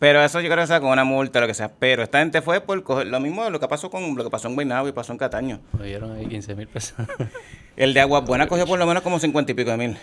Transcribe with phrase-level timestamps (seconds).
[0.00, 1.70] Pero eso yo creo que sea con una multa, lo que sea.
[1.78, 4.30] Pero esta gente fue por coger lo mismo de lo que pasó con lo que
[4.30, 5.60] pasó en Guaynabo y pasó en Cataño.
[5.76, 6.94] Cogieron ahí 15 mil pesos.
[7.76, 9.96] El de Agua Buena cogió por lo menos como 50 y pico de mil.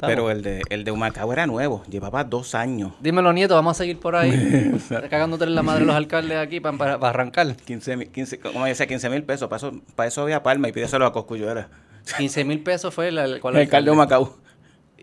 [0.00, 2.92] Pero el de, el de Humacao era nuevo, llevaba dos años.
[3.00, 4.72] Dímelo, nieto, vamos a seguir por ahí.
[5.10, 7.54] cagándote en la madre los alcaldes aquí para arrancar.
[7.54, 9.48] 15, mil- 15 como decía, 15 mil pesos.
[9.48, 11.68] Para eso, para eso había Palma y pídeselo a Cosculluela.
[12.18, 14.38] 15 mil pesos fue el, el, ¿cuál El alcalde de Humacao.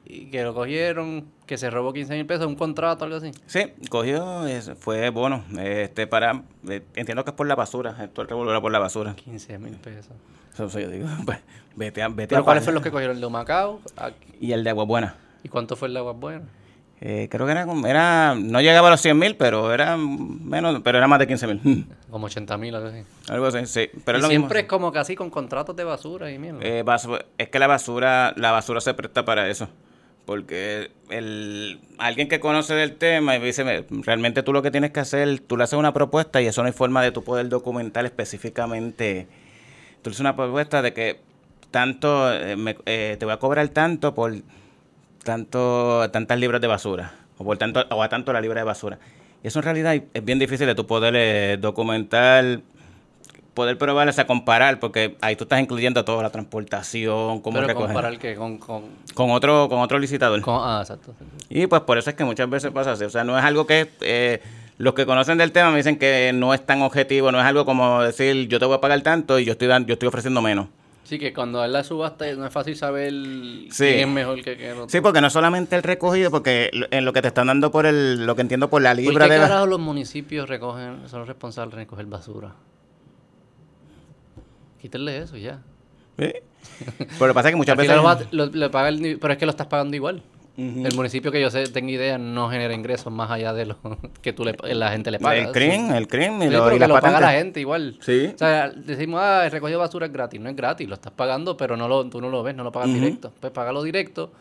[0.03, 3.31] Y que lo cogieron, que se robó 15 mil pesos, un contrato, algo así.
[3.47, 5.43] Sí, cogió, es- fue bono.
[5.57, 7.95] Este, para, eh, entiendo que es por la basura.
[8.03, 9.15] Esto el revolver por la basura.
[9.15, 10.13] 15 mil pesos.
[10.53, 11.39] Eso, yo digo, pues,
[11.75, 13.15] vete a, vete ¿Pero a cuáles fueron los que cogieron?
[13.15, 13.81] ¿El de Macao?
[14.39, 15.15] Y el de Agua Buena.
[15.43, 16.47] ¿Y cuánto fue el de Aguas Buenas?
[17.01, 20.99] Eh, creo que era, era, no llegaba a los 100 mil, pero era menos, pero
[20.99, 21.87] era más de 15 mil.
[22.11, 23.03] Como 80 mil, algo así.
[23.27, 23.89] Algo así, sí.
[24.05, 24.59] Pero y es lo siempre mismo.
[24.59, 26.59] es como casi con contratos de basura y mierda.
[26.61, 29.67] Eh, basu- es que la basura, la basura se presta para eso.
[30.29, 34.91] Porque el, alguien que conoce del tema y dice, "Me- realmente tú lo que tienes
[34.91, 37.49] que hacer, tú le haces una propuesta y eso no hay forma de tú poder
[37.49, 39.25] documentar específicamente.
[40.03, 41.19] Tú le haces una propuesta de que
[41.71, 44.35] tanto, eh, me- eh, te voy a cobrar tanto por
[45.23, 48.99] tanto, tantas libras de basura, o por tanto, o a tanto la libra de basura.
[49.43, 52.61] Y eso en realidad es bien difícil de tú poder eh, documentar,
[53.59, 57.67] poder probar, o sea, comparar, porque ahí tú estás incluyendo toda la transportación, cómo Pero
[57.67, 57.87] recoger.
[57.89, 60.41] comparar que con, con, Con otro, con otro licitador.
[60.41, 61.13] con- Ah, exacto.
[61.49, 63.03] Y pues por eso es que muchas veces pasa así.
[63.03, 64.41] O sea, no es algo que eh,
[64.77, 67.65] los que conocen del tema me dicen que no es tan objetivo, no es algo
[67.65, 70.67] como decir yo te voy a pagar tanto y yo estoy yo estoy ofreciendo menos.
[71.03, 73.69] Sí, que cuando es la subasta no es fácil saber Sí.
[73.79, 74.75] quién es mejor que quién.
[74.87, 77.87] Sí, porque no es solamente el recogido, porque en lo que te están dando por
[77.87, 79.39] el, lo que entiendo por la ¿Por libra qué de...
[79.39, 82.51] carajo los municipios recogen, son los responsables de recoger basura?
[84.81, 85.59] Quítenle eso y ya.
[86.17, 86.31] Sí.
[86.97, 87.95] Pero lo que pasa es que muchas veces...
[87.95, 90.21] lo va- lo- le paga el pero es que lo estás pagando igual.
[90.57, 93.77] El municipio que yo sé, tengo idea, no genera ingresos más allá de lo
[94.21, 95.37] que tú le, la gente le paga.
[95.37, 97.97] El CRIM, el CRIM y, Sí, lo- y las lo paga la gente igual.
[98.01, 98.31] Sí.
[98.35, 100.41] O sea, decimos, ah, el recogido de basura es gratis.
[100.41, 102.73] No es gratis, lo estás pagando, pero no lo, tú no lo ves, no lo
[102.73, 103.31] pagas directo.
[103.39, 104.33] Pues págalo directo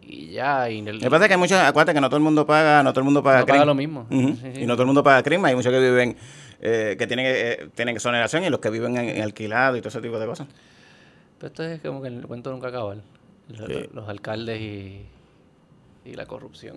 [0.00, 0.70] y ya.
[0.70, 2.46] Y el, Lo que pasa es que hay muchos, acuérdate que no todo el mundo
[2.46, 4.06] paga, no todo el mundo paga No paga lo mismo.
[4.10, 4.28] Ujú.
[4.40, 4.62] Sí, sí.
[4.62, 6.16] Y no todo el mundo paga CRIM, hay muchos que viven,
[6.60, 9.88] eh, que tienen, eh, tienen exoneración y los que viven en, en alquilado y todo
[9.90, 10.46] ese tipo de cosas.
[11.38, 12.94] Pero esto es como que el cuento nunca acaba.
[12.94, 13.04] Los,
[13.66, 13.88] Sí.
[13.94, 15.06] los alcaldes y,
[16.04, 16.76] y la corrupción.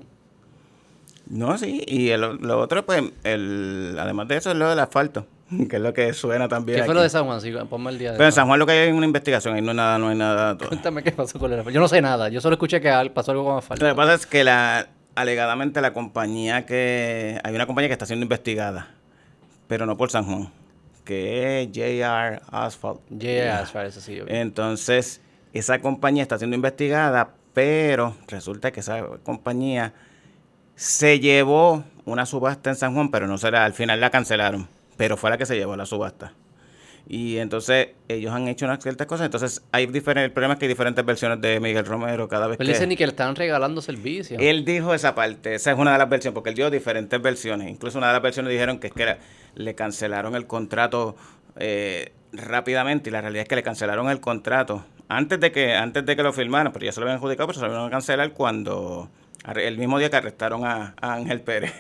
[1.28, 5.25] No, sí, y el- lo otro, pues, el, además de eso, es lo del asfalto,
[5.69, 6.78] que es lo que suena también.
[6.80, 6.98] ¿Qué fue aquí.
[6.98, 7.42] lo de San Juan?
[7.42, 9.56] Sí, ponme el día de Pero en San Juan lo que hay es una investigación,
[9.56, 10.58] ahí no hay nada, no hay nada.
[10.58, 10.69] todo.
[10.69, 11.74] Cuéntame qué pasó con el asfalto.
[11.75, 12.30] Yo no sé nada.
[12.30, 13.86] Yo solo escuché que pasó algo con asfalto.
[13.86, 18.06] Lo que pasa es que la, alegadamente la compañía que, hay una compañía que está
[18.06, 18.90] siendo investigada,
[19.71, 20.51] pero no por San Juan,
[21.05, 22.99] que es JR Asphalt.
[23.07, 24.15] Yeah, asfalto, eso sí.
[24.17, 24.35] yo vi.
[24.35, 25.21] Entonces,
[25.53, 29.93] esa compañía está siendo investigada, pero resulta que esa compañía
[30.75, 34.67] se llevó una subasta en San Juan, pero no será, al final la cancelaron,
[34.97, 36.33] pero fue la que se llevó la subasta.
[37.07, 40.65] Y entonces ellos han hecho unas ciertas cosas, entonces hay diferentes, el problema es que
[40.65, 42.71] hay diferentes versiones de Miguel Romero cada vez Pero que...
[42.73, 44.41] él dice ni que le estaban regalando servicios.
[44.41, 47.69] Él dijo esa parte, esa es una de las versiones, porque él dio diferentes versiones.
[47.69, 49.17] Incluso una de las versiones dijeron que es que era-
[49.56, 51.16] le cancelaron el contrato
[51.57, 56.06] eh, rápidamente y la realidad es que le cancelaron el contrato antes de que antes
[56.06, 58.31] de que lo firmaran, pero ya se lo habían adjudicado, pero se lo a cancelar
[58.31, 59.09] cuando
[59.56, 61.73] el mismo día que arrestaron a, a Ángel Pérez.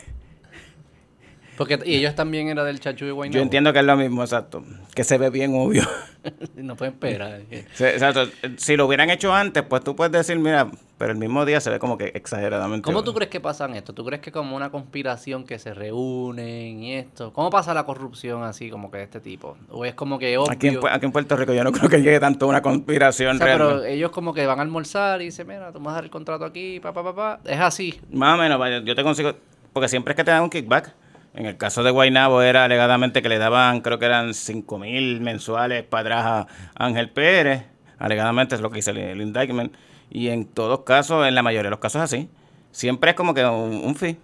[1.57, 3.35] Porque, y ellos también eran del Chachu y Guaynabo.
[3.37, 4.63] Yo entiendo que es lo mismo, exacto,
[4.95, 5.83] que se ve bien obvio.
[6.55, 7.41] no pueden esperar.
[7.73, 8.25] Sí, exacto.
[8.57, 11.69] Si lo hubieran hecho antes, pues tú puedes decir, mira, pero el mismo día se
[11.69, 12.83] ve como que exageradamente.
[12.85, 13.93] ¿Cómo tú crees que pasan esto?
[13.93, 17.33] ¿Tú crees que como una conspiración que se reúnen y esto?
[17.33, 19.57] ¿Cómo pasa la corrupción así como que de este tipo?
[19.69, 20.51] ¿O es como que obvio?
[20.51, 22.61] Aquí en, Pu- aquí en Puerto Rico yo no creo que llegue tanto una O
[22.61, 23.73] conspiración sea, realmente.
[23.75, 26.03] pero ellos como que van a almorzar y dicen, mira, tú me vas a dar
[26.05, 27.39] el contrato aquí, pa, pa, pa, pa.
[27.45, 27.99] Es así.
[28.11, 29.33] Más o menos, yo te consigo,
[29.73, 30.93] porque siempre es que te dan un kickback.
[31.33, 35.21] En el caso de Guaynabo era alegadamente que le daban, creo que eran 5 mil
[35.21, 37.63] mensuales para atrás a Ángel Pérez.
[37.99, 39.73] Alegadamente es lo que dice el, el indictment.
[40.09, 42.29] Y en todos casos, en la mayoría de los casos así.
[42.71, 44.17] Siempre es como que un, un fee.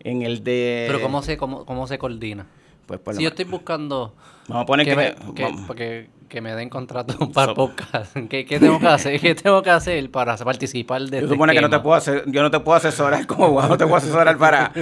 [0.00, 0.84] En el de...
[0.88, 2.46] Pero ¿cómo se, cómo, cómo se coordina?
[2.86, 4.14] Pues por lo Si yo menos- estoy buscando
[4.48, 4.96] Vamos a poner que, que...
[4.96, 8.86] me, que, vamos- que- que me den contrato para So- podcast, ¿Qué, qué tengo que
[8.86, 9.20] hacer?
[9.20, 11.82] ¿Qué tengo que hacer para participar de Yo este supone que no te esquema?
[11.82, 14.72] puedo hacer, yo no te puedo asesorar como abogado, no te puedo asesorar para,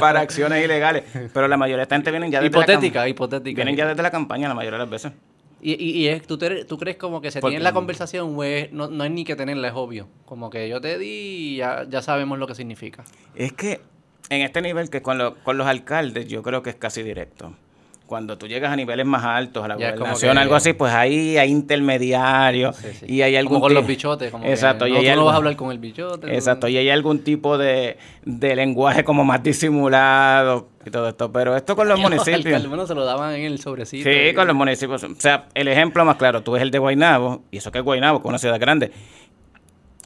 [0.00, 1.04] para acciones ilegales.
[1.34, 3.56] Pero la mayoría de esta gente vienen ya desde la cam- Hipotética, hipotética.
[3.56, 5.12] Vienen ya desde la campaña la mayoría de las veces.
[5.60, 8.34] Y, y, y es, ¿tú, te- ¿tú crees como que se Porque- tiene la conversación
[8.44, 10.08] es- no, no hay ni que tenerla, es obvio?
[10.24, 13.04] Como que yo te di y ya, ya sabemos lo que significa.
[13.34, 13.80] Es que
[14.30, 17.52] en este nivel que con, lo- con los alcaldes yo creo que es casi directo.
[18.06, 20.92] Cuando tú llegas a niveles más altos, a la Ya gobernación, que- algo así, pues
[20.94, 23.06] ahí hay intermediarios Sí, sí.
[23.08, 24.30] y hay algún Como con los bichotes.
[24.30, 26.26] Como Exacto, y no, tú no vas a hablar con el bichote.
[26.28, 31.32] tú- Exacto, y hay algún tipo de, de lenguaje como más disimulado y todo esto,
[31.32, 32.62] pero esto con los Al municipios.
[32.62, 34.08] Calvino se lo daban en el sobrecito.
[34.08, 35.02] Sí, y- con los municipios.
[35.02, 37.84] O sea, el ejemplo más claro, tú ves el de Guaynabo, y eso que es
[37.84, 38.92] Guaynabo, que es una ciudad grande.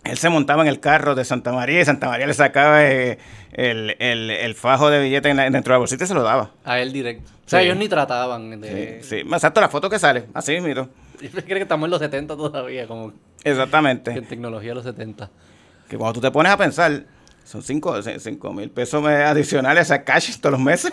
[0.04, 3.18] Él se montaba en el carro de Santa María y Santa María le sacaba eh,
[3.52, 6.22] el, el- el fajo de billetes en la- dentro de la bolsita y se lo
[6.22, 6.50] daba.
[6.64, 7.30] A él directo.
[7.46, 7.66] O sea, Sí.
[7.66, 9.00] ellos ni trataban de...
[9.02, 9.16] Sí, sí.
[9.30, 10.88] Exacto, la foto que sale, así miro.
[11.18, 13.12] Creo que estamos en los 70 todavía, como
[13.44, 14.12] Exactamente.
[14.12, 15.28] en tecnología de los 70.
[15.88, 17.04] Que cuando tú te pones a pensar,
[17.44, 18.00] son 5
[18.54, 20.92] mil pesos adicionales a cash todos los meses.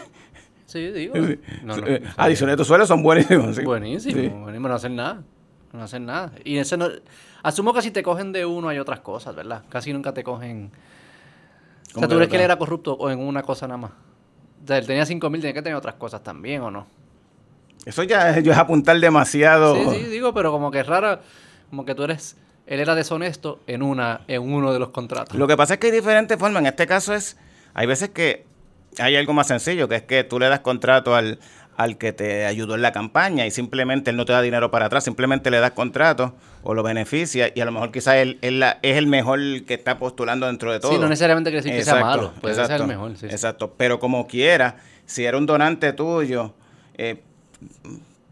[0.65, 1.13] Sí, digo.
[1.27, 1.39] Sí.
[1.63, 3.55] No, no, Eh, adicionales a tu sueldo son buenísimos.
[3.55, 3.61] sí.
[3.63, 5.21] Buenísimo, buenísimo, no hacen nada.
[5.73, 6.31] No hacen nada.
[6.43, 6.87] Y ese no,
[7.43, 9.63] asumo que si te cogen de uno hay otras cosas, ¿verdad?
[9.69, 10.71] Casi nunca te cogen.
[11.89, 13.91] O ¿Cómo sea, ¿tú crees que él era corrupto o en una cosa nada más?
[14.63, 16.87] O sea, él tenía 5 mil, tenía que tener otras cosas también, ¿o no?
[17.85, 19.75] Eso ya, ya es apuntar demasiado.
[19.75, 21.19] Sí, sí, digo, pero como que es raro,
[21.69, 22.35] como que tú eres,
[22.65, 25.37] él era deshonesto en una, en uno de los contratos.
[25.37, 26.61] Lo que pasa es que hay diferentes formas.
[26.61, 27.37] En este caso es,
[27.73, 28.45] hay veces que
[28.99, 31.39] hay algo más sencillo, que es que tú le das contrato al,
[31.77, 34.87] al que te ayudó en la campaña y simplemente él no te da dinero para
[34.87, 36.33] atrás, simplemente le das contrato
[36.63, 39.75] o lo beneficia y a lo mejor quizás él, él la- es el mejor que
[39.75, 40.91] está postulando dentro de todo.
[40.91, 43.15] Sí, no necesariamente quiere decir que sea malo, puede ser el mejor.
[43.15, 43.27] sí.
[43.27, 46.53] Exacto, pero como quiera, si era un donante tuyo,
[46.97, 47.21] eh,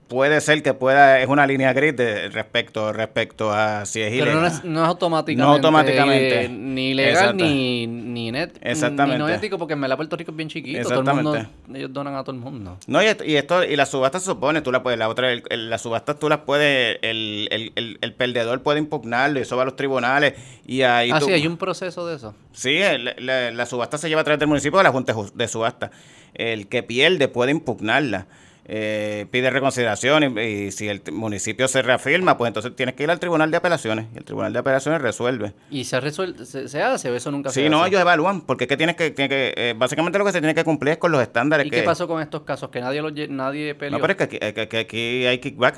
[0.07, 4.25] puede ser que pueda, es una línea gris de respecto, respecto a si es Pero
[4.25, 4.41] ilegal.
[4.41, 6.45] no es, no es automáticamente, No automáticamente.
[6.45, 9.17] eh, ni legal ni, ni net Exactamente.
[9.17, 11.79] ni no ético porque en verdad Puerto Rico es bien chiquito todo el mundo, Exactamente.
[11.79, 14.29] ellos donan a todo el mundo No, y, esto, y esto y las subastas se
[14.31, 17.71] supone, tú la puedes, la otra, el- el- las subastas tú las puedes, el, el,
[17.75, 20.33] el, el perdedor puede impugnarlo y eso va a los tribunales
[20.67, 22.79] y ahí ah tú- sí hay un proceso de eso Sí,
[23.19, 25.47] la, la subasta se lleva a través del municipio de la Junta de Ju- de
[25.49, 25.91] Subasta.
[26.33, 28.27] El que pierde puede impugnarla.
[28.67, 33.11] Eh, pide reconsideración y, y si el municipio se reafirma, pues entonces tienes que ir
[33.11, 35.53] al Tribunal de Apelaciones y el Tribunal de Apelaciones resuelve.
[35.69, 37.89] y se resuelve se, se hace o eso nunca se Sí, no, hace?
[37.89, 40.55] ellos evalúan, porque es que tienes que, tiene que eh, básicamente lo que se tiene
[40.55, 41.77] que cumplir es con los estándares ¿Y que...
[41.77, 42.69] qué pasó con estos casos?
[42.69, 43.99] Que nadie los nadie peleó.
[43.99, 45.75] No, pero es que aquí, que- que aquí hay kickback,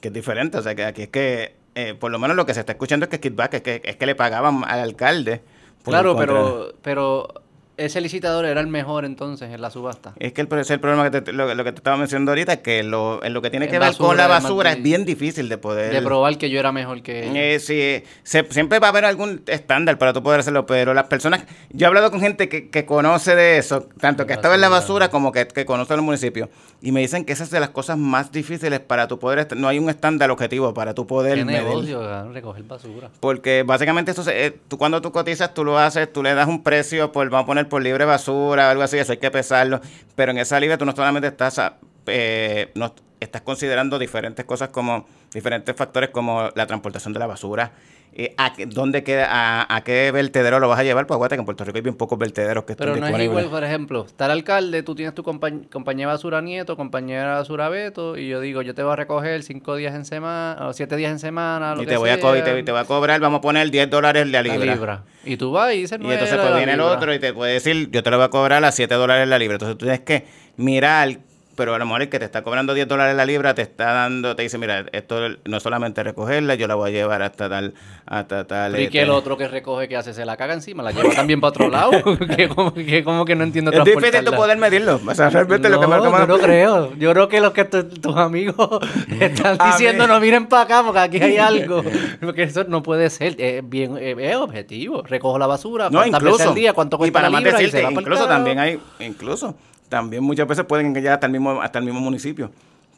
[0.00, 0.58] que es diferente.
[0.58, 3.04] O sea, que aquí es que, eh, por lo menos lo que se está escuchando
[3.04, 5.40] es que kickback, es que, es que le pagaban al alcalde.
[5.82, 7.28] por claro, pero, pero
[7.76, 10.12] ese licitador era el mejor entonces en la subasta.
[10.18, 12.62] Es que el, es el problema que te, lo, lo que te estaba mencionando ahorita,
[12.62, 15.48] que lo, en lo que tiene En que ver con la basura es bien difícil
[15.48, 15.92] de poder...
[15.92, 17.54] De probar que yo era mejor que.
[17.54, 21.04] Eh, sí, se- siempre va a haber algún estándar para tú poder hacerlo, pero las
[21.04, 24.60] personas, yo he hablado con gente que, que conoce de eso, tanto que estaba en
[24.60, 25.10] la basura.
[25.10, 26.48] como que, que conoce el municipio,
[26.80, 29.68] y me dicen que esa es de las cosas más difíciles para tu poder, no
[29.68, 31.62] hay un estándar objetivo para tu poder Qué medir.
[31.64, 33.10] negocio, recoger basura.
[33.20, 36.48] Porque básicamente esto se- eh, tú cuando tú cotizas, tú lo haces, tú le das
[36.48, 39.80] un precio por, vamos a poner por libre basura, algo así, eso hay que pesarlo.
[40.14, 41.76] Pero en esa libre tú no solamente estás, a-
[42.06, 47.72] eh, no, estás considerando diferentes cosas como, diferentes factores como la transportación de la basura,
[48.18, 51.40] eh, a, dónde queda, a, a qué vertedero lo vas a llevar, pues aguanta que
[51.40, 54.06] en Puerto Rico hay bien pocos vertederos que están Pero no es igual, por ejemplo,
[54.06, 58.40] está el alcalde, tú tienes tu compañ- compañera basura Nieto, compañera basura Beto, y yo
[58.40, 61.74] digo, yo te voy a recoger cinco días en semana, o siete días en semana,
[61.74, 63.20] lo y que te voy, a co- y sea, te, y te voy a cobrar,
[63.20, 64.74] vamos a poner 10 dólares la la libra.
[64.74, 65.04] libra.
[65.24, 66.92] Y tú vas y dices, Y "No entonces era pues viene el libra".
[66.94, 69.38] otro y te puede decir, yo te lo voy a cobrar a 7 dólares la
[69.38, 69.56] libra.
[69.56, 70.24] Entonces tú tienes que
[70.56, 71.18] mirar,
[71.56, 73.92] pero a lo mejor el que te está cobrando 10 dólares la libra te está
[73.92, 77.48] dando, te dice, mira, esto no es solamente recogerla, yo la voy a llevar hasta
[77.48, 77.74] tal,
[78.06, 78.72] hasta tal.
[78.72, 79.16] Pero ¿Y que el este".
[79.16, 80.12] otro que recoge, que hace?
[80.14, 80.82] ¿Se la caga encima?
[80.82, 81.90] ¿La lleva también para otro lado?
[82.36, 85.00] que, como, que como que no entiendo Es difícil tú poder medirlo.
[85.04, 86.94] O sea, realmente lo que no, me- lo que me- yo no creo.
[86.96, 88.68] Yo creo que los que tu- tus amigos
[89.20, 91.82] están diciendo no miren para acá porque aquí hay algo.
[92.20, 93.34] Porque eso no puede ser.
[93.40, 95.02] Es bien es objetivo.
[95.02, 95.84] Recojo la basura.
[95.90, 96.48] No, cuántas veces incluso.
[96.50, 99.56] al día, cuánto y cuesta para la más libra y decirte, incluso también hay, incluso,
[99.88, 102.50] también muchas veces pueden llegar hasta el mismo, hasta el mismo municipio.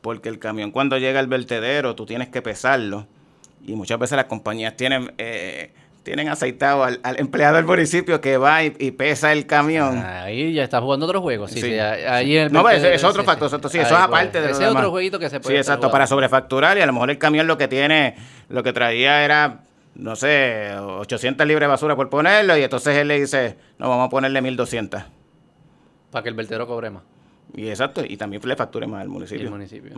[0.03, 3.07] Porque el camión cuando llega al vertedero, tú tienes que pesarlo.
[3.67, 5.73] Y muchas veces las compañías tienen, eh,
[6.05, 9.99] tienen aceitado al, al empleado del municipio que va y, y pesa el camión.
[9.99, 11.49] Ahí ya está jugando otro juego.
[11.49, 11.73] Sí, Sí.
[11.73, 13.57] sí, ahí en el No, vertedero, es otro sí, factor, sí.
[13.57, 14.87] exacto, sí, eso es aparte de Ese es otro demás.
[14.91, 17.47] jueguito que se Sí, puede estar exacto, para sobrefacturar y a lo mejor el camión
[17.49, 18.15] lo que tiene,
[18.49, 19.61] lo que traía era,
[19.97, 24.07] no sé, 800 libras de basura por ponerlo y entonces él le dice, no, vamos
[24.07, 25.03] a ponerle 1200.
[26.11, 27.03] Para que el vertedero cobre más.
[27.55, 29.45] Y exacto, y también le facture más al municipio.
[29.45, 29.95] el municipio.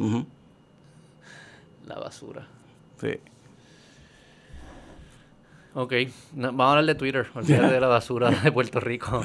[1.87, 2.47] La basura.
[3.01, 3.19] Sí.
[5.75, 5.93] Ok,
[6.35, 9.23] no, vamos a hablar de Twitter, olvídate de la basura de Puerto Rico.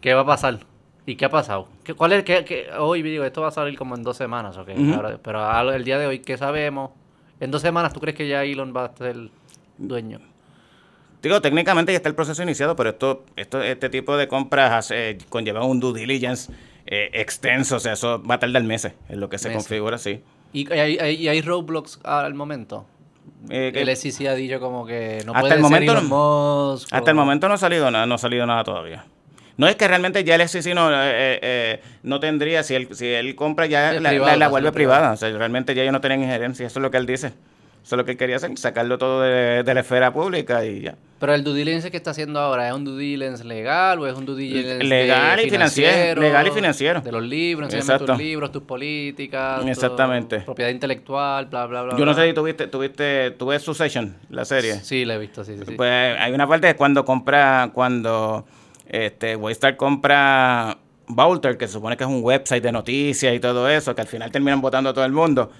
[0.00, 0.60] ¿Qué va a pasar?
[1.04, 1.68] ¿Y qué ha pasado?
[1.84, 4.56] ¿Qué, ¿Cuál es qué, qué- hoy digo, esto va a salir como en dos semanas,
[4.56, 4.68] ok?
[4.76, 4.94] Ujú.
[4.94, 6.92] Ahora- pero al- el día de hoy, ¿qué sabemos?
[7.40, 9.16] En dos semanas, ¿tú crees que ya Elon va a ser
[9.78, 10.20] dueño?
[11.22, 15.18] Digo, técnicamente ya está el proceso iniciado, pero esto, esto este tipo de compras hace-
[15.28, 16.52] conlleva un due diligence
[16.86, 19.62] eh, extenso, o sea, eso va a tardar meses en lo que se Meses.
[19.62, 20.20] configura, sí.
[20.52, 22.84] ¿Y hay, hay, y hay roadblocks al momento?
[23.50, 26.88] Eh, el SEC ha dicho como que no Hasta puede el ser momento Elon Musk
[26.92, 29.04] Hasta el momento no ha salido nada, no ha salido nada todavía.
[29.56, 33.06] No es que realmente ya el SEC no, eh, eh, no tendría, si él, si
[33.06, 34.98] él compra ya la, privado, la- la vuelve ser privada.
[35.00, 35.14] privado.
[35.14, 37.32] O sea, realmente ya ellos no tienen injerencia, eso es lo que él dice.
[37.82, 40.82] Eso es lo que él quería hacer, sacarlo todo de, de la esfera pública y
[40.82, 40.94] ya.
[41.18, 44.16] Pero el due diligence que está haciendo ahora, ¿es un due diligence legal o es
[44.16, 47.00] un due diligence Legal de y financiero, legal y financiero.
[47.00, 48.06] De los libros, Exacto.
[48.06, 50.40] tus libros, tus políticas, tu Exactamente.
[50.40, 51.96] propiedad intelectual, bla, bla, bla.
[51.96, 54.74] Yo no sé si tuviste, tuviste, tú ves Succession, la serie.
[54.76, 55.74] Sí, la he visto, sí, sí.
[55.76, 58.44] Pues hay una parte de cuando compra, cuando
[58.88, 63.68] este Waystar compra Boulter, que se supone que es un website de noticias y todo
[63.68, 65.50] eso, que al final terminan votando a todo el mundo.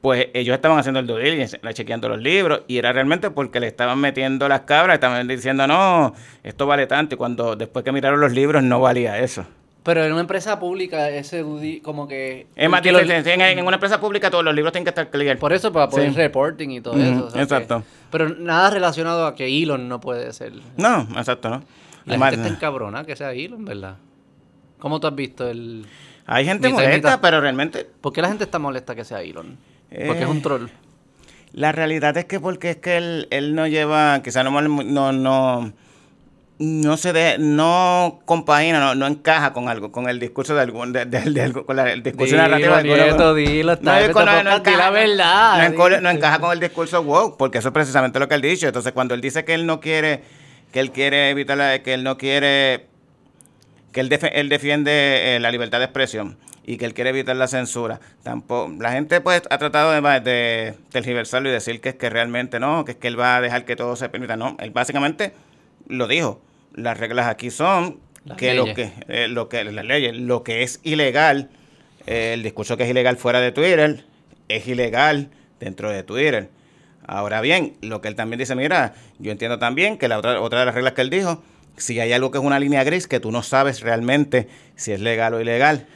[0.00, 3.66] Pues ellos estaban haciendo el due diligence, chequeando los libros, y era realmente porque le
[3.66, 8.18] estaban metiendo las cabras, estaban diciendo, no, esto vale tanto, y cuando después que miraron
[8.20, 9.44] los libros no valía eso.
[9.82, 11.42] Pero en una empresa pública, ese
[11.82, 12.46] como que...
[12.54, 15.08] Es más que los- en, en una empresa pública todos los libros tienen que estar
[15.10, 15.38] clear.
[15.38, 16.16] Por eso, para poner Sí.
[16.16, 17.26] reporting y todo eso.
[17.26, 17.82] o sea que- exacto.
[18.10, 20.52] pero nada relacionado a que Elon no puede ser.
[20.76, 21.56] No, exacto, ¿no?
[22.04, 23.96] La Además, gente está encabrona que sea Elon, ¿verdad?
[24.78, 25.84] ¿Cómo tú has visto el...?
[26.26, 29.56] hay gente molesta, pero realmente ¿Por qué la gente está molesta que sea Elon?
[29.90, 30.68] Porque Eh, es un troll.
[31.52, 35.72] La realidad es que porque es que él, él no lleva, quizá no, no, no,
[36.60, 40.92] no se de, no compagina, no, no encaja con algo, con el discurso de algún,
[40.92, 44.56] de, de- de con la, el discurso narrativo de alguno- dilo, está- No, con- no,
[44.56, 46.00] encaja, la verdad.
[46.02, 48.66] no encaja con el discurso woke, porque eso es precisamente lo que él dicho.
[48.68, 50.22] Entonces, cuando él dice que él no quiere,
[50.72, 52.86] que él quiere evitar, la- que él no quiere,
[53.92, 57.36] que él, defe- él defiende eh, la libertad de expresión y que él quiere evitar
[57.36, 58.00] la censura.
[58.22, 62.60] Tampoco, la gente pues ha tratado de, de tergiversarlo y decir que es que realmente
[62.60, 64.36] no, que es que él va a dejar que todo se permita.
[64.36, 65.32] No, él básicamente
[65.88, 66.40] lo dijo.
[66.74, 70.62] Las reglas aquí son Las que lo que eh, lo que las leyes, lo que
[70.62, 71.50] es ilegal,
[72.06, 74.04] eh, el discurso que es ilegal fuera de Twitter
[74.48, 76.50] es ilegal dentro de Twitter.
[77.06, 80.60] Ahora bien, lo que él también dice, mira, yo entiendo también que la otra, otra
[80.60, 81.42] de las reglas que él dijo,
[81.76, 85.00] si hay algo que es una línea gris que tú no sabes realmente si es
[85.00, 85.86] legal o ilegal,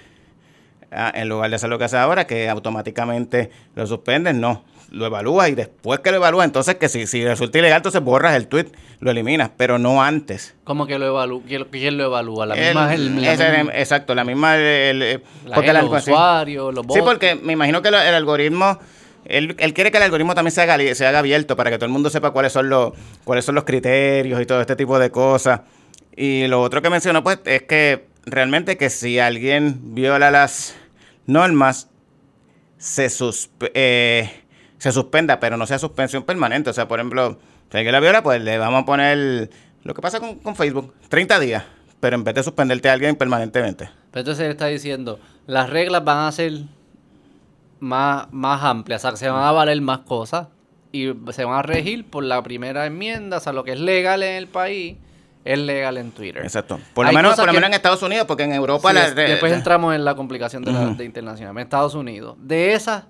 [1.14, 5.48] en lugar de hacer lo que hace ahora, que automáticamente lo suspenden, no, lo evalúa
[5.48, 8.66] y después que lo evalúa, entonces que si, si resulta ilegal, entonces borras el tweet,
[9.00, 10.54] lo eliminas, pero no antes.
[10.64, 11.42] ¿Cómo que lo evalúa?
[11.70, 12.46] ¿Quién, lo evalúa?
[12.46, 12.94] La El- misma...
[12.94, 14.56] el- la ese- misma- exacto, la misma...
[14.56, 17.02] el- el- la porque gente, el los usuarios, los Sí, bots.
[17.02, 18.78] porque me imagino que el algoritmo,
[19.24, 21.86] él, él quiere que el algoritmo también se haga, se haga abierto para que todo
[21.86, 22.92] el mundo sepa cuáles son los,
[23.24, 25.62] cuáles son los criterios y todo este tipo de cosas.
[26.16, 30.76] Y lo otro que mencionó, pues, es que realmente que si alguien viola las
[31.26, 31.88] normas,
[32.78, 34.30] se, suspe- eh,
[34.78, 36.70] se suspenda, pero no sea suspensión permanente.
[36.70, 37.38] O sea, por ejemplo,
[37.70, 39.50] si alguien la viola, pues le vamos a poner
[39.82, 41.64] lo que pasa con, con Facebook, 30 días,
[42.00, 43.88] pero en vez de suspenderte a alguien permanentemente.
[44.10, 46.52] Pero entonces él está diciendo, las reglas van a ser
[47.80, 50.48] más, más amplias, o sea, se van a valer más cosas
[50.92, 54.22] y se van a regir por la primera enmienda, o sea, lo que es legal
[54.22, 54.96] en el país
[55.44, 56.42] es legal en Twitter.
[56.42, 56.80] Exacto.
[56.94, 58.94] Por lo Hay menos, por lo que- menos en Estados Unidos, porque en Europa Sí,
[58.94, 60.96] la- es- después entramos en la complicación de la Ujú.
[60.96, 61.52] de internacional.
[61.56, 63.04] En Estados Unidos, de esas,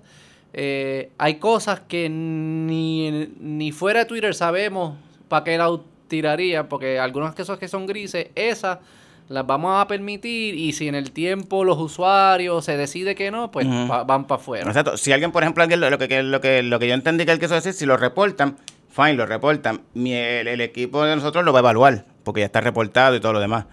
[0.53, 4.95] eh, hay cosas que ni, ni fuera de Twitter sabemos
[5.27, 5.69] para qué la
[6.07, 8.79] tiraría, porque algunas cosas que son grises, esas
[9.27, 13.49] las vamos a permitir y si en el tiempo los usuarios se decide que no,
[13.49, 13.87] pues Ujú.
[13.87, 14.67] pa- van para afuera.
[14.67, 14.97] Exacto.
[14.97, 17.31] Si alguien, por ejemplo, alguien lo, lo que, lo, que, lo que yo entendí que
[17.31, 18.57] él quiso decir, si lo reportan,
[18.91, 19.81] fine, lo reportan.
[19.95, 23.21] Mi- el, el equipo de nosotros lo va a evaluar, porque ya está reportado y
[23.21, 23.65] todo lo demás.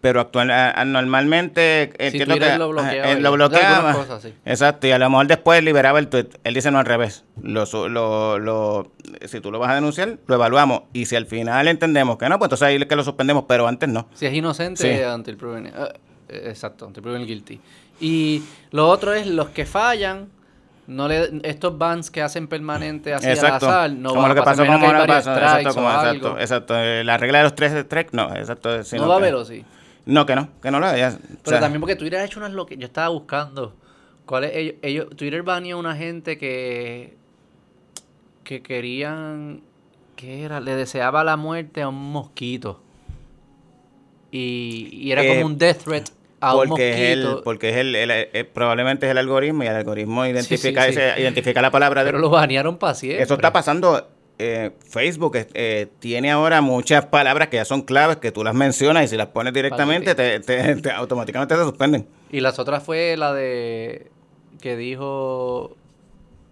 [0.00, 0.48] Pero actual,
[0.90, 3.76] normalmente entiendo Twitter que lo bloquea, eh, lo bloquea.
[3.76, 4.34] algunas cosas, sí.
[4.44, 6.26] Exacto, y a lo mejor después liberaba el tweet.
[6.42, 7.24] Él dice no al revés.
[7.40, 8.90] Lo, lo, lo,
[9.26, 10.82] si tú lo vas a denunciar, lo evaluamos.
[10.92, 13.68] Y si al final entendemos que no, pues entonces ahí es que lo suspendemos, pero
[13.68, 14.08] antes no.
[14.14, 15.04] Si es inocente, Sí.
[15.04, 15.70] until proven, eh,
[16.30, 17.60] eh, exacto, until proven guilty.
[18.00, 20.30] Y lo otro es los que fallan,
[20.86, 23.66] no le, estos bans que hacen permanente así Exacto.
[23.66, 26.78] al azar, no como lo que pasó que lo varios pasó, exacto, como, exacto, exacto.
[26.78, 28.70] Eh, La regla de los tres strikes, no, exacto.
[28.70, 29.64] No va a que- haber o sí.
[30.04, 31.16] No, que no, que no lo haya.
[31.44, 33.74] Pero también porque Twitter ha hecho unas lo que yo estaba buscando.
[34.26, 37.16] ¿Cuál es ellos, ellos Twitter baneó a una gente que
[38.44, 39.62] que querían
[40.16, 40.60] ¿qué era?
[40.60, 42.80] Le deseaba la muerte a un mosquito.
[44.30, 46.08] Y, y era Eh, como un death threat
[46.42, 47.44] a un porque es el, mosquito.
[47.44, 50.98] porque es el, el- eh, probablemente es el algoritmo y el algoritmo identifica, sí, sí.
[51.00, 53.22] ese- identifica la palabra de Pero lo banearon para siempre.
[53.22, 54.08] Eso está pasando.
[54.38, 59.04] eh, Facebook eh, tiene ahora muchas palabras que ya son claves que tú las mencionas
[59.04, 62.06] y si las pones directamente te, te- te- automáticamente te suspenden.
[62.32, 64.10] Y las otras fue la de
[64.60, 65.76] que dijo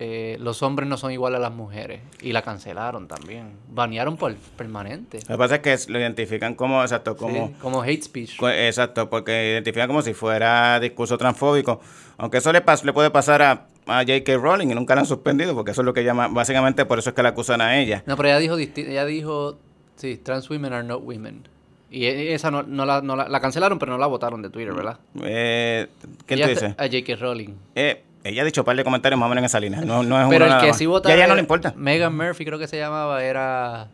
[0.02, 2.00] eh, los hombres no son iguales a las mujeres.
[2.23, 3.52] Y la cancelaron también.
[3.69, 5.19] Banearon por permanente.
[5.28, 7.49] Lo que pasa es que lo identifican como, exacto, como...
[7.49, 8.42] Sí, como hate speech.
[8.42, 11.80] Exacto, porque identifican como si fuera discurso transfóbico.
[12.16, 14.37] Aunque eso le, pas- le puede pasar a, a J.K.
[14.38, 17.11] Rowling y nunca la han suspendido, porque eso es lo que llama, básicamente por eso
[17.11, 18.02] es que la acusan a ella.
[18.07, 19.59] No, pero ella dijo, ella dijo,
[19.97, 21.47] sí, trans women are not women.
[21.90, 24.49] Y e- esa no, no la, no la, la cancelaron, pero no la votaron de
[24.49, 24.99] Twitter, ¿verdad?
[25.23, 25.88] Eh,
[26.25, 26.75] ¿Quién Ella tú dices?
[26.78, 27.16] A J.K.
[27.16, 27.54] Rowling.
[27.75, 29.81] Eh, ella ha dicho un par de comentarios más o menos en esa línea.
[29.81, 31.15] No, no es Pero el que sí votaba...
[31.15, 31.73] ella no le importa.
[31.77, 33.89] Megan Murphy creo que se llamaba, era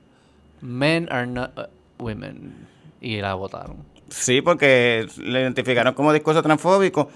[0.61, 2.67] Men are not uh, women.
[3.01, 3.77] Y la votaron.
[4.09, 7.11] Sí, porque le identificaron como discurso transfóbico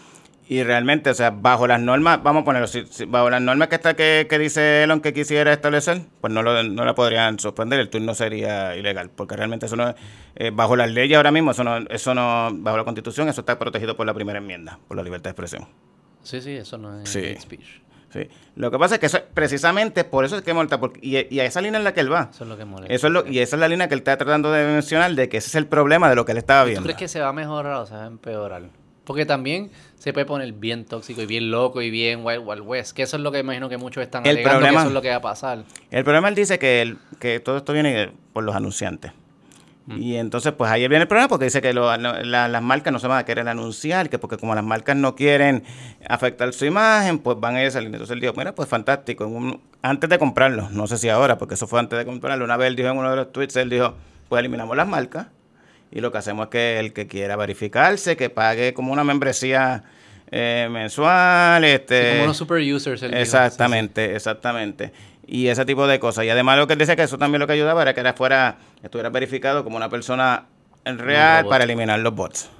[0.48, 3.68] y realmente, o sea, bajo las normas, vamos a ponerlo, si- si- bajo las normas
[3.68, 7.38] que está que, que dice Elon que quisiera establecer, pues no, lo, no la podrían
[7.38, 9.94] suspender, el turno sería ilegal, porque realmente eso no es,
[10.34, 13.58] eh, bajo las leyes ahora mismo, eso no, eso no, bajo la constitución, eso está
[13.60, 15.68] protegido por la primera enmienda, por la libertad de expresión.
[16.22, 17.18] Sí, sí, eso no es Sí.
[17.20, 17.80] hate speech.
[18.12, 18.28] Sí.
[18.56, 21.38] Lo que pasa es que eso, precisamente por eso es que molesta, porque, y, y
[21.40, 22.28] a esa línea en la que él va.
[22.32, 22.92] Eso es lo que molesta.
[22.92, 25.28] Eso es lo, y esa es la línea que él está tratando de mencionar, de
[25.28, 26.82] que ese es el problema de lo que él estaba ¿Tú viendo.
[26.82, 28.62] crees que se va a mejorar o se va a empeorar?
[29.04, 32.92] Porque también se puede poner bien tóxico y bien loco y bien Wild Wild West.
[32.96, 34.94] Que eso es lo que imagino que muchos están El alegando problema- que eso es
[34.94, 35.64] lo que va a pasar.
[35.90, 39.12] El problema él dice que, el- que todo esto viene por los anunciantes.
[39.98, 42.92] Y entonces, pues ahí viene el problema porque dice que lo- no- la- las marcas
[42.92, 45.64] no se van a querer anunciar, que porque como las marcas no quieren
[46.08, 47.88] afectar su imagen, pues van a ir a salir.
[47.88, 49.26] Entonces él dijo, mira, pues fantástico.
[49.26, 52.56] Un- antes de comprarlo, no sé si ahora, porque eso fue antes de comprarlo, una
[52.56, 53.94] vez él dijo en uno de los tweets, él dijo,
[54.28, 55.26] pues eliminamos las marcas
[55.90, 59.82] y lo que hacemos es que el que quiera verificarse, que pague como una membresía
[60.32, 62.02] eh, mensual, este...
[62.02, 63.02] Sí, como unos super users.
[63.02, 64.92] Exactamente, exactamente.
[65.32, 66.24] Y ese tipo de cosas.
[66.24, 68.14] Y además lo que él decía que eso también lo que ayudaba era que era
[68.14, 70.46] fuera, estuviera verificado como una persona
[70.84, 72.50] real para eliminar los bots.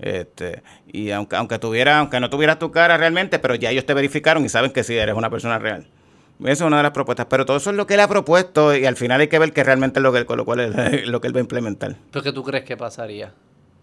[0.00, 3.94] Este, y aunque, aunque tuviera, aunque no tuvieras tu cara realmente, pero ya ellos te
[3.94, 5.86] verificaron y saben que sí eres una persona real.
[6.40, 7.26] Esa es una de las propuestas.
[7.30, 9.52] Pero todo eso es lo que él ha propuesto y al final hay que ver
[9.52, 11.42] que realmente es lo que, él- con lo cual él- lo que él va a
[11.42, 11.96] implementar.
[12.10, 13.32] ¿Pero qué tú crees que pasaría?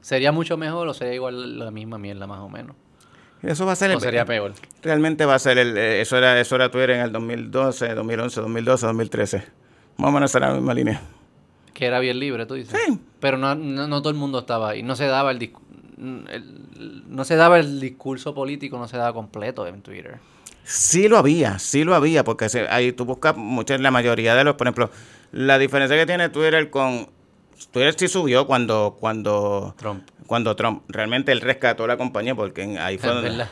[0.01, 2.75] ¿Sería mucho mejor o sería igual la misma mierda más o menos?
[3.43, 4.53] Eso va a ser el- ¿O sería peor?
[4.81, 8.41] Realmente va a ser el, eh, eso era eso era Twitter en el 2012, 2011,
[8.41, 9.43] 2012, 2013.
[9.97, 11.01] Más o menos será la misma línea.
[11.73, 12.79] Que era bien libre, tú dices.
[12.85, 12.99] Sí.
[13.19, 14.81] Pero no, no, no todo el mundo estaba ahí.
[14.83, 15.51] No se daba el,
[15.97, 20.19] no se daba el discurso político, no se daba completo en Twitter.
[20.63, 24.55] Sí lo había, sí lo había, porque ahí tú buscas muchas, la mayoría de los,
[24.55, 24.89] por ejemplo,
[25.31, 27.09] la diferencia que tiene Twitter con
[27.71, 30.03] Twitter sí subió cuando cuando Trump.
[30.27, 33.45] cuando Trump realmente él rescató la compañía porque ahí fue donde-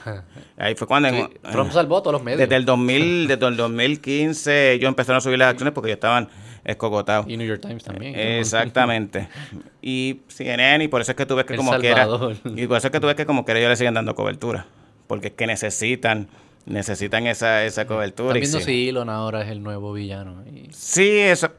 [0.58, 2.40] ahí fue cuando en- Trump salvó todos los medios.
[2.40, 6.30] desde el 2000 desde el 2015 ellos empezaron a subir las acciones porque ya estaban
[6.64, 7.28] escogotados.
[7.28, 8.14] Y New York Times también.
[8.18, 9.28] Exactamente.
[9.84, 12.08] Y CNN, y por eso es que tú ves que El como quiera,
[12.56, 14.68] y por eso es que tú ves que como quiera ellos le siguen dando cobertura,
[15.08, 16.28] porque es que necesitan,
[16.68, 18.38] necesitan esa, esa cobertura.
[18.38, 20.44] Están viendo si Elon ahora es el nuevo villano.
[20.46, 21.50] Y- Sí, eso.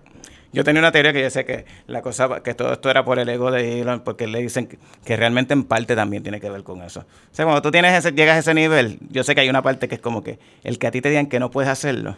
[0.53, 3.19] Yo tenía una teoría que yo sé que la cosa, que todo esto era por
[3.19, 6.51] el ego de Elon, porque le dicen que, que realmente en parte también tiene que
[6.51, 7.01] ver con eso.
[7.01, 9.63] O sea, cuando tú tienes ese, llegas a ese nivel, yo sé que hay una
[9.63, 12.17] parte que es como que el que a ti te digan que no puedes hacerlo.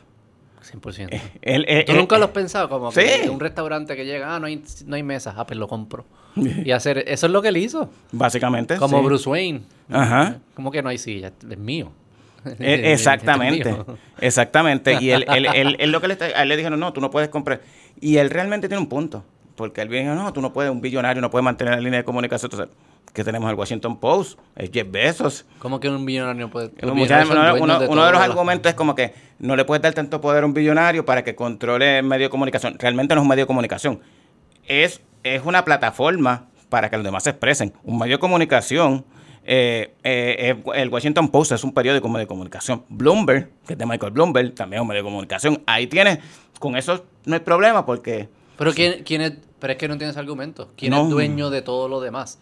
[0.65, 1.21] 100%.
[1.43, 2.69] Él, eh, ¿Tú eh, nunca lo has pensado?
[2.69, 5.69] Como que un restaurante que llega, ah, no hay, no hay mesa, ah, pues lo
[5.69, 6.05] compro.
[6.37, 7.91] Y hacer, eso es lo que él hizo.
[8.11, 8.77] Básicamente.
[8.77, 9.05] Como sí.
[9.05, 9.63] Bruce Wayne.
[9.89, 10.39] Ajá.
[10.55, 11.93] Como que no hay silla, es mío.
[12.59, 13.75] Eh, Exactamente,
[14.21, 14.99] exactamente.
[15.01, 17.01] Y él, él, él, él lo que le está, a él le dijeron, no, tú
[17.01, 17.61] no puedes comprar.
[18.05, 19.25] Y él realmente tiene un punto.
[19.57, 22.05] Porque él viene, no, tú no puedes, un billonario no puede mantener la línea de
[22.05, 22.51] comunicación.
[22.53, 22.77] Entonces,
[23.15, 25.47] que tenemos el Washington Post, el Jeff Bezos.
[25.59, 26.69] ¿Cómo que un millonario puede...?
[26.83, 29.81] Muchas- millonarios son uno, de uno de los argumentos es como que no le puedes
[29.81, 32.77] dar tanto poder a un billonario para que controle el medio de comunicación.
[32.79, 34.01] Realmente no es un medio de comunicación.
[34.67, 37.73] Es, es una plataforma para que los demás se expresen.
[37.85, 39.05] Un medio de comunicación,
[39.45, 42.85] eh, eh, eh, el Washington Post es un periódico de comunicación.
[42.89, 45.63] Bloomberg, que es de Michael Bloomberg, también es un medio de comunicación.
[45.67, 46.19] Ahí tienes,
[46.59, 48.29] con eso no hay problema porque...
[48.57, 50.71] Pero, ¿quién, quién es, pero es que no tienes argumento.
[50.77, 51.03] ¿Quién No.
[51.05, 52.39] es dueño de todo lo demás?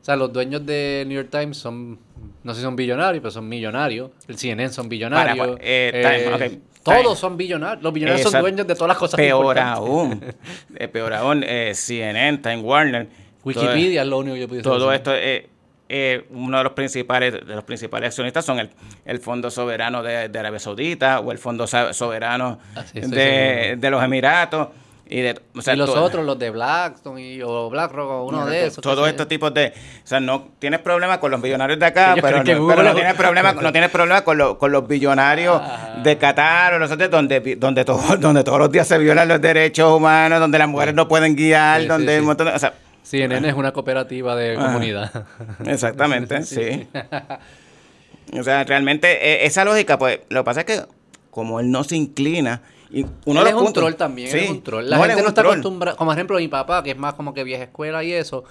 [0.00, 1.98] O sea, los dueños de New York Times son,
[2.42, 4.10] no sé si son billonarios, pero son millonarios.
[4.28, 5.38] El CNN son billonarios.
[5.38, 7.82] Para, eh, Time, ok, todos son billonarios.
[7.82, 10.20] Los billonarios son dueños de todas las cosas Peor aún,
[10.92, 13.06] peor aún, eh, CNN, Time Warner.
[13.06, 15.48] todo- Wikipedia es lo único que yo puedo Todo esto, eh,
[15.88, 18.70] eh, uno de los principales de los principales accionistas son el,
[19.04, 24.02] el Fondo Soberano de, de Arabia Saudita o el Fondo Soberano Ah, de, de los
[24.02, 24.68] Emiratos.
[25.06, 28.46] Y, de, o sea, y los otros, los de Blackstone y, o BlackRock o uno
[28.46, 28.80] de esos.
[28.82, 29.74] Todos estos tipos de...
[30.02, 33.52] O sea, no tienes problema con los billonarios de acá, pero, no, pero tienes problema,
[33.52, 36.00] no tienes problema con, los- con los billonarios Ah.
[36.02, 39.42] de Qatar o los otros, donde, donde, todo- donde todos los días se violan los
[39.42, 42.20] derechos humanos, donde las mujeres no pueden guiar, sí, donde sí.
[42.20, 42.54] un montón de...
[42.54, 42.72] O sea,
[43.04, 45.26] CNN es una cooperativa de comunidad.
[45.66, 46.88] Exactamente, sí.
[48.32, 50.82] O sea, realmente eh, esa lógica, pues, lo que pasa es que
[51.30, 52.62] como él no se inclina.
[52.90, 54.88] Y uno él es un troll también, Sí, es un troll.
[54.88, 57.34] La no, gente no está acostumbrada, como por ejemplo mi papá, que es más como
[57.34, 58.44] que vieja escuela y eso,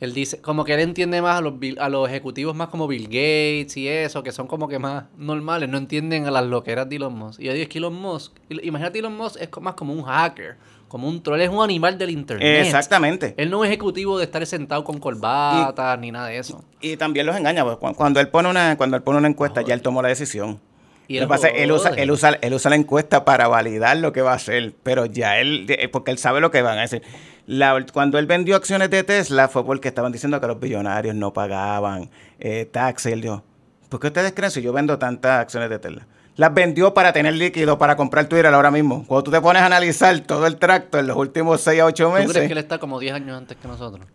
[0.00, 3.06] él dice, como que él entiende más a los, a los ejecutivos más como Bill
[3.06, 6.96] Gates y eso, que son como que más normales, no entienden a las loqueras de
[6.96, 7.40] Elon Musk.
[7.40, 10.56] Y yo digo, es que Elon Musk, imagínate Elon Musk es más como un hacker,
[10.88, 12.64] como un troll, es un animal del internet.
[12.66, 13.34] Exactamente.
[13.36, 16.64] Él no es ejecutivo de estar sentado con corbata ni nada de eso.
[16.80, 19.74] Y también los engaña, cu- cuando él pone una, cuando él pone una encuesta, ya
[19.74, 20.60] él tomó la decisión.
[21.06, 24.12] Y Lo él pasa él usa, él, usa, él usa la encuesta para validar lo
[24.12, 27.02] que va a hacer, pero ya él, porque él sabe lo que van a decir.
[27.46, 31.32] La- cuando él vendió acciones de Tesla fue porque estaban diciendo que los billonarios no
[31.32, 33.12] pagaban eh, taxes.
[33.14, 33.42] Él dijo,
[33.88, 36.06] ¿por qué ustedes creen si yo vendo tantas acciones de Tesla?
[36.38, 39.04] Las vendió para tener líquido para comprar Twitter ahora mismo.
[39.08, 42.04] Cuando tú te pones a analizar todo el tracto en los últimos 6 a 8
[42.04, 44.06] ¿Tú meses, crees que él está como 10 años antes que nosotros?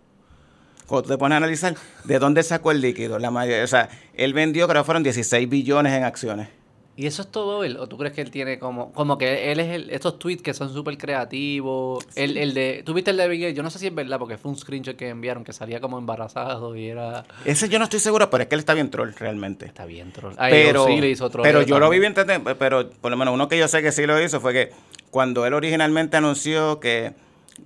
[0.88, 3.90] cuando tú te pones a analizar de dónde sacó el líquido, la mayoría, o sea,
[4.14, 6.48] él vendió creo que fueron 16 billones en acciones.
[6.95, 7.77] ¿Y eso es todo él?
[7.77, 8.91] ¿O tú crees que él tiene como...
[8.93, 9.89] Como que él es el...
[9.89, 12.06] Estos tweets que son súper creativos.
[12.15, 12.84] El, el de...
[12.86, 13.56] ¿Tú viste el de Gates?
[13.56, 15.97] Yo no sé si es verdad porque fue un screenshot que enviaron que salía como
[15.97, 17.23] embarazado y era...
[17.45, 19.65] Ese yo no estoy seguro, pero es que él está bien troll realmente.
[19.65, 20.34] Está bien, troll.
[20.38, 22.13] Ay, pero sí le hizo otro pero yo lo vi bien,
[22.60, 24.69] pero por lo menos uno que yo sé que sí lo hizo fue que
[25.10, 27.13] cuando él originalmente anunció que,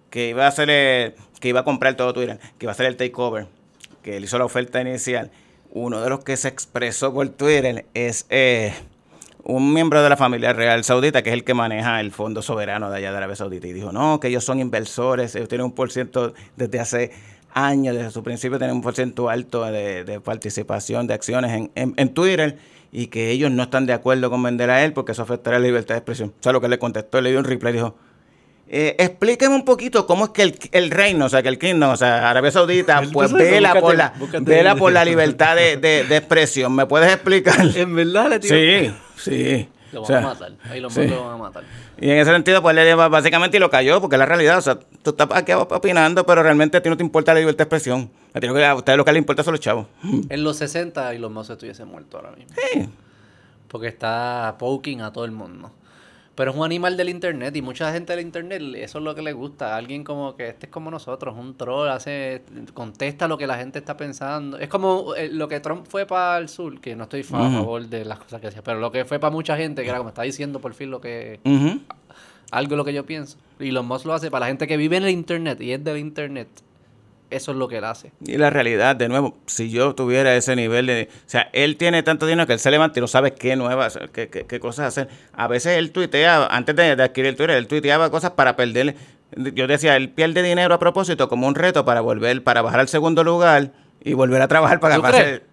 [0.10, 2.86] que iba a hacer el- que iba a comprar todo Twitter, que iba a hacer
[2.86, 3.48] el takeover,
[4.04, 5.32] que él hizo la oferta inicial,
[5.72, 8.74] uno de los que se expresó por Twitter es eh,
[9.50, 12.90] un miembro de la familia real saudita, que es el que maneja el fondo soberano
[12.92, 15.72] de allá de Arabia Saudita, y dijo, no, que ellos son inversores, ellos tienen un
[15.72, 17.12] por ciento desde hace
[17.54, 21.94] años, desde su principio tienen un por ciento alto de, participación de acciones en, en-
[21.98, 22.58] en Twitter,
[22.92, 25.66] y que ellos no están de acuerdo con vender a él porque eso afectará la
[25.66, 26.30] libertad de expresión.
[26.40, 27.96] O sea, lo que le contestó, le dio un replay, dijo,
[28.70, 31.92] eh, explíqueme un poquito cómo es que el, el reino, o sea, que el kingdom,
[31.92, 35.78] o sea, Arabia Saudita, pues vela búscate- por la, vela el- por la libertad de,
[35.78, 36.76] de- de expresión.
[36.76, 37.56] ¿Me puedes explicar?
[37.76, 38.42] En verdad le.
[38.42, 39.70] Sí, sí.
[39.94, 40.52] Lo O van sea, a matar.
[40.70, 41.08] Ahí lo, sí.
[41.08, 41.64] lo van a matar.
[42.00, 44.58] Y en ese sentido, pues le básicamente y lo cayó, porque es la realidad.
[44.58, 47.60] O sea, tú estás aquí opinando, pero realmente a ti no te importa la libertad
[47.60, 48.12] de expresión.
[48.34, 49.88] A ti lo que- a ustedes lo que les importa son los chavos.
[50.30, 52.54] En los 60 y los Musk estuviese muerto ahora mismo.
[52.74, 52.90] Sí.
[53.70, 55.72] Porque está poking a todo el mundo.
[56.38, 59.24] Pero es un animal del internet y mucha gente del internet eso es lo que
[59.24, 59.76] le gusta.
[59.76, 62.44] Alguien como que este es como nosotros, un troll, hace,
[62.76, 64.60] contesta lo que la gente está pensando.
[64.60, 67.88] Es como eh, lo que Trump fue para el sur, que no estoy a favor
[67.88, 70.10] de las cosas que decía, pero lo que fue para mucha gente, que era como
[70.10, 71.80] está diciendo por fin lo que Ujú.
[72.52, 73.40] algo de lo que yo pienso.
[73.60, 75.84] Y los Musk lo hace para la gente que vive en el internet y es
[75.84, 76.50] del internet.
[77.30, 78.12] Eso es lo que él hace.
[78.26, 81.10] Y la realidad, de nuevo, si yo tuviera ese nivel de...
[81.12, 84.00] O sea, él tiene tanto dinero que él se levanta y no sabe qué nuevas,
[84.14, 85.10] qué, qué- qué cosas hacer.
[85.34, 88.96] A veces él tuitea, antes de, de adquirir el Twitter, él tuiteaba cosas para perder...
[89.36, 92.88] Yo decía, él pierde dinero a propósito como un reto para volver, para bajar al
[92.88, 95.44] segundo lugar y volver a trabajar para hacer-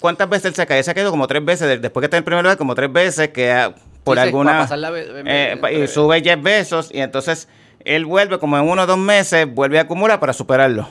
[0.00, 0.82] ¿Cuántas veces él se cae?
[0.82, 2.92] Se ha quedado como tres veces, de- después que está en primer lugar, como tres
[2.92, 3.72] veces que
[4.04, 4.66] por alguna...
[4.76, 4.92] la
[5.26, 7.48] eh, y sube 10 besos y entonces
[7.84, 10.88] él vuelve como en uno o dos meses, vuelve a acumular para superarlo.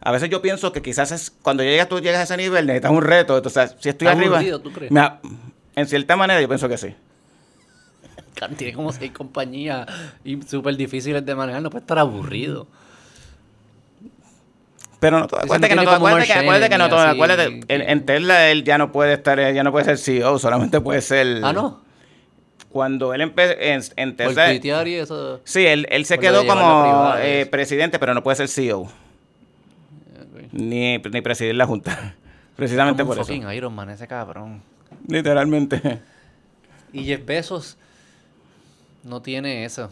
[0.00, 2.90] A veces yo pienso que quizás es cuando llegas, tú llegas a ese nivel, necesitas
[2.92, 3.36] un reto.
[3.36, 4.36] Entonces, si estoy arriba...
[4.38, 4.90] aburrido, ¿tú crees?
[4.90, 5.02] me
[5.76, 6.94] en cierta manera yo pienso que sí.
[8.56, 9.86] Tiene como seis compañías
[10.24, 12.66] y súper difíciles de manejar, no puede estar aburrido.
[14.98, 17.74] Pero no, acuérdate que no todo- acuérdate que, acuérdate que no, todo- acuérdate, en, que-
[17.74, 21.40] en Tesla él ya no puede estar, ya no puede ser CEO, solamente puede ser...
[21.42, 21.80] Ah, no.
[22.70, 24.54] Cuando él empezó en, en Tesla...
[24.54, 25.40] y eso.
[25.44, 28.88] Sí, él, él se quedó como privada, eh, presidente, pero no puede ser CEO,
[30.52, 32.14] ni, ni presidir la Junta.
[32.56, 33.52] Precisamente Como por un eso.
[33.52, 34.62] Iron Man, ese cabrón.
[35.08, 36.00] Literalmente.
[36.92, 37.78] Y Jeff Bezos
[39.02, 39.90] no tiene eso.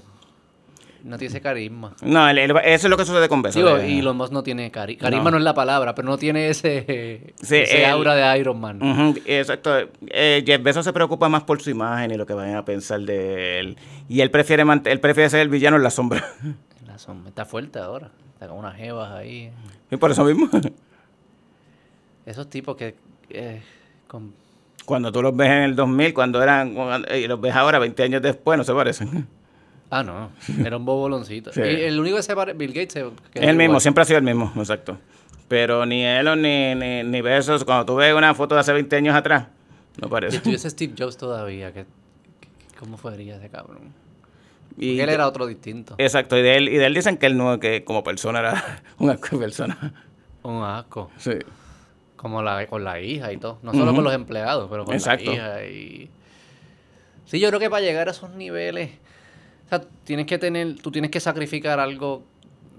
[1.08, 1.94] No tiene ese carisma.
[2.02, 3.56] No, él- él- eso es lo que sucede con Bezos.
[3.56, 5.00] Digo, y Elon Musk no tiene carisma.
[5.00, 5.30] Carisma No.
[5.32, 5.36] no.
[5.38, 9.14] es la palabra, pero no tiene ese, Sí, ese él- aura de Iron Man.
[9.24, 9.70] Exacto.
[10.08, 13.00] Eh, Jeff Bezos se preocupa más por su imagen y lo que vayan a pensar
[13.00, 13.76] de él.
[14.08, 16.22] Y él prefiere él prefiere ser el villano en la sombra.
[16.86, 18.10] La sombra está fuerte ahora.
[18.34, 19.50] Está con unas jevas ahí.
[19.90, 20.48] y por eso mismo,
[22.26, 22.94] Esos tipos que...
[23.30, 23.62] eh,
[24.06, 24.34] con-
[24.84, 26.74] cuando tú los ves en el 2000, cuando eran,
[27.14, 29.26] y los ves ahora, 20 años después, no se parecen.
[29.90, 30.30] Ah, no.
[30.64, 31.52] Era un boboloncito.
[31.52, 31.60] Sí.
[31.62, 32.58] Y el único que se parece...
[32.58, 33.10] Bill Gates se el
[33.56, 33.80] mismo, igual.
[33.80, 34.98] siempre ha sido el mismo, exacto.
[35.48, 38.96] Pero ni Elon ni, ni, ni Bezos, cuando tú ves una foto de hace 20
[38.96, 39.46] años atrás,
[40.00, 40.36] no Si parece.
[40.36, 41.86] estuviese Steve Jobs todavía, ¿qué,
[42.40, 42.48] qué-
[42.78, 43.94] ¿cómo fuería ese cabrón?
[44.76, 45.94] Y Porque él de- era otro distinto.
[45.96, 48.82] Exacto, y de él, y de él dicen que él no, que como persona era
[48.98, 49.94] una persona.
[50.42, 51.10] Un asco.
[51.16, 51.32] Sí.
[52.16, 53.58] Como la, con la hija y todo.
[53.62, 55.30] No solo con los empleados, pero con Exacto.
[55.30, 56.10] la hija y...
[57.24, 58.90] Sí, yo creo que para llegar a esos niveles...
[60.08, 60.76] Tienes que tener...
[60.80, 62.22] Tú tienes que sacrificar algo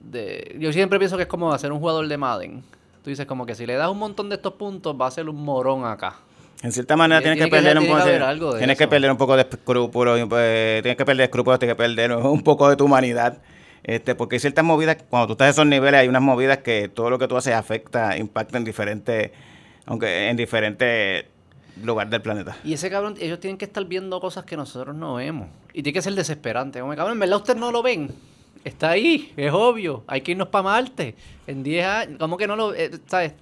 [0.02, 0.56] de...
[0.58, 2.64] Yo siempre pienso que es como hacer un jugador de Madden.
[3.04, 5.30] Tú dices como que si le das un montón de estos puntos va a ser
[5.30, 6.16] un morón acá.
[6.64, 8.58] En cierta manera tienes que, perder un poco.
[8.58, 12.14] Tienes que perder un poco de escrúpulos, pues, tienes que perder escrúpulos, tienes que perder
[12.16, 13.38] un poco de tu humanidad.
[13.84, 16.90] Este, porque hay ciertas movidas, cuando tú estás en esos niveles, hay unas movidas que
[16.90, 19.30] todo lo que tú haces afecta, impacta en diferentes,
[19.86, 21.26] aunque en diferentes
[21.84, 22.58] lugares del planeta.
[22.64, 25.48] Y ese cabrón, ellos tienen que estar viendo cosas que nosotros no vemos.
[25.74, 26.80] Y tiene que ser desesperante.
[26.80, 28.12] Como cabrón, en verdad ustedes no lo ven.
[28.64, 30.04] Está ahí, es obvio.
[30.08, 31.16] Hay que irnos para Marte.
[31.48, 33.34] En 10 años, ¿cómo que no lo eh, ¿Sabes?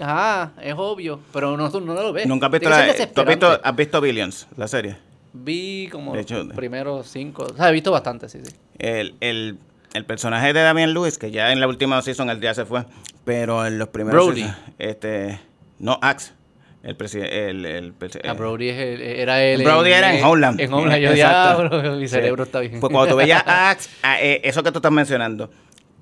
[0.00, 2.26] Ajá, es obvio, pero no, no lo ves.
[2.26, 4.96] ¿Nunca has visto, la, ¿tú has visto, has visto Billions, la serie?
[5.32, 7.46] Vi como los primeros cinco.
[7.52, 8.54] O sea, he visto bastante, sí, sí.
[8.78, 9.58] El, el,
[9.94, 12.84] el personaje de Damian Lewis, que ya en la última season el día se fue,
[13.24, 14.24] pero en los primeros.
[14.24, 14.44] Brody.
[14.78, 15.40] este,
[15.78, 16.32] no, Axe.
[16.82, 17.50] El presidente.
[17.50, 19.64] El, el, ah, Brody es era él.
[19.64, 20.60] Brody era en Homeland.
[20.60, 21.02] En Homeland.
[21.02, 22.78] Yo diablo, mi cerebro está bien.
[22.78, 25.50] Pues cuando tú veías a Axe, eh, eso que tú estás mencionando,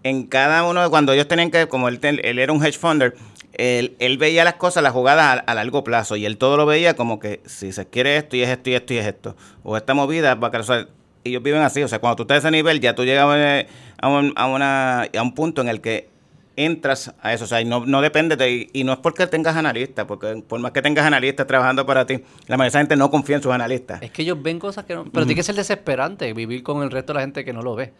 [0.02, 3.14] en cada uno, de cuando ellos tenían que, como él, él era un hedge funder,
[3.54, 6.94] él, él, veía las cosas, las jugadas a, largo plazo y él todo lo veía
[6.94, 9.36] como que si se quiere esto y es esto y esto y es esto.
[9.62, 10.88] O esta movida va a causar.
[11.24, 14.08] Ellos viven así, o sea, cuando tú estás a ese nivel ya tú llegas a,
[14.08, 16.10] un, a, una, a un punto en el que
[16.56, 20.06] entras a eso, o sea, no, no depende de, y no es porque tengas analistas,
[20.06, 22.14] porque por más que tengas analistas trabajando para ti,
[22.46, 24.02] la mayoría de la gente no confía en sus analistas.
[24.02, 26.90] Es que ellos ven cosas que no, pero tiene que ser desesperante vivir con el
[26.90, 27.92] resto de la gente que no lo ve.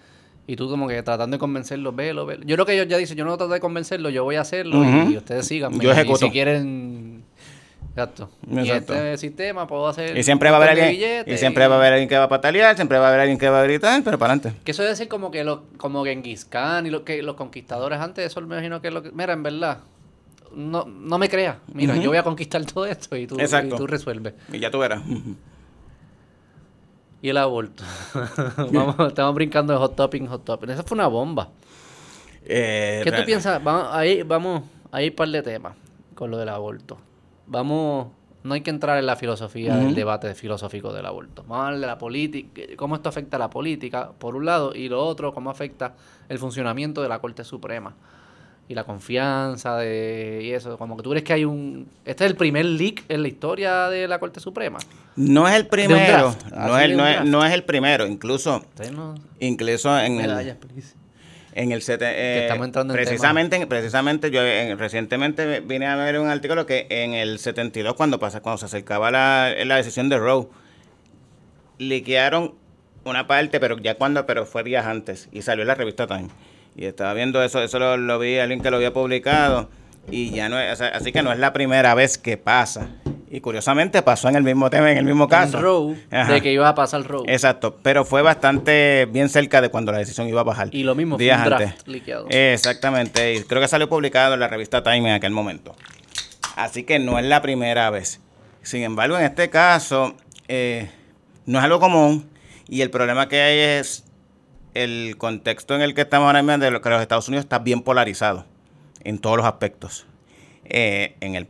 [0.48, 2.44] Y tú como que tratando de convencerlo, velo, velo.
[2.46, 4.84] Yo creo que ellos ya dicen, yo no trato de convencerlo, yo voy a hacerlo
[5.10, 5.78] y ustedes sigan.
[5.80, 6.26] Yo ejecuto.
[6.26, 7.24] Y si quieren...
[7.96, 8.28] Exacto.
[8.50, 10.16] Y este sistema puedo hacer...
[10.16, 12.28] Y siempre va a haber alguien, y siempre va a haber alguien que va a
[12.28, 14.60] patalear, siempre va a haber alguien que va a gritar, pero para adelante.
[14.64, 17.98] Que eso es decir como que los, como Genghis Khan y lo, que los conquistadores
[17.98, 19.10] antes, eso me imagino que es lo que...
[19.12, 19.78] Mira, en verdad,
[20.54, 21.56] no, no me creas.
[21.72, 24.34] Mira, yo voy a conquistar todo esto y tú, y tú resuelves.
[24.52, 25.02] Y ya tú verás
[27.22, 27.82] y el aborto.
[28.72, 30.70] vamos, estamos brincando de hot topping, hot topping.
[30.70, 31.48] Esa fue una bomba.
[32.44, 33.62] Eh, ¿Qué tú piensas?
[33.64, 35.74] Vamos, ahí vamos, ahí par de temas
[36.14, 36.98] con lo del aborto.
[37.46, 38.08] Vamos,
[38.42, 41.42] no hay que entrar en la filosofía del debate filosófico del aborto.
[41.42, 44.74] Vamos a hablar de la política, cómo esto afecta a la política, por un lado,
[44.74, 45.94] y lo otro, cómo afecta
[46.28, 47.94] el funcionamiento de la Corte Suprema
[48.68, 50.76] y la confianza de y eso.
[50.76, 53.88] Como que tú crees que hay un este es el primer leak en la historia
[53.88, 54.78] de la Corte Suprema.
[55.14, 58.06] No es el primero no es, no, es, no es el primero.
[58.06, 58.64] Incluso
[59.40, 60.56] incluso en el
[61.56, 62.48] en el eh,
[62.92, 64.40] precisamente precisamente yo
[64.76, 69.10] recientemente vine a ver un artículo que en el 72 cuando pasa cuando se acercaba
[69.10, 70.48] la, la decisión de Roe
[71.78, 72.54] liquearon
[73.04, 76.28] una parte pero ya cuando pero fue días antes y salió en la revista Time
[76.76, 79.70] y estaba viendo eso, eso lo, vi, alguien que lo había publicado.
[80.10, 82.88] Y ya no es, así que no es la primera vez que pasa.
[83.28, 85.94] Y curiosamente pasó en el mismo tema, en el mismo caso.
[86.10, 87.24] de que iba a pasar Roe.
[87.26, 90.68] Exacto, pero fue bastante bien cerca de cuando la decisión iba a bajar.
[90.72, 92.26] Y lo mismo días fue un draft Liqueado.
[92.30, 95.74] Exactamente, y creo que salió publicado en la revista Time en aquel momento.
[96.54, 98.20] Así que no es la primera vez.
[98.62, 100.14] Sin embargo, en este caso,
[100.48, 100.90] eh,
[101.44, 102.28] no es algo común.
[102.68, 104.04] Y el problema que hay es
[104.74, 107.82] el contexto en el que estamos ahora mismo de que los Estados Unidos está bien
[107.82, 108.44] polarizado
[109.04, 110.06] en todos los aspectos.
[110.68, 111.48] Eh, en, el,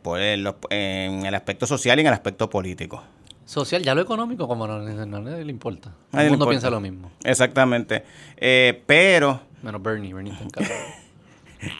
[0.69, 3.03] en el aspecto social y en el aspecto político.
[3.45, 5.93] Social, ya lo económico, como no, le importa.
[6.11, 7.11] Todo el mundo piensa lo mismo.
[7.23, 8.03] Exactamente.
[8.35, 9.41] Eh, pero.
[9.63, 10.63] Menos Bernie, Bernie está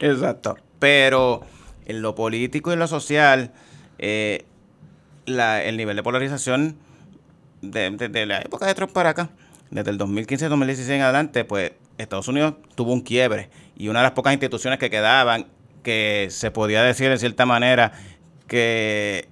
[0.00, 0.56] Exacto.
[0.78, 1.42] Pero
[1.84, 3.52] en lo político y en lo social,
[3.98, 4.46] eh,
[5.26, 6.76] el nivel de polarización
[7.60, 9.30] desde de la época de Trump para acá
[9.70, 14.12] desde el 2015-2016 en adelante, pues Estados Unidos tuvo un quiebre y una de las
[14.12, 15.46] pocas instituciones que quedaban
[15.82, 17.92] que se podía decir de cierta manera
[18.46, 19.28] que,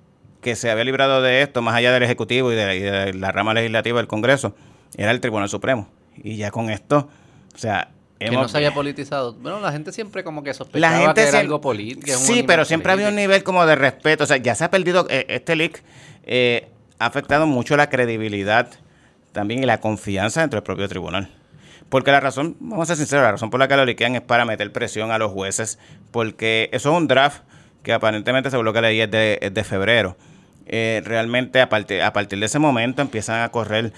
[0.54, 4.06] se había librado de esto, más allá del Ejecutivo y de, la rama legislativa del
[4.06, 4.54] Congreso,
[4.96, 5.88] era el Tribunal Supremo.
[6.16, 7.08] Y ya con esto,
[7.54, 7.90] o sea...
[8.18, 9.34] Que no se haya politizado.
[9.34, 12.16] Bueno, la gente siempre como que sospechaba que era algo político.
[12.16, 14.24] Sí, pero siempre había un nivel como de respeto.
[14.24, 15.82] O sea, ya se ha perdido, eh, este leak
[16.24, 18.70] eh, ha afectado mucho la credibilidad
[19.32, 21.28] también y la confianza dentro del propio tribunal.
[21.88, 24.22] Porque la razón, vamos a ser sinceros, la razón por la que lo liquean es
[24.22, 25.78] para meter presión a los jueces,
[26.10, 27.42] porque eso es un draft
[27.82, 30.16] que aparentemente, según lo que leí, es de, febrero.
[30.66, 33.92] Eh, realmente a partir, a partir de ese momento empiezan a correr,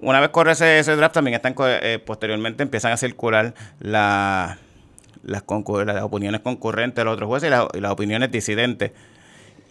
[0.00, 4.58] una vez corre ese, draft también están eh, posteriormente empiezan a circular la,
[5.22, 5.42] las,
[5.84, 8.92] las opiniones concurrentes de los otros jueces y las opiniones disidentes.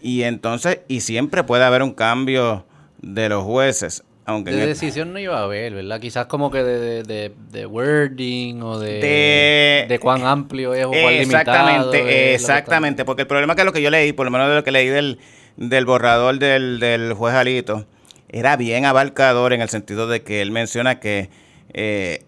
[0.00, 2.64] Y entonces, y siempre puede haber un cambio
[3.02, 6.00] de los jueces de decisión no iba a haber, ¿verdad?
[6.00, 12.34] Quizás como que de, de, wording o de, de, cuán amplio es o cuán Exactamente,
[12.34, 13.04] exactamente.
[13.04, 14.88] Porque el problema que lo que yo leí, por lo menos de lo que leí
[14.88, 15.20] del,
[15.56, 17.86] del borrador del, del juez Alito,
[18.28, 21.30] era bien abarcador en el sentido de que él menciona que
[21.72, 22.24] eh,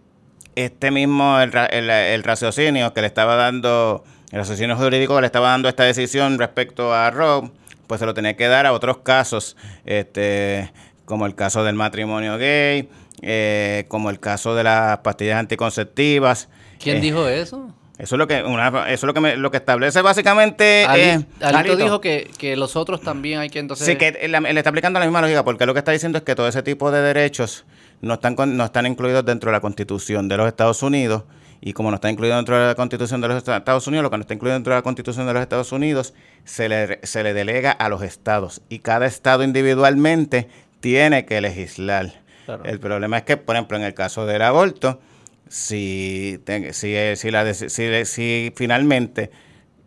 [0.55, 5.51] este mismo, el, el, raciocinio que le estaba dando, el raciocinio jurídico que le estaba
[5.51, 7.51] dando esta decisión respecto a Rob,
[7.87, 10.71] pues se lo tenía que dar a otros casos, este,
[11.09, 12.89] como el caso del matrimonio gay,
[13.23, 16.49] eh, como el caso de las pastillas anticonceptivas.
[16.79, 17.73] ¿Quién Eh, dijo eso?
[17.99, 20.85] Eso es lo que, una- eso es lo que, me- lo que establece básicamente.
[20.87, 21.77] Ali- eh, Alito Alito.
[21.79, 23.87] dijo que, que los otros también hay que entonces...
[23.87, 26.35] Sí, que él está aplicando la misma lógica, porque lo que está diciendo es que
[26.37, 27.65] todo ese tipo de derechos
[28.03, 31.25] no están, con- no están incluidos dentro de la Constitución de los Estados Unidos.
[31.61, 34.17] Y como no está incluido dentro de la Constitución de los Estados Unidos, lo que
[34.17, 37.35] no está incluido dentro de la Constitución de los Estados Unidos, se le, se le
[37.35, 38.61] delega a los estados.
[38.69, 40.47] Y cada estado individualmente
[40.81, 42.13] tiene que legislar.
[42.47, 42.65] Claro.
[42.65, 45.01] El problema es que, por ejemplo, en el caso del aborto,
[45.49, 46.39] si,
[46.73, 47.69] si, eh, si, la, si,
[48.05, 49.31] si finalmente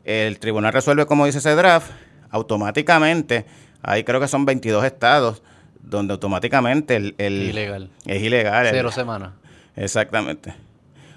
[0.06, 1.92] el tribunal resuelve como dice ese draft,
[2.30, 3.46] automáticamente,
[3.82, 5.42] ahí creo que son 22 estados
[5.82, 7.90] donde automáticamente el, el- Ilegal.
[8.06, 8.68] es ilegal.
[8.68, 9.32] el- Cero semanas.
[9.76, 10.54] Exactamente.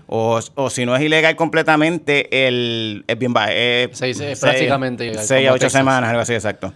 [0.06, 3.50] O, o si no es ilegal completamente, el, es bien bajo.
[3.50, 5.80] Es, Seis- es prácticamente ilegal, 6 a como 8 Texas.
[5.80, 6.72] semanas, algo así, exacto.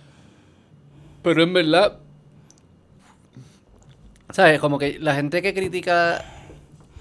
[1.23, 1.97] Pero en verdad...
[4.31, 4.61] ¿Sabes?
[4.61, 6.25] Como que la gente que critica...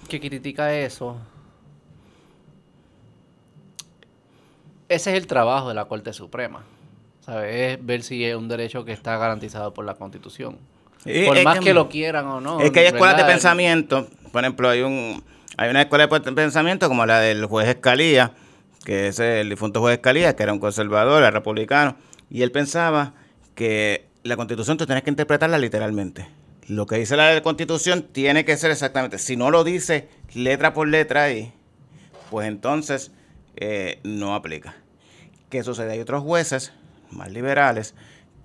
[0.08, 1.18] Que critica eso...
[4.90, 6.64] Ese es el trabajo de la Corte Suprema.
[7.26, 7.78] ¿Sabes?
[7.78, 10.58] Es ver si es un derecho que está garantizado por la Constitución.
[11.06, 12.62] Y por más que- que, lo quieran o no.
[12.62, 15.24] Es que hay escuelas de pensamiento, por ejemplo, hay un
[15.58, 18.32] hay una escuela de pensamiento como la del juez Escalía,
[18.86, 21.96] que es el difunto juez Escalía, que era un conservador, era republicano,
[22.30, 23.14] y él pensaba
[23.56, 26.28] que la constitución tú tienes que interpretarla literalmente.
[26.68, 30.88] Lo que dice la constitución tiene que ser exactamente, si no lo dice letra por
[30.88, 31.54] letra ahí,
[32.30, 33.12] pues entonces
[33.56, 34.76] eh, no aplica.
[35.50, 35.94] ¿Qué sucede?
[35.94, 36.74] Hay otros jueces
[37.10, 37.96] más liberales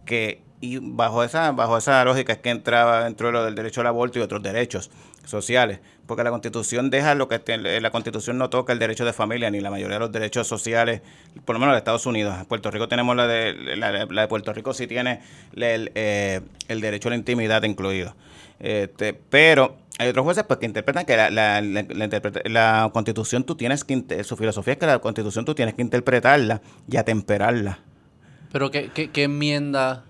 [0.07, 3.81] que, y bajo esa, bajo esa lógica es que entraba dentro de lo del derecho
[3.81, 4.93] al aborto y otros derechos
[5.25, 5.81] sociales,
[6.13, 7.41] porque la constitución deja lo que
[7.81, 11.01] la constitución no toca el derecho de familia ni la mayoría de los derechos sociales,
[11.47, 12.37] por lo menos de Estados Unidos.
[12.39, 15.21] En Puerto Rico tenemos la de, la, de Puerto Rico sí tiene
[15.57, 18.15] el, eh, el derecho a la intimidad incluido.
[18.61, 23.83] Este, pero hay otros jueces pues que interpretan que la, la, la- constitución tú tienes
[23.83, 27.79] que, su filosofía es que la constitución tú tienes que interpretarla y atemperarla.
[28.53, 30.05] Pero ¿qué, qué, qué enmienda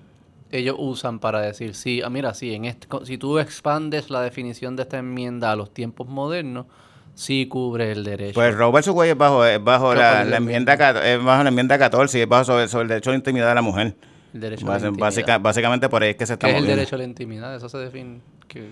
[0.52, 4.76] ellos usan para decir, sí, ah, mira, sí, en este, si tú expandes la definición
[4.76, 6.66] de esta enmienda a los tiempos modernos,
[7.14, 8.34] sí cubre el derecho.
[8.34, 8.88] Pues vs.
[8.88, 12.44] Wade es bajo, es bajo la, enmienda, es bajo la enmienda 14 y es bajo
[12.44, 13.94] sobre, sobre el derecho a la intimidad de la mujer.
[14.34, 15.00] el derecho a la intimidad.
[15.06, 17.54] básica- básicamente por ahí es que se está ¿Qué es el derecho a la intimidad?
[17.56, 18.20] Eso se define.
[18.48, 18.68] que-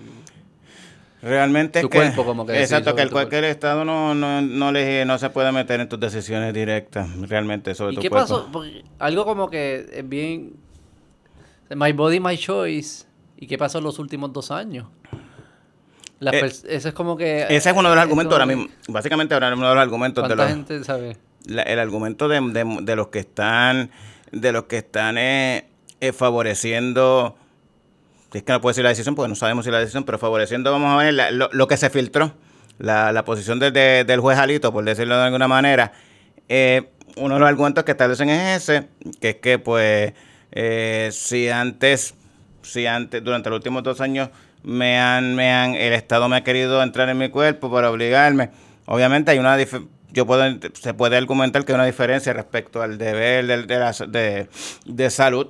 [1.23, 4.71] Realmente es Tu que, cuerpo, como que exacto, que el cualquier estado no, no, no,
[4.71, 8.27] le, no se puede meter en tus decisiones directas, realmente, sobre ¿Y tu qué cuerpo.
[8.27, 8.49] pasó?
[8.51, 10.53] Porque algo como que es bien...
[11.75, 13.05] My Body, My Choice.
[13.37, 14.87] ¿Y qué pasó en los últimos dos años?
[16.21, 17.47] Eh, ese es como que...
[17.49, 18.67] Ese es uno de los argumentos eso- ahora mismo.
[18.87, 21.17] Básicamente ahora uno de los argumentos de ¿Cuánta los, gente sabe?
[21.45, 23.89] la- el argumento de, de- de los que están
[24.31, 25.67] de los que están eh,
[25.99, 27.35] eh, favoreciendo
[28.33, 30.71] es que no puedo decir la decisión porque no sabemos si la decisión pero favoreciendo
[30.71, 32.33] vamos a ver la- lo, lo que se filtró
[32.77, 35.91] la, la posición de- de- del juez Alito por decirlo de alguna manera
[36.47, 38.87] eh, uno de los argumentos que establecen es ese
[39.19, 40.13] que es que pues
[40.51, 42.13] eh, si antes
[42.61, 44.29] si antes durante los últimos dos años
[44.63, 48.51] me han me han el Estado me ha querido entrar en mi cuerpo para obligarme.
[48.85, 49.57] Obviamente hay una
[50.13, 53.91] yo puedo se puede argumentar que hay una diferencia respecto al deber de, de, la-
[54.07, 54.47] de-
[54.85, 55.47] de salud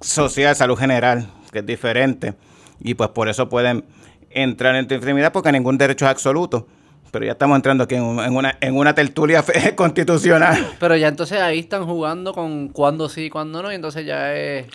[0.00, 2.34] social salud general que es diferente.
[2.80, 3.84] Y pues por eso pueden
[4.30, 6.66] entrar en tu enfermedad porque ningún derecho es absoluto
[7.12, 9.44] pero ya estamos entrando aquí en, un- en una en una tertulia
[9.76, 14.04] constitucional Pero ya entonces ahí están jugando con cuándo sí y cuándo no, y entonces
[14.04, 14.66] ya es...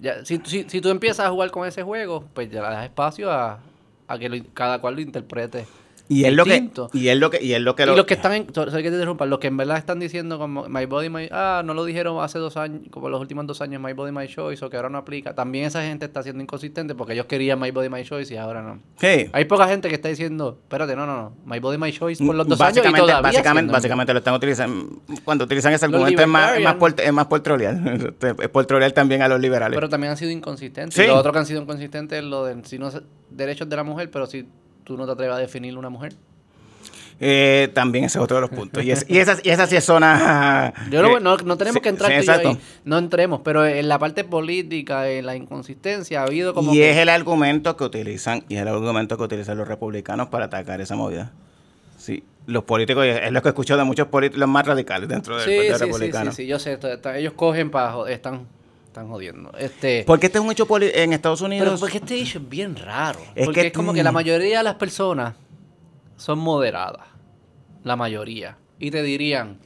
[0.00, 2.84] Ya, si, si, si tú empiezas a jugar con ese juego, pues ya le das
[2.84, 3.58] espacio a,
[4.06, 5.66] a que cada cual lo interprete.
[6.08, 8.06] Y es lo que y es lo que y es lo que y lo- los
[8.06, 10.86] que están en, sorry que te interrumpa, los que en verdad están diciendo como My
[10.86, 11.28] Body, My...
[11.30, 14.26] Ah, no lo dijeron hace dos años, como los últimos dos años, My Body, My
[14.26, 15.34] Choice, o que ahora no aplica.
[15.34, 18.62] También esa gente está siendo inconsistente porque ellos querían My Body, My Choice y ahora
[18.62, 18.80] no.
[18.96, 22.24] sí Hay poca gente que está diciendo, espérate, no, no, no, My Body, My Choice
[22.24, 25.02] por los dos años y básicamente, todavía básicamente, básicamente lo están utilizando.
[25.24, 27.76] Cuando utilizan ese argumento es más, es más, por, es más por trolear.
[28.38, 29.76] Es por trolear también a los liberales.
[29.76, 30.94] Pero también han sido inconsistentes.
[30.94, 31.02] Sí.
[31.02, 32.90] Y lo otro que han sido inconsistentes es lo de si no
[33.30, 34.46] derechos de la mujer, pero si
[34.88, 36.14] tú no te atreves a definir una mujer.
[37.20, 38.82] Eh, también ese es otro de los puntos.
[38.84, 40.72] Y, es- y esa, y esa sí es zona.
[40.90, 42.58] Yo no, eh, no, no tenemos sí, que entrar sí, ahí.
[42.84, 46.90] No entremos, pero en la parte política, en la inconsistencia, ha habido como Y que-
[46.92, 50.80] es el argumento que utilizan, y es el argumento que utilizan los republicanos para atacar
[50.80, 51.32] esa movida.
[51.98, 55.44] Sí, los políticos, es lo que escucho de muchos políticos, los más radicales dentro del
[55.44, 56.30] Sí, Partido sí, sí, Republicano.
[56.30, 56.78] sí, sí, yo sé.
[57.16, 58.46] ellos cogen para están,
[58.98, 59.52] están jodiendo.
[59.58, 61.80] Este, Porque este es un hecho en Estados pero Unidos.
[61.80, 63.20] porque este issue es bien raro.
[63.34, 65.34] Es porque que- es como que la mayoría de las personas
[66.16, 67.06] son moderadas.
[67.84, 68.56] La mayoría.
[68.78, 69.58] Y te dirían,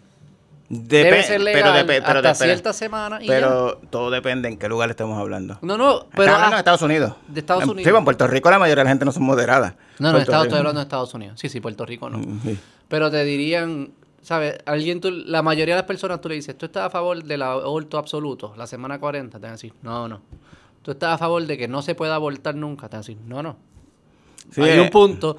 [0.68, 3.18] debe ser legal hasta cierta semana.
[3.26, 5.58] pero todo depende en qué lugar estamos hablando.
[5.62, 6.22] No, no, pero.
[6.24, 7.14] Estamos hablando de Estados Unidos.
[7.28, 7.90] De Estados Unidos.
[7.90, 9.74] Sí, en Puerto Rico la mayoría de la gente no son moderadas.
[9.98, 11.40] No, no, estoy hablando de Estados Unidos.
[11.40, 12.18] Sí, sí, Puerto Rico no.
[12.18, 12.56] Mm,
[12.88, 13.92] pero te dirían,
[14.22, 14.58] ¿sabes?
[14.64, 17.42] Alguien, tú, la mayoría de las personas tú le dices, ¿tú estás a favor del
[17.42, 19.38] aborto absoluto, la semana 40?
[19.38, 20.22] Te van a decir, no, no.
[20.82, 22.88] ¿Tú estás a favor de que no se pueda abortar nunca?
[22.88, 23.56] Te van a decir, no, no.
[24.56, 25.36] Hay un punto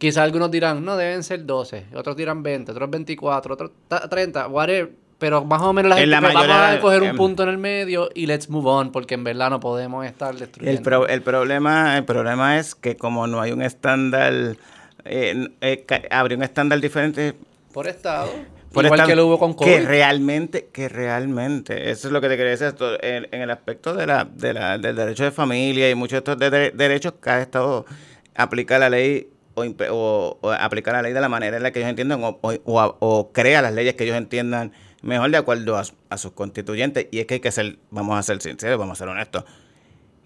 [0.00, 3.70] Quizás algunos dirán, no, deben ser 12, otros dirán 20, otros 24, otros
[4.08, 4.92] 30, whatever.
[5.18, 7.58] Pero más o menos la gente va vamos a coger un em, punto en el
[7.58, 11.04] medio y let's move on, porque en verdad no podemos estar destruyendo.
[11.04, 14.56] El, el, problema, el problema es que como no hay un estándar,
[15.04, 17.34] eh, eh, habría un estándar diferente.
[17.72, 18.30] Por estado.
[18.74, 19.70] igual que lo hubo con COVID.
[19.70, 23.94] Que realmente, que realmente, eso es lo que te quería decir, en, en el aspecto
[23.94, 27.86] de la, de la, del derecho de familia y muchos de estos derechos, cada estado
[28.34, 32.20] aplica la ley o, aplicar la ley de la manera en la que ellos entiendan
[32.22, 37.06] o, crea las leyes que ellos entiendan mejor de acuerdo a, sus constituyentes.
[37.10, 39.44] Y es que hay que ser, vamos a ser sinceros, vamos a ser honestos.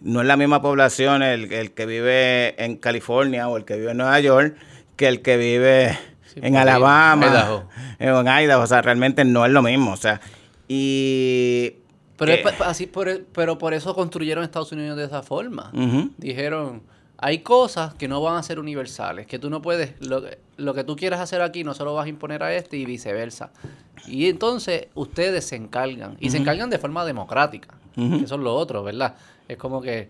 [0.01, 3.93] No es la misma población el, el que vive en California o el que vive
[3.93, 4.57] en Nueva York
[4.97, 5.99] que el que vive
[6.37, 7.67] en Alabama
[8.01, 8.63] o en Idaho.
[8.63, 9.93] O sea, realmente no es lo mismo.
[9.93, 10.21] O sea,
[10.69, 11.75] y
[12.17, 15.73] pero, así, por, pero por eso construyeron Estados Unidos de esa forma.
[16.17, 16.83] Dijeron,
[17.19, 20.23] hay cosas que no van a ser universales, que tú no puedes, lo,
[20.57, 22.85] lo, que tú quieras hacer aquí no se lo vas a imponer a este y
[22.85, 23.51] viceversa.
[24.07, 28.55] Y entonces ustedes se encargan, y se encargan de forma democrática, que eso es lo
[28.55, 29.15] otro, ¿verdad?
[29.49, 30.09] Es como que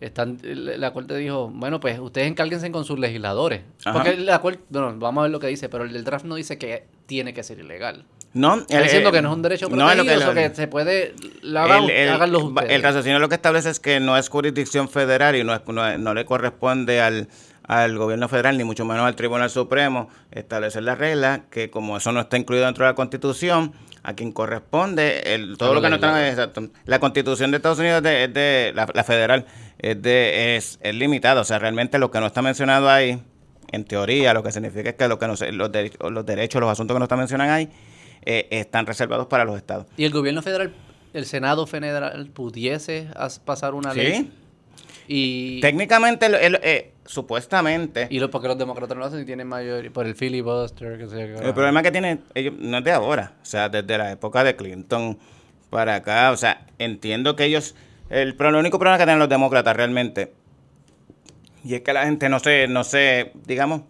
[0.00, 3.62] están, la Corte dijo, bueno, pues ustedes encárguense con sus legisladores.
[3.92, 6.36] Porque la Corte, no, vamos a ver lo que dice, pero el del draft no
[6.36, 8.04] dice que tiene que ser ilegal.
[8.34, 11.90] No, Está diciendo que no es un derecho protegido, no que, que, se puede el,
[11.90, 12.70] el, ustedes.
[12.70, 16.14] El raciocinio lo que establece es que no es jurisdicción federal y no, es, no,
[16.14, 17.28] le corresponde al,
[17.64, 22.12] al gobierno federal, ni mucho menos al Tribunal Supremo, establecer la regla que como eso
[22.12, 23.72] no está incluido dentro de la Constitución,
[24.08, 26.70] a quien corresponde el, todo lo que no está exacto.
[26.86, 29.44] La Constitución de Estados Unidos es de, la, federal
[29.78, 33.20] es de es, es limitada, o sea, realmente lo que no está mencionado ahí
[33.70, 35.70] en teoría lo que significa es que lo que no, los,
[36.10, 37.68] los derechos, los asuntos que no están mencionados ahí
[38.22, 39.84] eh, están reservados para los estados.
[39.98, 40.72] ¿Y el gobierno federal,
[41.12, 43.08] el Senado federal, pudiese
[43.44, 44.32] pasar una ley?
[45.10, 45.60] Y...
[45.60, 48.08] Técnicamente, eh, supuestamente...
[48.10, 49.90] ¿Y lo, porque los demócratas no lo hacen y tienen mayoría?
[49.90, 53.44] Por el filibuster, que sea, El problema que tienen ellos no es de ahora, o
[53.44, 55.18] sea, desde la época de Clinton
[55.70, 57.74] para acá, o sea, entiendo que ellos...
[58.10, 60.34] El, pero el único problema que tienen los demócratas realmente,
[61.64, 63.82] y es que la gente no se, no sé, digamos,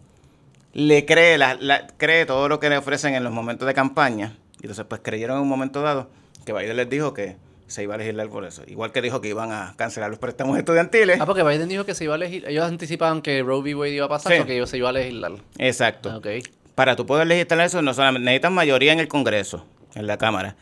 [0.73, 4.37] le cree, la, cree todo lo que le ofrecen en los momentos de campaña.
[4.61, 6.11] Y entonces, pues creyeron en un momento dado
[6.45, 7.37] que Biden les dijo que
[7.69, 8.63] se iba a legislar por eso.
[8.67, 11.21] Igual que dijo que iban a cancelar los préstamos estudiantiles.
[11.21, 12.51] Ah, porque Biden dijo que se iba a legislar.
[12.51, 13.75] Ellos anticipaban que Roe v.
[13.75, 15.33] Wade iba a pasar porque ellos se iba a legislar.
[15.59, 16.17] Exacto.
[16.17, 16.43] Okay.
[16.75, 20.57] Para tú poder legislar eso, no solamente necesitas mayoría en el Congreso, en la Cámara,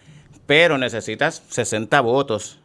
[0.46, 2.58] pero necesitas 60 votos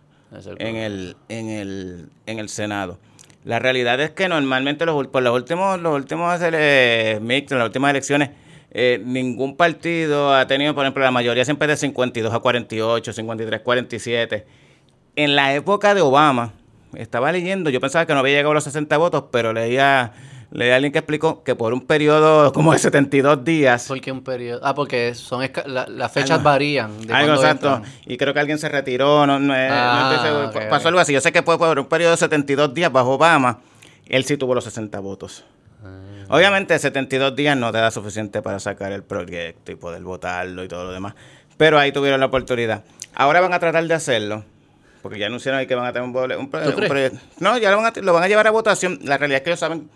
[0.57, 2.97] en el, en, el, en el Senado.
[3.43, 8.29] La realidad es que normalmente los, por los últimos, los últimos eh, las últimas elecciones,
[8.71, 13.61] eh, ningún partido ha tenido, por ejemplo, la mayoría siempre de 52 a 48, 53,
[13.61, 14.45] 47.
[15.15, 16.53] En la época de Obama,
[16.95, 20.13] estaba leyendo, yo pensaba que no había llegado a los 60 votos, pero leía
[20.51, 23.87] Leí a alguien que explicó que por un periodo como de 72 días.
[23.87, 24.59] ¿Por qué un periodo?
[24.63, 27.07] Ah, porque son las fechas varían.
[27.07, 27.81] De algo exacto.
[28.05, 31.13] Y creo que alguien se retiró, no, no, ah, pasó algo así.
[31.13, 33.59] Yo sé que por un periodo de 72 días bajo Obama,
[34.07, 35.45] él sí tuvo los 60 votos.
[36.31, 40.67] Obviamente 72 días no te da suficiente para sacar el proyecto y poder votarlo y
[40.67, 41.13] todo lo demás.
[41.57, 42.83] Pero ahí tuvieron la oportunidad.
[43.13, 44.45] Ahora van a tratar de hacerlo.
[45.01, 47.19] Porque ya anunciaron que van a tener un, proyecto.
[47.39, 48.99] No, ya lo van, a, lo van a llevar a votación.
[49.03, 49.89] La realidad es que ellos saben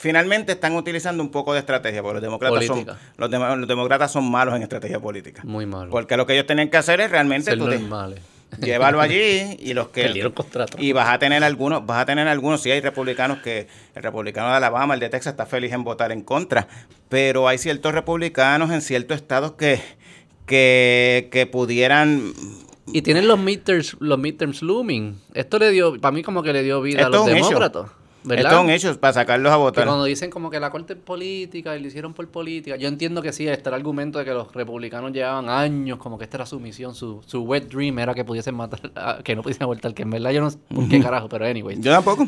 [0.00, 2.86] finalmente están utilizando un poco de estrategia, porque los demócratas, son,
[3.18, 3.30] los,
[3.68, 5.42] demócratas son malos en estrategia política.
[5.44, 5.90] Muy malos.
[5.90, 7.54] Porque lo que ellos tenían que hacer es realmente
[8.58, 10.32] llévalo allí y los que
[10.78, 14.50] y vas a tener algunos, vas a tener algunos, sí hay republicanos que el republicano
[14.50, 16.68] de Alabama, el de Texas está feliz en votar en contra,
[17.08, 19.80] pero hay ciertos republicanos en ciertos estados que
[20.46, 22.32] que, que pudieran
[22.92, 25.20] y tienen los midterms, los midterms looming.
[25.34, 27.86] Esto le dio, para mí como que le dio vida a los demócratas.
[28.24, 28.50] ¿Verdad?
[28.50, 29.86] son hechos para sacarlos a votar.
[29.86, 33.22] cuando dicen como que la corte es política y lo hicieron por política, yo entiendo
[33.22, 36.46] que sí, está el argumento de que los republicanos llevaban años, como que esta era
[36.46, 38.80] su misión, su, su wet dream era que pudiesen matar,
[39.22, 41.76] que no pudiesen abortar, que en verdad yo no sé por qué carajo, pero anyway.
[41.80, 42.26] Yo tampoco.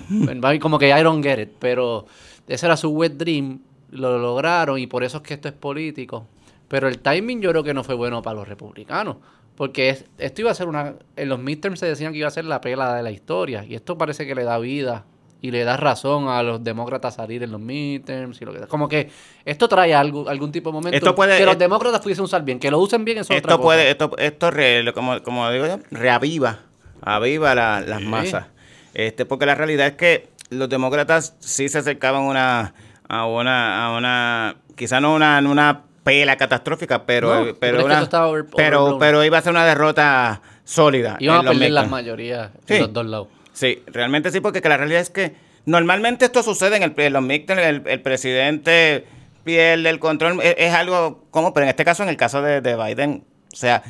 [0.61, 2.07] Como que I don't get it, pero
[2.47, 6.27] ese era su wet dream, lo lograron y por eso es que esto es político.
[6.69, 9.17] Pero el timing yo creo que no fue bueno para los republicanos.
[9.57, 10.95] Porque esto iba a ser una.
[11.17, 13.65] En los midterms se decían que iba a ser la pela de la historia.
[13.67, 15.05] Y esto parece que le da vida
[15.43, 18.89] y le das razón a los demócratas salir en los midterms y lo que Como
[18.89, 19.11] que
[19.45, 22.45] esto trae algo, algún tipo de momento Esto puede- que los eh, demócratas pudiesen usar
[22.45, 23.63] bien, que lo usen bien eso es otra Esto cosa.
[23.67, 26.61] puede, esto, esto re- como, como digo yo, reaviva,
[27.03, 28.07] aviva la- las Sí.
[28.07, 28.47] masas.
[28.95, 32.75] Este, porque la realidad es que los demócratas sí se acercaban una,
[33.09, 38.03] a una, a una, quizá no una, una pela catastrófica, pero, No, ¿tú pero, una-
[38.03, 41.17] over- pero, pero iba a ser una derrota sólida.
[41.21, 42.75] Iban a perder las mayorías Sí.
[42.75, 43.29] en los dos lados.
[43.53, 45.35] Sí, realmente sí, porque que la realidad es que
[45.67, 49.05] normalmente esto sucede en, el, en los midterms, el, el presidente
[49.45, 52.61] pierde el control, es, es algo como, pero en este caso, en el caso de,
[52.61, 53.83] de Biden, o sea,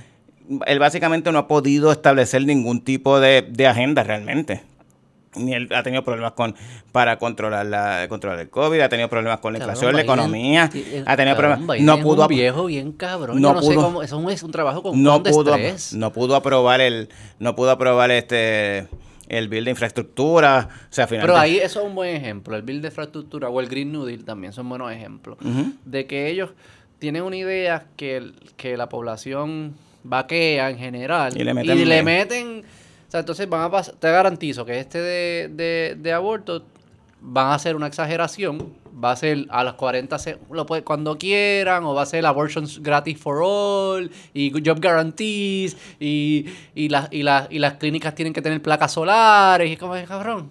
[0.67, 4.63] él básicamente no ha podido establecer ningún tipo de, de agenda realmente.
[5.35, 6.55] Ni él ha tenido problemas con
[6.91, 11.05] para controlar la controlar el COVID, ha tenido problemas con la inflación, la economía, Biden-
[11.07, 11.67] ha tenido cabrón, problemas.
[11.77, 13.41] Biden No es pudo, un ap- viejo bien cabrón.
[13.41, 15.23] no Yo no sé pudo- cómo, eso es un, es un trabajo con no un
[15.23, 15.57] de pudo,
[15.93, 17.09] no pudo aprobar el,
[17.39, 18.89] no pudo aprobar este
[19.33, 20.69] el bill de infraestructura.
[20.71, 21.41] O sea, Pero finalmente.
[21.41, 22.55] ahí eso es un buen ejemplo.
[22.57, 25.39] El Bill de Infraestructura o el Green New Deal también son buenos ejemplos.
[25.85, 26.51] De que ellos
[26.99, 29.75] tienen una idea que, que la población
[30.05, 31.37] vaquea en general.
[31.37, 32.19] Y le meten y le miedo.
[32.19, 32.59] meten...
[32.61, 33.95] O sea, entonces van a pasar...
[33.97, 36.65] Te garantizo que este de, de, de aborto
[37.21, 38.73] van a hacer una exageración.
[38.93, 40.19] Va a ser a los 40...
[40.19, 41.85] se- Lo puede, cuando quieran.
[41.85, 44.11] O va a ser abortions gratis for all.
[44.35, 45.77] Y job guarantees.
[46.01, 49.69] Y, y, las y, las y las clínicas tienen que tener placas solares.
[49.69, 50.51] Y es como, cabrón...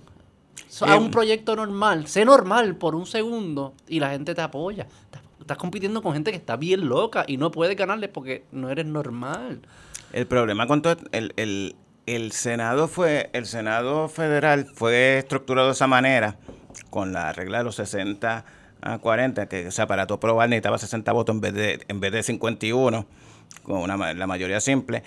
[0.68, 4.42] So, Eh, a un proyecto normal, sé normal por un segundo y la gente te
[4.42, 4.88] apoya.
[5.06, 8.70] Estás, estás compitiendo con gente que está bien loca y no puedes ganarle porque no
[8.70, 9.62] eres normal.
[10.14, 11.76] El problema con todo el, el,
[12.06, 16.38] el Senado fue, el Senado federal fue estructurado de esa manera,
[16.92, 18.46] con la regla de los 60
[18.82, 22.00] a 40, que o sea, para tu aprobar necesitaba 60 votos en vez de, en
[22.00, 23.08] vez de 51,
[23.64, 25.02] con una, la mayoría simple,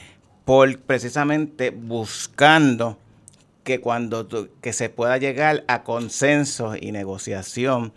[0.45, 2.99] por precisamente buscando
[3.63, 4.29] que cuando
[4.61, 7.93] que se pueda llegar a consenso y negociación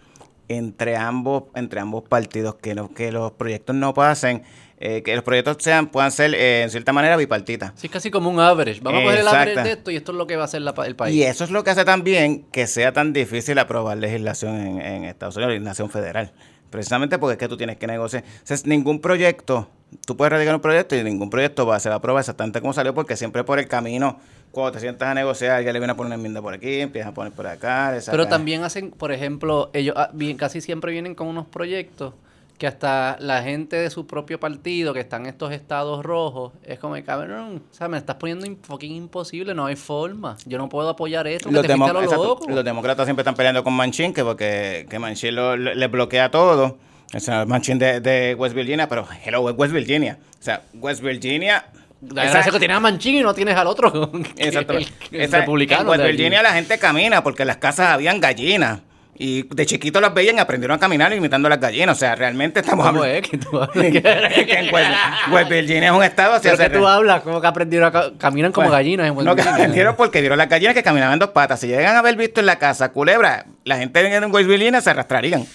[0.47, 4.43] entre ambos entre ambos partidos que no, que los proyectos no pasen
[4.79, 8.11] eh, que los proyectos sean puedan ser eh, en cierta manera bipartitas Sí, es casi
[8.11, 8.79] como un average.
[8.81, 10.61] Vamos a coger el average de esto y esto es lo que va a hacer
[10.61, 11.15] la el país.
[11.15, 15.03] y eso es lo que hace también que sea tan difícil aprobar legislación en, en
[15.05, 16.31] Estados Unidos, legislación federal.
[16.69, 18.23] Precisamente porque es que tú tienes que negociar.
[18.23, 19.69] O sea, ningún proyecto,
[20.05, 23.15] tú puedes radicar un proyecto y ningún proyecto va, a aprobar exactamente como salió, porque
[23.15, 24.19] siempre por el camino,
[24.51, 27.11] cuando te sientas a negociar, ya le viene a poner una enmienda por aquí, empiezas
[27.11, 27.97] a poner por acá.
[28.11, 32.13] Pero también hacen, por ejemplo, ellos ah, casi siempre vienen con unos proyectos
[32.57, 36.79] que hasta la gente de su propio partido que están en estos estados rojos es
[36.79, 40.37] como, cabrón, o sea, me estás poniendo in- fucking imposible, no hay forma.
[40.45, 42.45] Yo no puedo apoyar esto, Los, te demo- lo loco.
[42.49, 46.31] los demócratas siempre están peleando con Manchin, que porque que Manchin lo- le le bloquea
[46.31, 46.77] todo.
[47.13, 50.17] El senador Manchin de, de West Virginia, pero hello, es West Virginia.
[50.39, 51.67] O sea, West Virginia.
[52.01, 54.11] La gracia que tienes a Manchin y no tienes al otro.
[54.35, 54.91] Exactamente.
[55.11, 55.93] el- el Esa- republicano.
[55.93, 56.11] En West.
[56.11, 58.79] Virginia la gente camina porque en las casas habían gallinas.
[59.19, 61.97] Y de chiquitos las veían y aprendieron a caminar imitando las gallinas.
[61.97, 63.17] O sea, realmente estamos ¿Cómo hablando.
[63.19, 63.71] es que tú hablas?
[63.71, 64.89] que en West,
[65.31, 68.11] West Virginia es un estado o sea, que tú hablas, como que aprendieron a ca-
[68.19, 69.55] caminan como Bueno, gallinas en West No, que Virginia.
[69.55, 71.59] aprendieron porque vieron las gallinas que caminaban en dos patas.
[71.59, 74.91] Si llegan a haber visto en la casa culebra, la gente en West Virginia se
[74.91, 75.41] arrastrarían.
[75.41, 75.47] O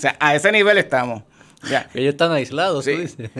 [0.00, 1.22] sea, a ese nivel estamos.
[1.68, 1.86] Ya.
[1.92, 2.96] Ellos están aislados, tú Sí.
[2.96, 3.30] dices.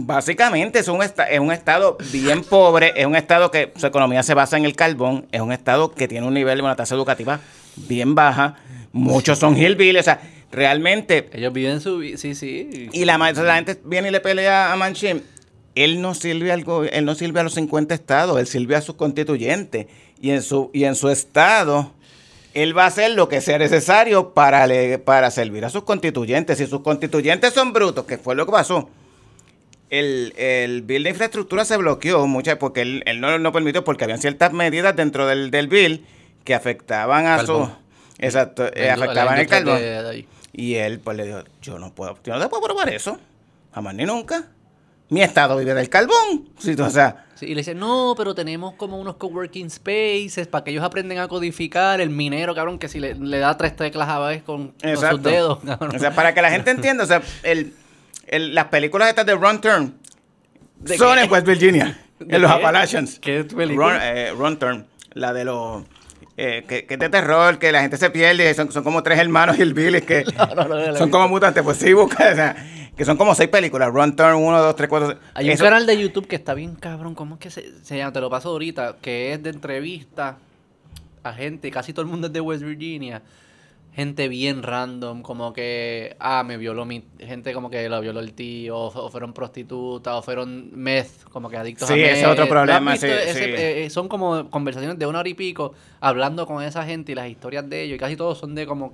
[0.00, 4.32] Básicamente es un, es un estado bien pobre, es un estado que su economía se
[4.32, 7.40] basa en el carbón, es un estado que tiene un nivel de una tasa educativa
[7.88, 8.56] bien baja,
[8.92, 10.20] muchos son hillbillies, o sea,
[10.50, 12.88] realmente, Ellos viven su vida, sí, sí.
[12.92, 13.18] y la,
[13.54, 15.22] gente viene y le pelea a Manchin,
[15.74, 18.80] él no sirve al go- él no sirve a los 50 estados, él sirve a
[18.80, 19.86] sus constituyentes,
[20.20, 21.92] y en su, y en su estado,
[22.54, 26.58] él va a hacer lo que sea necesario para, le- para servir a sus constituyentes,
[26.58, 28.88] si sus constituyentes son brutos, que fue lo que pasó,
[29.90, 34.04] el, el bill de infraestructura se bloqueó muchas porque él, él no, no permitió porque
[34.04, 36.04] habían ciertas medidas dentro del, del bill
[36.48, 37.66] que afectaban a Carbón.
[37.66, 40.28] su exacto eh, afectaban el carbón de- de ahí.
[40.54, 43.18] y él pues le dijo yo no puedo yo no te puedo probar eso
[43.72, 44.44] jamás ni nunca
[45.10, 48.74] mi estado vive del carbón Sí, o sea Sí, y le dicen, no, pero tenemos
[48.74, 52.00] como unos coworking spaces para que ellos aprendan a codificar.
[52.00, 55.22] El minero, cabrón, que si le, le da tres teclas a vez con, con sus
[55.22, 55.60] dedos.
[55.64, 55.94] cabrón.
[55.94, 57.74] o sea para que la gente entienda o sea el,
[58.26, 59.94] el- las películas estas de Run Turn
[60.80, 61.22] ¿De son qué?
[61.24, 62.50] en West Virginia ¿De en los?
[62.50, 63.92] Appalachians ¿Qué película?
[63.92, 65.84] Run, eh, Run Turn, la de los.
[66.40, 69.18] Eh, que, que es de terror, que la gente se pierde, son, son como tres
[69.18, 71.64] hermanos y el Billy que No, no, no, no la son como mutantes.
[71.64, 72.54] Pues sí, busca, o sea,
[72.96, 75.18] que son como seis películas: Run Turn 1, 2, 3, 4.
[75.34, 77.16] Hay un canal de YouTube que está bien cabrón.
[77.16, 78.12] ¿Cómo es que se, se llama?
[78.12, 78.98] Te lo paso ahorita.
[79.02, 80.38] Que es de entrevista
[81.24, 81.72] a gente.
[81.72, 83.20] Casi todo el mundo es de West Virginia.
[83.98, 88.32] Gente bien random, como que, ah, me violó mi, gente como que la violó el
[88.32, 92.12] tío, o, o fueron prostitutas, o fueron meth, como que adictos a Sí, meth.
[92.12, 93.38] ese es otro ¿Tú has problema, sí, ese- sí.
[93.40, 97.16] eh, eh, son como conversaciones de una hora y pico, hablando con esa gente y
[97.16, 98.92] las historias de ellos, y casi todos son de como,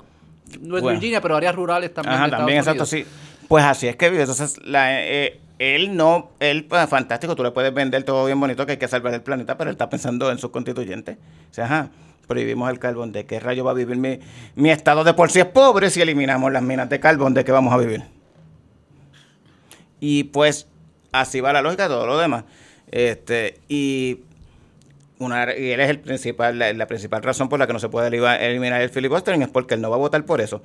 [0.62, 0.98] no es Bueno.
[0.98, 3.04] Virginia, pero áreas rurales también Ajá, de también, exacto, sí.
[3.46, 4.22] Pues así es que vive.
[4.22, 8.64] Entonces, la, eh, él no, él, pues, fantástico, tú le puedes vender todo bien bonito
[8.64, 11.18] que hay que salvar el planeta, pero él está pensando en sus constituyentes.
[11.50, 11.90] O sea, ajá,
[12.24, 13.12] prohibimos el carbón.
[13.12, 14.18] ¿De qué rayo va a vivir mi,
[14.54, 17.34] mi estado de por sí es pobre si eliminamos las minas de carbón?
[17.34, 18.02] ¿De qué vamos a vivir?
[20.00, 20.66] Y pues
[21.12, 22.44] así va la lógica de todo lo demás.
[22.90, 24.20] Este, y
[25.18, 27.88] una, y él es el principal, la, la principal razón por la que no se
[27.88, 30.62] puede eliminar el filibustering es porque él no va a votar por eso.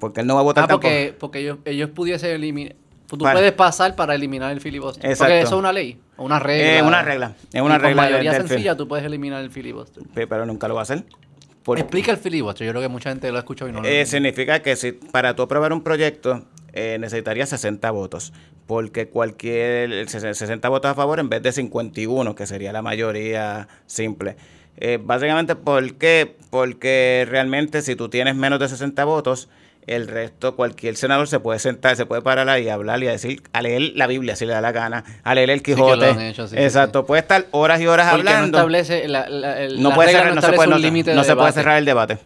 [0.00, 0.88] Porque él no va a votar Ah, tampoco.
[0.88, 2.74] porque, porque ellos, ellos pudiesen eliminar.
[3.06, 3.38] Tú Vale.
[3.38, 5.16] puedes pasar para eliminar el filibuster.
[5.16, 6.76] Porque eso es una ley, una regla.
[6.76, 9.50] Es una regla, es una Y regla Con mayoría del sencilla tú puedes eliminar el
[9.50, 10.02] filibuster.
[10.14, 11.04] Pe- pero nunca lo va a hacer.
[11.62, 12.66] Por- Explica el filibuster.
[12.66, 14.92] Yo creo que mucha gente lo ha escuchado y no lo eh, significa que si
[14.92, 18.32] para tú aprobar un proyecto eh, necesitarías 60 votos,
[18.66, 22.80] porque cualquier el ses- 60 votos a favor en vez de 51, que sería la
[22.82, 24.36] mayoría simple.
[24.76, 26.36] Eh, básicamente, ¿por qué?
[26.48, 29.48] Porque realmente si tú tienes menos de 60 votos,
[29.90, 33.10] el resto, cualquier senador se puede sentar, se puede parar ahí y hablar y a
[33.12, 36.06] decir, a leer la Biblia si le da la gana, a leer el Quijote.
[36.10, 38.58] han hecho, sí, sí, Exacto, puede estar horas y horas Porque no hablando.
[38.58, 39.08] establece.
[39.08, 40.68] La, la- el- no puede cerrar, no, se establece puede,
[41.04, 42.18] no- no se puede cerrar el debate.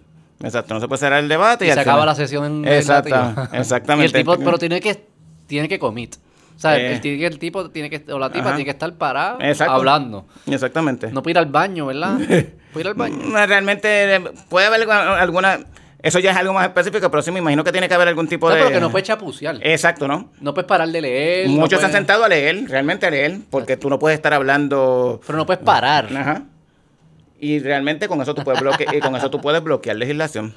[0.43, 3.49] Exacto, no se puede cerrar el debate y, se acaba final- la sesión Exacto, legislativa.
[3.59, 4.05] exactamente.
[4.19, 5.05] Y el tipo, pero tiene que,
[5.47, 6.17] tiene que commit.
[6.57, 7.01] O sea, Eh.
[7.03, 8.51] el, el tipo tiene que, o la tipa Ajá.
[8.57, 9.73] tiene que estar parada Exacto.
[9.75, 10.27] hablando.
[10.47, 11.11] Exactamente.
[11.13, 12.17] No puede ir al baño, ¿verdad?
[12.73, 13.17] puede ir al baño.
[13.47, 15.61] Realmente eh, puede haber alguna...
[16.05, 18.29] Eso ya es algo más específico, pero sí me imagino que tiene que haber algún
[18.29, 18.61] tipo No, de...
[18.61, 19.57] pero que no puedes chapucear.
[19.63, 20.31] Exacto, ¿no?
[20.41, 21.49] No puedes parar de leer.
[21.49, 24.17] no Muchos se han puedes- sentado a leer, realmente a leer, porque tú no puedes
[24.17, 25.21] estar hablando...
[25.27, 26.09] Pero no puedes parar.
[26.15, 26.43] Ajá.
[27.41, 30.55] Y realmente con eso tú puedes bloquear, y con eso tú puedes bloquear legislación.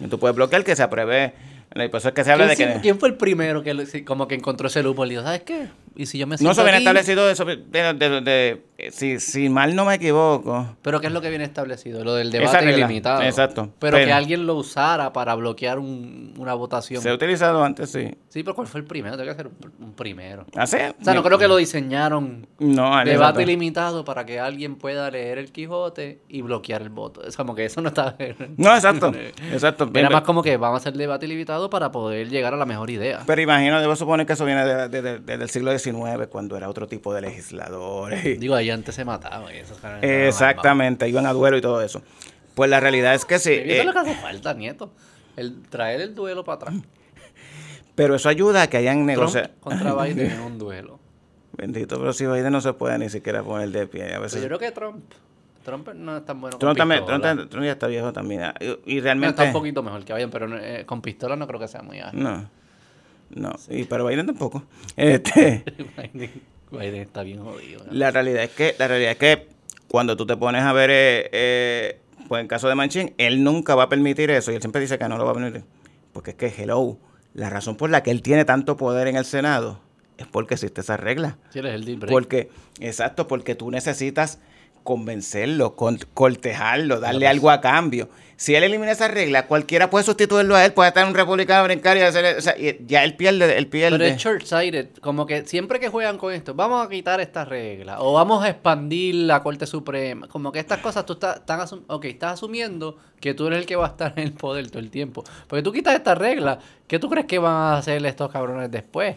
[0.00, 1.32] Y tú puedes bloquear que se apruebe...
[1.74, 2.80] Eso es que se habla ¿Quién, de que...
[2.80, 5.68] quién fue el primero que como que encontró ese dijo, ¿sabes qué?
[5.96, 8.90] Y si yo me No, siento eso viene aquí- establecido de, de- de- de- eh,
[8.92, 10.76] si, si mal no me equivoco.
[10.80, 12.02] Pero ¿qué es lo que viene establecido?
[12.04, 13.22] Lo del debate regla, ilimitado.
[13.22, 13.68] exacto.
[13.78, 17.02] Pero, que alguien lo usara para bloquear un- una votación.
[17.02, 18.08] Se ha utilizado antes, sí.
[18.28, 19.16] Sí, pero ¿cuál fue el primero?
[19.16, 19.48] Tiene que ser
[19.80, 20.46] un, primero.
[20.56, 20.94] ¿Hace?
[20.98, 23.40] O sea, no creo que lo diseñaron No, debate exacto.
[23.42, 27.22] ilimitado para que alguien pueda leer el Quijote y bloquear el voto.
[27.26, 28.16] Es como que eso no está...
[28.56, 29.12] No, exacto.
[29.52, 29.90] exacto.
[29.92, 32.88] Era más como que vamos a hacer debate ilimitado para poder llegar a la mejor
[32.90, 33.20] idea.
[33.26, 35.79] Pero imagino, debo suponer que eso viene de- de- de- de- del siglo XIX,
[36.30, 38.24] cuando era otro tipo de legisladores.
[38.40, 39.52] Digo, ahí antes se mataban.
[40.02, 42.02] Exactamente, iban a duelo y todo eso.
[42.54, 43.52] Pues la realidad es que sí.
[43.52, 44.92] Eso es eh, lo que hace falta, nieto.
[45.36, 46.74] El traer el duelo para atrás.
[47.94, 49.58] pero eso ayuda a que hayan negociaciones.
[49.60, 50.98] contra Biden en un duelo.
[51.56, 54.04] Bendito, pero si Biden no se puede ni siquiera poner de pie.
[54.04, 54.40] A Pero veces.
[54.40, 55.04] yo creo que Trump...
[55.64, 57.34] Trump no es tan bueno Trump, con también, pistola.
[57.34, 58.40] Trump, Trump ya está viejo también.
[58.60, 59.42] Y, No, está realmente.
[59.42, 62.22] un poquito mejor que Biden, pero eh, con pistola no creo que sea muy ágil.
[62.22, 62.48] No.
[63.30, 63.52] No.
[63.68, 64.64] Y, pero Biden tampoco.
[64.96, 65.64] Este.
[65.96, 66.30] Biden,
[66.70, 67.84] Biden está bien jodido.
[67.84, 67.92] ¿no?
[67.92, 69.48] La realidad es que, la realidad es que
[69.88, 73.74] cuando tú te pones a ver, eh, eh, pues en caso de Manchin, él nunca
[73.74, 75.64] va a permitir eso y él siempre dice que no lo va a permitir.
[76.12, 76.98] Porque es que, hello,
[77.34, 79.80] la razón por la que él tiene tanto poder en el Senado
[80.18, 81.38] es porque existe esa regla.
[81.50, 82.12] Sí, él es el deal breaker.
[82.12, 82.50] Porque,
[82.80, 84.38] exacto, porque tú necesitas
[84.82, 87.32] convencerlo, con- cortejarlo, darle Claro.
[87.34, 88.08] algo a cambio.
[88.36, 91.98] Si él elimina esa regla, cualquiera puede sustituirlo a él, puede estar un republicano brincar
[91.98, 92.54] y hacer, o sea,
[92.86, 93.98] ya él pierde, él pierde.
[93.98, 98.00] Pero es short-sighted, como que siempre que juegan con esto, vamos a quitar esta regla,
[98.00, 101.82] o vamos a expandir la Corte Suprema, como que estas cosas tú estás, están asum-
[101.86, 104.78] ok, estás asumiendo que tú eres el que va a estar en el poder todo
[104.78, 105.22] el tiempo.
[105.46, 106.58] Porque tú quitas esta regla,
[106.88, 109.16] ¿qué tú crees que van a hacer estos cabrones después?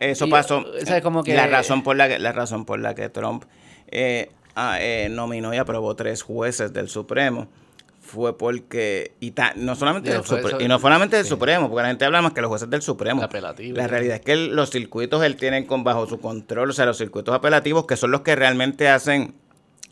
[0.00, 0.58] Eso Y, pasó.
[0.60, 3.44] o sea, como que- La razón por la que, la razón por la que Trump
[3.92, 7.48] eh, ah, eh, nominó y aprobó tres jueces del Supremo
[8.00, 11.28] fue porque y ta- no solamente del fue Supre- eso- y no solamente del sí.
[11.30, 13.76] Supremo porque la gente habla más que los jueces del Supremo apelativo.
[13.76, 16.86] la realidad es que el- los circuitos él tienen con bajo su control o sea
[16.86, 19.34] los circuitos apelativos que son los que realmente hacen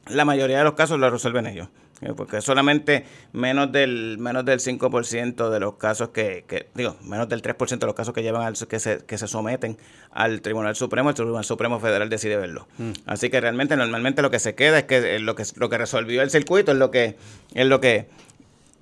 [0.09, 1.69] la mayoría de los casos los resuelven ellos
[2.17, 7.43] porque solamente menos del menos del 5% de los casos que, que- digo menos del
[7.43, 9.77] 3% de los casos que llevan al que se, que se someten
[10.13, 11.09] al Tribunal Supremo.
[11.11, 12.69] El Tribunal Supremo Federal decide verlo.
[13.07, 15.79] Así que realmente normalmente lo que se queda es que eh, lo que lo que
[15.79, 17.17] resolvió el circuito es lo que
[17.55, 18.09] es lo que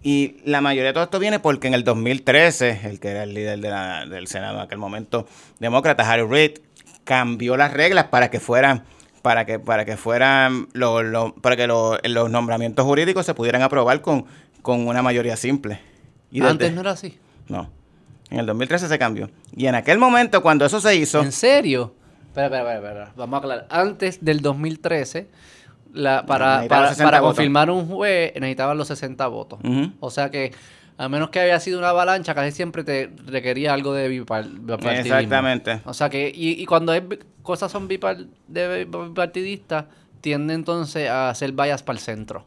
[0.03, 3.35] y la mayoría de todo esto viene porque en el 2013, el que era el
[3.35, 5.27] líder de la- del Senado en aquel momento,
[5.59, 6.59] demócrata, Harry Reid,
[7.05, 8.85] cambió las reglas para que fueran
[9.27, 13.61] para que para que fueran los los- para que los, los nombramientos jurídicos se pudieran
[13.63, 14.25] aprobar con,
[14.63, 15.81] con una mayoría simple.
[16.31, 17.19] Y desde- Antes no era así.
[17.49, 17.69] no.
[18.31, 19.29] En el 2013 se cambió.
[19.57, 21.93] Y en aquel momento cuando eso se hizo, ¿En serio?
[22.29, 23.13] Espera, espera, espera, espera.
[23.17, 23.67] Vamos a aclarar.
[23.69, 25.29] Antes del 2013,
[25.93, 29.59] la, para, para, 60 para confirmar un juez necesitaban los 60 votos.
[29.99, 30.53] O sea que
[30.99, 34.91] A menos que haya sido una avalancha, casi siempre te requería algo de bipar- bipartidismo.
[35.17, 35.81] Exactamente.
[35.85, 37.03] O sea que, y, y cuando es
[37.43, 39.85] cosas son de bipartidistas,
[40.21, 42.45] tiende entonces a ser bias para el centro.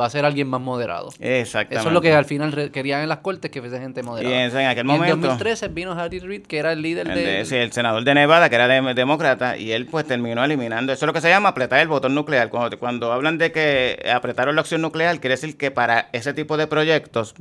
[0.00, 1.08] Va a ser alguien más moderado.
[1.18, 1.76] Exactamente.
[1.80, 4.44] Eso es lo que al final querían en las cortes, que fuese gente moderada.
[4.44, 7.14] en, en aquel Y en momento, 2013 vino Harry Reid, que era el líder el,
[7.14, 7.44] de...
[7.44, 10.92] sí, el senador de Nevada, que era de- demócrata, y él pues terminó eliminando.
[10.92, 12.48] Eso es lo que se llama apretar el botón nuclear.
[12.50, 16.56] Cuando, cuando hablan de que apretaron la opción nuclear, quiere decir que para ese tipo
[16.56, 17.34] de proyectos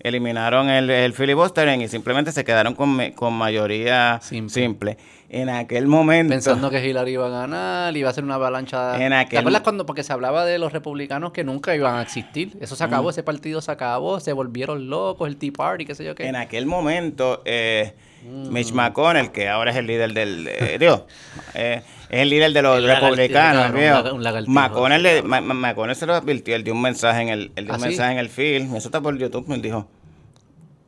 [0.00, 4.62] eliminaron el, el filibustering y simplemente se quedaron con, con mayoría Simple.
[4.62, 4.98] simple.
[5.30, 6.32] En aquel momento...
[6.32, 8.94] Pensando que Hillary iba a ganar, iba a ser una avalancha.
[8.94, 9.84] En ¿Te aquel- acuerdas cuando?
[9.84, 12.56] Porque se hablaba de los republicanos que nunca iban a existir.
[12.62, 12.86] Eso se Mm.
[12.86, 16.26] acabó, ese partido se acabó, se volvieron locos, el Tea Party, qué sé yo qué.
[16.26, 18.48] En aquel momento, eh, Mm.
[18.52, 20.48] Mitch McConnell, que ahora es el líder del.
[20.48, 21.06] eh, digo,
[21.54, 23.70] eh, es el líder de los El republicanos.
[23.74, 24.52] un laga- un lagartijo.
[24.52, 27.66] McConnell, le- Ma- Ma- McConnell se lo advirtió, él dio un mensaje en el, él
[27.66, 27.88] dio ¿Ah, un sí?
[27.90, 29.86] mensaje en el film, eso está por YouTube, me dijo,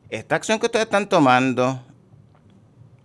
[0.09, 1.79] esta acción que ustedes están tomando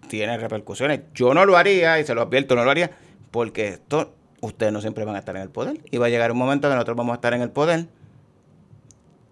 [0.09, 1.01] tiene repercusiones.
[1.15, 2.91] Yo no lo haría, y se lo advierto, no lo haría,
[3.31, 5.79] porque esto, ustedes no siempre van a estar en el poder.
[5.91, 7.87] Y va a llegar un momento que nosotros vamos a estar en el poder.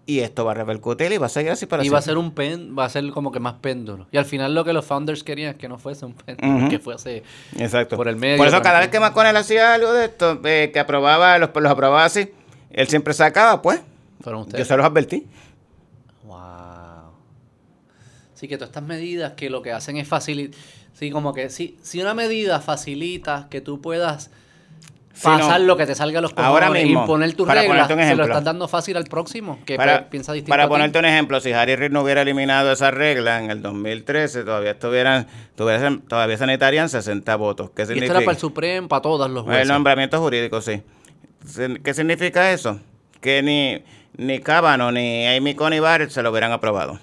[0.07, 2.19] Y esto va a repercutir y va a seguir así para y va a ser
[2.19, 4.05] un pen, va a ser como que más péndulo.
[4.11, 6.77] Y al final lo que los founders querían es que no fuese un péndulo, que
[6.77, 7.23] fuese
[7.57, 7.97] Exacto.
[7.97, 8.37] por el medio.
[8.37, 11.71] Por eso cada vez que McConnell hacía algo de esto, eh, que aprobaba, los, los
[11.71, 12.29] aprobaba así,
[12.69, 13.81] él siempre sacaba, pues,
[14.21, 14.67] Fueron yo ustedes.
[14.67, 15.25] se los advertí.
[18.35, 18.39] Wow.
[18.39, 20.59] Sí, que todas estas medidas que lo que hacen es facilitar.
[20.93, 24.29] Sí, como que si, si una medida facilita que tú puedas
[25.23, 28.15] pasar lo que te salga a los Ahora mismo, imponer tus para reglas, un se
[28.15, 30.49] lo estás dando fácil al próximo, que para piensa distinto.
[30.49, 34.43] para ponerte un ejemplo, si Harry Reid no hubiera eliminado esa regla en el 2013,
[34.43, 35.27] todavía estuvieran,
[35.57, 37.69] tuviesen- todavía se necesitarían 60 votos.
[37.69, 38.17] ¿Qué Y esto significa?
[38.17, 39.67] era para el Supremo, para todos los El jueces.
[39.69, 40.81] nombramiento jurídico, sí.
[41.83, 42.79] ¿Qué significa eso?
[43.21, 43.83] Que ni,
[44.17, 46.99] ni Kavanaugh ni Amy Coney Barrett se lo hubieran aprobado.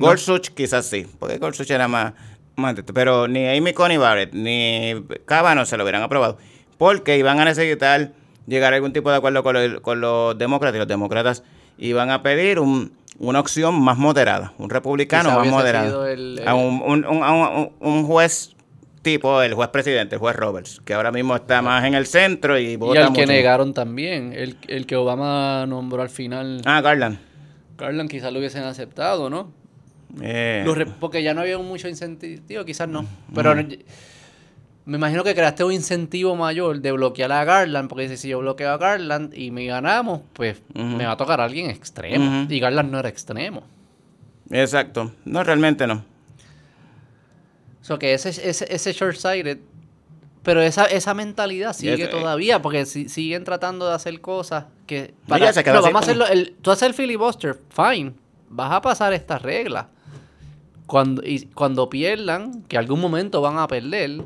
[0.00, 2.12] Gorsuch quizás sí, porque Gorsuch era más,
[2.56, 4.94] más pero ni Amy Coney Barrett ni
[5.24, 6.38] Kavanaugh se lo hubieran aprobado.
[6.78, 8.12] Porque iban a necesitar
[8.46, 11.42] llegar a algún tipo de acuerdo con, los- con los demócratas y los demócratas
[11.78, 15.86] iban a pedir un- una opción más moderada, un republicano más moderado.
[15.88, 18.52] sido el- A un, a un- juez
[19.00, 22.58] tipo el juez presidente, el juez Roberts, que ahora mismo está más en el centro
[22.58, 26.80] y y vota al que negaron también, el, el que Obama nombró al final, Ah,
[26.80, 27.18] Garland.
[27.78, 29.52] Garland quizás lo hubiesen aceptado, ¿no?
[30.20, 33.04] Eh, Los porque ya no había mucho incentivo, quizás no.
[33.34, 33.68] Pero no-
[34.86, 38.38] me imagino que creaste un incentivo mayor de bloquear a Garland, porque dice, si yo
[38.38, 42.46] bloqueo a Garland y me ganamos, pues me va a tocar a alguien extremo.
[42.48, 43.64] Y Garland no era extremo.
[44.50, 45.10] exacto.
[45.24, 46.04] No, realmente no.
[47.80, 49.58] O sea, que ese, ese, ese short-sighted,
[50.42, 55.14] pero esa, esa mentalidad sigue ese- todavía, porque si- siguen tratando de hacer cosas que...
[55.72, 58.12] no, vamos a hacerlo, el, tú haces el filibuster, fine,
[58.48, 59.86] vas a pasar estas reglas.
[60.86, 64.22] Cuando, y cuando pierdan, que algún momento van a perder,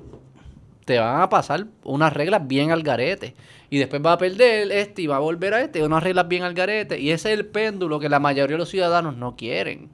[0.85, 3.35] te van a pasar unas reglas bien al garete.
[3.71, 6.43] Y después va a perder este y va a volver a este, unas reglas bien
[6.43, 7.01] al garete.
[7.01, 9.91] Y ese es el péndulo que la mayoría de los ciudadanos no quieren.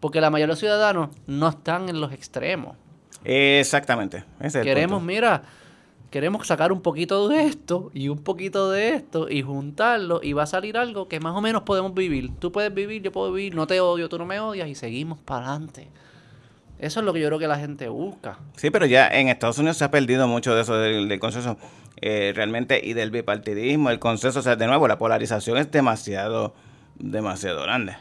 [0.00, 2.76] Porque la mayoría de los ciudadanos no están en los extremos.
[3.24, 4.24] Exactamente.
[4.40, 5.06] Ese es el Queremos, punto.
[5.06, 5.42] mira,
[6.12, 10.44] queremos sacar un poquito de esto y un poquito de esto y juntarlo y va
[10.44, 12.30] a salir algo que más o menos podemos vivir.
[12.38, 15.18] Tú puedes vivir, yo puedo vivir, no te odio, tú no me odias y seguimos
[15.18, 15.88] para adelante.
[16.78, 18.38] Eso es lo que yo creo que la gente busca.
[18.56, 21.56] Sí, pero ya en Estados Unidos se ha perdido mucho de eso del, del consenso
[22.00, 26.54] eh, realmente y del bipartidismo, el consenso, o sea, de nuevo, la polarización es demasiado,
[26.98, 27.96] demasiado grande.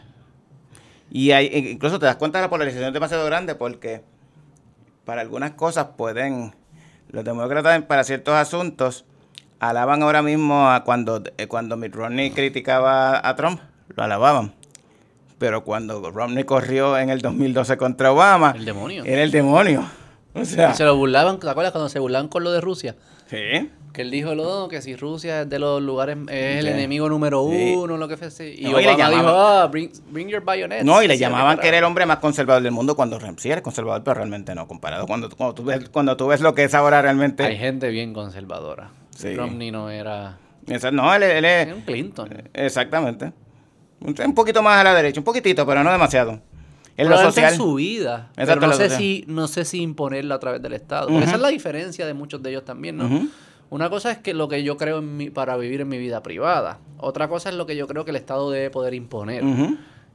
[1.12, 4.02] Y hay, e- incluso te das cuenta de la polarización es demasiado grande porque
[5.06, 6.56] para algunas cosas pueden,
[7.12, 9.06] los demócratas para ciertos asuntos
[9.60, 13.60] alaban ahora mismo a cuando, eh, cuando Mitt Romney criticaba a Trump,
[13.96, 14.54] lo alababan.
[15.38, 19.04] Pero cuando Romney corrió en el 2012 contra Obama, El demonio.
[19.06, 19.84] era el demonio.
[20.34, 22.96] O sea, Y se lo burlaban, ¿te acuerdas cuando se burlaban con lo de Rusia?
[23.28, 23.70] sí.
[23.94, 27.46] Que él dijo lo que si Rusia es de los lugares, es el enemigo número
[27.52, 27.74] Sí.
[27.76, 28.54] uno, lo que fuese.
[28.56, 30.86] Y No, y le Obama dijo, llamaban- ah, bring, bring your bayonets.
[30.86, 33.62] No, y le llamaban que era el hombre más conservador del mundo cuando sí eres
[33.62, 36.74] conservador, pero realmente no, comparado cuando, cuando, tú, ves, cuando tú ves lo que es
[36.74, 37.44] ahora realmente.
[37.44, 38.92] Hay gente bien conservadora.
[39.14, 39.36] Sí.
[39.36, 40.38] Romney no era...
[40.68, 42.30] Esa- no, él, él es- Era un Clinton.
[42.54, 43.34] Exactamente.
[44.00, 46.40] Un un poquito más a la derecha, un poquitito, pero no demasiado.
[46.98, 47.52] En lo social.
[47.52, 48.30] en su vida.
[48.38, 51.10] Exacto, pero no sé, si, no sé si imponerla a través del Estado.
[51.20, 53.28] Esa es la diferencia de muchos de ellos también, ¿no?
[53.72, 56.22] Una cosa es que lo que yo creo en mi, para vivir en mi vida
[56.22, 56.80] privada.
[56.98, 59.46] Otra cosa es lo que yo creo que el Estado debe poder imponer.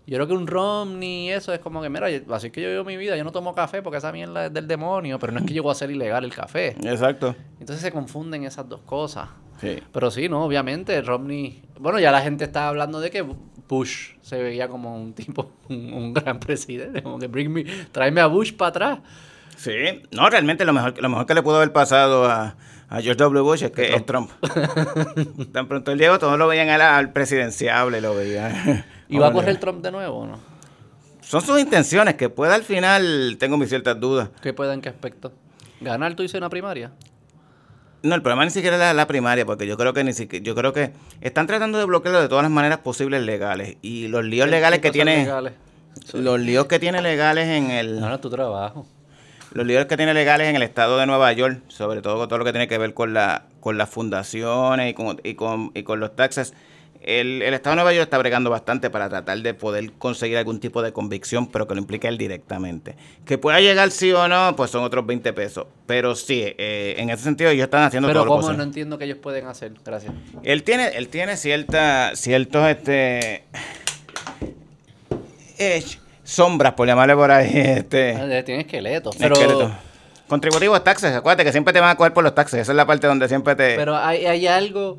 [0.07, 2.85] Yo creo que un Romney, eso es como que, mira, así es que yo vivo
[2.85, 5.47] mi vida, yo no tomo café porque esa mierda es del demonio, pero no es
[5.47, 6.77] que yo voy a hacer ilegal el café.
[6.83, 7.35] Exacto.
[7.59, 9.31] Entonces se confunden esas dos cosas.
[9.59, 9.79] Sí.
[9.91, 11.63] Pero sí, no, obviamente, Romney.
[11.81, 13.25] Bueno, ya la gente está hablando de que
[13.67, 17.03] Bush se veía como un tipo, un, un gran presidente.
[17.03, 18.99] Como que bring me, tráeme a Bush para atrás.
[19.57, 19.73] Sí,
[20.11, 22.55] no, realmente lo mejor, lo mejor que le pudo haber pasado a,
[22.89, 23.41] a George W.
[23.43, 24.31] Bush es que es Trump.
[25.53, 28.85] Tan pronto él llegó, todos lo veían al, al presidenciable, lo veían.
[29.09, 30.39] ¿Y va a correr Trump de nuevo o no?
[31.21, 34.29] Son sus intenciones, que pueda al final, tengo mis ciertas dudas.
[34.41, 35.33] ¿Qué puede en qué aspecto?
[35.81, 36.93] ¿Ganar tú hice una primaria?
[38.03, 40.45] No, el problema ni siquiera es la, la primaria, porque yo creo que ni siquiera,
[40.45, 43.77] yo creo que están tratando de bloquearlo de todas las maneras posibles legales.
[43.83, 45.53] Y los líos legales que ¿Qué cosas tiene, legales?
[46.13, 48.87] los líos que tiene legales en el, No, no, tu trabajo.
[49.53, 52.39] Los líos que tiene legales en el estado de Nueva York, sobre todo con todo
[52.39, 55.83] lo que tiene que ver con la, con las fundaciones y con, y con, y
[55.83, 56.55] con los taxes.
[57.03, 60.59] El, el estado de Nueva York está bregando bastante para tratar de poder conseguir algún
[60.59, 62.97] tipo de convicción, pero que lo implique él directamente.
[63.25, 65.67] Que pueda llegar sí o no, pues son otros 20 pesos.
[65.87, 68.57] Pero sí, eh, en ese sentido ellos están haciendo Pero todo lo ¿cómo posible.
[68.59, 69.73] no entiendo que ellos pueden hacer?
[69.85, 70.13] Gracias.
[70.43, 73.45] Él tiene, él tiene cierta, ciertos este
[75.59, 75.85] eh,
[76.27, 79.17] sombras, por llamarle por ahí, este Ah, Tiene esqueletos.
[79.19, 79.73] Pero, esqueletos.
[80.29, 82.85] Contributivos taxes, acuérdate que siempre te van a coger por los taxes, esa es la
[82.85, 84.99] parte donde siempre te pero hay, hay algo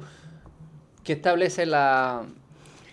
[1.04, 2.22] que establece la,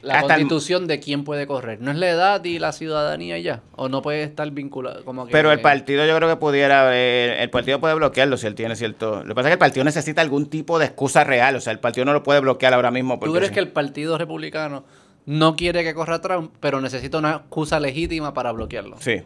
[0.03, 1.81] la Hasta el- constitución de quién puede correr.
[1.81, 3.61] ¿No es la edad y la ciudadanía ya?
[3.77, 5.05] ¿O no puede estar vinculado?
[5.05, 8.49] Como que, pero el partido yo creo que pudiera, eh, el partido puede bloquearlo si
[8.49, 9.23] él tiene cierto...
[9.23, 11.73] Lo que pasa es que el partido necesita algún tipo de excusa real, o sea,
[11.73, 13.15] el partido no lo puede bloquear ahora mismo.
[13.15, 14.85] ¿Tú porque crees si- que el Partido Republicano
[15.27, 18.97] no quiere que corra Trump, pero necesita una excusa legítima para bloquearlo?
[19.01, 19.23] Sí.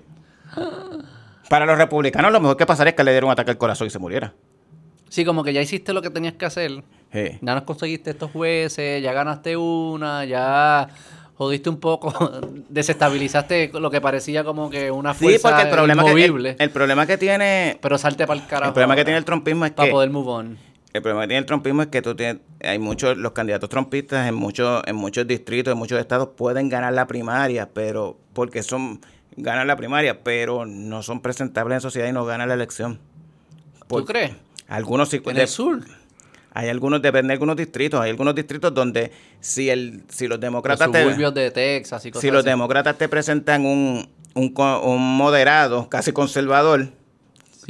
[1.48, 3.86] Para los republicanos lo mejor que pasaría es que le diera un ataque al corazón
[3.86, 4.34] y se muriera.
[5.08, 6.70] Sí, como que ya hiciste lo que tenías que hacer.
[7.12, 7.38] Sí.
[7.40, 10.88] Ya nos conseguiste estos jueces, ya ganaste una, ya
[11.36, 12.12] jodiste un poco,
[12.68, 16.70] desestabilizaste lo que parecía como que una Sí, fuerza porque el problema, que, el, el
[16.70, 18.68] problema que tiene pero salte para el carajo.
[18.68, 20.58] el problema que tiene el trumpismo es Para que poder move on.
[20.92, 24.26] El problema que tiene el trumpismo es que tú tienes, hay muchos, los candidatos trumpistas
[24.26, 29.00] en muchos, en muchos distritos, en muchos estados pueden ganar la primaria, pero porque son,
[29.36, 32.98] ganan la primaria, pero no son presentables en sociedad y no ganan la elección.
[33.86, 34.32] ¿Tú crees?
[34.66, 35.80] Algunos sí, En de- el sur.
[36.54, 40.40] hay algunos, depende de algunos distritos, hay algunos distritos donde si el, si los Los
[40.40, 42.48] demócratas te, suburbios de Texas y cosas si los así.
[42.48, 46.88] demócratas te presentan un, un, un moderado, casi conservador,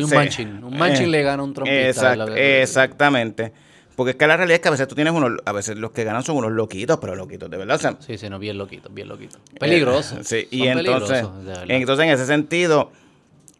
[0.07, 0.43] Sí, un Sí.
[0.45, 2.15] Un Manchin Eh, le gana a un trompista.
[2.15, 3.53] Exact- que- exactamente.
[3.97, 5.91] Porque es que la realidad es que a veces tú tienes unos, a veces los
[5.91, 7.75] que ganan son unos loquitos, pero loquitos, de verdad.
[7.77, 9.39] o sea, Sí, sí, no, bien loquito, bien loquito.
[9.59, 10.19] Peligroso.
[10.21, 12.93] eh, sí, y entonces, peligrosos, entonces en ese sentido,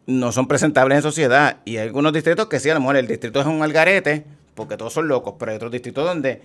[0.07, 1.57] no son presentables en sociedad.
[1.65, 4.23] Y hay algunos distritos que sí, a lo mejor el distrito es un algarete,
[4.55, 6.41] porque todos son locos, pero hay otros distritos donde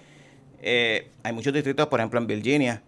[0.60, 2.82] eh, hay muchos distritos, por ejemplo en Virginia,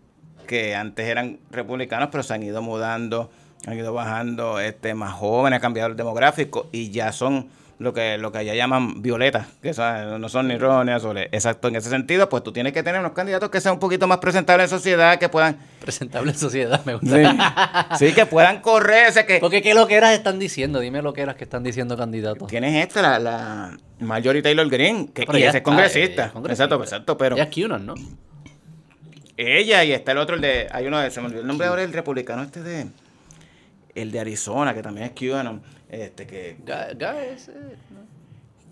[0.46, 3.30] que antes eran republicanos, pero se han ido mudando,
[3.66, 7.48] han ido bajando este, más jóvenes, ha cambiado el demográfico y ya son
[7.78, 11.28] lo que lo que allá llaman violetas, que son- no son ni rojos ni azules.
[11.30, 14.06] Exacto, en ese sentido, pues tú tienes que tener unos candidatos que sean un poquito
[14.06, 17.96] más presentables en sociedad, que puedan, Presentable en sociedad, me gusta.
[17.98, 21.36] sí, sí, que puedan correr, o sea, que Porque qué loqueras están diciendo, dime loqueras
[21.36, 22.48] que están diciendo candidatos.
[22.48, 26.26] tienes esta, la, la Marjorie Taylor Greene, que, que es congresista.
[26.28, 26.64] eh, congresista.
[26.64, 27.94] Exacto, exacto, pero Ya es QAnon, ¿no?
[29.36, 31.66] ella y está el otro, el de, hay uno de, se me olvidó el nombre
[31.66, 32.86] ahora, el republicano este de,
[33.96, 36.56] el de Arizona, que también es QAnon, este, que,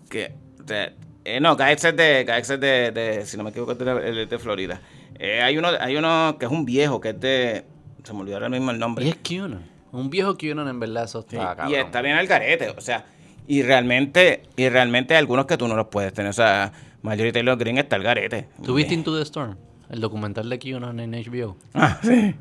[0.09, 0.31] que,
[0.65, 0.93] de-
[1.27, 3.91] eh, no, Gaetz es de, Gaetz es de, de, si no me equivoco, es de,
[4.21, 4.79] el de Florida.
[5.17, 7.65] Eh, hay uno, hay uno que es un viejo, que es de,
[8.03, 9.05] se me olvidó ahora mismo el nombre.
[9.05, 9.63] Y es QAnon.
[9.91, 13.05] Un viejo QAnon en verdad, eso Sí, está y está bien al garete, o sea,
[13.47, 16.71] y realmente, y realmente hay algunos que tú no los puedes tener, o sea,
[17.01, 18.47] Marjorie Taylor Greene está al garete.
[18.63, 19.55] ¿Tú viste Into the Storm?
[19.89, 21.55] El documental de QAnon en HBO.
[21.73, 22.35] Ah, sí.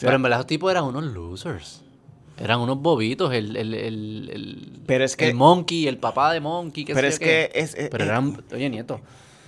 [0.00, 1.82] Pero en verdad esos tipos eran unos losers.
[2.38, 6.40] Eran unos bobitos, el, el, el, el, Pero es que- el Monkey, el papá de
[6.40, 7.50] Monkey, qué Pero sé es yo qué.
[7.52, 9.00] que es- es- Pero es- eran, oye nieto,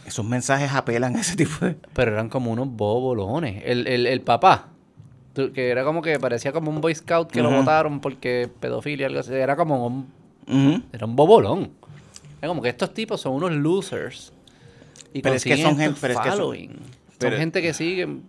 [0.07, 1.77] Esos mensajes apelan a ese tipo de...
[1.93, 3.63] pero eran como unos bobolones.
[3.67, 4.69] El, el, el papá,
[5.35, 9.19] que era como que parecía como un boy scout que lo votaron porque pedofilia, algo
[9.21, 9.35] así.
[9.35, 11.73] Era como un, era un bobolón.
[12.39, 14.33] Era como que estos tipos son unos losers.
[15.13, 16.57] Y Pero es que son gen- estos pero es que son-
[17.19, 18.23] pero- son gente que siguen,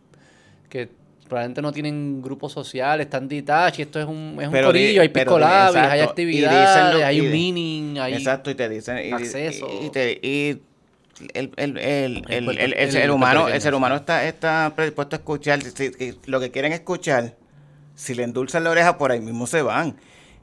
[0.69, 0.89] que
[1.27, 5.75] probablemente no tienen grupos sociales, están detached, esto es un, es un corillo, hay picolabis,
[5.75, 8.13] hay actividades, dicen lo- hay un meaning, hay...
[8.15, 8.97] Exacto, y te dicen...
[9.05, 9.67] Y, acceso.
[9.81, 10.61] Y, y te- y
[11.33, 15.19] el, el, el, el, El el- ser humano, el ser humano está, está predispuesto a
[15.19, 15.59] escuchar.
[16.25, 17.35] lo que quieren escuchar,
[17.95, 19.95] si le endulzan la oreja, por ahí mismo se van.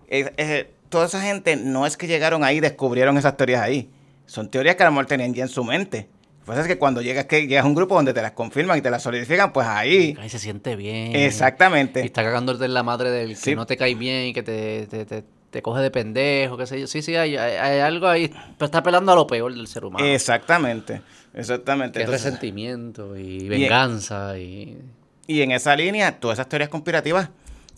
[0.08, 3.88] Es- es- toda esa gente no es que llegaron ahí y descubrieron esas teorías ahí.
[4.26, 6.08] Son teorías que a lo mejor tenían ya en su mente.
[6.44, 8.82] Pasa es que cuando llegas, que llegas a un grupo donde te las confirman y
[8.82, 10.16] te las solidifican, pues ahí...
[10.20, 11.16] Ahí se siente bien.
[11.16, 12.02] Exactamente.
[12.02, 13.50] Y está cagándote en la madre del Sí.
[13.50, 16.66] que no te cae bien y que te, te, te, te coge de pendejo, qué
[16.66, 16.86] sé yo.
[16.86, 18.28] Sí, sí, hay, hay, hay algo ahí.
[18.58, 20.04] Pero está apelando a lo peor del ser humano.
[20.04, 21.00] Exactamente.
[21.32, 21.98] Exactamente.
[21.98, 24.78] que es Entonces- resentimiento y venganza y...
[25.26, 27.30] Y en esa línea, todas esas teorías conspirativas,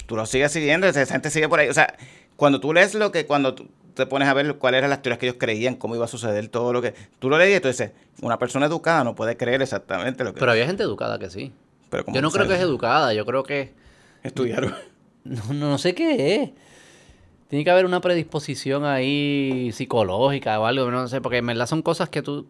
[0.06, 1.68] tú lo sigues siguiendo, esa gente sigue por ahí.
[1.68, 1.94] O sea,
[2.34, 5.18] cuando tú lees lo que, cuando tú te pones a ver cuáles eran las teorías
[5.18, 6.94] que ellos creían, cómo iba a suceder todo lo que...
[7.18, 10.38] Tú lo lees y tú dices, una persona educada no puede creer exactamente lo que...
[10.38, 11.52] Pero había gente educada que sí.
[11.88, 13.74] Pero Yo no creo que es educada, yo creo que...
[14.22, 14.74] Estudiaron.
[15.24, 16.50] No, no sé qué es.
[17.48, 21.82] Tiene que haber una predisposición ahí psicológica o algo, no sé, porque en verdad son
[21.82, 22.46] cosas que tú...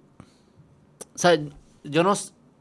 [1.15, 1.39] O sea,
[1.85, 2.13] yo no,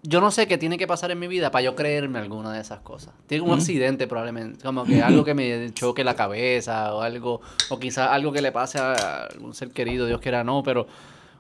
[0.08, 2.62] yo no sé qué tiene que pasar en mi vida para yo creerme alguna de
[2.62, 3.14] esas cosas.
[3.28, 7.80] Tiene un accidente probablemente, como que algo que me choque la cabeza o algo, o
[7.80, 10.88] quizás algo que le pase a algún ser querido, Dios quiera no, pero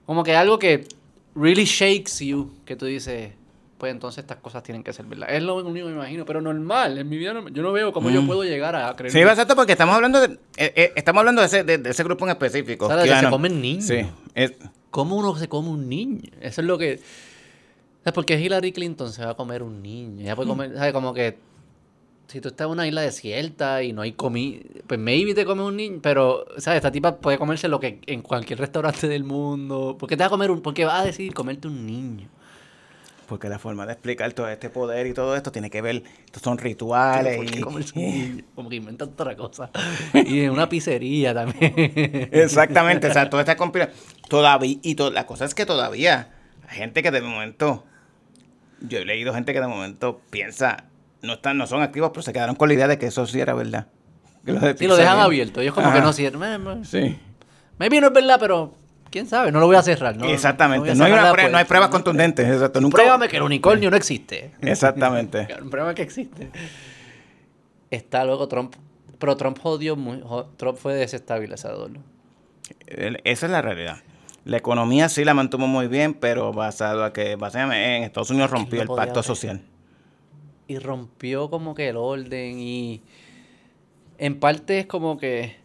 [0.05, 0.87] como que algo que
[1.35, 3.31] really shakes you, que tú dices,
[3.77, 5.27] pues entonces estas cosas tienen que ser verdad.
[5.29, 7.91] Es lo único que me imagino, pero normal, en mi vida no- yo no veo
[7.91, 9.11] cómo yo puedo llegar a creer.
[9.11, 12.03] Sí, exacto, porque estamos hablando de, eh, eh, estamos hablando de ese, de, de ese
[12.03, 12.87] grupo en específico.
[12.87, 13.11] ¿Sabes?
[13.11, 13.85] Que se comen niños.
[13.85, 14.05] Sí.
[14.33, 14.53] es-
[14.91, 16.21] ¿Cómo uno se come un niño?
[16.39, 17.01] Eso es lo que...
[18.05, 20.21] ¿Sabes por qué Hillary Clinton se va a comer un niño?
[20.21, 20.93] Ella puede comer, ¿sabes?
[20.93, 21.39] Como que
[22.27, 25.65] si tú estás en una isla desierta y no hay comida, pues maybe te comes
[25.65, 26.77] un niño, pero, ¿sabes?
[26.77, 29.95] Esta tipa puede comerse lo que en cualquier restaurante del mundo.
[29.99, 30.61] ¿Por qué te va a comer un...
[30.61, 32.29] ¿Por qué vas a decidir comerte un niño?
[33.27, 36.43] porque la forma de explicar todo este poder y todo esto tiene que ver, estos
[36.43, 38.43] son rituales ¿Por qué y, comerse un niño?
[38.53, 39.71] Como que inventan otra cosa.
[40.13, 41.73] Y en una pizzería también.
[42.31, 43.97] Exactamente, o sea, toda esta conspiración.
[44.29, 46.35] Todavía, y to- la cosa es que todavía
[46.69, 47.83] hay gente que de momento,
[48.81, 50.85] yo he leído gente que de momento piensa,
[51.21, 53.39] no están, no son activos, pero se quedaron con la idea de que eso sí
[53.39, 53.87] era verdad.
[54.45, 55.61] Que lo de Sí, lo dejan abierto.
[55.61, 55.97] Ellos como Ajá.
[55.97, 56.85] que no cierran.
[56.85, 57.17] Sí.
[57.79, 58.73] Maybe no es verdad, pero
[59.09, 59.51] quién sabe.
[59.51, 60.15] No lo voy a cerrar.
[60.15, 60.93] No, Exactamente.
[60.93, 61.65] No, hay, una no puerta.
[61.65, 62.47] pruebas contundentes.
[62.47, 62.79] Exacto.
[62.79, 62.97] Nunca...
[62.97, 64.51] Pruébame que el unicornio no existe.
[64.61, 65.47] Exactamente.
[65.71, 66.49] Pruébame que existe.
[67.89, 68.75] Está luego Trump.
[69.17, 70.21] Pero Trump jodió muy.
[70.57, 71.91] Trump fue desestabilizador.
[72.87, 73.97] Esa es la realidad.
[74.45, 78.51] La economía sí la mantuvo muy bien, pero basado a que básicamente en Estados Unidos
[78.51, 79.63] rompió el pacto social.
[80.67, 83.01] Y rompió como que el orden y.
[84.19, 85.55] En parte es como que.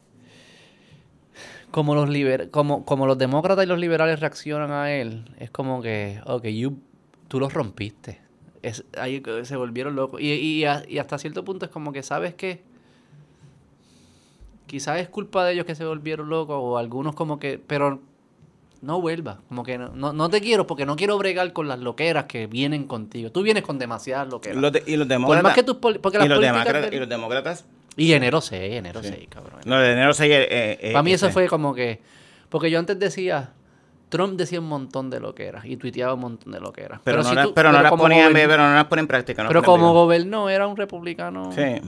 [1.71, 5.83] Como los liber, como, como los demócratas y los liberales reaccionan a él, es como
[5.83, 6.81] que, ok, you,
[7.29, 8.21] tú los rompiste.
[8.63, 10.21] Es, ahí que se volvieron locos.
[10.21, 12.63] Y, y, y hasta cierto punto es como que, ¿sabes qué?
[14.67, 18.01] Quizás es culpa de ellos que se volvieron locos o algunos como que, pero
[18.83, 21.79] no vuelva, como que no, no, no te quiero porque no quiero bregar con las
[21.81, 23.31] loqueras que vienen contigo.
[23.31, 24.73] Tú vienes con demasiadas loqueras.
[24.73, 25.43] De- y los Por demócratas.
[25.43, 27.65] más que tus poli- porque las y, los demócratas de- y los demócratas.
[27.97, 29.61] Y enero 6, enero 6, cabrón.
[29.67, 30.33] No, de enero 6.
[30.33, 31.33] Eh, eh, Para mí eso ese.
[31.35, 32.01] fue como que...
[32.49, 33.51] Porque yo antes decía...
[34.09, 37.01] Trump decía un montón de loqueras y tuiteaba un montón de loqueras.
[37.05, 39.43] Pero, no, si pero no las gobern- pero no las ponen en práctica.
[39.45, 41.53] no pero como gobernó era un republicano...
[41.53, 41.81] Sí.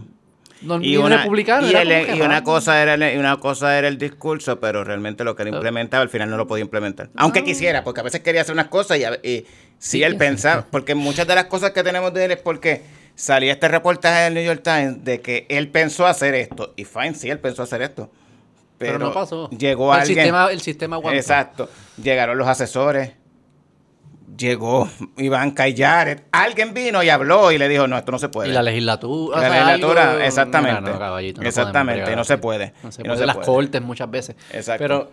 [0.63, 1.67] No, Y una, republicano.
[1.69, 5.35] y, el- una cosa era el, y una cosa era el discurso, pero realmente lo
[5.35, 7.11] que él implementaba al final no lo podía implementar.
[7.17, 9.47] Aunque quisiera, porque a veces quería hacer unas cosas y, y sí,
[9.79, 12.83] Sí, él pensaba, porque muchas de las cosas que tenemos de él es porque
[13.15, 16.73] salía este reportaje del New York Times de que él pensó hacer esto.
[16.77, 18.11] Y fine, sí, él pensó hacer esto.
[18.79, 19.51] Pero, Pero no pasó.
[19.51, 20.17] Llegó el alguien.
[20.19, 21.19] Sistema, el sistema aguantó.
[21.19, 21.69] Exacto.
[22.03, 23.13] Llegaron los asesores.
[24.37, 26.22] Llegó Iván Callares.
[26.33, 28.49] Alguien vino y habló y le dijo, no, esto no se puede.
[28.49, 29.41] Y la legislatura.
[29.41, 30.80] La legislatura, algo- exactamente.
[30.80, 32.72] Mira, no, caballito, no Exactamente, bregar no se puede.
[32.83, 33.18] No se Y no puede.
[33.20, 33.47] se Las puede.
[33.47, 34.37] cortes muchas veces.
[34.53, 34.83] Exacto.
[34.83, 35.11] Pero,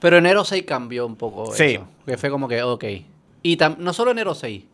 [0.00, 1.64] pero enero 6 cambió un poco Sí.
[1.74, 1.86] eso.
[2.06, 2.84] Que fue como que, ok.
[3.42, 4.64] Y tam- no solo enero 6.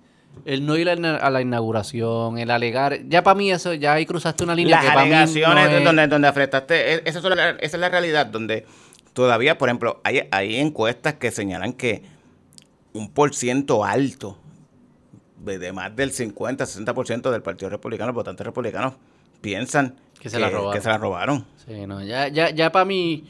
[0.45, 3.01] El no ir a la- inauguración, el alegar.
[3.09, 5.73] Ya para mí eso, ya ahí cruzaste una línea Las que para mí no alegaciones
[5.73, 8.65] es- donde, donde afectaste, e- esa es, la, esa es la realidad, donde
[9.15, 12.03] todavía, por ejemplo, hay, hay encuestas que señalan que
[12.99, 14.39] un por ciento alto,
[15.45, 18.95] de más del 50, 60% del Partido Republicano, votantes republicanos,
[19.41, 20.73] piensan Que se la robaron.
[20.73, 21.45] que se la robaron.
[21.65, 23.25] Sí, no, ya, ya, ya para mí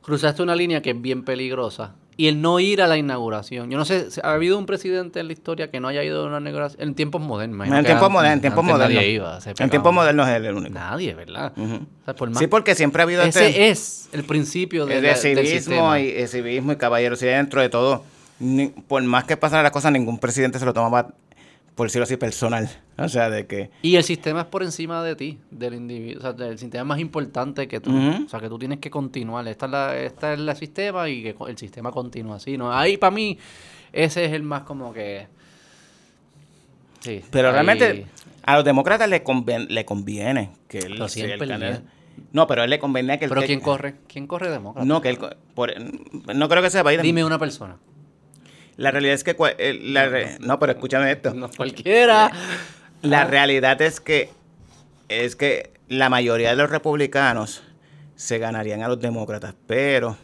[0.00, 1.94] cruzaste una línea que es bien peligrosa.
[2.16, 3.70] Y el no ir a la inauguración.
[3.70, 6.26] Yo no sé, ¿ha habido un presidente en la historia que no haya ido a
[6.26, 6.82] una inauguración?
[6.88, 7.66] En tiempos modernos.
[7.66, 8.94] En tiempos modernos, en tiempos modernos.
[8.94, 10.74] nadie iba En tiempos modernos es el único.
[10.74, 11.52] Nadie, ¿verdad?
[11.56, 11.74] Ujú.
[11.76, 14.96] O sea, por más- Sí, porque siempre ha habido ese este- es el principio de,
[15.00, 16.00] la- del civismo sistema.
[16.00, 18.04] y eh, civismo y caballerosidad dentro de todo.
[18.40, 21.14] Ni- por más que pasaran las cosas, ningún presidente se lo tomaba,
[21.74, 22.68] por decirlo así, personal.
[22.98, 26.28] O sea, de que Y el sistema es por encima de ti, del individuo.
[26.30, 27.90] O sea, el sistema es más importante que tú.
[28.24, 29.46] O sea, que tú tienes que continuar.
[29.48, 32.56] Esta es la, esta es el sistema y que el sistema continúa así.
[32.58, 32.72] ¿no?
[32.72, 33.38] Ahí, para mí,
[33.92, 35.26] ese es el más como que...
[37.00, 37.22] Sí.
[37.30, 38.06] Pero ahí- realmente
[38.44, 41.82] a los demócratas le, conven- le conviene que él sea el candidato.
[42.32, 43.28] No, pero a él le convenía que.
[43.28, 43.94] Pero ¿quién corre?
[44.06, 44.84] ¿Quién corre demócrata?
[44.86, 45.18] No, que él...
[45.54, 45.72] por-
[46.34, 47.02] no creo que sea Biden.
[47.02, 47.76] Dime una persona.
[48.80, 49.36] La realidad es que...
[49.58, 51.34] eh, la re- no, pero escúchame esto.
[51.34, 52.30] No cualquiera.
[53.02, 53.24] La Ah.
[53.24, 54.30] realidad es que
[55.08, 57.62] es que la mayoría de los republicanos
[58.14, 60.16] se ganarían a los demócratas, pero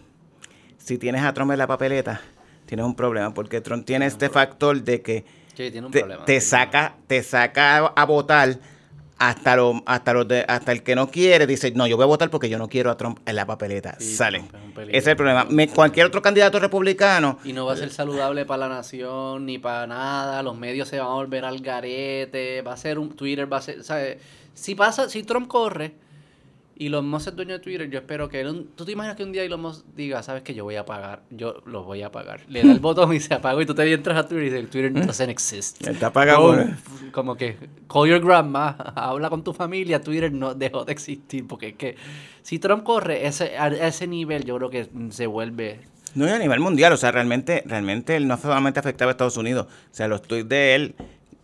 [0.79, 2.21] si tienes a Trump en la papeleta,
[2.67, 6.25] tienes un problema, porque Trump tiene este factor de que Sí, tiene un te, problema.
[6.25, 8.57] te saca, te saca a votar
[9.19, 12.07] hasta lo, hasta los de- hasta el que no quiere dice no yo voy a
[12.07, 14.45] votar porque yo no quiero a Trump en la papeleta Sí, sale es
[14.89, 18.45] ese es el problema Me- cualquier otro candidato republicano Y no va a ser saludable
[18.45, 20.43] para la nación ni para nada.
[20.43, 22.61] Los medios se van a volver al garete.
[22.63, 23.83] Va a ser un Twitter, va a ser.
[23.85, 24.19] ¿sabes?
[24.55, 25.93] Si pasa, si Trump corre
[26.79, 28.41] y Elon Musk es dueño de Twitter, yo espero que.
[28.41, 30.85] él ¿Tú te imaginas que un día Elon Musk diga, sabes que yo voy a
[30.85, 31.23] pagar?
[31.31, 32.41] Yo lo voy a pagar.
[32.49, 33.63] Le da el botón y se apagó.
[33.63, 35.87] Y tú te entras a Twitter y dices, Twitter doesn't exist.
[35.87, 36.65] está pagado Go,
[37.13, 37.57] como que
[37.91, 41.97] call your grandma, habla con tu familia, Twitter no dejó de existir, porque es que
[42.43, 45.81] si Trump corre ese, a ese nivel, yo creo que se vuelve
[46.15, 49.39] No, y a nivel mundial, o sea, realmente, realmente él no solamente afectaba a Estados
[49.39, 49.67] Unidos.
[49.67, 50.95] O sea, los tweets de él,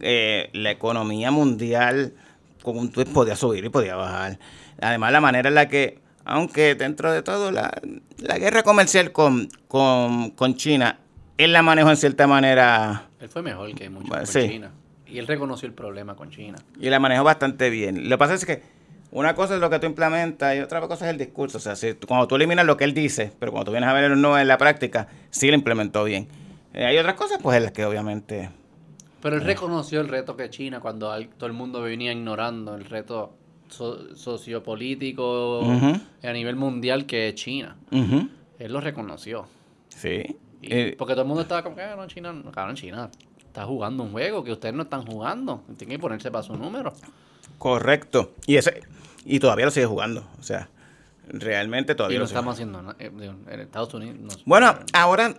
[0.00, 2.12] eh, la economía mundial
[2.62, 4.38] con un tweet podía subir y podía bajar.
[4.82, 7.70] Además, la manera en la que, aunque dentro de todo, la,
[8.18, 10.98] la guerra comercial con, con, con China,
[11.38, 14.48] él la manejó en cierta manera Él fue mejor que muchos Bueno, con sí.
[14.48, 14.70] China.
[15.06, 16.58] Y él reconoció el problema con China.
[16.80, 18.08] y la manejó bastante bien.
[18.08, 18.62] Lo que pasa es que
[19.10, 21.58] una cosa es lo que tú implementas y otra cosa es el discurso.
[21.58, 23.92] O sea, si, cuando tú eliminas lo que él dice, pero cuando tú vienes a
[23.92, 26.28] ver no en la práctica, sí lo implementó bien.
[26.72, 28.48] Eh, hay otras cosas, pues, en las que obviamente...
[29.20, 32.86] Pero él reconoció el reto que China, cuando al- todo el mundo venía ignorando el
[32.86, 33.34] reto
[33.72, 35.62] so- sociopolítico
[36.22, 37.76] a nivel mundial que es China.
[37.90, 39.46] Él lo reconoció.
[39.88, 40.36] Sí.
[40.60, 43.10] Y- Eh, porque todo el mundo estaba como que, "Ah, no, China, no, cabrón, China
[43.44, 45.62] está jugando un juego que ustedes no están jugando.
[45.76, 46.92] Tienen que ponerse para su número.
[47.58, 48.32] correcto.
[48.46, 48.80] Y ese
[49.24, 50.24] y todavía lo sigue jugando.
[50.40, 50.68] O sea,
[51.28, 53.10] realmente Y todavía no lo sigue estamos haciendo eh,
[53.50, 54.16] En Estados Unidos.
[54.20, 55.34] no- Bueno, ahora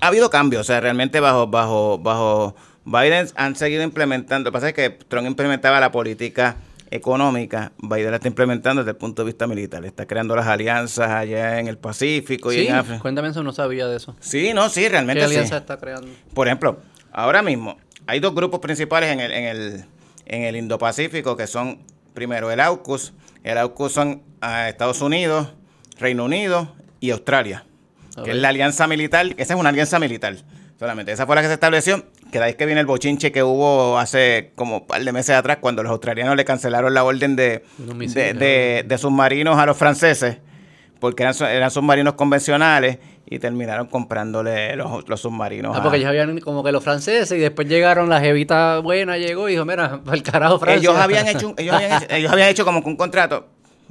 [0.00, 4.48] ha habido cambios, o sea, realmente bajo bajo bajo Biden han seguido implementando.
[4.48, 6.56] Lo que pasa es que Trump implementaba la política
[6.90, 9.84] económica, Biden la está implementando desde el punto de vista militar.
[9.84, 13.00] Está creando las alianzas allá en el Pacífico y Sí, en África.
[13.00, 14.16] cuéntame eso, no sabía de eso.
[14.20, 15.30] Sí, no, sí, ¿Qué realmente sí.
[15.34, 16.08] alianza está creando?
[16.34, 16.78] Por ejemplo,
[17.12, 17.76] ahora mismo
[18.06, 19.84] hay dos grupos principales en el, en el,
[20.26, 21.80] en el Indo-Pacífico que son,
[22.14, 23.12] primero, el AUKUS.
[23.42, 25.48] El AUKUS son ah, Estados Unidos,
[25.98, 27.64] Reino Unido y Australia,
[28.24, 29.26] que es la alianza militar.
[29.36, 30.36] Esa es una alianza militar
[30.78, 31.12] solamente.
[31.12, 32.04] Esa fue la que se estableció.
[32.32, 35.12] Que de ahí es que viene el bochinche que hubo hace como un par de
[35.12, 38.98] meses atrás cuando los australianos le cancelaron la orden de, Unos de, misiles, de- de
[38.98, 40.38] submarinos a los franceses
[41.00, 42.98] porque eran, su- eran submarinos convencionales
[43.28, 45.74] y terminaron comprándole los, los submarinos.
[45.76, 49.18] Ah, a- porque ellos habían como que los franceses y después llegaron la jevita buena,
[49.18, 50.78] llegó y dijo, mira, para el carajo Francia.
[50.90, 53.46] Ellos habían hecho, un- ellos habían hecho, ellos habían hecho como que un contrato,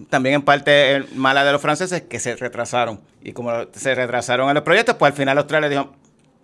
[0.09, 2.99] también en parte eh, mala de los franceses, que se retrasaron.
[3.23, 5.91] Y como se retrasaron en los proyectos, pues al final Australia dijo,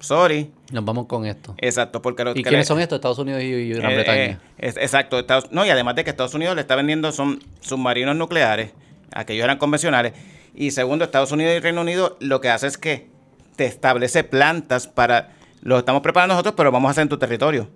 [0.01, 0.51] sorry.
[0.71, 1.55] Nos vamos con esto.
[1.57, 2.97] Exacto, porque los ¿Y que quiénes le- son estos?
[2.97, 4.21] Estados Unidos y, y Gran eh, Bretaña.
[4.23, 7.39] eh, es- exacto, Estados, no, y además de que Estados Unidos le está vendiendo son
[7.61, 8.71] submarinos nucleares,
[9.13, 10.13] aquellos eran convencionales.
[10.53, 13.07] Y segundo, Estados Unidos y Reino Unido lo que hace es que
[13.55, 15.29] te establece plantas para,
[15.61, 17.69] lo estamos preparando nosotros, pero vamos a hacer en tu territorio.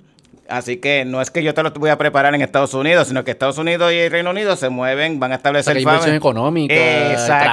[0.48, 3.24] Así que no es que yo te lo voy a preparar en Estados Unidos, sino
[3.24, 5.84] que Estados Unidos y Reino Unido se mueven, van a O sea, establecer que hay
[5.84, 6.76] inversión económica,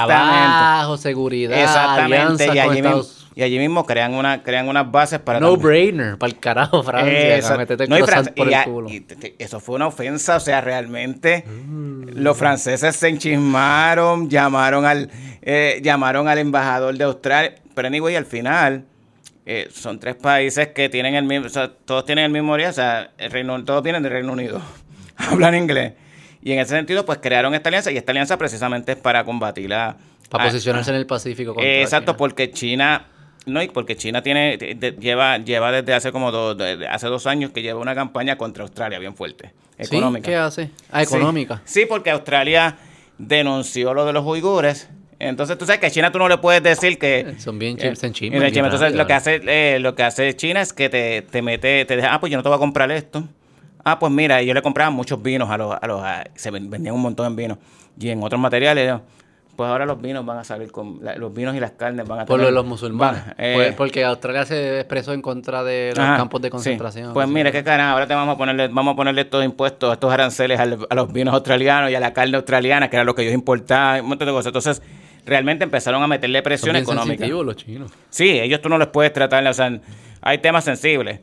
[0.05, 2.43] trabajo, seguridad, Exactamente.
[2.43, 5.67] alianza Y allí, Estados y allí mismo crean una, crean unas bases para No también-
[5.67, 7.41] brainer, para el carajo Francia, el
[7.89, 8.89] No, Fran- por y el a- culo.
[8.89, 12.09] y te- te- eso fue una ofensa, o sea, realmente Mm.
[12.21, 15.09] los franceses se enchismaron, llamaron al,
[15.41, 18.85] eh, llamaron al embajador de Australia, pero anyway, al final
[19.45, 22.69] eh, son tres países que tienen el mismo, o sea, todos tienen el mismo origen,
[22.69, 24.61] o sea, el Reino, todos vienen del Reino Unido,
[25.17, 25.93] hablan inglés.
[26.41, 29.69] Y en ese sentido, pues crearon esta alianza y esta alianza precisamente es para combatir
[29.69, 29.97] la...
[30.29, 31.53] para a- posicionarse en el Pacífico.
[31.53, 32.17] contra eh, exacto, China.
[32.17, 33.05] porque China,
[33.45, 37.07] no, y porque China tiene, de- de- lleva, lleva desde hace como dos, de- hace
[37.07, 39.95] dos años que lleva una campaña contra Australia bien fuerte, ¿Sí?
[39.95, 40.29] económica.
[40.29, 40.69] ¿Qué hace?
[40.91, 41.15] Ah, Sí.
[41.15, 41.61] económica.
[41.65, 42.77] Sí, porque Australia
[43.17, 44.89] denunció lo de los uigures.
[45.19, 47.35] Entonces tú sabes que a China tú no le puedes decir que...
[47.37, 48.39] Son bien eh, chips en China.
[48.39, 51.85] de Entonces lo que hace eh, lo que hace China es que te, te mete,
[51.85, 53.23] te deja, ah, pues yo no te voy a comprar esto.
[53.85, 56.69] Ah, pues mira, ellos le compraban muchos vinos a los, a los a- se ven-
[56.69, 57.57] vendían un montón en vinos.
[57.99, 58.99] Y en otros materiales.
[59.55, 62.21] Pues ahora los vinos van a salir con, la- los vinos y las carnes van
[62.21, 63.23] a Por lo de tener- los musulmanes.
[63.25, 66.51] van, eh, Pues- porque Australia se expresó en contra de los Ajá, campos de sí.
[66.51, 67.13] concentración.
[67.13, 70.11] Pues mira, qué cara, ahora te vamos a ponerle, vamos a ponerle estos impuestos, estos
[70.11, 70.65] aranceles a
[70.95, 74.09] los vinos australianos y a la carne australiana, que era lo que ellos importaban, un
[74.09, 74.47] montón de cosas.
[74.47, 74.81] Entonces,
[75.25, 77.11] realmente empezaron a meterle Son presión bien económica.
[77.17, 77.91] sensitivos los chinos.
[78.09, 79.79] Sí, ellos tú no les puedes tratar, o sea,
[80.21, 81.19] hay temas sensibles.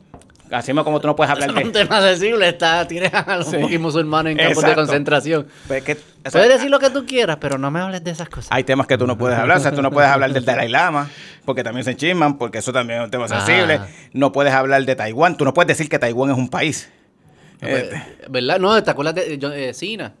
[0.51, 1.79] Así mismo como tú no puedes hablar Es un de...
[1.83, 2.49] tema sensible.
[2.49, 3.77] Está, tienes a los Sí.
[3.77, 5.47] musulmanes en campos de concentración.
[5.67, 8.11] Pues que- o sea, Puedes decir lo que tú quieras, pero no me hables de
[8.11, 8.47] esas cosas.
[8.51, 10.67] hay temas que tú no puedes hablar, o sea, tú no puedes hablar del Dalai
[10.69, 11.09] Lama,
[11.45, 13.75] porque también se enchisman, porque eso también es un tema sensible.
[13.81, 13.87] Ah.
[14.13, 16.89] No puedes hablar de Taiwán, tú no puedes decir que Taiwán es un país.
[17.61, 18.59] Este, ¿Verdad?
[18.59, 20.13] No, ¿te acuerdas de yo- eh, Sina?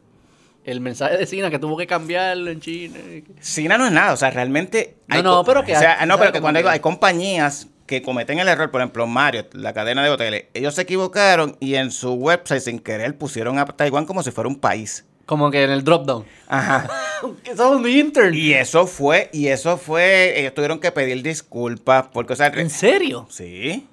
[0.63, 2.99] El mensaje de Sina que tuvo que cambiarlo en China.
[3.41, 4.95] China no es nada, o sea, realmente...
[5.07, 8.01] No, no, pero que o sea, hay- no, ¿sabes pero que cuando hay compañías que
[8.01, 11.91] cometen el error, por ejemplo, Mario, la cadena de hoteles, ellos se equivocaron y en
[11.91, 15.03] su website sin querer pusieron a Taiwán como si fuera un país.
[15.25, 16.25] Como que en el drop down.
[16.47, 16.89] Ajá.
[17.43, 18.33] que son intern.
[18.33, 22.69] Y eso fue, y eso fue, ellos tuvieron que pedir disculpas porque, o sea, ¿En
[22.69, 23.27] serio?
[23.29, 23.85] sí.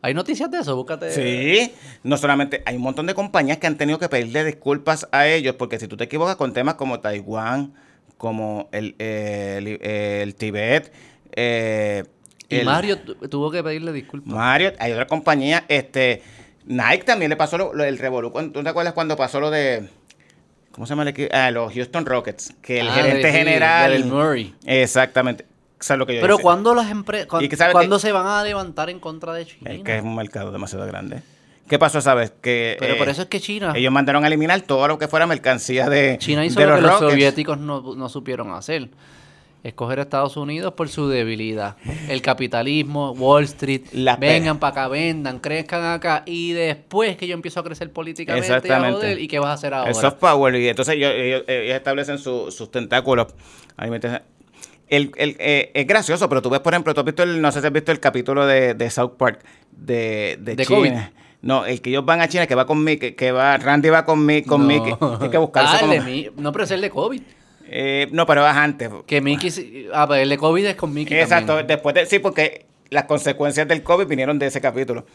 [0.00, 0.74] ¿Hay noticias de eso?
[0.74, 1.10] Búscate.
[1.10, 5.26] Sí, no solamente, hay un montón de compañías que han tenido que pedirle disculpas a
[5.26, 7.74] ellos porque si tú te equivocas con temas como Taiwán,
[8.16, 10.92] como el, eh, el, el Tibet,
[11.32, 12.04] eh,
[12.48, 14.32] Y el- Mario tu- tuvo que pedirle disculpas.
[14.32, 16.22] Mario, hay otra compañía, este,
[16.64, 18.32] Nike también le pasó lo, lo- el revolú.
[18.52, 19.88] ¿Tú te acuerdas cuando pasó lo de,
[20.72, 21.28] ¿cómo se llama el equipo?
[21.34, 23.90] Ah, los Houston Rockets, que el Ah, gerente sí, general.
[23.92, 24.54] del Murray.
[24.64, 25.46] Exactamente.
[25.80, 26.38] Eso es lo que yo Pero.
[26.38, 29.70] ¿cuándo las empresas, sabe cuándo que- se van a levantar en contra de China?
[29.72, 31.22] Es que es un mercado demasiado grande.
[31.68, 32.32] ¿Qué pasó esa vez?
[32.40, 35.08] Que, Pero eh, por eso es que China, Ellos mandaron a eliminar todo lo que
[35.08, 38.88] fuera mercancía de, China hizo de lo los que los soviéticos no, no supieron hacer.
[39.66, 41.76] Escoger a Estados Unidos por su debilidad.
[42.08, 46.22] El capitalismo, Wall Street, La vengan para acá, vendan, crezcan acá.
[46.26, 48.96] Y después que yo empiezo a crecer políticamente y a Exactamente.
[48.96, 49.88] joder, ¿y qué vas a hacer ahora?
[49.90, 50.54] El soft power.
[50.54, 53.26] Y entonces ellos, ellos- ellos establecen su- sus tentáculos.
[53.76, 54.22] Ahí me entiendes.
[54.88, 57.50] El, el, eh, es gracioso, pero tú ves, por ejemplo, tú has visto el, no
[57.50, 59.40] sé si has visto el capítulo de, de South Park
[59.72, 60.78] de, de, ¿De China.
[60.78, 60.92] COVID?
[61.42, 64.04] No, el que ellos van a China, que va con Mickey, que va, Randy va
[64.04, 64.66] con, Mi- con No.
[64.68, 64.94] Mickey.
[65.18, 67.20] Tiene que buscarse Ah, como- Mi- No, pero es el de COVID.
[67.68, 68.90] Eh, no, pero es antes.
[69.06, 69.88] Que Mickey...
[69.92, 71.66] Ah, pero el de COVID es con Mickey Exacto, también.
[71.66, 75.06] después de, sí, porque las consecuencias del COVID vinieron de ese capítulo.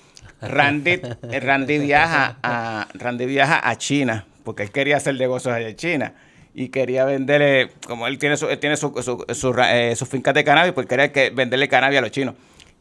[0.41, 0.97] Randy,
[1.41, 6.13] Randy viaja a Randy viaja a China, porque él quería hacer negocios allá en China
[6.53, 10.09] y quería venderle, como él tiene su, él tiene su, su, su, ra- eh, sus
[10.09, 12.35] fincas de cannabis, pues quería que venderle cannabis a los chinos.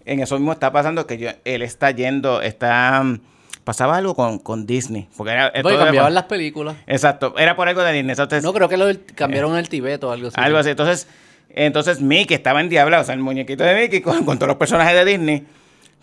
[0.04, 3.04] En eso mismo está pasando que yo- él está yendo, está
[3.70, 6.74] pasaba algo con, con Disney, porque era era cambiaban las películas.
[6.88, 8.10] Exacto, era por algo de Disney.
[8.10, 10.36] entonces- No, creo que lo cambiaron el Tibet o algo así.
[10.40, 10.70] algo así.
[10.70, 11.06] Entonces,
[11.50, 14.92] entonces Mickey estaba endiablado, o sea, el muñequito de Mickey con, con todos los personajes
[14.94, 15.46] de Disney,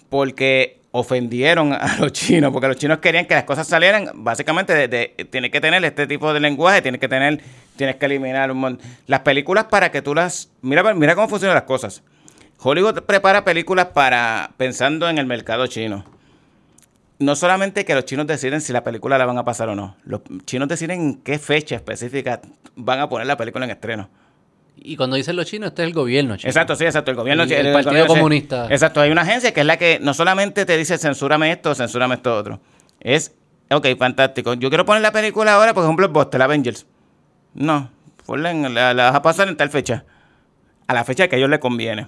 [0.10, 4.88] porque ofendieron a los chinos, porque los chinos querían que las cosas salieran, básicamente, de,
[4.88, 7.41] de- tienes que tener este tipo de lenguaje, tienes que tener,
[7.76, 11.56] tienes que eliminar un mon- las películas para que tú las, mira, mira cómo funcionan
[11.56, 12.02] las cosas.
[12.60, 16.06] Hollywood prepara películas para pensando en el mercado chino.
[17.19, 19.98] No solamente que los chinos deciden si la película la van a pasar o no,
[20.03, 22.41] los chinos deciden en qué fecha específica
[22.76, 24.10] van a poner la película en estreno.
[24.76, 26.49] Y cuando dicen los chinos, este es el gobierno chino.
[26.49, 27.10] Exacto, sí, exacto.
[27.10, 27.45] El gobierno.
[27.45, 28.14] Y el gobierno, Partido sí.
[28.14, 28.68] Comunista.
[28.69, 32.15] Exacto, hay una agencia que es la que no solamente te dice censúrame esto, censúrame
[32.15, 32.60] esto otro.
[32.99, 33.34] Es,
[33.72, 34.53] ok, fantástico.
[34.53, 36.85] Yo quiero poner la película ahora, por ejemplo, el Blockbuster, Avengers.
[37.56, 37.89] No,
[38.27, 40.06] la, la vas a pasar en tal fecha.
[40.85, 42.07] A la fecha que a ellos les conviene.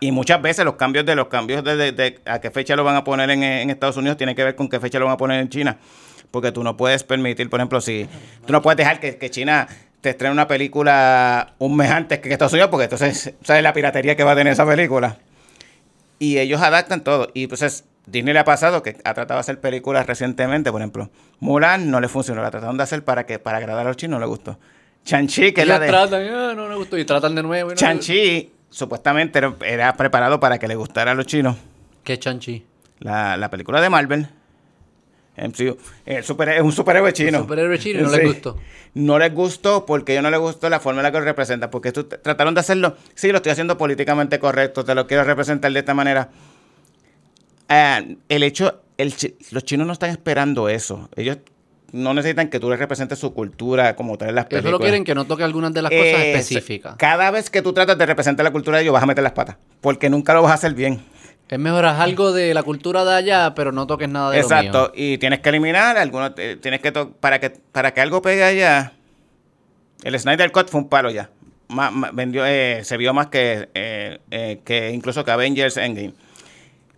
[0.00, 2.84] Y muchas veces los cambios de los cambios de, de- de a qué fecha lo
[2.84, 5.14] van a poner en, en Estados Unidos tienen que ver con qué fecha lo van
[5.14, 5.78] a poner en China.
[6.30, 8.06] Porque tú no puedes permitir, por ejemplo, si
[8.46, 9.66] tú no puedes dejar que, que China
[10.02, 14.16] te estrene una película un mes antes que Estados Unidos, porque entonces sabes la piratería
[14.16, 15.16] que va a tener esa película.
[16.18, 17.28] Y ellos adaptan todo.
[17.34, 21.10] Y entonces Disney le ha pasado que ha tratado de hacer películas recientemente, por ejemplo.
[21.40, 24.20] Mulan no le funcionó, la trataron de hacer para que para agradar a los chinos,
[24.20, 24.58] no le gustó.
[25.04, 25.86] Chanchi, que es la de...
[25.86, 27.70] tratan, "Ah, no me gustó, y tratan de nuevo.
[27.70, 31.56] no- Chanchi supuestamente era, era preparado para que le gustara a los chinos.
[32.04, 32.64] ¿Qué Chanchi?
[33.00, 34.28] La, la película de Marvel.
[35.36, 35.76] MCU,
[36.06, 37.40] el super, es un superhéroe chino.
[37.40, 38.58] superhéroe chino y no les gustó.
[38.94, 41.70] No les gustó porque ellos no les gustó la forma en la que lo representa.
[41.70, 42.96] Porque esto- trataron de hacerlo.
[43.14, 44.82] Sí, lo estoy haciendo políticamente correcto.
[44.84, 46.30] Te lo quiero representar de esta manera.
[47.68, 49.12] Ah, el hecho, el
[49.50, 51.10] los chinos no están esperando eso.
[51.16, 51.38] Ellos
[51.92, 54.72] no necesitan que tú les representes su cultura como tal en las Eso películas.
[54.72, 56.96] lo quieren que no toque algunas de las cosas específicas.
[56.96, 59.32] Cada vez que tú tratas de representar la cultura de ellos, vas a meter las
[59.32, 59.56] patas.
[59.80, 61.00] Porque nunca lo vas a hacer bien.
[61.48, 64.42] Es mejor haz algo de la cultura de allá, pero no toques nada de lo
[64.42, 64.90] Exacto.
[64.96, 65.04] mío.
[65.12, 66.32] Y tienes que eliminar algunos.
[66.38, 68.92] eh, tienes que para que para que algo pegue allá.
[70.02, 71.30] El Snyder Cut fue un palo ya.
[71.68, 76.14] Ma- ma- vendió, eh, se vio más que, eh, eh, que incluso que Avengers Endgame.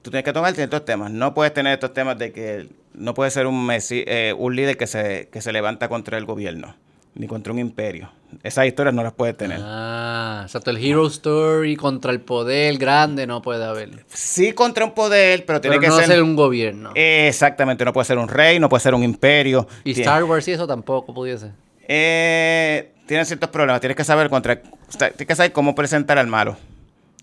[0.03, 1.11] Tú tienes que tomar estos temas.
[1.11, 4.87] No puedes tener estos temas de que no puedes ser un eh, un líder que
[4.87, 6.77] se, que se levanta contra el gobierno,
[7.15, 8.11] ni contra un imperio.
[8.43, 9.59] Esas historias no las puedes tener.
[9.63, 10.71] Ah, exacto.
[10.71, 14.05] El Hero Story contra el poder grande no puede haber.
[14.09, 16.07] Sí contra un poder, pero tiene Pero que no ser...
[16.09, 16.91] ser un gobierno.
[16.95, 19.67] Exactamente, no puede ser un rey, no puede ser un imperio.
[19.83, 21.53] y Tiene- Star Wars y eso tampoco pudiese.
[21.89, 23.81] Eh, tiene ciertos problemas.
[23.81, 26.57] Tienes que saber contra, o sea, tienes que saber cómo presentar al malo.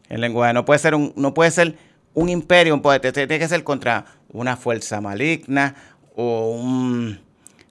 [0.10, 1.76] El lenguaje no puede ser un, no puede ser
[2.16, 3.00] un imperio, un poder.
[3.12, 5.76] Tiene que ser contra una fuerza maligna
[6.16, 7.24] o un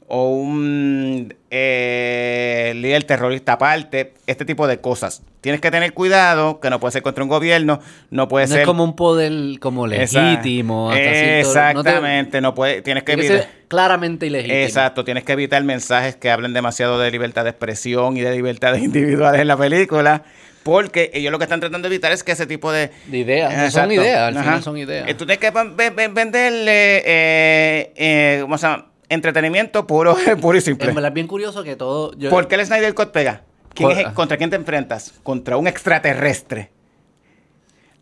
[0.07, 5.23] o un eh, líder terrorista aparte, este tipo de cosas.
[5.41, 7.81] Tienes que tener cuidado, que no puede ser contra un gobierno,
[8.11, 8.61] no puede No ser...
[8.61, 10.91] es como un poder como legítimo.
[10.91, 13.49] hasta cierto- Exactamente, no, puede, tienes te- tiene que evitar...
[13.51, 14.59] ser claramente ilegítimo.
[14.59, 18.83] Exacto, tienes que evitar mensajes que hablen demasiado de libertad de expresión y de libertades
[18.85, 20.23] individuales en la película,
[20.65, 22.91] porque ellos lo que están tratando de evitar es que ese tipo de...
[23.07, 23.57] De ideas.
[23.57, 24.45] no Son ideas, al Ajá.
[24.45, 25.09] final son ideas.
[25.09, 28.91] Eh, Tú tienes que ven- ven- ven- venderle, eh, eh, ¿cómo se llama?
[29.09, 30.89] Entretenimiento puro, puro y simple.
[30.89, 32.12] En verdad es bien curioso que todo.
[32.16, 33.43] Yo, ¿Por qué el Snyder Cut pega?
[33.74, 35.12] ¿Quién Por- es- ¿Contra quién te enfrentas?
[35.23, 36.70] Contra un extraterrestre.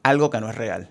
[0.04, 0.88] Algo que no es real.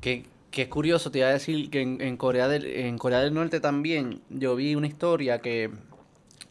[0.00, 3.20] Que, que es curioso, te iba a decir que en, en Corea del, en Corea
[3.20, 5.70] del Norte también yo vi una historia que,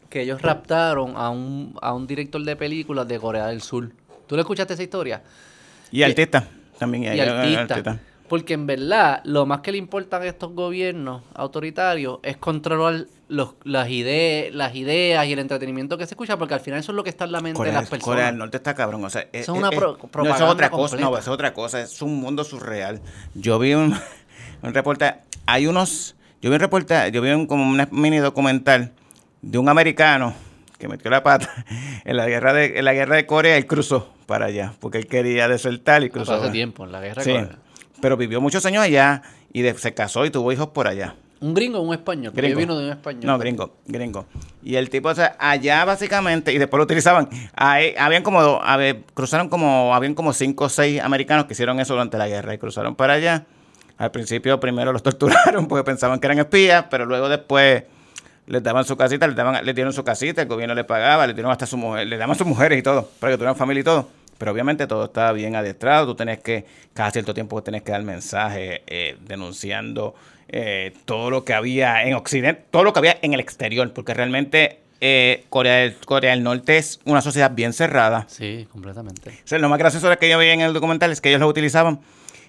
[0.08, 3.90] que ellos raptaron a un, a un director de películas de Corea del Sur.
[4.26, 5.22] ¿Tú le escuchaste esa historia?
[5.90, 7.04] Y artista también.
[7.04, 7.98] y artista.
[8.28, 13.54] Porque en verdad, lo más que le importan a estos gobiernos autoritarios es controlar los,
[13.62, 16.96] las, ideas, las ideas y el entretenimiento que se escucha, porque al final eso es
[16.96, 18.04] lo que está en la mente Corea, de las personas.
[18.04, 19.04] Corea del Norte está cabrón.
[19.04, 20.96] O sea, es, Eso es una es- pro- no, eso es otra cosa.
[20.96, 21.80] No, eso es otra cosa.
[21.80, 23.00] Es un mundo surreal.
[23.34, 23.94] Yo vi un,
[24.62, 25.20] un reportaje.
[25.46, 26.16] Hay unos.
[26.42, 27.12] Yo vi un reportaje.
[27.12, 28.92] Yo vi un, como un mini documental
[29.46, 30.34] de un americano
[30.78, 31.48] que metió la pata
[32.04, 33.56] en la guerra de en la guerra de Corea.
[33.56, 36.34] Él cruzó para allá porque él quería desertar y Ah, cruzó.
[36.34, 37.48] hace tiempo, en la guerra de Sí.
[38.02, 41.14] Pero vivió muchos años allá y de- se casó y tuvo hijos por allá.
[41.40, 42.32] ¿Un gringo o un español?
[42.34, 42.54] Gringo.
[42.54, 43.22] yo vino de un español.
[43.26, 44.26] No, gringo, gringo.
[44.64, 47.28] Y el tipo, o sea, allá básicamente, y después lo utilizaban.
[47.54, 51.92] Ahí, habían como, ver, cruzaron como, habían como cinco o seis americanos que hicieron eso
[51.92, 53.44] durante la guerra y cruzaron para allá.
[53.98, 57.84] Al principio primero los torturaron porque pensaban que eran espías, pero luego después
[58.46, 61.34] les daban su casita, les, daban, les dieron su casita, el gobierno les pagaba, les
[61.34, 63.84] dieron hasta su mujer, les daban sus mujeres y todo, para que tuvieran familia y
[63.84, 64.08] todo.
[64.38, 66.64] Pero obviamente todo estaba bien adestrado, tú tenías que,
[66.94, 70.14] cada cierto tiempo tenías que dar mensajes eh, denunciando
[70.48, 74.14] eh, todo lo que había en Occidente, todo lo que había en el exterior, porque
[74.14, 78.26] realmente eh, Corea, del, Corea del Norte es una sociedad bien cerrada.
[78.28, 79.30] Sí, completamente.
[79.30, 81.48] O sea, lo más gracioso que yo veía en el documental es que ellos lo
[81.48, 82.00] utilizaban.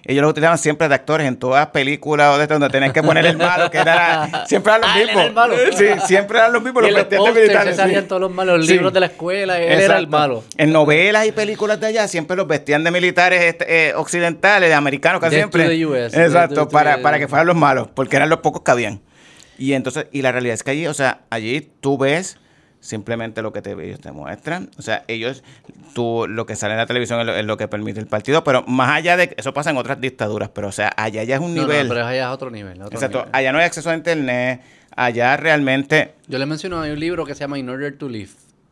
[0.04, 3.02] Ellos lo utilizaban siempre de actores en todas las películas o de donde tenías que
[3.02, 5.14] poner el malo, que era, siempre eran los Ah, mismos.
[5.16, 5.54] era el malo.
[5.76, 6.82] Sí, siempre eran los mismos.
[6.88, 7.82] Y Los los se militares, sí.
[7.82, 8.72] salían todos los malos, los Sí.
[8.72, 10.44] libros de la escuela, él era el malo.
[10.56, 14.74] En novelas y películas de allá siempre los vestían de militares este, eh, occidentales, de
[14.74, 15.68] americanos casi to siempre.
[15.68, 18.70] the US, Exacto, para, the- para que fueran los malos, porque eran los pocos que
[18.70, 19.00] habían.
[19.58, 22.38] Y entonces, y la realidad es que allí, o sea, allí tú ves
[22.80, 24.70] simplemente lo que te, ellos te muestran.
[24.78, 25.42] O sea, ellos,
[25.94, 28.44] tú, lo que sale en la televisión es lo, es lo que permite el partido,
[28.44, 31.40] pero más allá de, eso pasa en otras dictaduras, pero o sea, allá ya es
[31.40, 31.88] un No, no, nivel.
[31.88, 32.80] pero allá es otro nivel.
[32.82, 33.30] otro exacto, nivel.
[33.34, 34.60] allá no hay acceso a internet,
[34.96, 36.14] allá realmente...
[36.28, 38.30] Yo le menciono, hay un libro que se llama In Order to Live,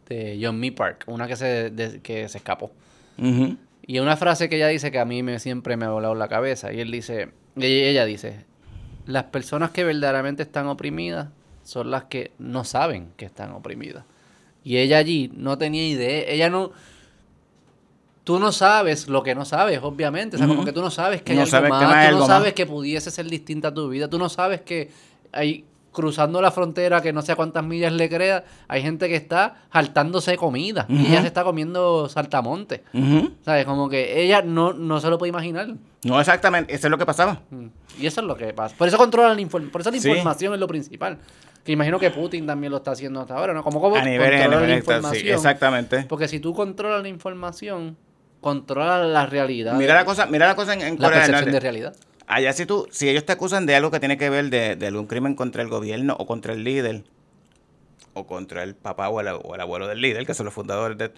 [0.09, 2.71] de John Me Park, una que se, de- que se escapó.
[3.19, 3.57] ujú,
[3.89, 6.29] Y una frase que ella dice que a mí me, siempre me ha volado la
[6.29, 6.73] cabeza.
[6.73, 8.45] Y él dice, ella, ella dice,
[9.07, 11.29] las personas que verdaderamente están oprimidas
[11.67, 14.05] son las que no saben que están oprimidas.
[14.65, 16.71] Y ella allí no tenía idea, ella no...
[18.25, 20.35] Tú no sabes lo que no sabes, obviamente.
[20.35, 20.67] O sea, como Ujú.
[20.67, 21.83] que tú no sabes que hay No algo sabes que más.
[21.83, 22.29] no hay tú no más.
[22.29, 24.09] sabes que pudiese ser distinta a tu vida.
[24.11, 24.91] Tú no sabes que
[25.31, 25.65] hay
[25.97, 29.63] cruzando la frontera que no sé a cuántas millas le crea, hay gente que está
[29.73, 30.85] saltándose de comida.
[30.91, 32.85] Y ella se está comiendo saltamonte.
[33.43, 33.65] ¿Sabes?
[33.65, 35.69] Como que ella no, no se lo puede imaginar.
[36.05, 37.41] No exactamente, eso es lo que pasaba.
[37.51, 37.67] Mm.
[37.99, 38.77] Y eso es lo que pasa.
[38.77, 40.09] Por eso controlan la Por eso la Sí.
[40.09, 41.17] información es lo principal.
[41.65, 43.65] Que imagino que Putin también lo está haciendo hasta ahora, ¿no?
[43.65, 45.35] Como, como A nivel, a controlar nivel la extra- sí, información.
[45.35, 46.03] exactamente.
[46.09, 47.97] Porque si tú controlas la información,
[48.41, 49.75] controlas la realidad.
[49.75, 51.61] Mira la cosa, mira la cosa en, en la Corea del percepción de Norte.
[51.61, 51.97] realidad.
[52.27, 54.87] Allá si tú, si ellos te acusan de algo que tiene que ver de, de
[54.89, 57.05] algún crimen contra el gobierno o contra el líder,
[58.15, 60.97] o contra el papá o el, o el abuelo del líder, que son los fundadores
[60.99, 61.13] de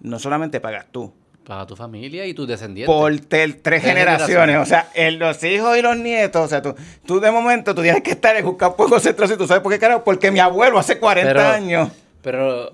[0.00, 1.12] no solamente pagas tú,
[1.46, 2.94] Para tu familia y tus descendientes.
[2.94, 4.56] por tres Tres generaciones, generaciones.
[4.60, 6.74] o sea, los hijos y los nietos, o sea, tú,
[7.06, 9.72] tú de momento tú tienes que estar en un campo de concentración, ¿tú sabes por
[9.72, 10.04] qué carajo?
[10.04, 11.88] Porque mi abuelo hace 40 Pero- años.
[12.20, 12.72] Pero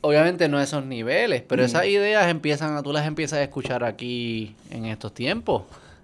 [0.00, 1.46] obviamente no esos niveles, Mm.
[1.48, 5.62] pero esas ideas empiezan a, tú las empiezas a escuchar aquí en estos tiempos.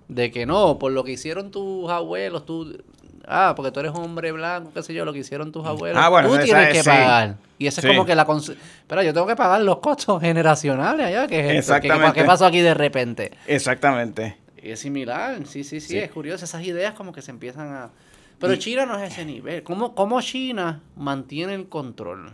[0.09, 2.83] De que no, por lo que hicieron tus abuelos, tú...
[3.27, 5.99] Ah, porque tú eres hombre blanco, qué sé yo, lo que hicieron tus abuelos.
[6.03, 6.91] Ah, bueno, tú tienes es- que sí.
[6.91, 7.37] pagar.
[7.59, 7.87] Y eso Sí.
[7.87, 8.27] es como que la...
[8.29, 11.27] Espera, yo tengo que pagar los costos generacionales allá.
[11.27, 11.53] que es esto?
[11.53, 12.21] ¿Qué- Exactamente.
[12.21, 13.33] ¿Qué, pasó aquí de repente?
[13.47, 14.37] Exactamente.
[14.63, 15.99] Y es similar, sí, sí, sí, Sí.
[15.99, 16.45] es curioso.
[16.45, 17.91] Esas ideas como que se empiezan a...
[18.39, 19.63] Pero China no es ese nivel.
[19.63, 22.33] ¿Cómo, cómo China mantiene el control?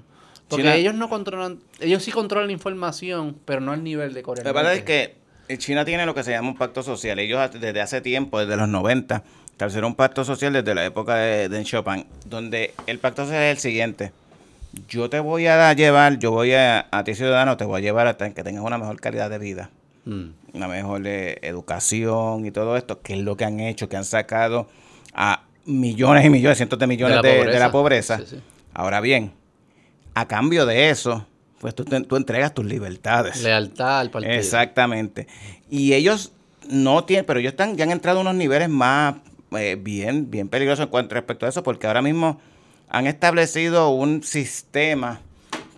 [0.48, 1.60] Porque China- ellos no controlan...
[1.78, 4.42] Ellos sí controlan la información, pero no al nivel de Corea.
[4.42, 5.19] La verdad es que
[5.58, 7.18] China tiene lo que se llama un pacto social.
[7.18, 9.22] Ellos desde hace tiempo, desde los 90,
[9.52, 13.50] establecieron un pacto social desde la época de Deng Xiaoping, donde el pacto social es
[13.52, 14.12] el siguiente.
[14.88, 18.06] Yo te voy a llevar, yo voy a, a ti ciudadano, te voy a llevar
[18.06, 19.70] hasta que tengas una mejor calidad de vida,
[20.06, 20.30] Mm.
[20.54, 24.04] una mejor eh, educación y todo esto, que es lo que han hecho, que han
[24.06, 24.66] sacado
[25.12, 27.58] a millones y millones, cientos de millones De la de pobreza.
[27.58, 28.18] la pobreza.
[28.20, 28.40] Sí, sí.
[28.72, 29.32] Ahora bien,
[30.14, 31.26] a cambio de eso,
[31.60, 33.42] pues tú, tú entregas tus libertades.
[33.42, 34.32] Lealtad al partido.
[34.34, 35.26] Exactamente.
[35.70, 36.32] Y ellos
[36.68, 39.16] no tienen, pero ellos están, ya han entrado a unos niveles más
[39.52, 42.40] eh, bien, bien peligrosos en cuanto respecto a eso, porque ahora mismo
[42.88, 45.20] han establecido un sistema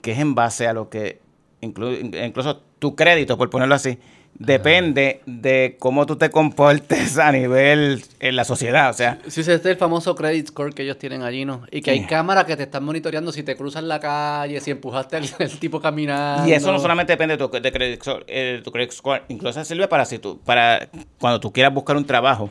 [0.01, 1.21] que es en base a lo que
[1.61, 3.99] inclu- incluso tu crédito, por ponerlo así,
[4.47, 8.91] depende de cómo tú te comportes a nivel en la sociedad.
[8.91, 11.63] O sea, Sí, ese es el famoso credit score que ellos tienen allí, ¿no?
[11.71, 12.01] Y que Sí.
[12.01, 15.51] hay cámaras que te están monitoreando si te cruzas la calle, si empujaste al, al
[15.59, 16.49] tipo caminando.
[16.49, 19.65] Y eso no solamente depende de tu, de credit score, eh, tu credit score, incluso
[19.65, 20.89] sirve para si tú, para
[21.19, 22.51] cuando tú quieras buscar un trabajo.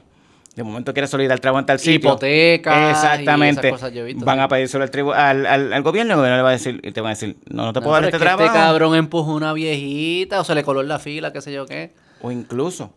[0.55, 2.09] De momento quieres solicitar trabajo en tal sitio.
[2.09, 3.67] Hipotecas Exactamente.
[3.67, 4.41] y esas cosas yo he visto, van sí.
[4.43, 6.81] a pedírselo al, tribu- al, al, al gobierno y el gobierno le va a decir,
[6.83, 8.45] y te van a decir, no, no te No, puedo dar este es que trabajo.
[8.47, 11.65] Este cabrón empujó una viejita o se le coló en la fila, qué sé yo
[11.65, 11.93] qué.
[12.21, 12.93] O incluso,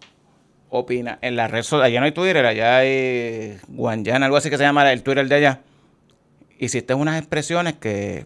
[0.68, 4.56] opina, en la red social, allá no hay Twitter, allá hay Guanyana, algo así que
[4.59, 5.60] se llama el Twitter de allá.
[6.59, 8.24] Hiciste unas expresiones que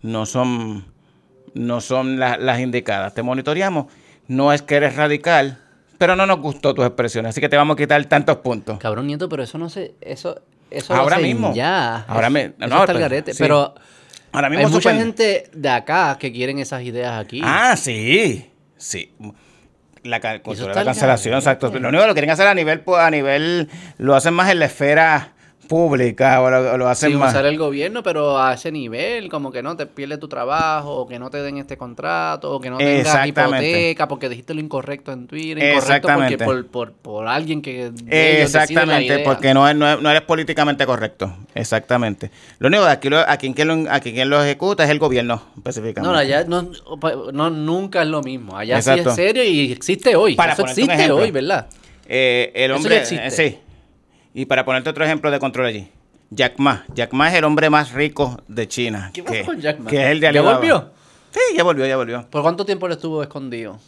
[0.00, 0.86] no son,
[1.52, 3.12] no son la- las indicadas.
[3.12, 3.86] Te monitoreamos.
[4.28, 5.58] No es que eres radical,
[6.00, 8.78] pero no nos gustó tus expresiones, así que te vamos a quitar tantos puntos.
[8.78, 9.92] Cabrón nieto, pero eso no se.
[10.00, 10.40] Eso,
[10.70, 11.52] eso Ahora lo mismo.
[11.54, 12.06] Ya.
[12.08, 13.32] Ahora me- eso no, está al pero- garete.
[13.34, 13.38] sí.
[13.38, 13.74] Pero
[14.32, 17.42] Ahora mismo hay mucha gente de acá que quieren esas ideas aquí.
[17.44, 19.12] Ah, sí, sí.
[20.02, 20.40] La la
[20.84, 21.70] cancelación, exacto.
[21.70, 23.68] Lo único que lo quieren hacer a nivel, pues, a nivel,
[23.98, 25.34] lo hacen más en la esfera
[25.70, 27.30] pública o lo, lo hacen Sí, más.
[27.32, 31.06] usar el gobierno, pero a ese nivel, como que no te pierdes tu trabajo, o
[31.06, 35.12] que no te den este contrato, o que no tengas hipoteca porque dijiste lo incorrecto
[35.12, 39.24] en Twitter, incorrecto porque por, por, por alguien que de la Exactamente, idea.
[39.24, 41.32] porque no, no, no eres políticamente correcto.
[41.54, 42.32] Exactamente.
[42.58, 45.40] Lo único que aquí, lo, aquí quien lo, aquí quien lo ejecuta es el gobierno,
[45.56, 46.12] específicamente.
[46.12, 46.68] No, allá no,
[47.32, 48.56] no, nunca es lo mismo.
[48.56, 49.04] Allá Exacto.
[49.04, 50.34] sí es serio y existe hoy.
[50.34, 51.68] Para Eso existe hoy, ¿verdad?
[52.08, 52.94] Eh, el Eso hombre.
[52.96, 53.26] ya existe.
[53.26, 53.58] eh, sí.
[54.34, 55.88] Y para ponerte otro ejemplo de control allí.
[56.30, 56.84] Jack Ma.
[56.94, 59.10] Jack Ma es el hombre más rico de China.
[59.12, 59.90] ¿Qué que, pasó con Jack Ma?
[59.90, 60.56] Que es el de ¿Ya Alibaba.
[60.58, 60.90] volvió?
[61.32, 62.26] Sí, ya volvió, ya volvió.
[62.30, 63.78] ¿Por cuánto tiempo le estuvo escondido?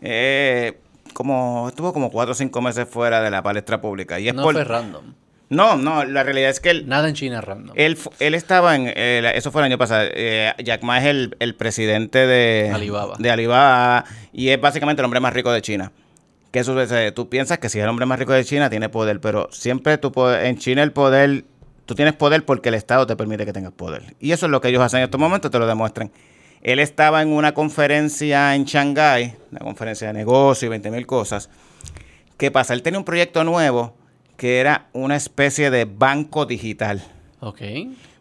[0.00, 0.78] Eh,
[1.12, 4.20] como estuvo como cuatro o cinco meses fuera de la palestra pública.
[4.20, 5.14] Y es No por- fue random.
[5.50, 7.74] No, no, la realidad es que él, Nada en China es random.
[7.74, 11.36] él, él estaba en, eh, eso fue el año pasado, eh, Jack Ma es el,
[11.40, 13.16] el presidente de Alibaba.
[13.18, 15.90] de Alibaba y es básicamente el hombre más rico de China.
[16.50, 17.12] ¿Qué sucede?
[17.12, 19.98] Tú piensas que si es el hombre más rico de China tiene poder, pero siempre
[19.98, 21.44] tu poder- en China el poder,
[21.84, 24.14] tú tienes poder porque el Estado te permite que tengas poder.
[24.18, 26.10] Y eso es lo que ellos hacen en estos momentos, te lo demuestran.
[26.62, 31.50] Él estaba en una conferencia en Shanghái, una conferencia de negocio y 20 mil cosas.
[32.36, 32.72] ¿Qué pasa?
[32.74, 33.94] Él tenía un proyecto nuevo
[34.36, 37.02] que era una especie de banco digital
[37.40, 37.60] Ok.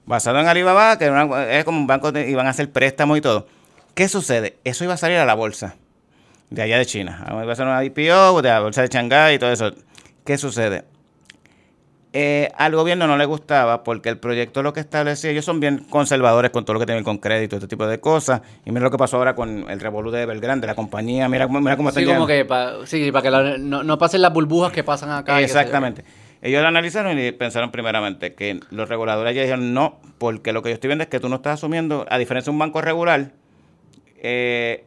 [0.05, 3.17] basado en Alibaba, que era, una- era como un banco, de, iban a hacer préstamos
[3.17, 3.47] y todo.
[3.95, 4.57] ¿Qué sucede?
[4.63, 5.75] Eso iba a salir a la bolsa
[6.49, 7.23] de allá de China.
[7.27, 9.71] Ah, Iba a ser una IPO de la bolsa de Shanghái y todo eso.
[10.25, 10.83] ¿Qué sucede?
[12.13, 15.85] Eh, al gobierno no le gustaba porque el proyecto lo que establecía, ellos son bien
[15.89, 18.41] conservadores con todo lo que tiene con crédito, este tipo de cosas.
[18.65, 21.75] Y mira lo que pasó ahora con el revolú de Evergrande, la compañía, mira, mira
[21.75, 24.71] cómo está Sí, como que pa- sí, para que la- no, no pasen las burbujas
[24.71, 25.39] que pasan acá.
[25.41, 26.05] Exactamente.
[26.41, 30.69] Ellos lo analizaron y pensaron primeramente que los reguladores ya dijeron no, porque lo que
[30.69, 33.31] yo estoy viendo es que tú no estás asumiendo, a diferencia de un banco regular,
[34.23, 34.85] eh,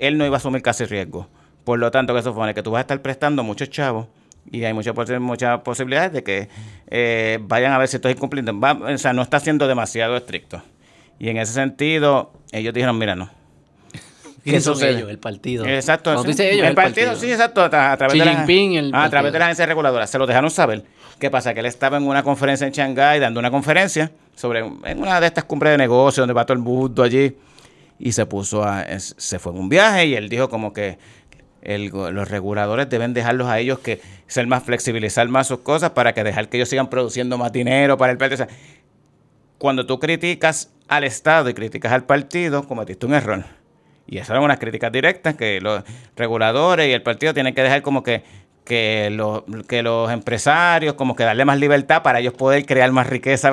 [0.00, 1.28] él no iba a asumir casi riesgo.
[1.64, 4.06] Por lo tanto, que eso supone que tú vas a estar prestando muchos chavos
[4.50, 6.48] y hay muchas muchas posibilidades de que
[6.88, 8.58] eh, vayan a ver si esto es incumpliendo.
[8.58, 10.62] Va- o sea, no está siendo demasiado estricto.
[11.18, 13.30] Y en ese sentido, ellos dijeron, mira, no.
[14.42, 15.10] ¿Quiénes son ellos?
[15.10, 15.66] El partido.
[15.66, 16.04] Exacto.
[16.10, 16.26] Cuando sí.
[16.28, 17.60] tú dices ellos, el partido, sí, exacto.
[17.62, 20.06] A, a través de la, Jinping, el a través de la agencia reguladora.
[20.06, 20.84] Se lo dejaron saber.
[21.18, 21.52] ¿Qué pasa?
[21.52, 25.26] Que él estaba en una conferencia en Shanghái dando una conferencia sobre en una de
[25.26, 27.36] estas cumbres de negocios donde va todo el mundo allí
[28.00, 30.98] y se puso a se fue en un viaje y él dijo como que
[31.62, 36.24] los reguladores deben dejarlos a ellos que ser más flexibilizar más sus cosas para que
[36.24, 38.44] dejar que ellos sigan produciendo más dinero para el partido.
[38.44, 38.56] O sea,
[39.58, 43.44] cuando tú criticas al Estado y criticas al partido, cometiste un error.
[44.06, 45.84] Y esas son unas críticas directas que los
[46.16, 48.24] reguladores y el partido tienen que dejar como que,
[48.64, 53.06] que, los, que los empresarios, como que darle más libertad para ellos poder crear más
[53.06, 53.52] riqueza.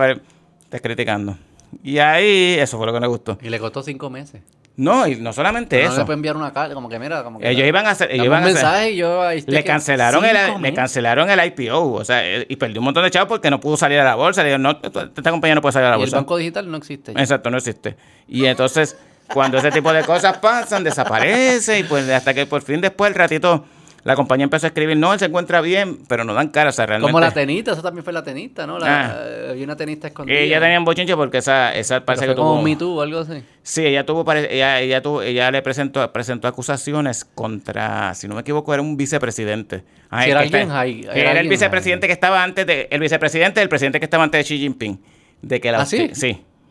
[0.63, 1.37] Estás criticando.
[1.83, 3.37] Y ahí, eso fue lo que me gustó.
[3.41, 4.41] Y le costó cinco meses.
[4.75, 6.01] No, y no solamente Pero No eso.
[6.01, 7.49] le puede enviar una carta, como que mira, como que.
[7.49, 10.23] Ellos iban a hacer, ellos iban un a hacer- mensaje y yo ahí le cancelaron
[10.23, 13.49] el le cancelaron el IPO, o sea, eh, y perdió un montón de chavos porque
[13.49, 14.43] no pudo salir a la bolsa.
[14.43, 14.79] Le dijeron, no,
[15.15, 16.17] esta compañía no puede salir a la Y el bolsa.
[16.17, 17.11] banco digital no existe.
[17.13, 17.19] ya.
[17.19, 17.97] Exacto, no existe.
[18.27, 18.95] Y entonces,
[19.33, 23.15] cuando ese tipo de cosas pasan, desaparece y pues hasta que por fin después, el
[23.15, 23.65] ratito,
[24.07, 26.71] la compañía empezó a escribir, no, él se encuentra bien, pero no dan cara, o
[26.71, 27.11] sea, realmente...
[27.11, 28.79] Como la tenista, eso también fue la tenista, ¿no?
[28.79, 30.39] La, Había una tenista escondida.
[30.39, 32.59] Ella tenía un bochinche porque esa, esa parece que como tuvo...
[32.59, 33.43] un Me Too o algo así.
[33.63, 38.41] Sí, ella tuvo, ella, ella tuvo, ella le presentó, presentó acusaciones contra, si no me
[38.41, 39.83] equivoco, era un vicepresidente.
[40.09, 42.09] Ah, el era está- high, era Era, el alguien vicepresidente high.
[42.09, 45.01] que estaba antes de, el vicepresidente del presidente que estaba antes de Xi Jinping.
[45.41, 46.09] De que la ¿Ah, sí.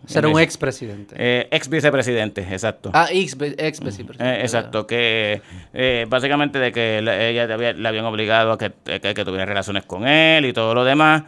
[0.06, 1.14] Ser un expresidente.
[1.18, 2.90] Eh, ex vicepresidente, exacto.
[2.94, 4.24] Ah, ex, ex vicepresidente.
[4.24, 5.42] Eh, exacto, que
[5.74, 9.44] eh, básicamente de que la- ella le había- habían obligado a que, que, que tuviera
[9.44, 11.24] relaciones con él y todo lo demás.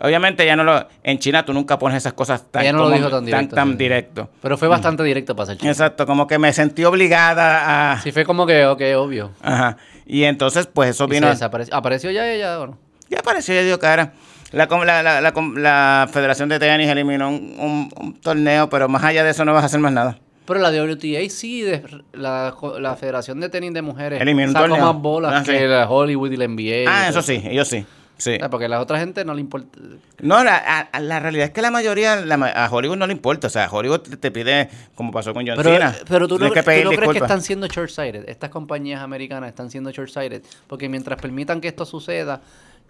[0.00, 0.88] Obviamente ya no lo...
[1.04, 3.68] En China tú nunca pones esas cosas tan, Ella no lo dijo tan directo, tan
[3.72, 3.76] sí.
[3.76, 4.30] directo.
[4.40, 5.68] Pero fue bastante directo para ser chico.
[5.68, 8.00] Exacto, como que me sentí obligada a...
[8.00, 9.30] Sí, fue como que, ok, obvio.
[9.42, 9.76] Ajá.
[10.06, 11.28] Y entonces, pues eso vino...
[11.70, 12.78] ¿Apareció ya ella o no?
[13.10, 14.14] Ya apareció, ya dio cara.
[14.52, 18.68] La, com- la, la, la, com- la Federación de Tenis eliminó un, un- un torneo,
[18.68, 20.18] pero más allá de eso no vas a hacer más nada.
[20.44, 24.68] Pero la WTA sí, de- la, la Federación de Tenis de Mujeres Eliminó un sacó
[24.68, 24.92] torneo.
[24.92, 25.66] más bolas Ah, que sí.
[25.66, 26.84] la Hollywood y la NBA.
[26.88, 27.86] Ah, eso sí, ellos sí.
[28.18, 28.38] Sí.
[28.52, 29.76] Porque a la otra gente no le importa.
[30.20, 30.56] No, la,
[30.92, 33.48] a- la realidad es que la mayoría, la a Hollywood no le importa.
[33.48, 35.96] O sea, Hollywood te, te pide, como pasó con John Pero, Cena.
[36.08, 36.62] pero tú, no, tú no
[36.92, 38.28] crees que están siendo short-sighted.
[38.28, 40.42] Estas compañías americanas están siendo short-sighted.
[40.68, 42.42] Porque mientras permitan que esto suceda,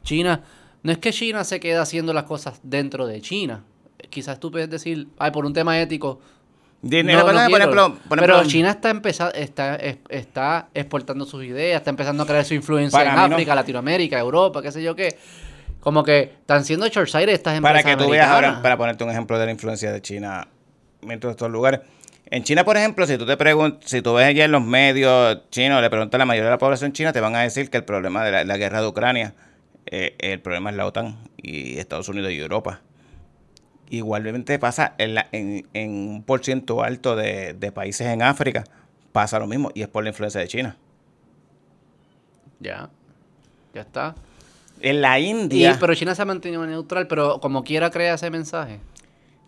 [0.02, 0.40] China.
[0.82, 3.62] No es que China se quede haciendo las cosas dentro de China.
[4.10, 6.20] Quizás tú puedes decir, ay, por un tema ético.
[6.84, 11.24] Disney, no, por no ejemplo, por pero ejemplo, China está empezando, está, es- está exportando
[11.24, 13.20] sus ideas, está empezando a crear su influencia en no.
[13.22, 15.16] África, Latinoamérica, Europa, qué sé yo qué.
[15.78, 19.10] Como que están siendo short-sighted estas empresas para que tú veas ahora, para ponerte un
[19.10, 20.48] ejemplo de la influencia de China
[21.02, 21.80] en todos estos lugares.
[22.26, 25.38] En China, por ejemplo, si tú te preguntas, si tú ves allá en los medios
[25.50, 27.76] chinos, le preguntas a la mayoría de la población china, te van a decir que
[27.76, 29.34] el problema de la, la guerra de Ucrania,
[29.92, 32.80] eh, el problema es la OTAN y Estados Unidos y Europa.
[33.90, 38.64] Igualmente pasa en, la- en, en un por ciento alto de, de países en África,
[39.12, 40.76] pasa lo mismo y es por la influencia de China.
[42.60, 42.88] Ya,
[43.74, 44.14] ya está.
[44.80, 48.30] En la Y- India, pero China se ha mantenido neutral, pero como quiera crea ese
[48.30, 48.80] mensaje.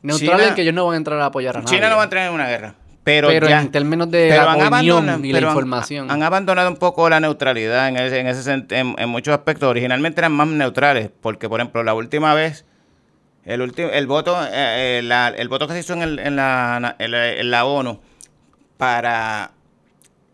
[0.02, 1.74] Neutral China- en que ellos no van a entrar a apoyar a nadie.
[1.76, 2.74] China no va a entrar en una guerra.
[3.04, 6.10] Pero, Pero ya, en términos de pero la opinión y la pero información.
[6.10, 8.66] Han, abandonado un poco la neutralidad en ese, en, ese en,
[8.98, 9.68] en muchos aspectos.
[9.68, 12.64] Originalmente eran más neutrales, porque por ejemplo la última vez,
[13.44, 16.36] el último, el voto, eh, eh, la- el voto que se hizo en, el- en
[16.36, 18.00] la, en la- en la ONU
[18.78, 19.50] para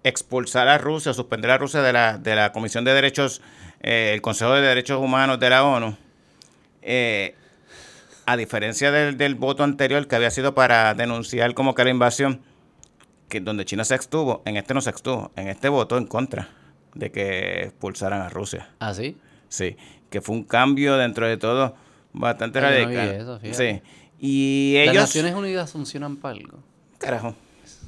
[0.05, 3.43] expulsar a Rusia, suspender a Rusia de la, de la Comisión de Derechos,
[3.83, 5.97] eh, el Consejo de Derechos Humanos de la ONU,
[6.83, 7.35] eh,
[8.27, 12.41] a diferencia del, del voto anterior que había sido para denunciar como que la invasión,
[13.31, 16.51] que donde China se extuvo, en este no se extuvo, en este votó en contra
[16.95, 18.69] de que expulsaran a Rusia.
[18.81, 19.17] ¿Ah, sí?
[19.49, 19.77] Sí,
[20.11, 21.75] que fue un cambio dentro de todo
[22.13, 23.15] bastante Ay, no radical.
[23.15, 23.81] eso, sí.
[24.19, 26.59] Y Las ellos Naciones Unidas funcionan para algo.
[26.99, 27.35] carajo,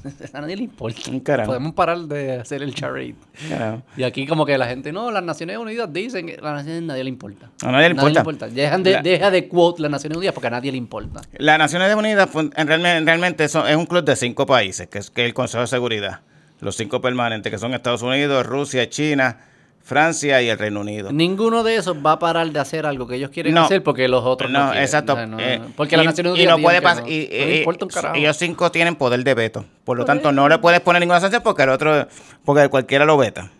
[0.32, 1.00] A nadie le importa.
[1.24, 3.14] carajo, Podemos parar de hacer el charade.
[3.48, 3.82] carajo.
[3.96, 6.82] Y aquí como que la gente, no, las Naciones Unidas dicen que a las Naciones
[6.82, 7.50] nadie le importa.
[7.62, 8.48] A nadie le importa.
[8.48, 11.20] Dejan de, La- Deja de quote las Naciones Unidas porque a nadie le importa.
[11.38, 15.10] Las Naciones Unidas en realmente, realmente son- es un club de cinco países, que es,
[15.10, 16.20] que es el Consejo de Seguridad.
[16.60, 19.38] Los cinco permanentes, que son Estados Unidos, Rusia, China,
[19.84, 21.10] Francia y el Reino Unido.
[21.12, 23.64] Ninguno de esos va a parar de hacer algo que ellos quieren No.
[23.64, 24.82] hacer porque los otros no, No, quieren.
[24.84, 25.12] exacto.
[25.14, 27.02] O sea, no- eh, porque las y- Naciones y Unidas no digan puede pasar.
[27.02, 27.08] no.
[27.10, 29.64] Y, No y- ellos cinco tienen poder de veto.
[29.84, 32.06] Por lo tanto, no le puedes poner ninguna sanción porque el otro,
[32.44, 33.50] porque cualquiera lo veta.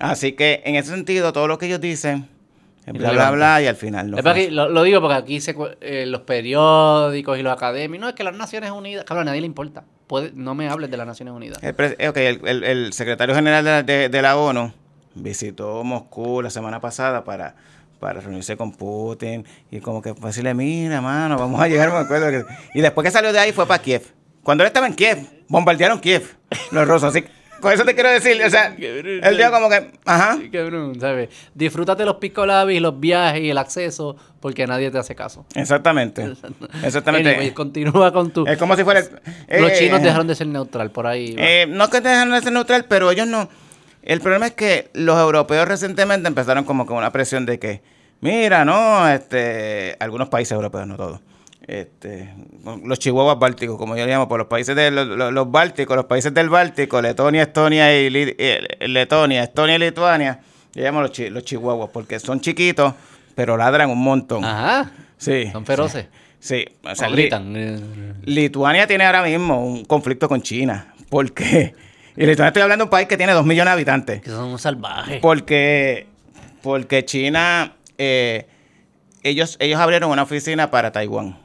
[0.00, 2.28] Así que en ese sentido, todo lo que ellos dicen
[2.86, 4.16] bla, bla, bla, y al final no.
[4.34, 8.14] Que- lo, lo digo porque aquí se, eh, los periódicos y los académicos, no, es
[8.14, 9.84] que las Naciones Unidas, cabrón, a nadie le importa.
[10.06, 11.62] Puede- no me hables de las Naciones Unidas.
[11.62, 14.72] El, pre- eh, ok, el- el- el secretario general de la, de- de la ONU
[15.22, 17.54] visitó Moscú la semana pasada para,
[18.00, 22.30] para reunirse con Putin y como que decirle, mira, mano, vamos a llegar un acuerdo.
[22.30, 22.44] que-".
[22.74, 24.02] Y después que salió de ahí fue para Kiev.
[24.42, 25.18] Cuando él estaba en Kiev,
[25.48, 26.36] bombardearon Kiev,
[26.70, 27.14] los rusos.
[27.14, 27.24] Así,
[27.60, 31.28] con eso te quiero decir, o sea, él dijo como que, ajá, cabrón, ¿sabes?
[31.54, 35.44] Disfrútate los picolabis, los viajes y el acceso porque nadie te hace caso.
[35.54, 36.34] exactamente,
[36.84, 37.30] exactamente.
[37.30, 38.46] Anyway, continúa con tu...
[38.46, 39.00] es como si fuera...
[39.00, 39.10] los
[39.48, 41.34] eh, chinos dejaron de ser neutral, por ahí.
[41.36, 43.48] Eh, no es que dejan de ser neutral, pero ellos no.
[44.08, 47.82] El problema es que los europeos recientemente empezaron como con una presión de que,
[48.20, 51.20] mira, no, este, algunos países europeos, no todos,
[51.66, 52.32] este,
[52.84, 55.94] los chihuahuas bálticos, como yo le llamo, por los países de los, los- los bálticos,
[55.94, 58.08] los países del Báltico, Letonia, Estonia y
[58.38, 60.40] eh, Letonia, Estonia y Lituania,
[60.74, 62.94] yo llamo los, chi- los chihuahuas porque son chiquitos,
[63.34, 64.42] pero ladran un montón.
[64.44, 64.90] Ajá.
[65.18, 65.50] Sí.
[65.52, 66.06] Son feroces.
[66.40, 67.52] Sí, o sea, O li- gritan.
[68.24, 70.94] Lituania tiene ahora mismo un conflicto con China.
[71.10, 71.74] ¿Por qué?
[72.18, 74.20] Y Lituania estoy hablando de un país que tiene dos millones de habitantes.
[74.20, 75.20] Que son salvajes.
[75.20, 76.06] Porque,
[76.62, 78.46] porque China, eh,
[79.22, 81.38] ellos, ellos abrieron una oficina para Taiwán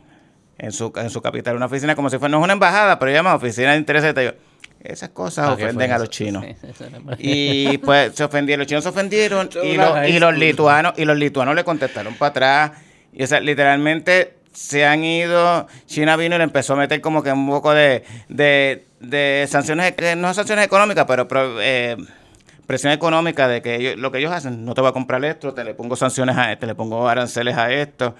[0.57, 1.55] en su, en su capital.
[1.55, 4.13] Una oficina como si fuera, no es una embajada, pero llama Oficina de Intereses de
[4.13, 4.35] Taiwán.
[4.83, 6.43] Esas cosas Ah, ¿qué ofenden a los chinos.
[6.43, 11.05] Sí, Y pues se ofendieron, los chinos se ofendieron y, los, y los lituanos, y
[11.05, 12.71] los lituanos le contestaron para atrás.
[13.13, 17.23] Y o sea, literalmente se han ido, China vino y le empezó a meter como
[17.23, 21.27] que un poco de, de, de sanciones, eh, no sanciones económicas, pero
[21.59, 21.97] eh,
[22.67, 25.63] presión económica de que lo que ellos hacen, no te voy a comprar esto, te
[25.63, 28.15] le pongo sanciones a este, le pongo aranceles a esto.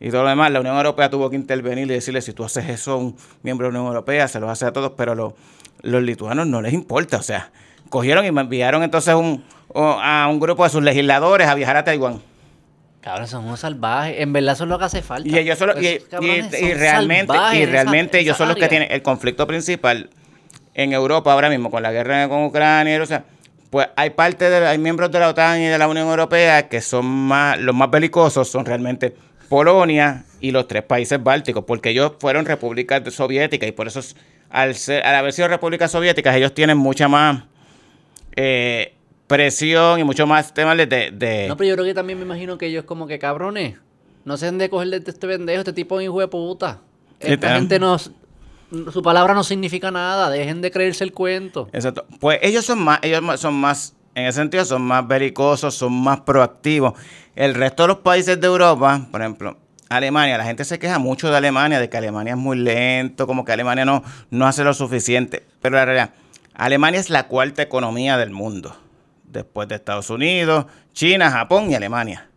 [0.00, 2.68] y todo lo demás, la Unión Europea tuvo que intervenir y decirle, si tú haces
[2.68, 5.36] eso a un miembro de la Unión Europea, se lo hace a todos, pero
[5.82, 7.50] los lituanos no les importa, o sea,
[7.88, 9.44] cogieron y me enviaron entonces un,
[9.74, 12.20] a un grupo de sus legisladores a viajar a Taiwán.
[13.06, 14.16] Cabrón, son unos salvajes.
[14.18, 15.28] En verdad eso es lo que hace falta.
[15.28, 20.10] Y ellos y, y, realmente, y realmente ellos son los que tienen el conflicto principal
[20.74, 23.22] en Europa ahora mismo con la guerra con Ucrania, o sea,
[23.70, 26.80] pues hay parte de hay miembros de la OTAN y de la Unión Europea que
[26.80, 29.14] son más los más belicosos son realmente
[29.48, 34.00] Polonia y los tres países bálticos, porque ellos fueron repúblicas soviéticas y por eso
[34.50, 37.44] al, ser, al haber sido repúblicas soviéticas ellos tienen mucha más
[38.34, 38.95] eh,
[39.26, 42.58] presión y mucho más temas de, de, No, pero yo creo que también me imagino
[42.58, 43.76] que ellos como que cabrones,
[44.24, 46.80] no se han de coger de este pendejo, este tipo de hijo de puta.
[47.20, 47.96] Esta gente no...
[47.98, 51.68] Su palabra no significa nada, dejen de creerse el cuento.
[51.72, 52.04] Exacto.
[52.18, 56.20] Pues ellos son más, ellos son más, en ese sentido, son más belicosos, son más
[56.22, 56.94] proactivos.
[57.36, 59.56] El resto de los países de Europa, por ejemplo,
[59.88, 63.44] Alemania, la gente se queja mucho de Alemania, de que Alemania es muy lento, como
[63.44, 65.44] que Alemania no, no hace lo suficiente.
[65.62, 66.10] Pero la realidad,
[66.52, 68.76] Alemania es la cuarta economía del mundo
[69.28, 72.28] después de Estados Unidos, China, Japón y Alemania.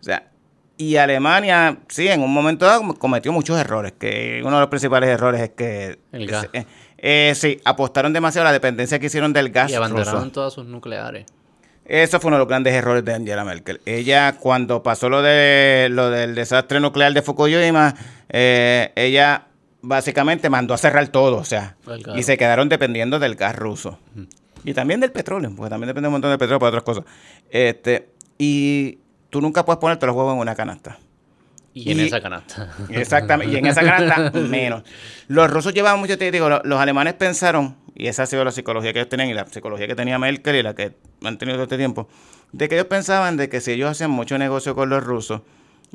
[0.00, 0.30] O sea,
[0.76, 5.08] y Alemania, sí, en un momento dado cometió muchos errores, que uno de los principales
[5.08, 5.98] errores es que...
[6.12, 6.48] El gas.
[6.52, 6.66] Eh,
[6.98, 9.70] eh, sí, apostaron demasiado a la dependencia que hicieron del gas.
[9.70, 11.26] Y abandonaron todas sus nucleares.
[11.84, 13.80] Eso fue uno de los grandes errores de Angela Merkel.
[13.84, 17.94] Ella, cuando pasó lo, de, lo del desastre nuclear de Fukushima,
[18.30, 19.48] eh, ella
[19.82, 21.76] básicamente mandó a cerrar todo, o sea,
[22.16, 23.98] y se quedaron dependiendo del gas ruso.
[24.64, 27.04] Y también del petróleo, porque también depende un montón del petróleo para otras cosas.
[27.50, 28.08] Este,
[28.38, 28.98] y
[29.30, 30.98] tú nunca puedes ponerte los huevos en una canasta.
[31.74, 32.72] Y, en esa canasta.
[32.88, 34.84] Exactamente, y en esa canasta menos.
[35.28, 38.92] Los rusos llevaban mucho tiempo, digo, los, alemanes pensaron, y esa ha sido la psicología
[38.92, 41.64] que ellos tenían, y la psicología que tenía Merkel y la que han tenido todo
[41.64, 42.08] este tiempo,
[42.52, 45.42] de que ellos pensaban de que si ellos hacían mucho negocio con los rusos,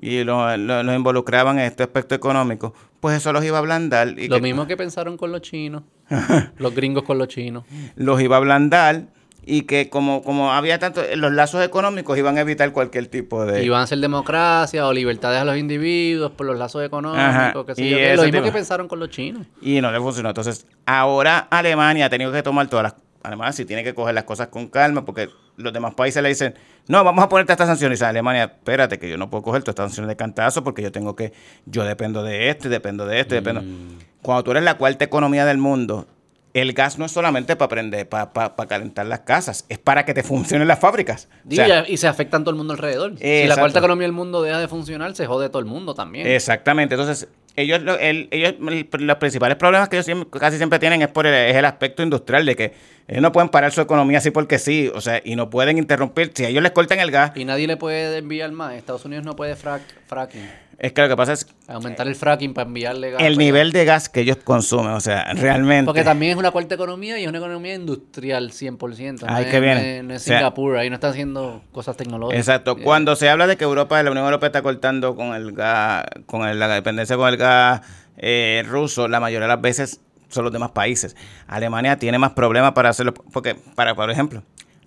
[0.01, 4.17] y los lo, involucraban en este aspecto económico, pues eso los iba a ablandar.
[4.17, 5.83] Y lo mismo que pensaron con los chinos,
[6.57, 7.63] los gringos con los chinos.
[7.95, 9.03] Los iba a ablandar
[9.45, 13.63] y que como, como había tanto, los lazos económicos iban a evitar cualquier tipo de...
[13.63, 17.89] Iban a ser democracia o libertades a los individuos por los lazos económicos, que sé
[17.89, 18.15] yo.
[18.15, 19.47] Lo mismo que pensaron con los chinos.
[19.61, 20.29] Y no le funcionó.
[20.29, 22.95] Entonces, ahora Alemania ha tenido que tomar todas las...
[23.23, 26.55] Además, si tiene que coger las cosas con calma, porque los demás países le dicen,
[26.87, 27.99] no, vamos a ponerte estas sanciones.
[27.99, 30.91] Y Alemania, espérate, que yo no puedo coger todas estas sanciones de cantazo porque yo
[30.91, 31.33] tengo que,
[31.65, 33.61] yo dependo de este, dependo de este, dependo.
[33.61, 33.99] Mm.
[34.21, 36.07] Cuando tú eres la cuarta economía del mundo,
[36.53, 40.13] el gas no es solamente para prender, para, para, calentar las casas, es para que
[40.13, 41.27] te funcionen las fábricas.
[41.47, 43.17] y, se afecta a todo el mundo alrededor.
[43.17, 46.25] Si la cuarta economía del mundo deja de funcionar, se jode todo el mundo también.
[46.27, 46.95] Exactamente.
[46.95, 47.27] Entonces,
[47.61, 51.65] ellos, ellos los principales problemas que ellos casi siempre tienen es por el, es el
[51.65, 52.73] aspecto industrial de que
[53.07, 56.31] ellos no pueden parar su economía así porque sí, o sea, y no pueden interrumpir.
[56.33, 57.31] Si ellos les cortan el gas.
[57.35, 58.73] Y nadie le puede enviar más.
[58.75, 60.49] Estados Unidos no puede fracking.
[60.79, 61.45] Es que lo que pasa es...
[61.67, 63.21] Aumentar el fracking para enviarle gas.
[63.21, 65.85] El nivel de gas que ellos consumen, o sea, realmente...
[65.85, 69.25] Porque también es una cuarta economía y es una economía industrial 100%.
[69.27, 70.07] Ay, qué bien.
[70.07, 72.39] No es, Singapur, ahí no están haciendo cosas tecnológicas.
[72.39, 72.77] Exacto.
[72.77, 76.57] Cuando se habla de que Europa, la Unión Europea está cortando con el gas, con
[76.57, 77.81] la dependencia con el gas
[78.15, 79.99] eh, ruso, la mayoría de las veces
[80.29, 81.17] son los demás países.
[81.47, 84.43] Alemania tiene más problemas para hacerlo, porque, para, por ejemplo,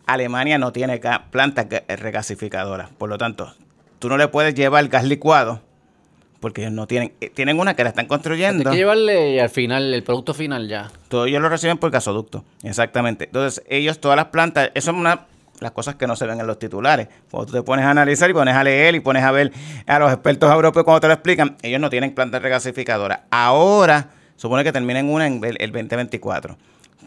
[0.07, 0.99] Alemania no tiene
[1.31, 2.89] plantas regasificadoras.
[2.97, 3.55] Por lo tanto,
[3.99, 5.61] tú no le puedes llevar gas licuado
[6.43, 8.69] porque ellos no tienen, eh, tienen una que la están construyendo.
[8.69, 10.91] Hay que llevarle al final, el producto final ya.
[11.09, 13.27] Todo ellos lo reciben por gasoducto, exactamente.
[13.27, 15.27] Entonces, ellos, todas las plantas, eso es una
[15.61, 17.07] las cosas que no se ven en los titulares.
[17.31, 19.53] Cuando tú te pones a analizar y pones a leer y pones a ver
[19.87, 23.21] a los expertos europeos cuando te lo explican, ellos no tienen plantas regasificadoras.
[23.31, 26.57] Ahora, supone que terminen una en el, 2024.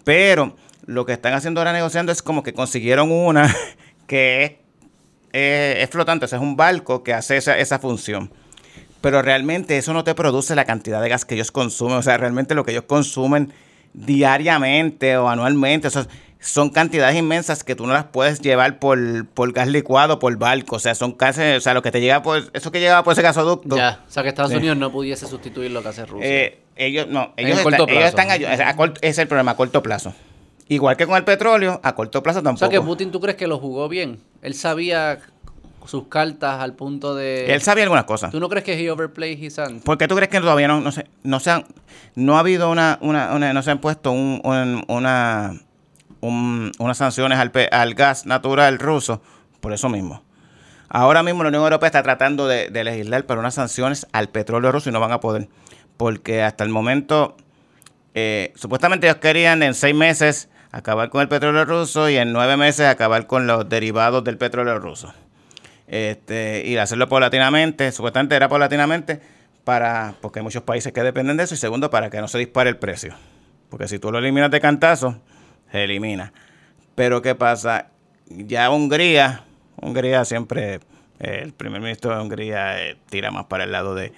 [0.06, 0.56] Pero
[0.86, 3.54] lo que están haciendo ahora negociando es como que consiguieron una
[4.08, 4.52] que es,
[5.34, 8.32] eh, es flotante, o sea, es un barco que hace esa, esa función
[9.06, 11.98] pero realmente eso no te produce la cantidad de gas que ellos consumen.
[11.98, 13.54] O sea, realmente lo que ellos consumen
[13.94, 15.90] diariamente o anualmente,
[16.40, 20.78] son cantidades inmensas que tú no las puedes llevar por, por gas licuado, por barco.
[20.78, 23.14] O sea, son casi, o sea, lo que te llega por, eso que llega por
[23.14, 23.78] ese gasoducto.
[23.78, 26.28] Ya, o sea, que Estados Unidos no pudiese sustituir lo que hace Rusia.
[26.28, 30.16] Eh, ellos, no, ellos, están, a, corto, es el problema, a corto plazo.
[30.68, 32.66] Igual que con el petróleo, a corto plazo tampoco.
[32.66, 34.18] O sea, que Putin, ¿tú crees que lo jugó bien?
[34.42, 35.20] Él sabía
[35.88, 37.54] sus cartas al punto de...
[37.54, 38.32] Él sabía algunas cosas.
[38.32, 39.84] ¿Tú no crees que he overplayed his hand?
[39.84, 41.66] ¿Por qué tú crees que todavía no, no, se, no se han...
[42.16, 42.98] No ha habido una...
[43.02, 44.42] una, no se han puesto un,
[44.88, 45.54] una...
[46.22, 49.22] unas sanciones al, al gas natural ruso
[49.60, 50.22] por eso mismo.
[50.90, 54.90] Ahora mismo la Unión Europea está tratando de, legislar para unas sanciones al petróleo ruso
[54.90, 55.50] y no van a poder.
[55.98, 57.36] Porque hasta el momento,
[58.14, 62.58] eh, supuestamente ellos querían en seis meses acabar con el petróleo ruso y en nueve
[62.58, 65.14] meses acabar con los derivados del petróleo ruso.
[65.88, 69.22] Este, y hacerlo paulatinamente, supuestamente era paulatinamente,
[69.64, 72.38] para, porque hay muchos países que dependen de eso, y segundo, para que no se
[72.38, 73.14] dispare el precio.
[73.70, 75.22] Porque si tú lo eliminas de cantazo,
[75.72, 76.34] se elimina.
[76.94, 77.88] Pero ¿qué pasa?
[78.28, 79.44] Ya Hungría,
[79.82, 80.76] Hungría siempre,
[81.20, 84.14] eh, el primer ministro de Hungría eh, tira más para el lado de...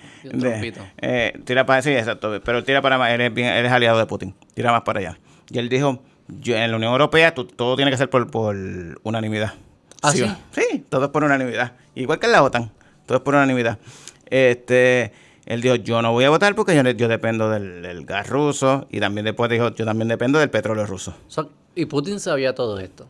[1.02, 3.98] Eh, tira para, sí, exacto, pero tira para más, él es, bien- él es aliado
[4.00, 5.18] de Putin, tira más para allá.
[5.50, 8.56] Y él dijo, yo, en la Unión Europea tú- todo tiene que ser por, por
[9.04, 9.54] unanimidad.
[10.02, 10.26] ¿Ah, sí?
[10.52, 11.74] Sí, todo es por unanimidad.
[11.96, 12.72] Igual que en la OTAN,
[13.06, 13.80] todo es por unanimidad.
[14.30, 15.12] Este,
[15.46, 18.88] él dijo, yo no voy a votar porque yo, yo dependo del, del gas ruso.
[18.92, 21.16] Y también después dijo, yo también dependo del petróleo ruso.
[21.28, 23.08] So- y Putin sabía todo esto.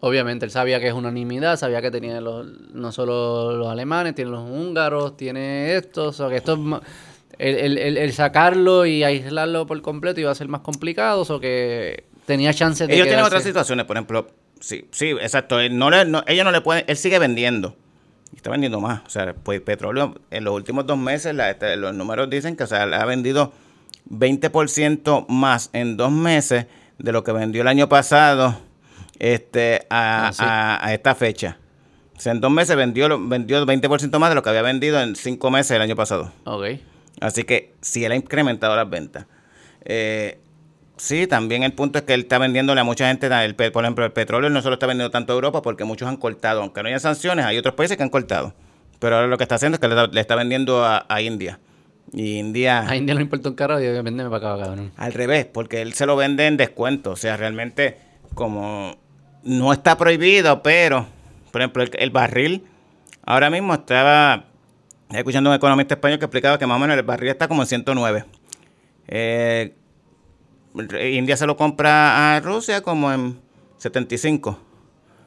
[0.00, 4.30] Obviamente, él sabía que es unanimidad, sabía que tenía los, no solo los alemanes, tiene
[4.30, 6.80] los húngaros, tiene esto, o sea, que esto es
[7.38, 11.40] el, el- el- el sacarlo y aislarlo por completo iba a ser más complicado, o
[11.40, 14.26] que tenía chances de Ellos tienen quedarse- otras situaciones, por ejemplo,
[14.60, 15.58] sí, sí, exacto.
[15.60, 17.76] Él no le, no- ellos no le pueden, él sigue vendiendo.
[18.32, 19.02] Y está vendiendo más.
[19.06, 22.64] O sea, pues petróleo, en los últimos dos meses, la- este, los números dicen que
[22.64, 23.52] o sea, ha vendido
[24.08, 26.66] 20% más en dos meses
[26.98, 28.58] de lo que vendió el año pasado
[29.18, 30.42] este, a, Ah, sí.
[30.44, 31.58] a- a esta fecha.
[32.16, 35.16] O sea, en dos meses vendió, vendió 20% más de lo que había vendido en
[35.16, 36.32] cinco meses el año pasado.
[36.44, 36.64] Ok.
[37.20, 39.26] Así que sí, él ha incrementado las ventas.
[39.84, 40.38] Eh,
[41.00, 44.04] sí, también el punto es que él está vendiéndole a mucha gente, el por ejemplo,
[44.04, 46.88] el petróleo no solo está vendiendo tanto a Europa porque muchos han cortado, aunque no
[46.88, 48.54] haya sanciones, hay otros países que han cortado.
[48.98, 51.22] Pero ahora lo que está haciendo es que le, está- le está vendiendo a, a
[51.22, 51.58] India.
[52.12, 52.80] Y India...
[52.88, 54.92] A India no importa un carajo y digo, véndeme para acá, cabrón.
[54.96, 57.12] Al revés, porque él se lo vende en descuento.
[57.12, 57.96] O sea, realmente,
[58.34, 58.96] como
[59.42, 61.06] no está prohibido, pero,
[61.50, 62.64] por ejemplo, el, el barril,
[63.24, 64.44] ahora mismo estaba
[65.10, 67.62] escuchando a un economista español que explicaba que más o menos el barril está como
[67.62, 68.24] en 109.
[69.08, 69.74] Eh,
[70.74, 73.40] India se lo compra a Rusia como en
[73.78, 74.58] 75.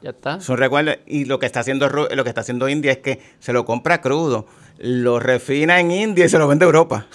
[0.02, 0.36] Ya está.
[0.36, 0.92] Es un recuerdo.
[1.06, 4.00] Y lo que está haciendo lo que está haciendo India es que se lo compra
[4.00, 4.46] crudo,
[4.78, 7.06] lo refina en India y se lo vende a Europa.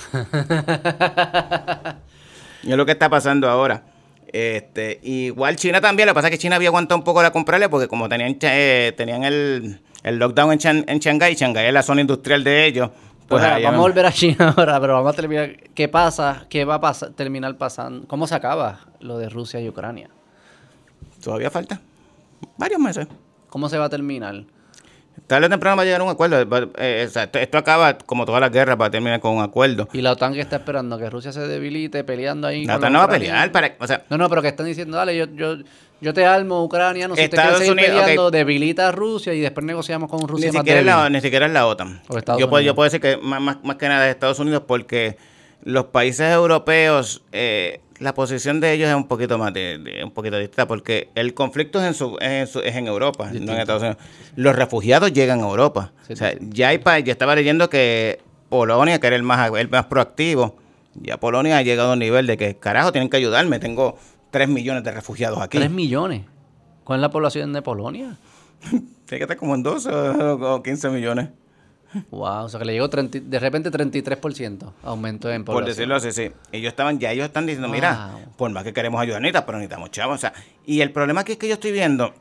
[2.63, 3.83] y es lo que está pasando ahora.
[4.31, 7.31] Este, igual China también, lo que pasa es que China había aguantado un poco la
[7.31, 11.73] comprarle porque como tenían eh, tenían el, el lockdown en, Chan- en Shanghái, Shanghái es
[11.73, 12.91] la zona industrial de ellos,
[13.29, 15.55] pues vamos a volver a China ahora, pero vamos a terminar.
[15.73, 16.45] ¿Qué pasa?
[16.49, 18.07] ¿Qué va a pasar, terminar pasando?
[18.07, 20.09] ¿Cómo se acaba lo de Rusia y Ucrania?
[21.23, 21.81] todavía falta
[22.57, 23.07] varios meses.
[23.49, 24.43] ¿Cómo se va a terminar?
[25.27, 26.39] Tarde o temprano va a llegar a un acuerdo.
[26.77, 29.43] Eh, o sea, esto, esto acaba, como todas las guerras, va a terminar con un
[29.43, 29.89] acuerdo.
[29.91, 32.65] Y la OTAN que está esperando que Rusia se debilite peleando ahí.
[32.65, 33.51] La OTAN no va a pelear.
[33.51, 35.57] Para, o sea, No, no, pero que están diciendo, dale, yo, yo,
[36.01, 39.39] yo te armo ucraniano, si Estados te quieres seguir Unidos, peleando, debilita a Rusia y
[39.41, 41.01] después negociamos con Rusia ni más siquiera, es débil.
[41.03, 42.01] la, ni siquiera es la OTAN.
[42.37, 45.17] Yo puedo, yo puedo decir que más, más, más que nada es Estados Unidos porque
[45.63, 50.11] los países europeos, eh, la posición de ellos es un poquito más de, de- un
[50.11, 53.53] poquito distinta porque el conflicto es en, su, es en, su- es en Europa, no
[53.53, 53.59] en.
[53.59, 53.97] Estados Unidos.
[54.37, 55.91] Los refugiados llegan a Europa.
[56.07, 56.37] Sí, o sea, sí.
[56.49, 60.55] ya hay pa- ya estaba leyendo que Polonia, que era el más, el más proactivo,
[60.95, 63.59] ya Polonia ha llegado a un nivel de que, carajo, tienen que ayudarme.
[63.59, 63.97] Tengo
[64.31, 65.57] 3 millones de refugiados aquí.
[65.57, 66.23] 3 millones.
[66.83, 68.17] ¿Cuál es la población de Polonia?
[68.69, 71.29] Tiene que estar como en 12 o o 15 millones.
[72.11, 75.75] Wow, o sea que le llegó 30 de repente 33% aumento en Por población.
[75.75, 76.31] decirlo así, sí.
[76.51, 78.21] Ellos estaban, ya ellos están diciendo, mira, Wow.
[78.37, 80.15] por más que queremos ayudar, necesitamos, pero necesitamos chavos.
[80.15, 80.33] O sea,
[80.67, 82.13] y el problema aquí es que yo estoy viendo,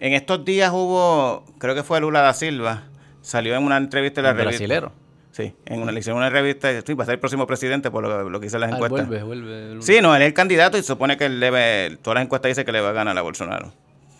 [0.00, 2.84] en estos días hubo, creo que fue Lula da Silva,
[3.22, 4.58] salió en una entrevista de la El revista.
[4.66, 4.92] brasilero.
[5.32, 8.02] Sí, en una, le hicieron una revista, sí, va a ser el próximo presidente por
[8.02, 9.06] lo, lo que dicen las Ah, encuestas.
[9.06, 9.66] vuelve, vuelve.
[9.68, 9.82] vuelve.
[9.82, 12.64] Sí, no, él es el candidato y supone que él debe, todas las encuestas dicen
[12.64, 13.72] que le va a ganar a Bolsonaro.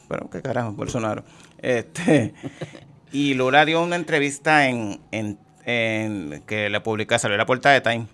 [0.09, 1.25] Pero qué carajo, Bolsonaro.
[1.59, 2.33] Este,
[3.13, 7.75] y Lula dio una entrevista en, en, en- que le publica, salió en la portada
[7.75, 8.07] de Time.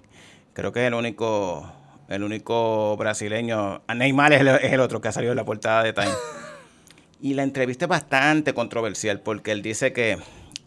[0.54, 1.70] Creo que es el único,
[2.08, 3.82] el único brasileño.
[3.86, 6.08] a Neymar es el, es el otro que ha salido en la portada de Time.
[7.18, 10.18] Y la entrevista es bastante controversial porque él dice que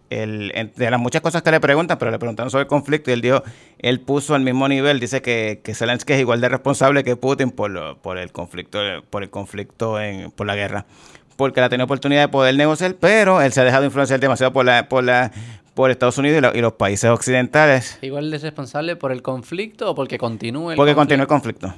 [0.09, 3.13] el, de las muchas cosas que le preguntan, pero le preguntaron sobre el conflicto y
[3.13, 3.43] él dijo,
[3.77, 7.51] él puso al mismo nivel, dice que, que Zelensky es igual de responsable que Putin
[7.51, 8.79] por, lo- por el conflicto,
[9.09, 10.85] por el conflicto en, por la guerra.
[11.35, 14.51] Porque él ha tenido oportunidad de poder negociar, pero él se ha dejado influenciar demasiado
[14.51, 15.31] por la, por la,
[15.73, 19.91] por Estados Unidos y, lo- y los países occidentales ¿Igual es responsable por el conflicto
[19.91, 20.95] o porque continúe el porque conflicto?
[20.95, 21.73] continúa el conflicto.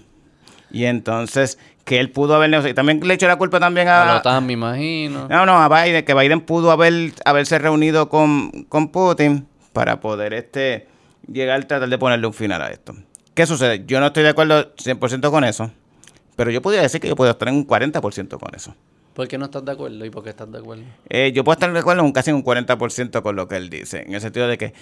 [0.71, 2.71] Y entonces, que él pudo haber negociado.
[2.71, 5.27] Y también le echó la culpa también A a, la OTAN, me imagino.
[5.27, 10.33] No, no, a Biden, que Biden pudo haber, haberse reunido con, con Putin para poder
[10.33, 10.87] este
[11.31, 12.95] llegar a tratar de ponerle un final a esto.
[13.33, 13.83] ¿Qué sucede?
[13.85, 15.71] Yo no estoy de acuerdo 100% con eso,
[16.35, 18.75] pero yo podría decir que yo puedo estar en un 40% con eso.
[19.13, 20.83] ¿Por qué no estás de acuerdo y por qué estás de acuerdo?
[21.09, 23.69] Eh, yo puedo estar de acuerdo en casi en un 40% con lo que él
[23.69, 24.73] dice, en el sentido de que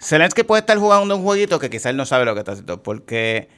[0.00, 2.82] Zelensky puede estar jugando un jueguito que quizás él no sabe lo que está haciendo,
[2.82, 3.48] porque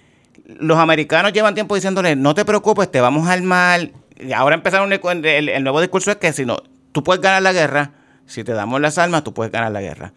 [0.46, 3.90] los americanos llevan tiempo diciéndole, no te preocupes, te vamos a armar.
[4.18, 6.58] Y ahora empezaron el, el- el nuevo discurso es que si no,
[6.92, 7.92] tú puedes ganar la guerra,
[8.26, 10.12] si te damos las armas, tú puedes ganar la guerra.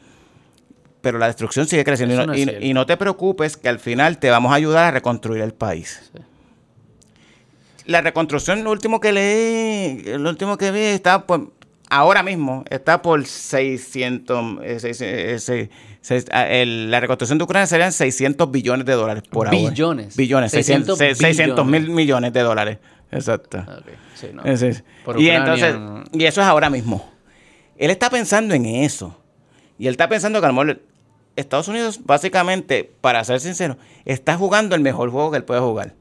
[1.02, 2.15] Pero la destrucción sigue creciendo.
[2.35, 5.41] Y no, y- y te preocupes que al final te vamos a ayudar a reconstruir
[5.41, 6.11] el país.
[6.14, 6.22] Sí.
[7.85, 11.52] La reconstrucción, lo último que leí, lo último que vi, está por,
[11.92, 15.70] ahora mismo, está por 600, eh, eh,
[16.02, 19.60] seis- ah, el- la reconstrucción de Ucrania serían 600 billones de dólares por ahora.
[19.70, 20.16] Billones.
[20.16, 22.78] Billones, 600, 600 600 mil millones de dólares.
[23.12, 23.64] Exacto.
[24.16, 24.44] Sí, no.
[24.44, 24.84] Es.
[25.18, 26.04] Y entonces, no.
[26.14, 27.08] y eso es ahora mismo.
[27.78, 29.18] Él está pensando en eso.
[29.78, 30.82] Y él está pensando que a lo mejor
[31.36, 35.96] Estados Unidos, básicamente, para ser sincero, está jugando el mejor juego que él puede jugar.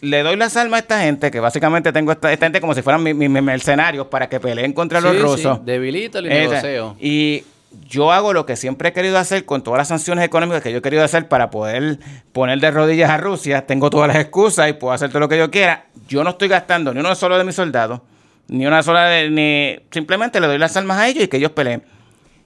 [0.00, 2.82] Le doy las armas a esta gente, que básicamente tengo esta, esta gente como si
[2.82, 5.64] fueran mis, mis mercenarios para que peleen contra los Sí, sí, rusos.
[5.64, 6.96] debilita el Esa- negocio.
[7.00, 7.44] Y
[7.88, 10.78] yo hago lo que siempre he querido hacer con todas las sanciones económicas que yo
[10.78, 11.98] he querido hacer para poder
[12.32, 13.66] poner de rodillas a Rusia.
[13.66, 15.86] Tengo todas las excusas y puedo hacer todo lo que yo quiera.
[16.08, 18.00] Yo no estoy gastando ni uno solo de mis soldados,
[18.46, 19.28] ni una sola de.
[19.30, 21.82] Ni, simplemente le doy las armas a ellos y que ellos peleen.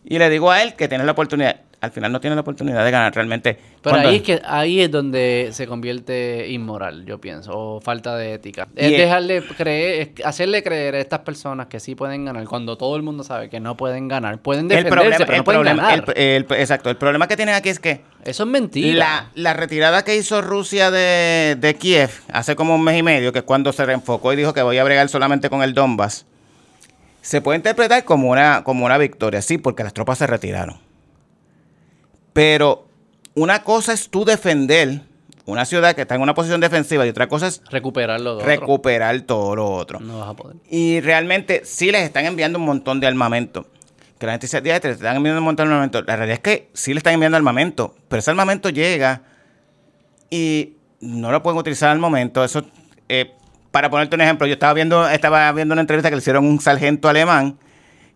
[0.05, 1.57] Y le digo a él que tiene la oportunidad.
[1.83, 3.59] Al final no tiene la oportunidad de ganar realmente.
[3.83, 8.35] Pero ahí es que ahí es donde se convierte inmoral, yo pienso, o falta de
[8.35, 8.69] ética.
[8.77, 12.79] Y Es dejarle creer, es hacerle creer a estas personas que sí pueden ganar cuando
[12.79, 14.39] todo el mundo sabe que no pueden ganar.
[14.41, 16.05] Pueden el defenderse, problema, pero no el pueden problema- ganar.
[16.17, 16.89] el- el- exacto.
[16.89, 18.97] El problema que tienen aquí es que Eso es mentira.
[18.97, 23.33] La, la retirada que hizo Rusia de, de Kiev hace como un mes y medio,
[23.33, 26.27] que es cuando se reenfocó y dijo que voy a bregar solamente con el Donbass,
[27.23, 30.77] se puede interpretar como una, como una victoria, sí, porque las tropas se retiraron.
[32.33, 32.87] Pero
[33.35, 35.01] una cosa es tú defender
[35.45, 38.47] una ciudad que está en una posición defensiva y otra cosa es Recuperarlo otro.
[38.47, 39.99] recuperar todo lo otro.
[40.01, 40.57] No vas a poder.
[40.71, 43.67] Y realmente sí les están enviando un montón de armamento.
[44.19, 46.03] Que la gente dice, "Diatre, te están enviando un montón de armamento.
[46.03, 49.23] La realidad es que sí le están enviando armamento, pero ese armamento llega
[50.31, 52.45] y no lo pueden utilizar al momento.
[52.45, 52.65] Eso,
[53.09, 53.33] eh,
[53.73, 56.61] para ponerte un ejemplo, yo estaba viendo, estaba viendo una entrevista que le hicieron un
[56.61, 57.59] sargento alemán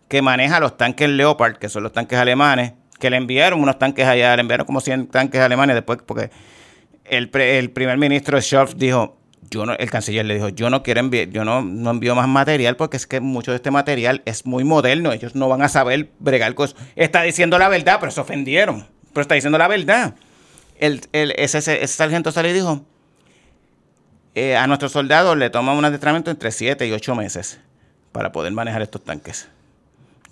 [0.07, 4.05] que maneja los tanques Leopard, que son los tanques alemanes, que le enviaron unos tanques
[4.05, 6.29] allá, le enviaron como 100 tanques alemanes después, porque
[7.05, 9.17] el, el primer ministro Scholz dijo,
[9.49, 12.27] yo no, el canciller le dijo, yo no quiero enviar, yo no, no envío más
[12.27, 15.69] material porque es que mucho de este material es muy moderno, ellos no van a
[15.69, 16.69] saber bregar con.
[16.95, 20.15] Está diciendo la verdad, pero se ofendieron, pero está diciendo la verdad.
[20.79, 22.85] El, el- ese, ese, sargento salió y dijo,
[24.35, 27.59] eh, a nuestros soldados le toma un adiestramiento entre 7 y 8 meses
[28.11, 29.47] para poder manejar estos tanques.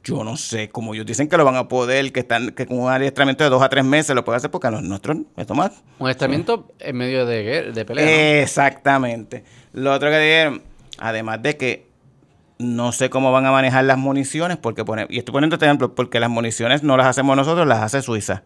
[0.05, 2.79] Yo no sé, como ellos dicen que lo van a poder, que están que con
[2.79, 5.45] un adiestramiento de 2 a 3 meses lo pueden hacer porque a los nuestros me
[5.45, 8.05] toma Un estamento en medio de, de pelea.
[8.05, 8.11] ¿no?
[8.11, 9.43] Exactamente.
[9.73, 10.61] Lo otro que dijeron,
[10.99, 11.87] además de que
[12.59, 15.95] no sé cómo van a manejar las municiones, porque pone, y estoy poniendo este ejemplo,
[15.95, 18.43] porque las municiones no las hacemos nosotros, las hace Suiza.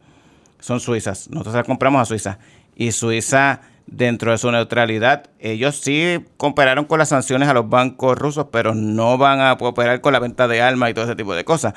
[0.59, 1.29] Son suizas.
[1.29, 2.39] Nosotros las compramos a Suiza.
[2.75, 3.61] Y Suiza,
[3.91, 8.73] dentro de su neutralidad, ellos sí cooperaron con las sanciones a los bancos rusos, pero
[8.75, 11.73] no van a cooperar con la venta de armas y todo ese tipo de cosas.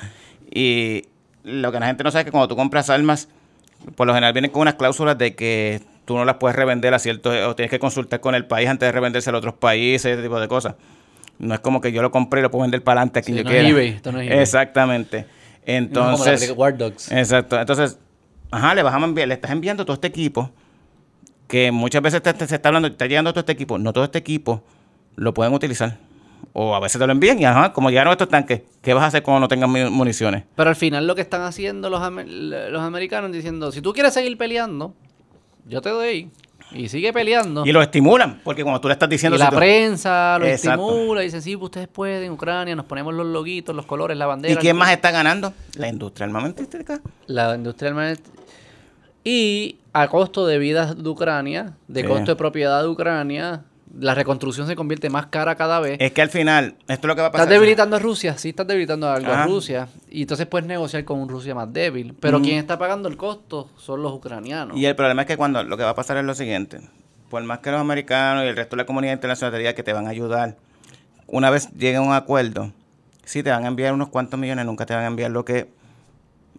[0.53, 1.05] Y
[1.43, 3.29] lo que la gente no sabe es que cuando tú compras armas,
[3.95, 6.99] por lo general vienen con unas cláusulas de que tú no las puedes revender a
[6.99, 10.21] ciertos, o tienes que consultar con el país antes de revenderse a otros países, ese
[10.21, 10.75] tipo de cosas.
[11.39, 13.37] No es como que yo lo compré y lo puedo vender para adelante a quien
[13.37, 13.69] Sí, yo no es quiera.
[13.69, 14.31] eBay, esto no es.
[14.31, 15.17] Exactamente.
[15.21, 17.11] No como la Entonces, War Dogs.
[17.11, 17.59] exacto.
[17.59, 17.97] Entonces,
[18.51, 20.51] ajá, le vas a enviar, le estás enviando todo este equipo
[21.47, 23.77] que muchas veces te- te- se está hablando, está llegando todo este equipo.
[23.77, 24.63] No todo este equipo
[25.15, 25.97] lo pueden utilizar.
[26.55, 29.07] O a veces te lo envían y ajá, como llegaron estos tanques, ¿qué vas a
[29.07, 30.43] hacer cuando no tengas mu- municiones?
[30.55, 34.13] Pero al final lo que están haciendo los, amer- los americanos diciendo, si tú quieres
[34.13, 34.93] seguir peleando,
[35.67, 36.29] yo te doy.
[36.71, 37.65] Y sigue peleando.
[37.65, 39.35] Y lo estimulan, porque como tú le estás diciendo...
[39.35, 40.89] Y la si tú- prensa lo Exacto.
[40.91, 44.53] estimula, dice, sí, pues ustedes pueden, Ucrania, nos ponemos los loguitos, los colores, la bandera.
[44.55, 45.53] ¿Y quién más está ganando?
[45.75, 46.99] La industria armamentística.
[47.27, 48.21] La industria armament-
[49.23, 52.07] Y a costo de vidas de Ucrania, de Sí.
[52.07, 53.63] costo de propiedad de Ucrania,
[53.99, 55.97] la reconstrucción se convierte más cara cada vez.
[56.01, 57.45] Es que al final, esto es lo que va a pasar.
[57.45, 59.45] Estás debilitando a Rusia, sí estás debilitando algo a.
[59.45, 59.87] Rusia.
[60.09, 62.15] Y entonces puedes negociar con un Rusia más débil.
[62.19, 64.75] Pero quien está pagando el costo son los ucranianos.
[64.77, 66.81] Y el problema es que cuando lo que va a pasar es lo siguiente.
[67.29, 69.83] Por más que los americanos y el resto de la comunidad internacional te diga que
[69.83, 70.57] te van a ayudar,
[71.27, 72.71] una vez lleguen a un acuerdo,
[73.25, 75.67] sí te van a enviar unos cuantos millones, nunca te van a enviar lo que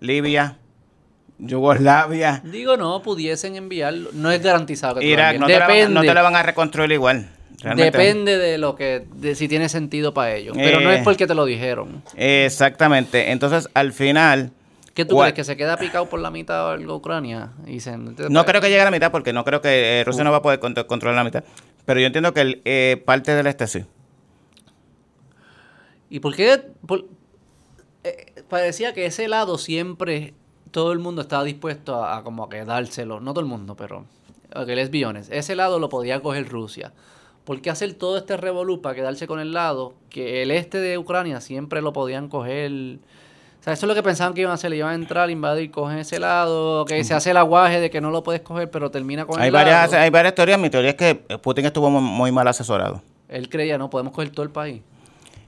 [0.01, 0.59] Libia,
[1.39, 4.11] Yugoslavia, Digo, no, pudiesen enviarlo.
[4.13, 5.95] No es garantizado que Irak, no te, la van, Depende.
[5.95, 7.29] no te la van a reconstruir igual.
[7.61, 7.97] Realmente.
[7.99, 10.55] Depende de lo que, de si tiene sentido para ellos.
[10.57, 10.97] Pero no Eh.
[10.97, 12.03] es porque te lo dijeron.
[12.17, 13.31] Exactamente.
[13.33, 14.53] Entonces, al final,
[14.93, 15.33] ¿Qué tú crees?
[15.35, 17.51] ¿Que se queda picado por la mitad algo Ucrania?
[17.67, 20.23] Y se, no creo que llegue a la mitad porque no creo que eh, Rusia
[20.25, 21.43] no va a poder contro- controlar la mitad.
[21.85, 23.85] Pero yo entiendo que el, eh, parte del este sí.
[26.11, 26.63] ¿Y por qué?
[26.87, 27.07] por-
[28.05, 30.35] eh, parecía que ese lado siempre
[30.75, 33.21] todo el mundo estaba dispuesto a, a como a que dárselo.
[33.21, 34.07] No todo el mundo, pero
[34.57, 35.31] ok, les.
[35.31, 36.93] Ese lado lo podía coger Rusia.
[37.45, 40.99] ¿Por qué hacer todo este revolú para quedarse con el lado que el este de
[40.99, 42.73] Ucrania siempre lo podían coger?
[42.73, 44.71] O sea, eso es lo que pensaban que iban a hacer.
[44.71, 48.01] Le iban a entrar, invadir, coger ese lado, que se hace el aguaje de que
[48.01, 50.03] no lo puedes coger, pero termina con hay el varias, lado.
[50.03, 50.59] Hay varias teorías.
[50.59, 53.01] Mi teoría es que Putin estuvo muy mal asesorado.
[53.29, 54.83] Él creía, no, podemos coger todo el país.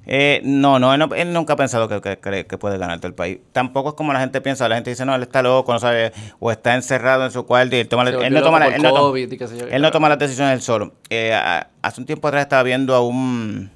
[0.09, 2.99] Eh, no, no él, no, él nunca ha pensado que, que, que, que puede ganar
[2.99, 3.39] todo el país.
[3.53, 4.69] Tampoco es como la gente piensa.
[4.69, 7.74] La gente dice, no, él está loco, no sabe, o está encerrado en su cuarto
[7.74, 9.28] y él, toma, él, volvió no toma, la- él, COVID
[9.74, 10.93] él no toma las decisiones él solo.
[11.11, 13.70] Eh, a- hace un tiempo atrás estaba viendo a un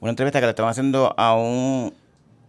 [0.00, 1.94] una entrevista que le estaban haciendo a un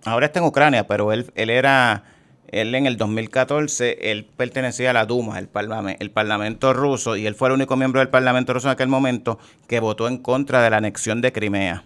[0.05, 2.03] ahora está en Ucrania, pero él, él era
[2.47, 7.27] él en el 2014 él pertenecía a la Duma, el parlamento, el parlamento ruso y
[7.27, 9.37] él fue el único miembro del parlamento ruso en aquel momento
[9.67, 11.83] que votó en contra de la anexión de Crimea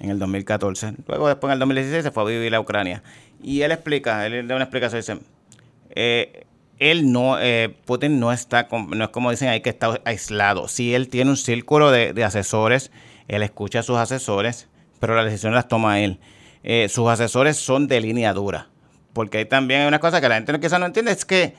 [0.00, 0.94] en el 2014.
[1.06, 3.02] Luego, después en el 2016, se fue a vivir a Ucrania.
[3.42, 5.18] Y él explica, él da una explicación, dice,
[5.90, 6.44] eh,
[6.78, 10.68] él no, eh, Putin no está, no es como dicen ahí que está aislado.
[10.68, 12.90] Sí, él tiene un círculo de, asesores,
[13.26, 14.68] él escucha a sus asesores,
[15.00, 16.18] pero las decisiones las toma él.
[16.62, 18.68] Eh, sus asesores son de línea dura.
[19.12, 21.54] Porque ahí también hay una cosa que la gente quizás no entiende, es que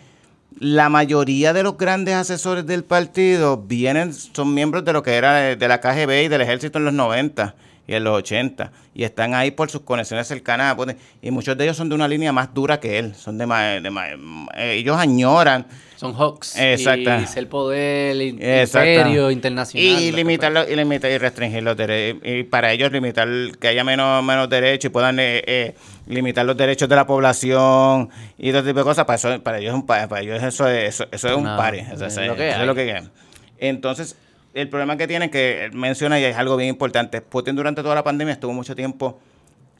[0.60, 5.36] la mayoría de los grandes asesores del partido vienen, son miembros de lo que era
[5.36, 7.56] de, de la KGB y del ejército en los 90
[7.90, 8.72] y en los 80.
[8.94, 10.76] Y están ahí por sus conexiones cercanas.
[11.22, 13.16] Y muchos de ellos son de una línea más dura que él.
[13.16, 14.10] Son de más, de más-
[14.56, 16.56] eh, ellos añoran Son hawks.
[16.58, 17.10] Exacto.
[17.22, 20.02] Y ser poder, imperio internacional.
[20.02, 23.28] y limitarlo y limitar y restringir los derechos y para ellos limitar
[23.60, 25.76] que haya menos menos derechos y puedan eh, eh,
[26.08, 29.70] limitar los derechos de la población y todo tipo de cosas para eso para ellos
[29.72, 32.18] es un pa- para ellos eso es eso, eso es un No, pari eso, es
[32.18, 33.10] es, lo que es lo que quieren.
[33.58, 34.16] entonces
[34.54, 38.04] el problema que tienen que menciona y es algo bien importante Putin durante toda la
[38.04, 39.20] pandemia estuvo mucho tiempo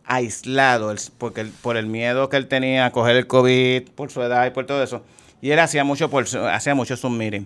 [0.06, 4.46] aislado porque por el miedo que él tenía a coger el covid por su edad
[4.48, 5.04] y por todo eso
[5.42, 7.46] y él hacía mucho por hacía mucho Zoom meeting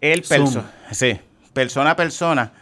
[0.00, 1.18] él perso sí,
[1.52, 2.52] persona a persona.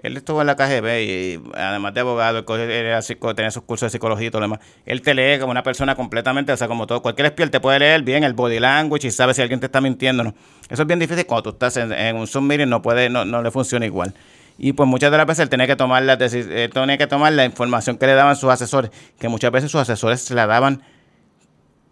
[0.00, 3.00] Él estuvo en la KGB y además de abogado, él era
[3.34, 4.60] tenía sus cursos de psicología y todo lo demás.
[4.86, 7.02] Él te lee como una persona completamente, o sea, como todo.
[7.02, 9.80] Cualquier espiel te puede leer bien el body language y sabe si alguien te está
[9.80, 10.34] mintiendo o no.
[10.68, 13.42] Eso es bien difícil cuando tú estás en, un Zoom meeting, no, puede, no, no
[13.42, 14.14] le funciona igual.
[14.56, 17.32] Y pues muchas de las veces él tenía que tomar la, él tenía que tomar
[17.32, 20.82] la información que le daban sus asesores, que muchas veces sus asesores se la daban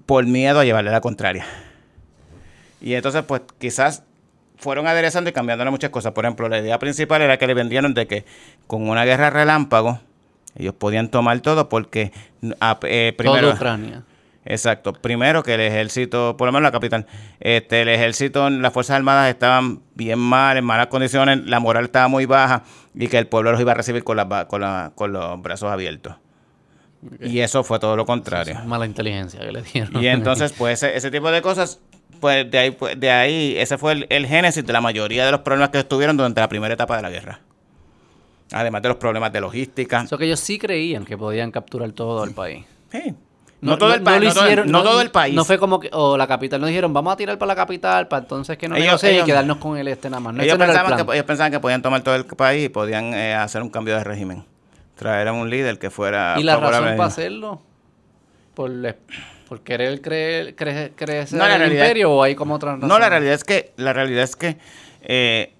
[0.05, 1.45] por miedo a llevarle la contraria.
[2.81, 4.05] Y entonces, pues quizás
[4.57, 6.13] fueron aderezando y cambiándole muchas cosas.
[6.13, 8.25] Por ejemplo, la idea principal era que le vendieron de que
[8.67, 10.01] con una guerra relámpago
[10.59, 12.13] ellos podían tomar todo porque
[12.61, 14.03] ah, eh, primero Toda Ucrania.
[14.47, 17.07] exacto primero que el ejército por lo menos la capital
[17.41, 22.09] este el ejército las fuerzas armadas estaban bien mal en malas condiciones la moral estaba
[22.09, 22.63] muy baja
[22.95, 25.71] y que el pueblo los iba a recibir con ba- con, la- con los brazos
[25.71, 26.15] abiertos
[27.21, 30.03] y eso fue todo lo contrario Mala inteligencia que le dieron.
[30.03, 31.81] y entonces, pues, ese, ese tipo de cosas,
[32.21, 35.31] pues de ahí, pues, de ahí ese fue el, el génesis de la mayoría de
[35.33, 37.41] los problemas que estuvieron durante la primera etapa de la guerra.
[38.53, 40.03] Además de los problemas de logística.
[40.03, 42.65] Eso que ellos sí creían que podían capturar todo el país.
[42.93, 43.15] Sí.
[43.61, 44.23] No, todo el país.
[44.23, 45.35] No, todo el- hicieron, no todo el país.
[45.35, 48.07] No fue como que, o la capital, no dijeron, vamos a tirar para la capital,
[48.07, 50.35] para entonces que no Ellos- y quedarnos con el este nada más.
[50.37, 53.35] Ellos, el pensaban que, ellos pensaban que podían tomar todo el país y podían eh,
[53.35, 54.45] hacer un cambio de régimen.
[54.95, 57.61] Traer a un líder que fuera ¿Y la razón para hacerlo?
[58.55, 58.71] ¿Por,
[59.49, 62.89] por querer creer, cre- crecer No, la el realidad- imperio o hay como otra razón?
[62.89, 64.57] No, la realidad es que, la realidad es que
[65.03, 65.53] eh,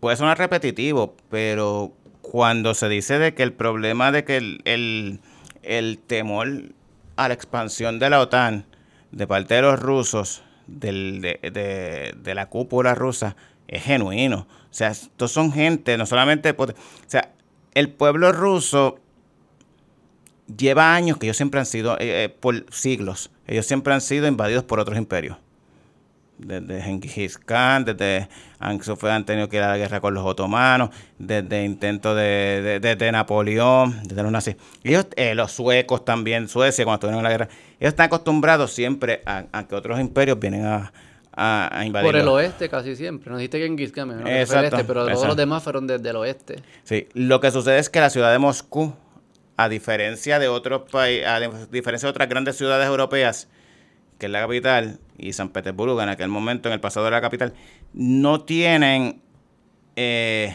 [0.00, 1.92] puede sonar repetitivo, pero
[2.22, 5.20] cuando se dice de que el problema de que el, el,
[5.62, 6.48] el temor
[7.16, 8.66] a la expansión de la OTAN
[9.12, 13.36] de parte de los rusos, del, de, de- de la cúpula rusa,
[13.68, 14.46] es genuino.
[14.70, 16.54] O sea, estos son gente, no solamente...
[16.56, 16.66] o
[17.06, 17.30] sea,
[17.74, 18.98] el pueblo ruso
[20.56, 24.26] lleva años que ellos siempre han sido, eh, eh, por siglos, ellos siempre han sido
[24.28, 25.36] invadidos por otros imperios
[26.38, 28.28] desde Genghis Khan, desde
[28.58, 28.78] han,
[29.24, 33.12] tenido que ir a la guerra con los otomanos, desde intentos de, de, de- de
[33.12, 34.56] Napoleón, desde los nazis.
[34.84, 37.48] Ellos, eh, los suecos también, Suecia, cuando estuvieron en la guerra,
[37.80, 40.92] ellos están acostumbrados siempre a, a que otros imperios vienen a,
[41.34, 42.12] a, a invadirlos.
[42.12, 43.30] Por el oeste casi siempre.
[43.30, 46.56] Nos dijiste que en Khan, no, este, pero todos los demás fueron desde el oeste.
[46.84, 48.92] Sí, lo que sucede es que la ciudad de Moscú,
[49.56, 53.48] a diferencia de otros países, a dif- diferencia de otras grandes ciudades europeas,
[54.18, 57.20] que es la capital, y San Petersburgo en aquel momento, en el pasado era la
[57.22, 57.54] capital,
[57.94, 59.20] no tienen
[59.96, 60.54] eh,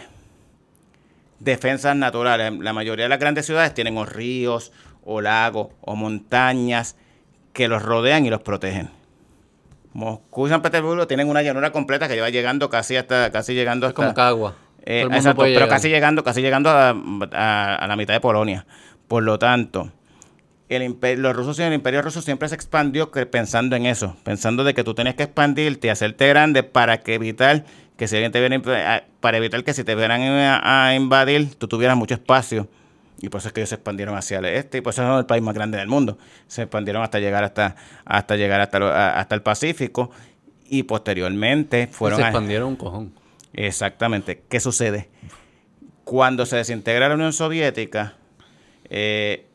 [1.39, 2.53] defensas naturales.
[2.59, 4.71] La mayoría de las grandes ciudades tienen o ríos,
[5.03, 6.95] o lagos, o montañas
[7.53, 8.89] que los rodean y los protegen.
[9.93, 13.87] Moscú y San Petersburgo tienen una llanura completa que lleva llegando casi hasta casi llegando
[13.87, 14.55] Es hasta como Cagua.
[14.85, 15.67] eh, exacto, pero llegar.
[15.69, 16.95] casi llegando, casi llegando a,
[17.33, 18.65] a- a la mitad de Polonia.
[19.11, 19.91] Por lo tanto,
[20.69, 24.63] el imper- los rusos y el imperio ruso siempre se expandió pensando en eso, pensando
[24.63, 27.65] de que tú tenías que expandirte y hacerte grande para que evitar
[27.97, 28.61] que si alguien te viene
[29.19, 32.69] para evitar que si te vieran a, invadir, tú tuvieras mucho espacio.
[33.19, 35.19] Y por eso es que ellos se expandieron hacia el este y por eso es
[35.19, 36.17] el país más grande del mundo.
[36.47, 37.75] Se expandieron hasta llegar hasta,
[38.05, 40.09] hasta llegar hasta, hasta el Pacífico
[40.69, 42.17] y posteriormente fueron...
[42.17, 43.13] se expandieron un cojón.
[43.51, 44.41] Exactamente.
[44.47, 45.09] ¿Qué sucede?
[46.05, 48.15] Cuando se desintegra la Unión Soviética,
[48.91, 49.45] eh,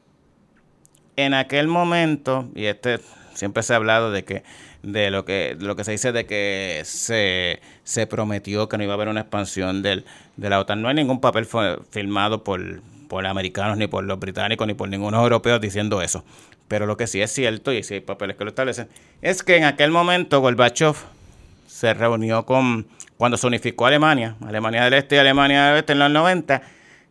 [1.16, 2.98] en aquel momento, y este
[3.34, 4.42] siempre se ha hablado de que
[4.82, 8.94] de lo que lo que se dice de que se, se prometió que no iba
[8.94, 10.06] a haber una expansión del,
[10.36, 10.80] de la OTAN.
[10.80, 11.46] No hay ningún papel
[11.90, 16.24] firmado por, por americanos, ni por los británicos, ni por ninguno europeo diciendo eso.
[16.66, 18.88] Pero lo que sí es cierto, y sí hay papeles que lo establecen,
[19.20, 20.94] es que en aquel momento Gorbachev
[21.66, 22.86] se reunió con,
[23.18, 26.62] cuando se unificó Alemania, Alemania del Este y Alemania del Oeste en los 90,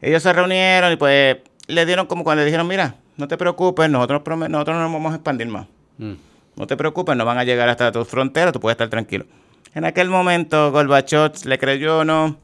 [0.01, 1.37] ellos se reunieron y pues
[1.67, 5.11] le dieron como cuando le dijeron, mira, no te preocupes, nosotros, nosotros no nos vamos
[5.13, 5.67] a expandir más.
[5.97, 6.13] Mm.
[6.55, 9.25] No te preocupes, no van a llegar hasta tus fronteras, tú puedes estar tranquilo.
[9.73, 12.37] En aquel momento, Gorbachev le creyó o no.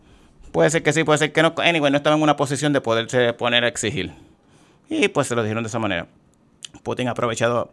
[0.52, 1.53] Puede ser que sí, puede ser que no.
[1.57, 4.11] Anyway, no estaba en una posición de poderse poner a exigir.
[4.89, 6.07] Y pues se lo dijeron de esa manera.
[6.84, 7.72] Putin ha aprovechado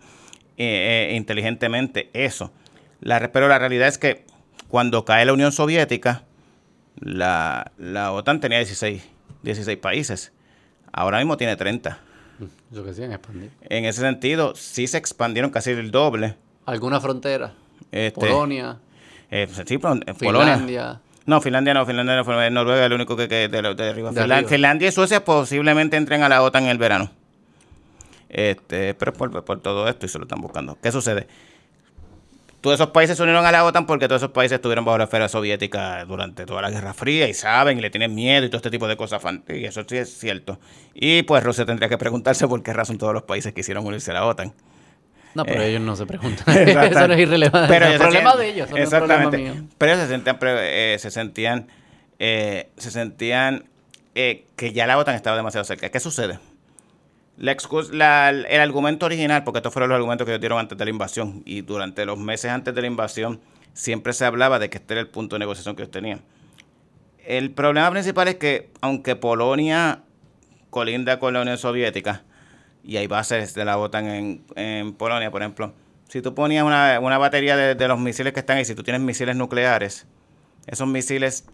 [0.57, 2.53] eh, eh, inteligentemente eso.
[3.01, 4.25] La, pero la realidad es que
[4.69, 6.23] cuando cae la Unión Soviética,
[7.01, 9.03] la, la OTAN tenía 16,
[9.43, 10.33] 16 países.
[10.99, 11.97] Ahora mismo tiene 30.
[12.73, 13.53] Eso que sí, en expandir.
[13.63, 16.35] En ese sentido, sí se expandieron casi el doble.
[16.67, 17.53] ¿Alguna frontera?
[17.93, 18.79] Este, Polonia.
[19.31, 20.15] Eh, sí, Finlandia.
[20.15, 21.01] Polonia.
[21.25, 24.11] No, Finlandia no, Finlandia no fue Noruega el único que, que de, de, arriba.
[24.49, 27.13] Finlandia, y Suecia posiblemente entren a la OTAN en el verano.
[28.29, 30.77] Este, pero por, por todo esto y se lo están buscando.
[30.83, 31.29] ¿Qué sucede?
[32.69, 35.05] Todos esos países se unieron a la OTAN porque todos esos países estuvieron bajo la
[35.05, 38.59] esfera soviética durante toda la Guerra Fría y saben y le tienen miedo y todo
[38.59, 39.23] este tipo de cosas.
[39.49, 40.59] Y eso sí es cierto.
[40.93, 44.15] Y pues Rusia tendría que preguntarse por qué razón todos los países quisieron unirse a
[44.15, 44.53] la OTAN.
[45.35, 46.45] No, pero eh, ellos no se preguntan.
[46.59, 47.73] eso no es irrelevante.
[47.73, 48.69] Pero el problema de ellos.
[48.77, 49.55] exactamente.
[49.79, 51.69] Pero ellos se sentían, eh, se sentían,
[52.19, 53.65] eh, se sentían
[54.13, 55.89] que ya la OTAN estaba demasiado cerca.
[55.89, 56.39] ¿Qué sucede?
[57.39, 60.91] La el argumento original, porque estos fueron los argumentos que ellos dieron antes de la
[60.91, 63.41] invasión, y durante los meses antes de la invasión
[63.75, 66.21] siempre se hablaba de que este era el punto de negociación que ellos tenían.
[67.25, 70.03] El problema principal es que, aunque Polonia
[70.71, 72.25] colinda con la Unión Soviética,
[72.83, 75.75] y hay bases de la OTAN en, Polonia, por ejemplo,
[76.09, 79.01] si tú ponías una, batería de, de, los misiles que están ahí, si tú tienes
[79.01, 80.07] misiles nucleares,
[80.67, 81.45] esos misiles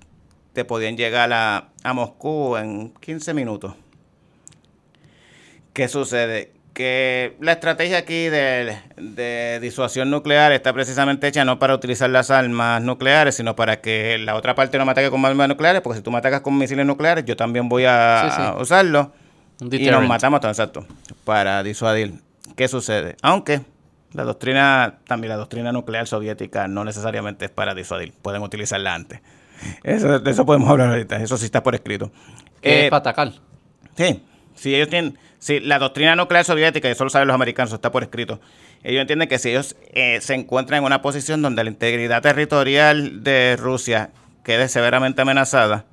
[0.54, 3.74] te podían llegar a, a Moscú en 15 minutos.
[5.74, 6.52] ¿Qué sucede?
[6.72, 12.80] Que la estrategia aquí de, disuasión nuclear está precisamente hecha no para utilizar las armas
[12.80, 16.02] nucleares, sino para que la otra parte no me ataque con armas nucleares, porque si
[16.02, 19.12] tú me atacas con misiles nucleares, yo también voy a, usarlo.
[19.60, 20.86] Y nos matamos todo, exacto,
[21.24, 22.14] para disuadir.
[22.56, 23.16] ¿Qué sucede?
[23.22, 23.60] Aunque
[24.12, 29.20] la doctrina, también la doctrina nuclear soviética no necesariamente es para disuadir, pueden utilizarla antes.
[29.82, 32.12] Eso, de eso podemos hablar ahorita, eso sí está por escrito.
[32.62, 33.32] es eh, para atacar.
[33.96, 34.22] Sí,
[34.54, 37.92] si ellos tienen, si la doctrina nuclear soviética, y eso lo saben los americanos, está
[37.92, 38.40] por escrito,
[38.82, 43.22] ellos entienden que si ellos eh, se encuentran en una posición donde la integridad territorial
[43.22, 44.08] de Rusia
[44.42, 45.84] quede severamente amenazada,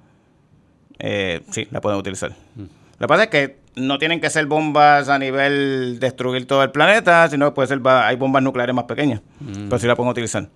[0.99, 2.32] eh, sí, la pueden utilizar.
[2.56, 2.61] Mm.
[2.61, 6.72] Lo que pasa es que no tienen que ser bombas a nivel destruir todo el
[6.72, 9.68] planeta, sino que puede ser, hay bombas nucleares más pequeñas, mm.
[9.68, 10.48] pero sí la pueden utilizar.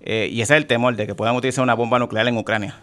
[0.00, 2.76] Eh, y ese es el temor de que puedan utilizar una bomba nuclear en Ucrania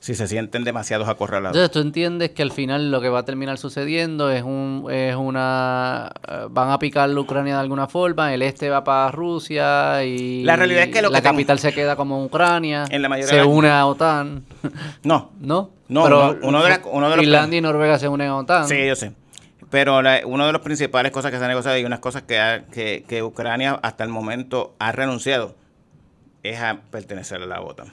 [0.00, 1.54] si se sienten demasiados acorralados.
[1.54, 5.14] Entonces, tú entiendes que al final lo que va a terminar sucediendo es un es
[5.14, 10.02] una eh, van a picar la Ucrania de alguna forma, el este va para Rusia
[10.02, 13.44] y la realidad es que la capital se queda como Ucrania, en la mayoría se
[13.44, 14.44] une a OTAN.
[15.02, 15.32] No.
[15.40, 15.70] ¿No?
[15.88, 18.68] No, Pero uno, de, uno de los Finlandia y Noruega se unen a OTAN.
[18.68, 19.12] Sí, yo sé.
[19.70, 22.62] Pero la, una de las principales cosas que se ha negociado y unas cosas que,
[22.72, 25.54] que, que Ucrania hasta el momento ha renunciado
[26.42, 27.92] es a pertenecer a la OTAN.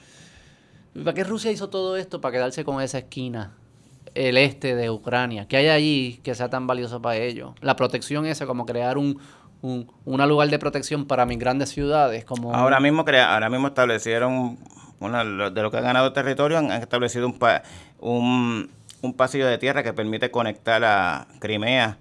[0.94, 2.20] ¿Para qué Rusia hizo todo esto?
[2.20, 3.52] Para quedarse con esa esquina,
[4.14, 5.46] el este de Ucrania.
[5.46, 7.52] ¿Qué hay allí que sea tan valioso para ellos?
[7.60, 9.20] La protección esa, como crear un,
[9.62, 12.24] un lugar de protección para mis grandes ciudades.
[12.24, 14.58] como Ahora mismo crea, ahora mismo establecieron,
[15.00, 17.38] de lo que han ganado territorio, han, establecido un,
[18.00, 18.70] un,
[19.02, 21.98] un pasillo de tierra que permite conectar a Crimea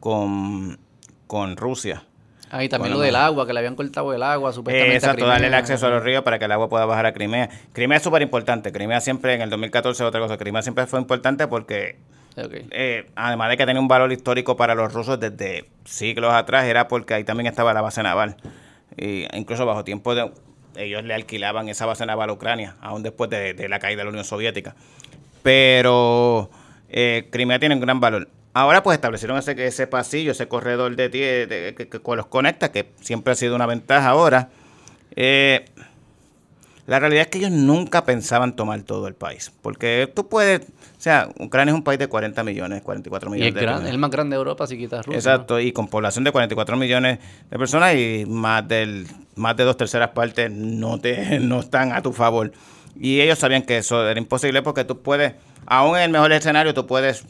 [0.00, 0.78] con,
[1.26, 2.04] con Rusia.
[2.50, 4.96] Ahí también lo del agua, que le habían cortado el agua, supuestamente.
[4.96, 7.48] exacto, darle el acceso a los ríos para que el agua pueda bajar a Crimea.
[7.72, 8.70] Crimea es súper importante.
[8.72, 10.36] Crimea siempre, en el 2014, otra cosa.
[10.36, 11.96] Crimea siempre fue importante porque,
[12.36, 16.86] eh, además de que tenía un valor histórico para los rusos desde siglos atrás, era
[16.86, 18.36] porque ahí también estaba la base naval.
[18.96, 20.30] Y incluso bajo tiempo de.
[20.76, 24.10] Ellos le alquilaban esa base naval a Ucrania, aún después de, la caída de la
[24.10, 24.74] Unión Soviética.
[25.42, 26.50] Pero
[26.88, 28.28] eh, Crimea tiene un gran valor.
[28.54, 33.36] Ahora pues establecieron ese, ese pasillo, ese corredor de, que, los conecta, que siempre ha
[33.36, 34.48] sido una ventaja ahora.
[35.16, 35.64] Eh,
[36.86, 39.50] La realidad es que ellos nunca pensaban tomar todo el país.
[39.62, 40.60] Porque tú puedes.
[40.60, 43.74] O sea, Ucrania es un país de 40 millones, 44 Y millones es de gran-
[43.76, 43.90] personas.
[43.92, 45.18] el más grande de Europa si quitas Rusia.
[45.18, 47.18] Exacto, y con población de 44 millones
[47.50, 52.02] de personas y más del más de dos terceras partes no te no están a
[52.02, 52.52] tu favor.
[53.00, 55.32] Y ellos sabían que eso era imposible porque tú puedes,
[55.66, 57.24] aún en el mejor escenario, tú puedes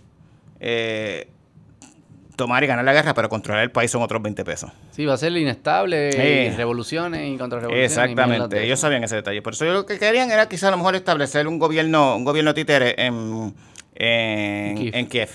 [0.67, 1.29] eh,
[2.37, 4.71] tomar y ganar la guerra, pero controlar el país son otros 20 pesos.
[4.93, 6.19] Sí, va a ser inestable, Sí.
[6.19, 7.93] y revoluciones y contrarrevoluciones.
[7.93, 9.43] Exactamente, ellos sabían ese detalle.
[9.43, 12.55] Por eso lo que querían era quizá a lo mejor establecer un gobierno, un gobierno
[12.55, 13.55] títere en,
[13.95, 14.95] en, Kiev.
[14.97, 15.29] en Kiev.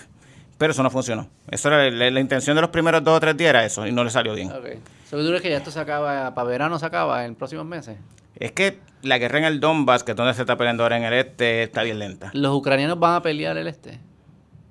[0.57, 1.30] Pero eso no funcionó.
[1.49, 3.91] Eso era la, la intención de los primeros dos o tres días era eso y
[3.93, 4.51] no le salió bien.
[4.51, 4.65] Ok.
[5.10, 7.97] So, ¿Tú crees que ya esto se acaba, para verano se acaba en próximos meses?
[8.35, 11.03] Es que la guerra en el Donbass, que es donde se está peleando ahora en
[11.03, 12.30] el este, está bien lenta.
[12.34, 13.99] Los ucranianos van a pelear el este.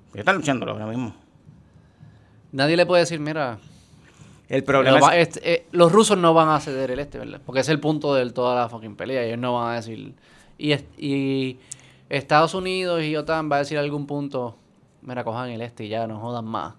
[0.09, 1.15] Ellos están luchando ahora mismo.
[2.51, 3.59] Nadie le puede decir, mira,
[4.47, 7.39] El problema va- es, este, eh, los rusos no van a ceder el este, ¿verdad?
[7.45, 9.23] Porque es el punto de toda la fucking pelea.
[9.23, 10.15] Ellos no van a decir.
[10.57, 11.59] Y, es- y
[12.09, 14.57] Estados Unidos y OTAN va a decir a algún punto:
[15.03, 16.73] Mira, cojan el este y ya, no jodan más.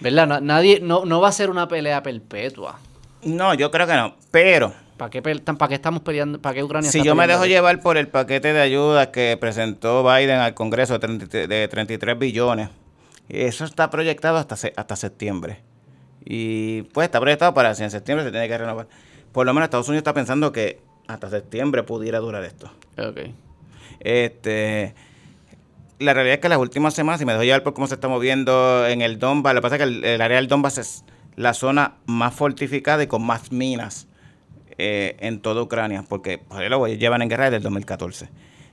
[0.00, 0.26] ¿Verdad?
[0.26, 2.78] Na- nadie, no, no va a ser una pelea perpetua.
[3.24, 4.14] no, yo creo que no.
[4.30, 6.40] Pero ¿Para qué, para estamos peleando?
[6.40, 9.36] ¿Para qué Ucrania si está yo me dejo llevar por el paquete de ayuda que
[9.40, 12.68] presentó Biden al Congreso de 33, de 33 billones,
[13.28, 15.62] eso está proyectado hasta septiembre.
[16.24, 18.86] Y pues está proyectado para si en septiembre se tiene que renovar.
[19.32, 22.70] Por lo menos Estados Unidos está pensando que hasta septiembre pudiera durar esto.
[22.96, 23.30] Ok.
[23.98, 24.94] Este,
[25.98, 28.06] la realidad es que las últimas semanas, si me dejo llevar por cómo se está
[28.06, 31.04] moviendo en el Donbass, lo que pasa es que el, el área del Donbass es
[31.34, 34.06] la zona más fortificada y con más minas
[34.78, 38.28] eh, en toda Ucrania, porque pues, lo llevan en guerra desde el 2014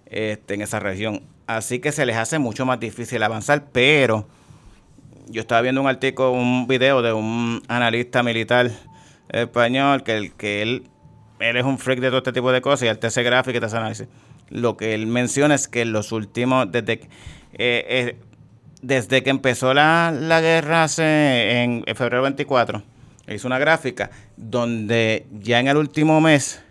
[0.06, 1.22] este, en esa región.
[1.48, 4.28] Así que se les hace mucho más difícil avanzar, pero
[5.28, 8.72] yo estaba viendo un artículo, un video de un analista militar
[9.30, 10.84] español que, que él,
[11.40, 13.57] él es un freak de todo este tipo de cosas y él te hace gráfico
[13.57, 14.07] y te hace análisis.
[14.49, 17.07] Lo que él menciona es que en los últimos, desde, que-
[17.53, 18.15] eh, eh,
[18.82, 22.84] desde que empezó la, la guerra en, febrero 24, él
[23.34, 26.64] hizo una gráfica donde ya en el último mes,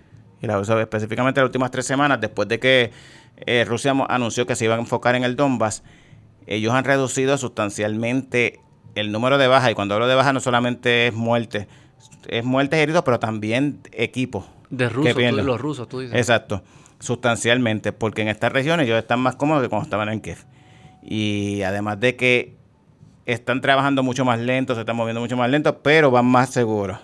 [0.43, 2.91] y la uso específicamente las últimas tres semanas, después de que
[3.47, 5.83] eh, Rusia anunció que se iba a enfocar en el Donbass,
[6.47, 8.61] ellos han reducido sustancialmente
[8.95, 9.71] el número de bajas.
[9.71, 11.69] Y cuando hablo de bajas no solamente es muerte,
[12.29, 14.47] es muertes y heridos, pero también equipos.
[14.71, 15.47] De rusos, tú- pierden.
[15.47, 16.17] los rusos, tú dices.
[16.17, 16.63] Exacto,
[16.99, 20.39] sustancialmente, porque en estas regiones ellos están más cómodos que cuando estaban en Kiev.
[21.03, 22.57] Y además de que
[23.27, 26.99] están trabajando mucho más lento, se están moviendo mucho más lento, pero van más seguros.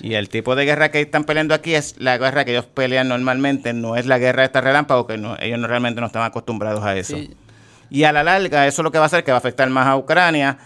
[0.00, 3.08] Y el tipo de guerra que están peleando aquí es la guerra que ellos pelean
[3.08, 6.22] normalmente, no es la guerra de esta relámpago, que no, ellos no, realmente no están
[6.22, 7.16] acostumbrados a eso.
[7.16, 7.30] Sí.
[7.90, 9.86] Y a la larga, eso lo que va a hacer que va a afectar más
[9.86, 10.58] a Ucrania,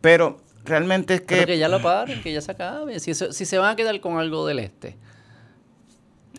[0.00, 2.98] pero realmente es Pero que, que ya lo paren, que ya se acabe.
[2.98, 4.96] Si, eso- si se van a quedar con algo del este.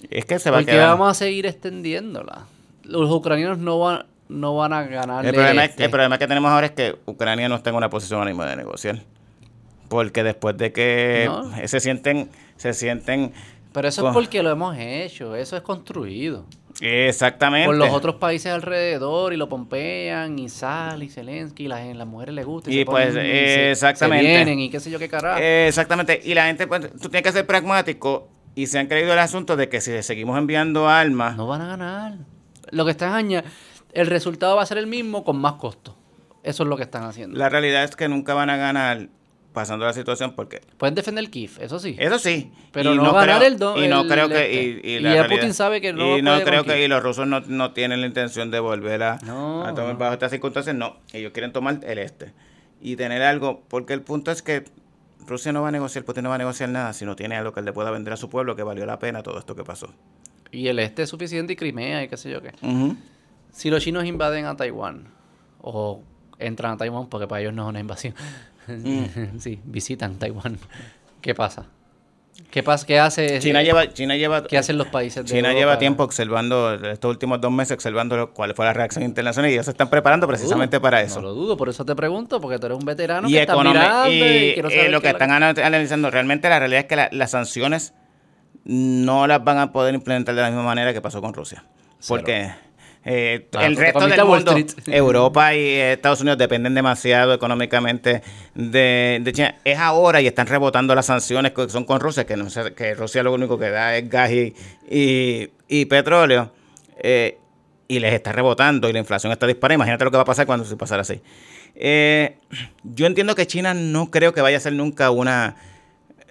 [0.09, 0.89] es que se va a Porque quedar.
[0.89, 2.45] vamos a seguir extendiéndola.
[2.83, 5.25] Los ucranianos no van, no van a ganar.
[5.25, 7.89] El problema, es- el problema que tenemos ahora es que Ucrania no está en una
[7.89, 8.99] posición mismo de negociar.
[9.89, 11.51] Porque después de que No.
[11.67, 13.31] se sienten, se sienten
[13.73, 16.45] Pero eso con- es porque lo hemos hecho, eso es construido.
[16.81, 17.67] exactamente.
[17.67, 21.97] Por los otros países alrededor y lo pompean y sale y Zelensky y la, gen-
[21.97, 22.69] las mujeres les gusta.
[22.69, 24.25] Y se pues, ponen y se- exactamente.
[24.25, 25.39] Se vienen y qué sé yo qué carajo.
[25.41, 26.19] Eh, exactamente.
[26.23, 29.55] Y la gente, pues, tú tienes que ser pragmático y se han creído el asunto
[29.55, 32.13] de que si seguimos enviando armas, no van a ganar.
[32.71, 33.43] Lo que están aña-
[33.93, 35.95] el resultado va a ser el mismo con más costo.
[36.43, 37.37] Eso es lo que están haciendo.
[37.37, 39.09] la realidad es que nunca van a ganar
[39.53, 41.95] pasando la situación porque Pueden defender Kiev, eso sí.
[41.99, 42.51] Eso sí.
[42.71, 44.35] Pero y no ganar creo- el do- Y no el creo que.
[44.75, 44.87] este.
[44.87, 46.73] Y, Y la ya realidad- Putin sabe que no Y no creo que.
[46.73, 46.85] Kiev.
[46.85, 49.97] Y los rusos no, no tienen la intención de volver a, No, a tomar no.
[49.99, 50.75] bajo estas circunstancias.
[50.75, 50.97] No.
[51.11, 52.33] Ellos quieren tomar el este.
[52.81, 53.63] Y tener algo.
[53.67, 54.63] Porque el punto es que
[55.25, 57.51] Rusia no va a negociar, Putin no va a negociar nada si no tiene algo
[57.51, 59.89] que le pueda vender a su pueblo que valió la pena todo esto que pasó.
[60.51, 62.51] Y el este es suficiente y Crimea y qué sé yo qué.
[62.61, 62.95] Ujú.
[63.51, 65.07] Si los chinos invaden a Taiwán
[65.61, 66.01] o
[66.39, 68.13] entran a Taiwán, porque para ellos no es una invasión.
[69.39, 70.57] sí, visitan Taiwán.
[71.21, 71.65] ¿Qué pasa?
[72.51, 72.85] ¿Qué pasa?
[72.85, 73.39] ¿Qué hace?
[73.39, 73.91] China lleva.
[73.91, 75.59] China lleva ¿Qué hacen los países de China Europa?
[75.59, 79.65] lleva tiempo observando, estos últimos dos meses observando cuál fue la reacción internacional y ellos
[79.65, 81.19] se están preparando precisamente para eso.
[81.19, 83.55] No lo dudo, por eso te pregunto, porque tú eres un veterano y que está
[83.55, 84.13] economi- mirando y,
[84.49, 87.31] y, quiero eh, lo que están ana- analizando realmente la realidad es que la- las
[87.31, 87.95] sanciones
[88.65, 91.63] no las van a poder implementar de la misma manera que pasó con Rusia
[92.07, 92.51] porque
[93.05, 94.55] eh, Ah, el te resto del mundo.
[94.87, 98.21] Europa y Estados Unidos dependen demasiado económicamente
[98.53, 102.35] de, de China es ahora y están rebotando las sanciones que son con Rusia que
[102.35, 104.53] no sé, que Rusia lo único que da es gas y,
[104.89, 106.51] y, y petróleo
[106.97, 107.37] eh,
[107.87, 109.75] y les está rebotando y la inflación está disparada.
[109.75, 111.21] Imagínate lo que va a pasar cuando se pasara así.
[111.75, 112.37] Eh,
[112.83, 115.55] yo entiendo que China no creo que vaya a ser nunca una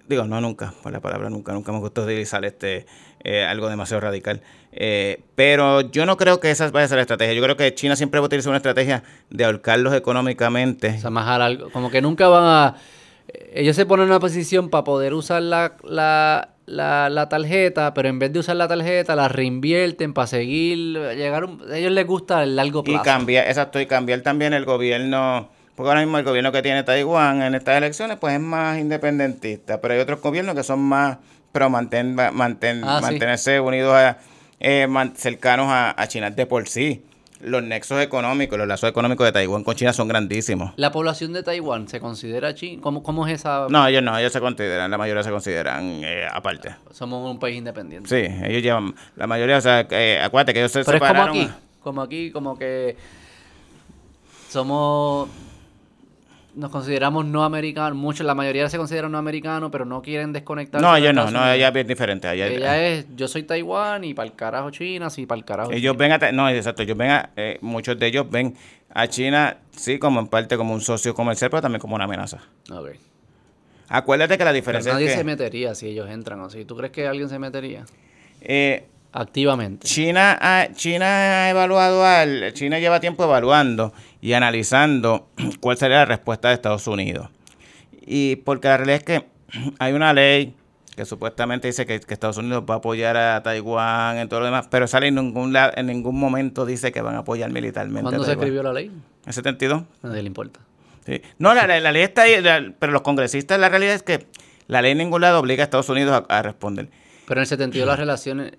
[0.08, 2.86] digo, no nunca, por la palabra nunca, nunca me gustó utilizar este,
[3.24, 4.42] eh, algo demasiado radical.
[4.72, 7.34] Eh, pero yo no creo que esa vaya a ser la estrategia.
[7.34, 10.94] Yo creo que China siempre va a utilizar una estrategia de ahorcarlos económicamente.
[10.96, 12.76] O sea, más algo, como que nunca van a...
[13.52, 18.08] Ellos se ponen en una posición para poder usar la, la, la, la tarjeta, pero
[18.08, 22.42] en vez de usar la tarjeta, la reinvierten para seguir, llegar a ellos les gusta
[22.44, 23.00] el largo plazo.
[23.00, 26.82] Y cambiar, exacto, y cambiar también el gobierno, porque ahora mismo el gobierno que tiene
[26.82, 31.18] Taiwán en estas elecciones, pues es más independentista, pero hay otros gobiernos que son más
[31.52, 33.02] pro manten, manten, Ah, sí.
[33.04, 34.18] mantenerse unidos a,
[34.58, 37.02] eh, cercanos a, a China de por sí.
[37.38, 40.72] Los nexos económicos, los lazos económicos de Taiwán con China son grandísimos.
[40.76, 42.80] La población de Taiwán se considera china.
[42.82, 43.66] ¿Cómo, cómo es esa?
[43.68, 46.74] No, ellos no, ellos se consideran, la mayoría se consideran eh, aparte.
[46.92, 48.08] Somos un país independiente.
[48.08, 51.08] Sí, ellos llevan, la mayoría, o sea, eh, acuérdate que ellos se Pero es como
[51.12, 51.38] separaron.
[51.42, 51.50] aquí,
[51.82, 52.96] como aquí, como que
[54.48, 55.28] somos,
[56.56, 60.84] nos consideramos no americanos, muchos, la mayoría se consideran no americanos, pero no quieren desconectarse.
[60.84, 62.28] No, ellos no, no, ella es bien diferente.
[62.32, 65.70] Ella, Ella es, yo soy Taiwán y para el carajo China, sí, para el carajo.
[65.70, 66.18] ellos China.
[66.18, 68.56] ven a, no, exacto, ellos ven a, eh, muchos de ellos ven
[68.90, 72.38] a China, sí, como en parte como un socio comercial, pero también como una amenaza.
[72.72, 72.92] Ok.
[73.88, 76.64] Acuérdate que la Pero diferencia nadie es se metería si ellos entran así.
[76.64, 77.84] ¿Tú crees que alguien se metería?
[78.40, 78.86] eh,
[79.18, 79.86] Activamente.
[79.86, 85.28] China, ha, China ha evaluado, al, China lleva tiempo evaluando y analizando
[85.60, 87.28] cuál sería la respuesta de Estados Unidos.
[88.06, 89.26] Y porque la realidad es que
[89.78, 90.54] hay una ley
[90.94, 94.46] que supuestamente dice que, que Estados Unidos va a apoyar a Taiwán en todo lo
[94.46, 98.02] demás, pero sale en ningún, la- en ningún momento dice que van a apoyar militarmente
[98.02, 98.90] ¿Cuándo a se escribió la ley?
[99.26, 99.82] ¿En 72?
[100.02, 100.60] A nadie le importa.
[101.04, 101.20] Sí.
[101.38, 104.26] No, la, la- la ley está ahí, la- pero los congresistas, la realidad es que
[104.68, 106.88] la ley en ningún lado obliga a Estados Unidos a, a responder.
[107.26, 108.52] Pero en el 72 las relaciones,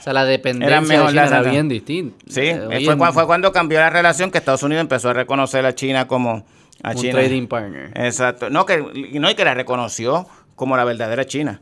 [0.00, 2.16] o sea, la dependencia Eran mejor de China las- era bien distinta.
[2.28, 5.74] Sí, Eh, fue, fue cuando cambió la relación que Estados Unidos empezó a reconocer a
[5.74, 6.44] China como
[6.82, 7.12] a un China.
[7.12, 7.92] trading partner.
[7.94, 8.48] Exacto.
[8.50, 8.82] No que
[9.12, 10.26] y no y que la reconoció
[10.56, 11.60] como la verdadera China,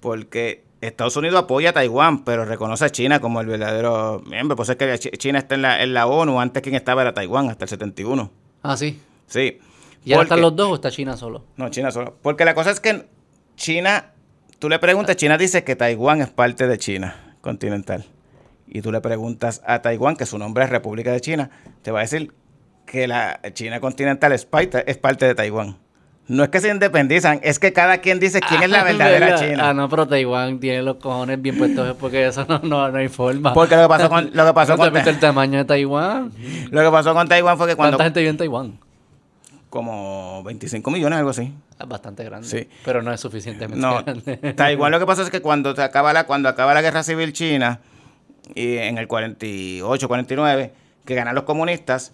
[0.00, 4.56] porque Estados Unidos apoya a Taiwán, pero reconoce a China como el verdadero miembro.
[4.56, 7.12] Pues es que Ch- China está en la, en la ONU, antes quien estaba era
[7.14, 8.30] Taiwán, hasta el 71.
[8.62, 9.00] Ah, sí.
[9.26, 9.58] Sí.
[10.04, 11.44] ¿Y ahora están los dos o está China solo?
[11.56, 12.16] No, China solo.
[12.22, 13.06] Porque la cosa es que
[13.56, 14.12] China,
[14.58, 18.04] tú le preguntas, China dice que Taiwán es parte de China continental.
[18.66, 21.50] Y tú le preguntas a Taiwán, que su nombre es República de China,
[21.82, 22.32] te va a decir
[22.84, 25.76] que la China continental es parte, es parte de Taiwán.
[26.26, 29.26] No es que se independizan, es que cada quien dice quién es la Ah, verdadera
[29.26, 29.48] ¿verdad?
[29.48, 29.68] China.
[29.70, 33.08] Ah, no, pero Taiwán tiene los cojones bien puestos porque eso no, no, no hay
[33.08, 33.54] forma.
[33.54, 36.30] Porque lo que pasó con, lo que pasó ¿No te con, el tamaño de Taiwán?
[36.70, 38.78] lo que pasó con Taiwán fue que cuando ¿Cuánta gente vive en Taiwán?
[39.70, 41.52] Como 25 millones, algo así.
[41.78, 42.48] Es bastante grande.
[42.48, 42.68] Sí.
[42.84, 44.36] Pero no es suficientemente No, grande.
[44.56, 47.32] Taiwán lo que pasa es que cuando se acaba la, cuando acaba la guerra civil
[47.32, 47.80] china,
[48.54, 50.72] y en el 48, 49,
[51.04, 52.12] que ganan los comunistas,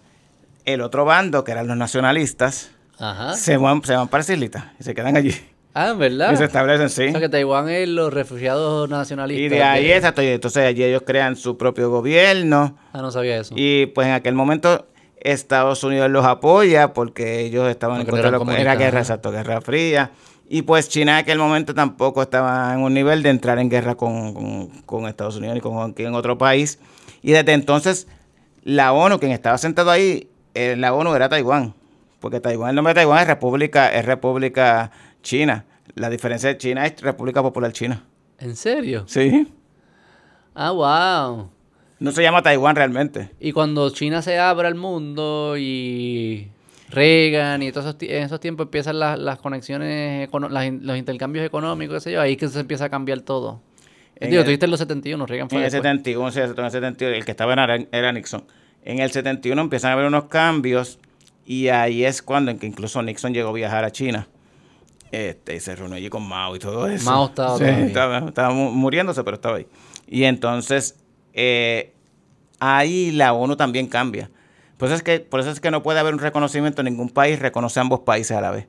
[0.65, 3.33] el otro bando, que eran los nacionalistas, Ajá.
[3.33, 5.33] se, van, se van para las islitas y se quedan allí.
[5.73, 6.31] Ah, ¿en ¿verdad?
[6.31, 7.07] Y se establecen, sí.
[7.07, 9.45] O sea que Taiwán es los refugiados nacionalistas.
[9.45, 12.77] Y de ahí, exacto, y entonces allí ellos crean su propio gobierno.
[12.93, 13.53] Ah, no sabía eso.
[13.57, 14.87] Y pues en aquel momento
[15.31, 20.11] Estados Unidos los apoya porque ellos estaban en contra de era guerra, exacto, guerra fría.
[20.47, 23.95] Y pues China en aquel momento tampoco estaba en un nivel de entrar en guerra
[23.95, 26.79] con, con- con Estados Unidos ni con otro país.
[27.23, 28.07] Y desde entonces
[28.63, 31.73] la ONU, quien estaba sentado ahí, en la ONU era Taiwán.
[32.19, 34.91] Porque Taiwán, el nombre de Taiwán es República, es República
[35.23, 35.65] China.
[35.95, 38.03] La diferencia de China es República Popular China.
[38.39, 39.03] ¿En serio?
[39.07, 39.51] Sí.
[40.53, 41.49] Ah, wow.
[41.99, 43.29] No se llama Taiwán realmente.
[43.39, 46.47] Y cuando China se abre al mundo y
[46.89, 51.95] Reagan y todos esos, en esos tiempos empiezan las, las conexiones, las los intercambios económicos,
[51.95, 53.61] qué sé yo, ahí es que se empieza a cambiar todo.
[54.17, 55.83] En Digo, el- tú viste en los 71, Reagan fue En el después.
[55.91, 58.43] 71, sí, en el 71, el que estaba era, era Nixon.
[58.83, 60.99] En el 71 empiezan a haber unos cambios
[61.45, 64.27] y ahí es cuando en que incluso Nixon llegó a viajar a China.
[65.11, 67.09] Este, y se reunió allí con Mao y todo eso.
[67.09, 69.67] Mao estaba Sí, estaba, estaba mu- muriéndose, pero estaba ahí.
[70.07, 70.95] Y entonces,
[71.35, 71.93] eh,
[72.59, 74.31] ahí la ONU también cambia.
[74.77, 77.37] Por eso, es que, por eso es que no puede haber un reconocimiento, ningún país
[77.39, 78.67] reconoce a ambos países a la vez.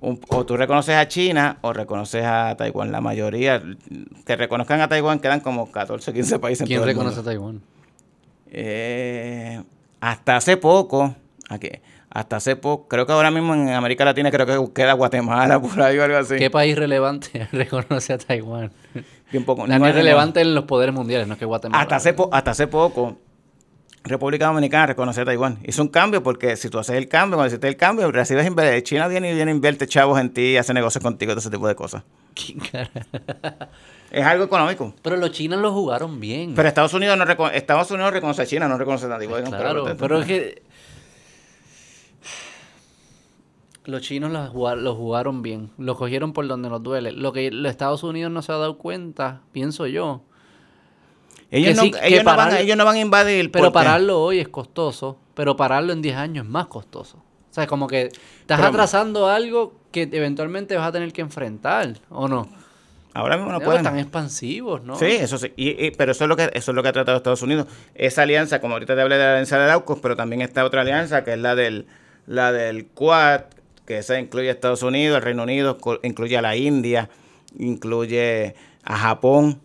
[0.00, 2.90] Un- o tú reconoces a China o reconoces a Taiwán.
[2.90, 3.62] La mayoría
[4.26, 6.62] que reconozcan a Taiwán quedan como 14, 15 países.
[6.62, 7.30] en ¿Quién todo el reconoce a mundo.
[7.30, 7.62] Taiwán?
[8.50, 9.62] Eh,
[10.00, 11.14] hasta hace poco,
[11.48, 11.70] aquí,
[12.10, 15.80] hasta hace poco, creo que ahora mismo en América Latina creo que queda Guatemala por
[15.80, 16.36] ahí o algo así.
[16.36, 18.72] ¿Qué país relevante reconoce a Taiwán?
[19.32, 19.66] Bien poco.
[19.66, 21.82] No, No, es relevante en los poderes mundiales, no es que Guatemala.
[21.82, 23.16] Hasta hace, po- hasta hace poco,
[24.04, 25.58] República Dominicana reconoce a Taiwán.
[25.64, 28.46] Hizo un cambio porque si tú haces el cambio, cuando hiciste el cambio, recibes
[28.82, 31.74] China viene y viene, invierte chavos en ti, hace negocios contigo, todo ese tipo de
[31.74, 32.02] cosas.
[32.34, 32.90] ¿Qué cara?
[34.10, 34.92] Es algo económico.
[35.02, 36.54] Pero los chinos lo jugaron bien.
[36.54, 39.44] Pero Estados Unidos no recono- Estados Unidos reconoce a China, no reconoce a Taiwán.
[39.46, 40.62] Claro, pero es que
[43.84, 44.50] Los chinos los
[44.96, 47.10] jugaron, bien, lo cogieron por donde nos duele.
[47.12, 50.22] Lo que los Estados Unidos no se ha dado cuenta, pienso yo.
[51.50, 51.90] Ellos, no, sí,
[52.24, 53.50] van, ellos no van a invadir.
[53.50, 57.18] Pero porque- pararlo hoy es costoso, pero pararlo en 10 años es más costoso.
[57.18, 61.94] O sea, como que estás Pero- atrasando algo que eventualmente vas a tener que enfrentar,
[62.08, 62.48] ¿o no?
[63.14, 63.82] Ahora mismo no pueden.
[63.82, 64.96] tan expansivos, ¿no?
[64.96, 65.52] Sí, eso sí.
[65.56, 67.66] Y, y- pero eso es lo que eso es lo que ha tratado Estados Unidos.
[67.94, 70.80] Esa alianza, como ahorita te hablé de la alianza de AUKUS, pero también está otra
[70.80, 71.86] alianza que es la del
[72.26, 73.42] la del Quad,
[73.86, 77.08] que esa incluye a Estados Unidos, el Reino Unido, incluye a la India,
[77.58, 78.54] incluye
[78.84, 79.60] a Japón,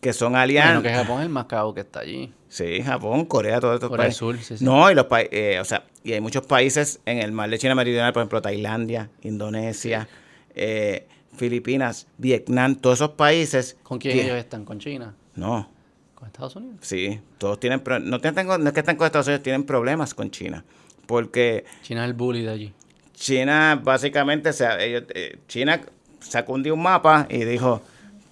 [0.00, 0.82] que son Bueno, alianzas.
[0.82, 2.32] que Japón es el más caro que está allí.
[2.48, 4.18] Sí, Japón, Corea, todos estos Corea del países.
[4.18, 4.64] Sur, sí, sí.
[4.64, 7.74] No, y los países, o sea, y hay muchos países en el mar de China
[7.74, 10.08] Meridional, por ejemplo, Tailandia, Indonesia,
[10.54, 11.06] eh,
[11.36, 13.76] Filipinas, Vietnam, todos esos países.
[13.84, 14.64] ¿Con quién que- ellos están?
[14.64, 15.14] ¿Con China?
[15.36, 15.68] No,
[16.16, 16.78] ¿Con Estados Unidos?
[16.80, 20.30] sí, todos tienen, no, tienen- no es que están con Estados Unidos, tienen problemas con
[20.30, 20.64] China,
[21.06, 22.74] porque China es el bully de allí.
[23.20, 25.78] China básicamente, se, ellos, eh, China
[26.20, 27.82] sacó un día un mapa y dijo,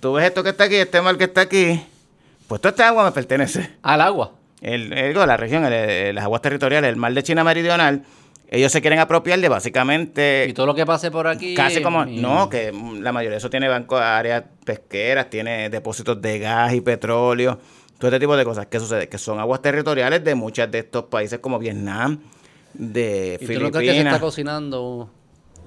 [0.00, 1.78] tú ves esto que está aquí, este mar que está aquí,
[2.48, 3.70] pues toda esta agua me pertenece.
[3.82, 4.32] Al agua.
[4.62, 8.02] el, el- la región, el- el- las aguas territoriales, el mar de China Meridional,
[8.50, 11.54] ellos se quieren apropiar de básicamente Y todo lo que pase por aquí.
[11.54, 16.38] casi como, no, que la mayoría de eso tiene bancos, áreas pesqueras, tiene depósitos de
[16.38, 17.60] gas y petróleo,
[17.98, 18.66] todo este tipo de cosas.
[18.66, 19.06] ¿Qué sucede?
[19.10, 22.18] Que son aguas territoriales de muchos de estos países como Vietnam,
[22.74, 24.20] de ¿Y tú no crees que se está Filipinas.
[24.20, 25.10] cocinando?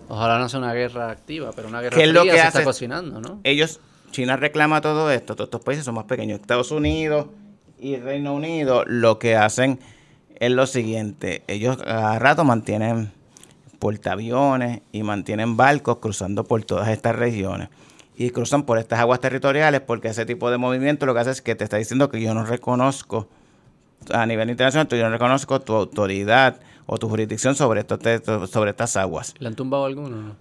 [0.08, 2.48] Ojalá no sea una guerra activa, pero una guerra ¿Qué es lo fría que se
[2.48, 2.58] hace?
[2.60, 3.40] está cocinando, ¿no?
[3.44, 3.80] Ellos,
[4.12, 6.40] China reclama todo esto, todos estos países son más pequeños.
[6.40, 7.28] Estados Unidos
[7.80, 9.80] y Reino Unido lo que hacen
[10.40, 13.12] es lo siguiente, ellos a rato mantienen
[13.80, 17.70] portaaviones y mantienen barcos cruzando por todas estas regiones
[18.16, 21.42] y cruzan por estas aguas territoriales porque ese tipo de movimiento lo que hace es
[21.42, 23.28] que te está diciendo que yo no reconozco
[24.12, 28.96] a nivel internacional, yo no reconozco tu autoridad o tu jurisdicción sobre, estos sobre estas
[28.98, 29.34] aguas.
[29.40, 30.10] ¿Le han tumbado alguno?
[30.10, 30.36] No,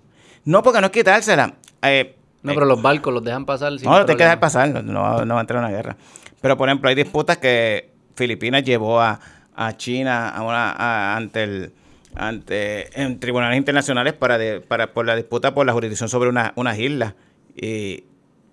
[0.45, 1.55] No, porque no es quitársela.
[1.83, 4.41] Eh, no eh, pero los barcos los dejan pasar sin no, lo tienes que dejar
[4.41, 5.97] pasar, no, no va- no va a entrar en una guerra.
[6.41, 9.21] Pero, por ejemplo, hay disputas que Filipinas llevó a,
[9.55, 11.73] a China a una, a- ante el
[12.15, 16.53] ante en tribunales internacionales para, de- para por la disputa por la jurisdicción sobre una-
[16.57, 17.15] unas islas
[17.55, 18.05] y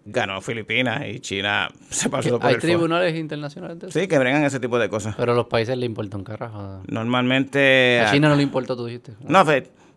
[0.10, 4.00] ganó Filipinas y China se pasó por Hay el tribunales internacionales de eso.
[4.00, 5.16] Sí, que bregan ese tipo de cosas.
[5.18, 6.82] Pero a los países le importa un carajo.
[6.88, 9.14] Normalmente A China no le importa, tú dijiste.
[9.28, 9.44] no,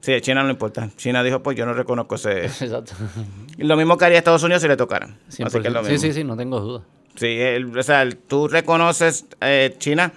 [0.00, 0.88] sí, a China no le importa.
[0.96, 2.92] China dijo, pues yo no reconozco ese Exacto.
[3.58, 5.16] lo mismo que haría Estados Unidos si le tocaran.
[5.28, 5.62] Así 100%.
[5.62, 6.06] que es lo sí, mismo.
[6.08, 6.82] sí, sí, no tengo duda.
[7.14, 10.12] Sí, el- o sea, el- tú reconoces, eh, China,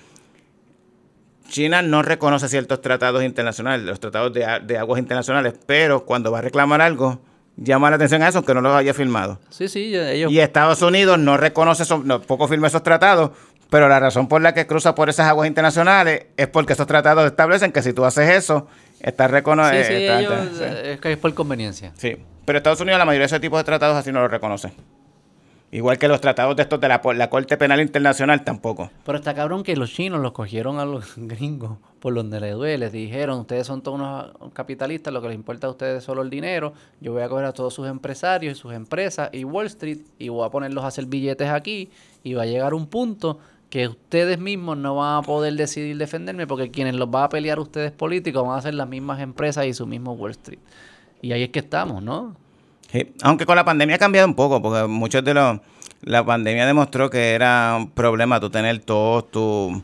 [1.49, 6.41] China no reconoce ciertos tratados internacionales, los tratados de aguas internacionales, pero cuando va a
[6.41, 7.21] reclamar algo,
[7.57, 9.39] llama la atención a eso, que no los haya firmado.
[9.49, 10.31] Sí, sí, ellos...
[10.31, 13.31] Y Estados Unidos no reconoce, esos, no, poco firma esos tratados,
[13.69, 17.25] pero la razón por la que cruza por esas aguas internacionales es porque esos tratados
[17.25, 18.67] establecen que si tú haces eso,
[18.99, 19.87] estás sí, reconociendo.
[19.87, 21.91] sí, ellos, eh, es que es por conveniencia.
[21.97, 24.73] Sí, pero Estados Unidos la mayoría de ese tipo de tratados así no los reconoce.
[25.73, 28.91] Igual que los tratados de estos de la, Corte Penal Internacional tampoco.
[29.03, 32.77] Pero está cabrón que los chinos los cogieron a los gringos por donde les duele.
[32.77, 36.21] Les dijeron, ustedes son todos unos capitalistas, lo que les importa a ustedes es solo
[36.21, 36.73] el dinero.
[37.01, 40.29] Yo voy a coger a todos sus empresarios y sus empresas y Wall Street y
[40.29, 41.89] voy a ponerlos a hacer billetes aquí
[42.21, 43.39] y va a llegar un punto
[43.71, 47.59] que ustedes mismos no van a poder decidir defenderme porque quienes los van a pelear
[47.59, 50.59] ustedes políticos van a ser las mismas empresas y su mismo Wall Street.
[51.23, 52.42] Y ahí es que estamos, ¿no?
[52.93, 55.59] Sí, Aunque con la pandemia ha cambiado un poco, porque muchos de los...
[56.03, 59.81] La pandemia demostró que era un problema tú tener todos tus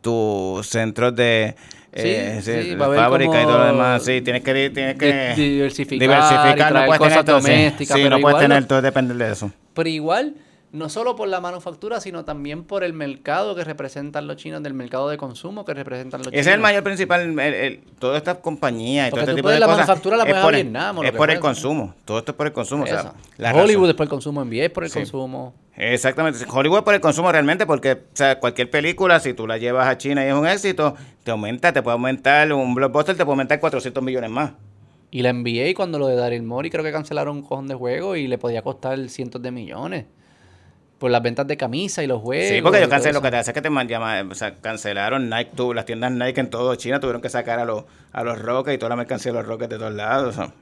[0.00, 1.54] tus centros de...
[1.92, 4.02] eh, Sí, sí, fábrica y todo lo demás.
[4.02, 4.70] Sí, tienes que...
[4.70, 7.84] Tienes que diversificar diversificar, traer puedes tener todo, sí.
[7.84, 9.50] Sí, no puedes igual tener todo depender de eso.
[9.74, 10.34] Pero igual,
[10.70, 14.74] no solo por la manufactura, sino también por el mercado que representan los chinos, del
[14.74, 16.46] mercado de consumo que representan los Ese chinos.
[16.48, 19.60] es el mayor principal, el- el- todas estas compañías y Porque todo este tipo de
[19.60, 19.78] la cosas.
[19.86, 21.94] manufactura la es puedes a por el- Vietnam o lo Es por el consumo.
[22.04, 22.84] Todo esto es por el consumo.
[22.84, 24.98] o sea, la Hollywood razón- es por el consumo, NBA es por el Sí.
[24.98, 25.54] consumo.
[25.74, 26.44] Exactamente.
[26.50, 29.86] Hollywood es por el consumo realmente, porque o sea, cualquier película, si tú la llevas
[29.86, 33.34] a China y es un éxito, te aumenta, te puede aumentar, un blockbuster te puede
[33.34, 34.52] aumentar 400 millones más.
[35.10, 38.14] Y la NBA, cuando lo de Daryl Morey, creo que cancelaron un cojón de juego
[38.16, 40.04] y le podía costar cientos de millones.
[40.98, 42.48] Por las ventas de camisas y los juegos.
[42.48, 44.56] Sí, porque todo cancelé, lo que te hace es que te man- llama- o sea,
[44.56, 48.24] cancelaron Nike, tuvo, las tiendas Nike en todo China tuvieron que sacar a los, a
[48.24, 50.36] los Rockets y toda la mercancía de los Rockets de todos lados.
[50.36, 50.52] o sea.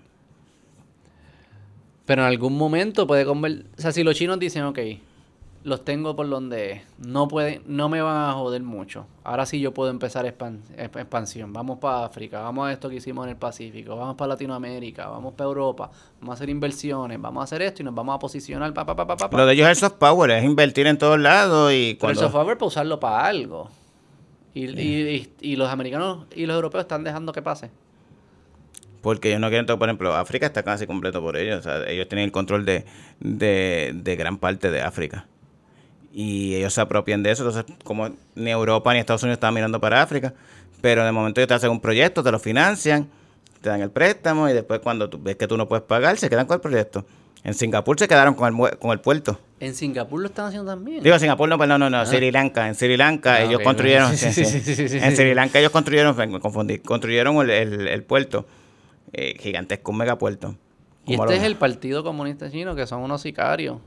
[2.04, 3.66] Pero en algún momento puede convertir...
[3.78, 4.78] O sea, si los chinos dicen, ok,
[5.66, 9.06] los tengo por donde no, pueden, no me van a joder mucho.
[9.24, 11.52] Ahora sí yo puedo empezar expan- exp- expansión.
[11.52, 15.34] Vamos para África, vamos a esto que hicimos en el Pacífico, vamos para Latinoamérica, vamos
[15.34, 15.90] para Europa,
[16.20, 18.94] vamos a hacer inversiones, vamos a hacer esto y nos vamos a posicionar pa, pa,
[18.94, 19.28] pa, pa.
[19.36, 22.20] Lo de ellos es el soft power, es invertir en todos lados y Pero cuando...
[22.20, 23.68] el software para usarlo para algo.
[24.54, 25.08] Y, y,
[25.40, 27.70] y- y los americanos y los europeos están dejando que pase.
[29.02, 31.88] porque ellos no quieren todo, por ejemplo, África está casi completo por ellos, o sea,
[31.88, 32.84] ellos tienen el control de,
[33.20, 35.26] de, de gran parte de África.
[36.12, 39.80] Y ellos se apropian de eso, entonces como ni Europa ni Estados Unidos estaban mirando
[39.80, 40.32] para África,
[40.80, 43.08] pero de momento ellos te hacen un proyecto, te lo financian,
[43.60, 46.30] te dan el préstamo y después cuando tú ves que tú no puedes pagar, se
[46.30, 47.04] quedan con el proyecto.
[47.44, 49.38] En Singapur se quedaron con el, con el puerto.
[49.60, 51.02] En Singapur lo están haciendo también.
[51.02, 52.66] Digo, Singapur no, perdón, no, no, Sri Lanka.
[52.66, 54.98] En Sri Lanka Ah, ellos construyeron, sí, sí, sí, sí.
[55.02, 55.14] en.
[55.14, 58.46] Sri Lanka ellos construyeron, me confundí, construyeron el, el- el puerto,
[59.12, 60.56] eh, gigantesco, un megapuerto.
[61.06, 63.78] y este es el Partido Comunista Chino, que son unos sicarios.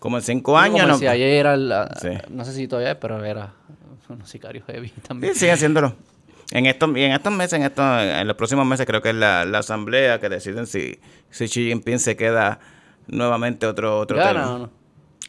[0.00, 0.98] Como en cinco años, Como ¿no?
[0.98, 2.08] si ayer era, la- Sí.
[2.30, 3.52] no sé si todavía pero era
[4.08, 5.34] unos sicarios heavy también.
[5.34, 5.94] Sí, siguen haciéndolo.
[6.50, 9.14] En estos, y en estos meses, en estos, en los próximos meses, creo que es
[9.14, 10.98] la, la asamblea que deciden si,
[11.30, 12.58] si Xi Jinping se queda
[13.06, 14.70] nuevamente otro, otro ¿Gana o no?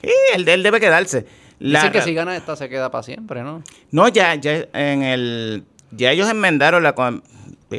[0.01, 1.27] Sí, él, él debe quedarse.
[1.59, 3.61] La Dicen que si gana esta se queda para siempre, ¿no?
[3.91, 6.95] No, ya, ya en el, ya ellos enmendaron la,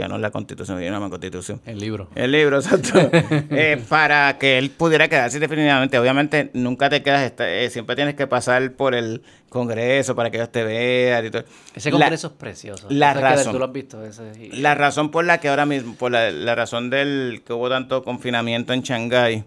[0.01, 1.61] no la constitución, yo no la constitución.
[1.67, 2.09] El libro.
[2.15, 2.99] El libro, exacto.
[3.51, 5.99] Eh, para que él pudiera quedarse definitivamente.
[5.99, 10.51] Obviamente, nunca te quedas, eh, siempre tienes que pasar por el Congreso para que ellos
[10.51, 11.45] te vean y todo.
[11.75, 12.87] Ese La- congreso es precioso.
[12.89, 13.53] la razón.
[13.53, 14.03] Tú lo has visto.
[14.05, 17.53] Ese, y- La razón por la que ahora mismo, por la, la razón del que
[17.53, 19.45] hubo tanto confinamiento en Shanghái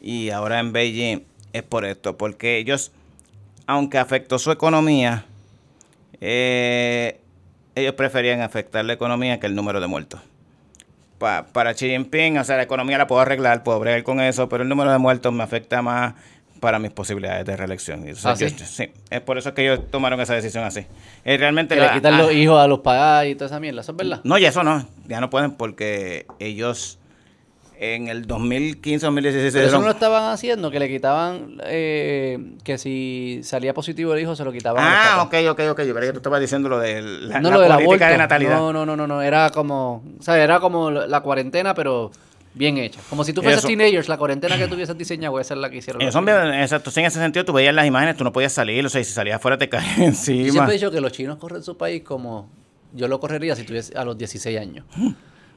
[0.00, 2.92] y ahora en Beijing, es por esto, porque ellos,
[3.66, 5.24] aunque afectó su economía,
[6.20, 7.19] eh,
[7.74, 10.20] ellos preferían afectar la economía que el número de muertos.
[11.18, 14.48] Pa- para Xi Jinping, o sea, la economía la puedo arreglar, puedo bregar con eso,
[14.48, 16.14] pero el número de muertos me afecta más
[16.60, 18.04] para mis posibilidades de reelección.
[18.24, 18.46] ¿Ah, sí?
[18.50, 20.86] yo- sí, es por eso que ellos tomaron esa decisión así.
[21.24, 23.60] Eh, realmente que le la- quitan ah, los hijos a los papás y toda esa
[23.60, 23.80] mierda.
[23.82, 24.20] ¿Eso es verdad?
[24.24, 26.98] no, y eso no, ya no pueden porque ellos
[27.82, 32.76] en el 2015, 2016 Pero eso no lo estaban haciendo, que le quitaban, eh, que
[32.76, 34.84] si salía positivo el hijo se lo quitaban.
[34.86, 35.82] Ah, ok, ok, ok.
[35.84, 38.04] Yo creía que tú estabas diciendo lo de la, no la lo política aborto.
[38.04, 38.58] de natalidad.
[38.58, 42.10] No, no, no, no, no, era como, o sea, era como la cuarentena, pero
[42.52, 43.00] bien hecha.
[43.08, 43.68] Como si tú fueses Eso.
[43.68, 46.00] teenagers, la cuarentena que tuvieses diseñado, esa es la que hicieron.
[46.00, 49.02] Bien- exacto, en ese sentido tú veías las imágenes, tú no podías salir, o sea,
[49.02, 50.50] si salías afuera te caías Yo encima.
[50.52, 52.50] siempre he dicho que los chinos corren su país como
[52.92, 54.84] yo lo correría si tuviese a los 16 años.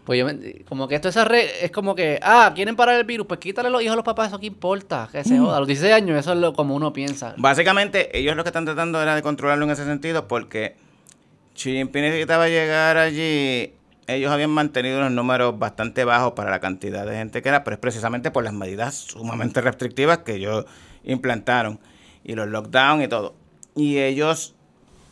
[0.06, 1.16] Pues yo me- como que esto es,
[1.62, 4.28] es como que, ah, quieren parar el virus, pues quítale los hijos a los papás,
[4.28, 5.56] eso qué importa, que se joda.
[5.58, 7.34] A los 16 años, eso es lo como uno piensa.
[7.38, 10.76] Básicamente, ellos lo que están tratando era de controlarlo en ese sentido porque
[11.56, 13.74] Xi Jinping necesitaba llegar allí.
[14.08, 17.76] Ellos habían mantenido unos números bastante bajos para la cantidad de gente que era, pero
[17.76, 20.66] es precisamente por las medidas sumamente restrictivas que ellos
[21.06, 21.80] implantaron
[22.26, 23.36] y los lockdowns y todo.
[23.76, 24.56] Y ellos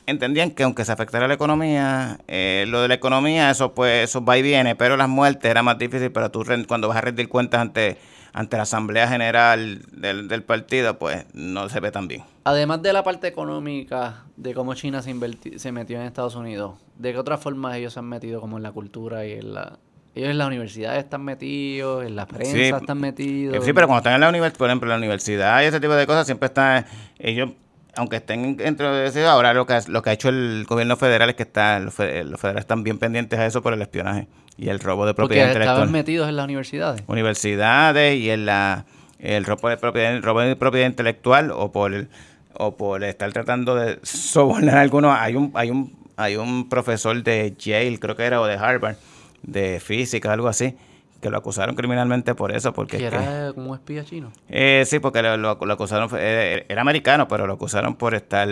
[0.05, 4.23] entendían que aunque se afectara la economía, eh, lo de la economía, eso pues eso
[4.23, 7.29] va y viene, pero las muertes era más difícil para tú cuando vas a rendir
[7.29, 7.97] cuentas ante,
[8.33, 12.23] ante la Asamblea General del, del partido, pues no se ve tan bien.
[12.43, 15.13] Además de la parte económica, de cómo China se,
[15.57, 18.63] se metió en Estados Unidos, ¿de qué otras formas ellos se han metido como en
[18.63, 19.77] la cultura y en la...
[20.13, 23.55] Ellos en las universidades están metidos, en la prensa Sí, están metidos.
[23.55, 25.79] Eh, Sí, pero cuando están en la universidad, por ejemplo, en la universidad y ese
[25.79, 26.85] tipo de cosas, siempre están,
[27.17, 27.51] ellos,
[27.95, 30.95] aunque estén dentro de eso, ahora lo que, ha- lo que ha hecho el gobierno
[30.97, 33.81] federal es que está, los, fe- los federales están bien pendientes a eso por el
[33.81, 34.27] espionaje
[34.57, 35.89] y el robo de Porque propiedad estaban intelectual.
[35.91, 37.03] metidos en las universidades.
[37.07, 38.85] Universidades y en la,
[39.19, 42.09] el robo de propiedad, el robo de propiedad intelectual o por el-
[42.53, 45.17] o por estar tratando de sobornar a algunos.
[45.17, 48.97] Hay un, hay un, hay un profesor de Yale, creo que era, o de Harvard,
[49.41, 50.75] de física, algo así,
[51.21, 54.31] que lo acusaron criminalmente por eso, porque Que es que- era como espía chino.
[54.49, 58.49] eh, sí, porque lo, lo- lo acusaron, eh, era americano, pero lo acusaron por estar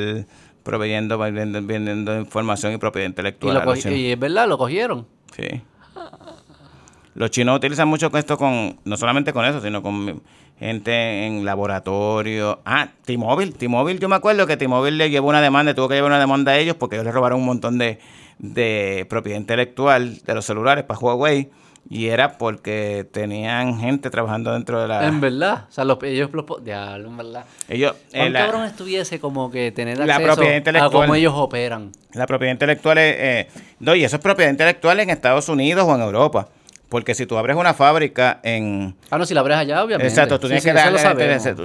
[0.63, 3.53] proveyendo, vendiendo, vendiendo información y propiedad Y, intelectual.
[3.65, 5.07] lo y es verdad, lo cogieron.
[5.35, 5.61] Sí.
[7.15, 10.21] Los chinos utilizan mucho esto con, no solamente con eso, sino con
[10.59, 12.59] gente en laboratorio.
[12.65, 13.51] Ah, T-Mobile.
[13.53, 16.51] T-Mobile, yo me acuerdo que T-Mobile le llevó una demanda, tuvo que llevar una demanda
[16.53, 17.99] a ellos porque ellos le robaron un montón de,
[18.37, 21.49] de propiedad intelectual de los celulares para Huawei.
[21.91, 25.07] Y era porque tenían gente trabajando dentro de la...
[25.07, 25.65] En verdad.
[25.69, 26.45] O sea, los, ellos los...
[26.63, 27.45] en verdad.
[27.67, 30.91] Ellos, eh, ¿Cuán la- cabrón estuviese como que tener La acceso propiedad a intelectual.
[30.91, 31.91] cómo ellos operan?
[32.13, 33.15] La propiedad intelectual es...
[33.17, 33.47] eh,
[33.79, 36.49] no, y eso es propiedad intelectual en Estados Unidos o en Europa.
[36.89, 38.95] Porque si tú abres una fábrica en...
[39.09, 40.07] Ah, no, si la abres allá, obviamente.
[40.09, 40.91] Exacto, tú Sí, tienes sí, que eso darle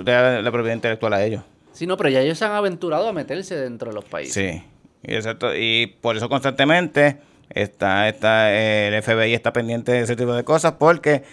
[0.05, 1.43] das la propiedad intelectual a ellos.
[1.73, 4.33] Sí, no, pero ya ellos se han aventurado a meterse dentro de los países.
[4.35, 4.63] Sí,
[5.03, 7.19] y, exacto, y por eso constantemente
[7.55, 11.25] está, está eh, el FBI está pendiente de ese tipo de cosas porque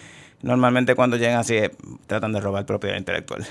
[0.42, 1.56] normalmente cuando llegan así
[2.06, 3.44] tratan de robar propiedad intelectual.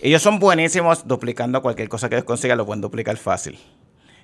[0.00, 3.58] Ellos son buenísimos duplicando cualquier cosa que ellos consigan, lo pueden duplicar fácil.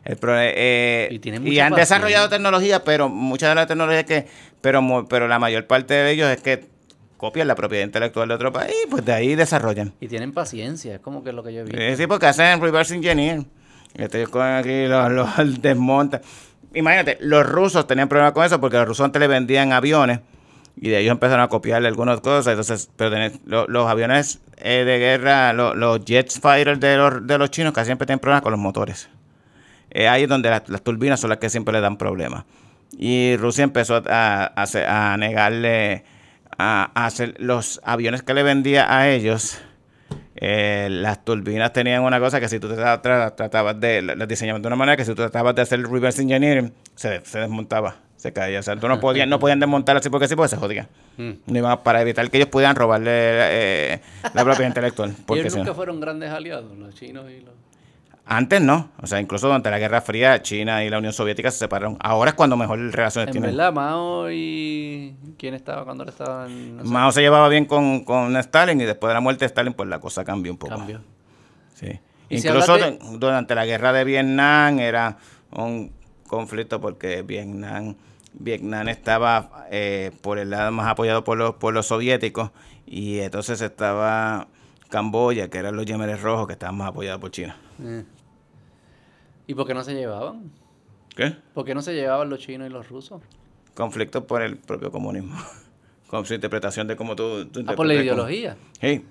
[0.04, 1.08] El pro- eh,
[1.44, 4.26] Y han desarrollado tecnología, pero mucha de la tecnología que,
[4.60, 6.66] pero, pero la mayor parte de ellos es que
[7.16, 9.94] copian la propiedad intelectual de otro país, pues de ahí desarrollan.
[10.00, 11.72] Y tienen paciencia, es como que es lo que yo vi.
[11.74, 13.42] Eh, sí, porque hacen reverse engineer.
[13.94, 15.28] Ellos cogen aquí, los, los
[16.74, 20.20] imagínate, los rusos tenían problemas con eso porque los rusos antes le vendían aviones
[20.76, 22.48] y de ellos empezaron a copiarle algunas cosas.
[22.52, 27.26] Entonces, pero tenés- lo- los aviones eh, de guerra, lo- los jets fighters de los,
[27.26, 29.08] de los chinos casi siempre tienen problemas con los motores.
[29.90, 32.44] Eh, ahí es donde las, turbinas son las que siempre le dan problemas.
[32.98, 36.04] Y Rusia empezó a, a, negarle
[36.58, 39.58] a hacer los aviones que le vendía a ellos.
[40.36, 44.76] Eh, las turbinas tenían una cosa que si tú tratabas de, las diseñaban de una
[44.76, 48.58] manera que si tú tratabas de hacer reverse engineering, se, se desmontaba, se caía.
[48.60, 50.88] O sea, tú no podías, no podían desmontar así porque sí, porque se jodían.
[51.16, 51.30] Mm.
[51.46, 54.00] No iban para evitar que ellos pudieran robarle eh,
[54.34, 55.14] la propiedad intelectual.
[55.26, 57.54] Porque Ellos si no- nunca fueron grandes aliados, los chinos y los...
[58.26, 61.58] antes no, o sea, incluso durante la Guerra Fría, China y la Unión Soviética se
[61.58, 61.98] separaron.
[62.00, 63.50] Ahora es cuando mejor relaciones En tienen.
[63.50, 65.14] verdad, Mao y...
[65.36, 66.78] ¿Quién estaba cuando él estaba en...?
[66.78, 69.46] no sé, Mao se llevaba bien con, con Stalin y después de la muerte de
[69.46, 70.74] Stalin, pues la cosa cambió un poco.
[70.74, 71.02] Cambió.
[71.74, 72.00] Sí.
[72.30, 72.76] Si Incluso
[73.18, 75.18] durante la guerra de Vietnam era
[75.50, 75.92] un
[76.26, 77.94] conflicto porque Vietnam,
[78.32, 82.50] Vietnam estaba eh, por el lado más apoyado por los, por los soviéticos
[82.86, 84.48] y entonces estaba
[84.88, 87.56] Camboya, que eran los yemeres rojos, que estaban más apoyados por China.
[87.82, 88.04] Eh.
[89.46, 90.50] ¿Y por qué no se llevaban?
[91.14, 91.36] ¿Qué?
[91.54, 93.20] ¿Por qué no se llevaban los chinos y los rusos?
[93.74, 95.36] Conflicto por el propio comunismo.
[96.08, 98.56] Con su interpretación de cómo tú, tú Ah, por la como- ideología.
[98.80, 99.04] Sí.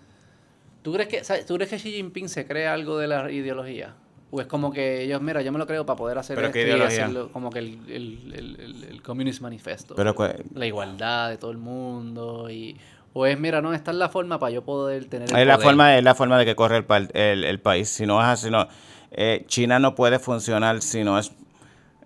[0.84, 3.96] ¿Tú crees, que, sabes, ¿Tú crees que Xi Jinping se cree algo de la ideología?
[4.32, 6.54] ¿O es como que ellos, mira, yo me lo creo para poder hacer ¿Pero esto
[6.54, 7.04] qué y ideología?
[7.06, 9.96] hacerlo como que el, el, el, el- Communist Manifesto?
[9.96, 10.16] Pero
[10.56, 12.78] la igualdad de todo el mundo y...
[13.14, 15.54] O es, mira, no, esta es la forma para yo poder tener el Es la,
[15.56, 15.68] poder.
[15.70, 17.90] forma, es la forma de que corre el, pa- el, el país.
[17.90, 18.68] Si no es así, no.
[19.12, 21.32] Eh, China no puede funcionar si no es.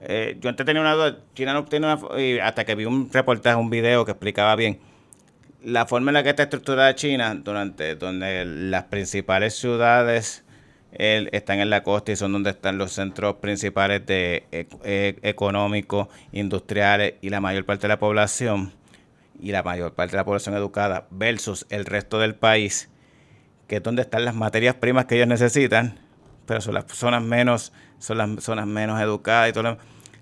[0.01, 1.17] eh, yo antes tenía una duda.
[1.33, 2.21] China no tiene una.
[2.21, 4.79] y hasta que vi un reportaje, un video que explicaba bien.
[5.63, 10.43] La forma en la que está estructurada China, durante donde las principales ciudades
[10.91, 15.17] eh, están en la costa y son donde están los centros principales de e- e-
[15.23, 18.73] económicos, industriales y la mayor parte de la población
[19.39, 22.89] y la mayor parte de la población educada versus el resto del país,
[23.67, 25.99] que es donde están las materias primas que ellos necesitan,
[26.45, 29.77] pero son las zonas menos, son las zonas menos educadas y todo lo.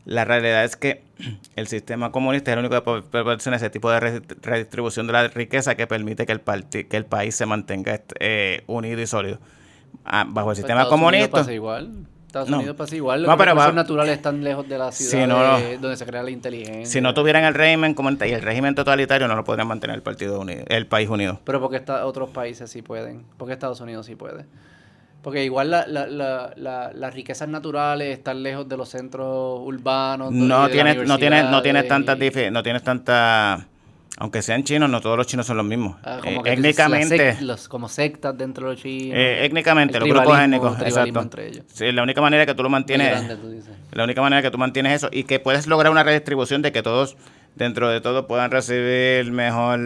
[0.06, 1.04] La realidad es que
[1.56, 5.14] el sistema comunista es el único que pro- proporciona ese tipo de re- redistribución de
[5.14, 9.08] la riqueza que permite que el, parti- que el país se mantenga eh, unido y
[9.08, 9.40] sólido.
[10.04, 11.32] Ah, bajo el Pues sistema comunista.
[11.32, 12.08] pasa igual.
[12.36, 12.58] Estados No.
[12.58, 13.22] Unidos pasa igual.
[13.22, 16.22] Los No, pero recursos va- naturales están lejos de la Si ciudad donde se crea
[16.22, 16.86] la inteligencia.
[16.86, 17.96] Si no tuvieran el régimen
[18.28, 21.40] y el régimen totalitario, no lo podrían mantener el partido unido, el país unido.
[21.46, 23.26] Pero porque está, otros países sí pueden.
[23.38, 24.46] Porque Estados Unidos sí puede.
[25.22, 30.32] Porque igual la, la, la, la- las riquezas naturales están lejos de los centros urbanos.
[30.32, 33.68] No tienes, no tienes, no tienes tantas y- no tienes tanta
[34.18, 35.98] aunque sean chinos, no todos los chinos son los mismos.
[36.04, 39.18] ah, Eh, como que las étnicamente, sect- los- como sectas dentro de los chinos.
[39.18, 41.20] eh, étnicamente, El los grupos étnicos, exacto.
[41.22, 41.66] entre ellos.
[41.74, 43.72] Sí, la única manera que tú lo mantienes, grande, tú dices.
[43.92, 46.82] la única manera que tú mantienes eso y que puedes lograr una redistribución de que
[46.82, 47.18] todos
[47.56, 49.80] dentro de todo puedan recibir mejor,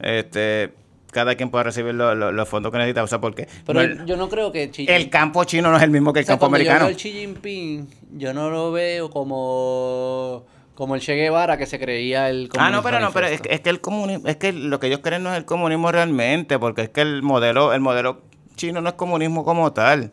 [0.00, 0.72] este,
[1.10, 3.84] cada quien pueda recibir lo- lo- los fondos que necesita, o sea, porque Pero no
[3.84, 6.24] el, yo no creo que Xi el campo chino no es el mismo que el
[6.24, 6.80] O sea, campo yo americano.
[6.80, 10.44] veo al Xi Jinping, yo no lo veo como,
[10.78, 13.60] como el Che Guevara que se creía el Ah, no, pero no, pero es, es
[13.62, 16.82] que el comunismo, es que lo que ellos creen no es el comunismo realmente, porque
[16.82, 18.22] es que el modelo, el modelo
[18.54, 20.12] chino no es comunismo como tal.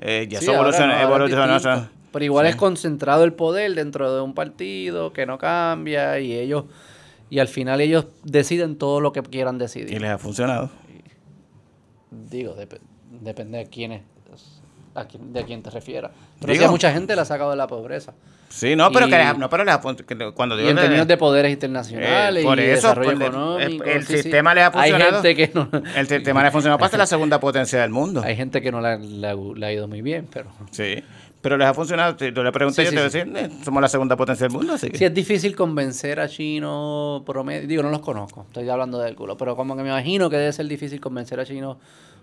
[0.00, 1.54] Eh, ya Sí, no, es evolucionó, distinto.
[1.54, 6.18] o sea, Pero igual es concentrado el poder dentro de un partido que no cambia
[6.18, 6.64] y ellos
[7.28, 10.00] y al final ellos deciden todo lo que quieran y decidir.
[10.00, 10.70] les ha funcionado.
[12.10, 12.80] Digo, dep-
[13.20, 14.02] depende de quién es,
[14.94, 16.10] a de quién te refieras.
[16.40, 18.12] Pero sí a mucha gente la ha sacado de la pobreza.
[18.48, 20.76] Sí, no, pero Y- que no, pero les ha fun- que cuando Y digo en
[20.76, 23.84] les- términos de poderes internacionales Eh, por y eso, desarrollo por el- económico.
[23.84, 24.12] el sí.
[24.14, 25.04] sistema le ha funcionado.
[25.04, 27.90] Hay gente que no, el sistema le ha funcionado para ser la segunda potencia del
[27.90, 28.22] mundo.
[28.24, 30.50] hay gente que no la- la- le ha ido muy bien, pero...
[30.72, 30.96] Sí,
[31.40, 32.16] pero les ha funcionado.
[32.16, 34.44] Tú le preguntas, Sí, yo sí, te voy a decir, eh, somos la segunda potencia
[34.48, 34.98] del mundo, así que.
[34.98, 37.68] Sí, es difícil convencer a chinos promedio.
[37.68, 39.36] Digo, no los conozco, estoy hablando del culo.
[39.36, 41.76] Pero como que me imagino que debe ser difícil convencer a chinos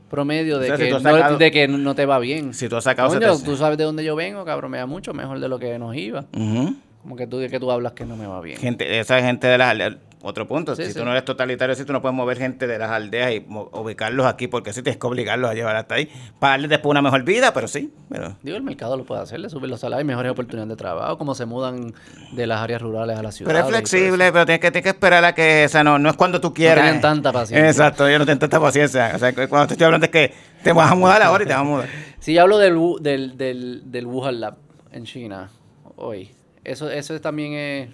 [0.09, 2.19] promedio de, O sea, si que, tú has no, sacado- de que no te va
[2.19, 2.53] bien.
[2.53, 3.43] Si tú has sacado Coño, 700.
[3.43, 5.95] tú sabes de dónde yo vengo, cabrón, me va mucho mejor de lo que nos
[5.95, 6.25] iba.
[6.35, 6.75] Ujú.
[7.01, 8.57] Como que tú de que tú hablas que no me va bien.
[8.57, 9.77] Gente, esa gente de las.
[10.23, 10.97] Otro punto, Sí, si sí.
[10.99, 14.25] tú no eres totalitario, si tú no puedes mover gente de las aldeas y ubicarlos
[14.25, 17.23] aquí, porque si tienes que obligarlos a llevar hasta ahí, para darles después una mejor
[17.23, 17.93] vida, pero sí.
[18.09, 21.19] Pero, Digo, el mercado lo puede hacer, le suben los salarios, mejores oportunidades de trabajo,
[21.19, 21.93] como se mudan
[22.31, 23.59] de las áreas rurales a las pero ciudades.
[23.59, 25.99] es y todo flexible, pero tienes que, tienes que esperar a que, o sea, no,
[25.99, 26.83] no es cuando tú quieras.
[26.83, 27.69] tienen tanta paciencia.
[27.69, 29.11] Exacto, ellos no tienen tanta paciencia.
[29.15, 31.53] O sea, cuando te estoy hablando es que te vas a mudar ahora y te
[31.53, 31.87] vas a mudar.
[32.19, 34.55] Si yo hablo del, del, del, del Wuhan Lab
[34.91, 35.51] en China
[35.95, 36.31] hoy,
[36.63, 37.89] eso, eso también es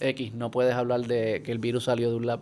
[0.00, 2.40] X, no puedes hablar de que el virus salió de un lab.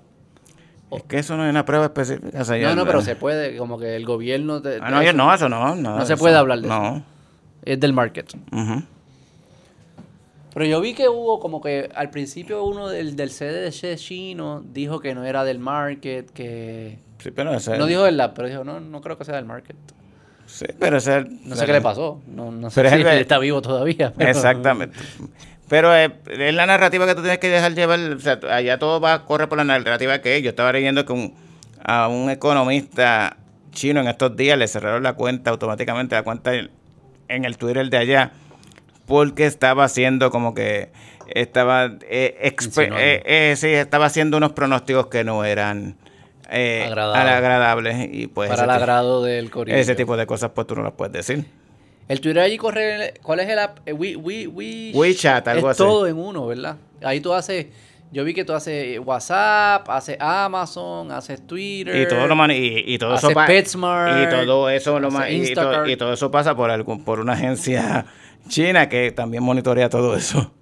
[0.91, 2.41] Es que eso no es una prueba específica.
[2.41, 4.62] o sea, No, no, pero se puede, como que el gobierno...
[4.62, 5.75] te- Ah, no, eso no, eso no.
[5.75, 6.78] No, No se eso- puede hablar de eso.
[6.81, 7.03] No.
[7.65, 8.33] Es del market.
[10.55, 14.99] Pero yo vi que hubo como que al principio uno del, del CDC chino dijo
[14.99, 16.99] que no era del market, que...
[17.19, 19.45] Sí, pero ese- No dijo del lab, pero dijo, no, no creo que sea del
[19.45, 19.77] market.
[20.47, 22.23] Sí, pero ese- No sé qué le pasó.
[22.27, 24.12] No, no sé Pero es si él está vivo todavía.
[24.17, 24.99] pero- Exactamente.
[25.68, 27.98] Pero eh, es la narrativa que tú tienes que dejar llevar.
[28.00, 30.42] O sea, allá todo va a correr por la narrativa que es.
[30.42, 31.34] Yo estaba leyendo que un-
[31.84, 33.36] a un economista
[33.72, 37.97] chino en estos días le cerraron la cuenta automáticamente, la cuenta en, el Twitter de
[37.98, 38.32] allá,
[39.06, 40.90] porque estaba haciendo como que
[41.28, 45.97] estaba eh, eh, eh, sí, estaba haciendo unos pronósticos que no eran
[46.50, 47.32] eh, Agradables.
[47.34, 49.76] agradables y pues para el agrado del corillo.
[49.76, 51.44] ese tipo de cosas pues tú no las puedes decir.
[52.09, 53.15] El Twitter allí corre...
[53.23, 53.78] ¿Cuál es el app?
[53.87, 55.85] We, we, we- WeChat, algo es así.
[55.87, 56.77] todo en uno, ¿verdad?
[57.03, 57.67] Ahí tú haces...
[58.11, 61.95] Yo vi que tú haces WhatsApp, haces Amazon, haces Twitter.
[61.95, 66.15] Y todo lo y, y todo eso PetSmart, y todo eso lo y, y todo
[66.15, 68.07] eso pasa por algún por una agencia
[68.49, 70.55] china que también monitorea todo eso.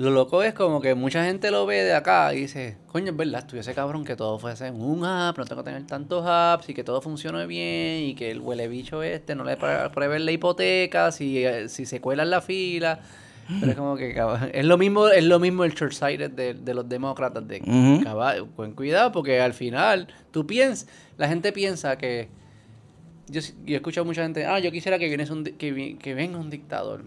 [0.00, 3.16] Lo loco es como que mucha gente lo ve de acá y dice, coño, es
[3.18, 6.70] verdad, estuviese cabrón que todo fuese en un app, no tengo que tener tantos apps
[6.70, 10.32] y que todo funcione bien y que el huele bicho este no le pruebe la
[10.32, 12.98] hipoteca si, eh, si se cuela en la fila.
[13.60, 16.72] Pero es como que cabrón, es lo mismo, es lo mismo el short-sighted de, de
[16.72, 18.02] los demócratas de Ujú.
[18.02, 20.88] caballo, con cuidado porque al final tú piensas,
[21.18, 22.30] la gente piensa que
[23.28, 26.38] yo, yo he escuchado a mucha gente, ah, yo quisiera que, vienes un, que venga
[26.38, 27.04] un dictador.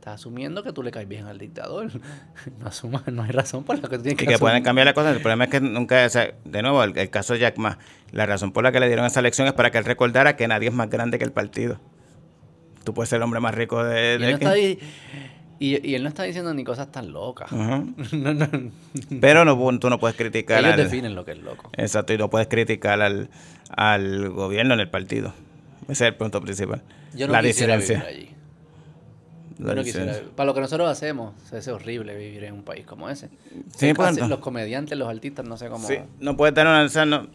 [0.00, 1.90] Estás asumiendo que tú le caes bien al dictador.
[2.58, 4.86] No asumas, no hay razón por la que tú tienes Y que que pueden cambiar
[4.86, 5.14] las cosas.
[5.14, 7.76] El problema es que nunca, o sea, de nuevo, el, el caso de Jack Ma,
[8.10, 10.48] la razón por la que le dieron esa elección es para que él recordara que
[10.48, 11.78] nadie es más grande que el partido.
[12.82, 14.12] Tú puedes ser el hombre más rico de...
[14.12, 14.78] Y él, de no que- está y,
[15.86, 17.52] y él no está diciendo ni cosas tan locas.
[17.52, 17.94] Ujú.
[18.16, 18.48] No, no.
[19.20, 20.78] Pero no, tú no puedes criticar Ellos al...
[20.84, 21.68] definen lo que es loco.
[21.76, 23.28] Exacto, y no puedes criticar al,
[23.68, 25.34] al gobierno en el partido.
[25.84, 26.80] Ese es el punto principal.
[27.14, 28.08] Yo no la quisiera disidencia.
[28.08, 28.39] vivir allí.
[29.84, 30.20] Quisiera-.
[30.36, 33.28] Para lo que nosotros hacemos, es horrible vivir en un país como ese.
[33.76, 34.28] Sí, Es pues, no.
[34.28, 35.86] los comediantes, los artistas, no sé cómo.
[35.86, 36.84] Sí, no puedes tener una...
[36.84, 37.26] o sea, no-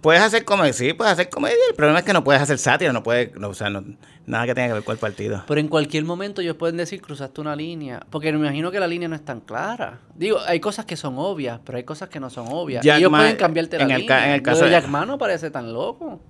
[0.00, 1.56] puedes hacer comedia, sí, puedes hacer comedia.
[1.70, 3.34] El problema es que no puedes hacer sátira, no puedes...
[3.36, 3.82] no, o sea, no-
[4.26, 5.44] nada que tenga que ver con el partido.
[5.46, 8.04] Pero en cualquier momento ellos pueden decir cruzaste una línea.
[8.10, 10.00] Porque me imagino que la línea no es tan clara.
[10.14, 12.84] Digo, hay cosas que son obvias, pero hay cosas que no son obvias.
[12.84, 14.16] Jack Y ellos Ma- pueden cambiarte la en el línea.
[14.18, 16.20] ca- en el caso de de- Jack Ma no parece tan loco.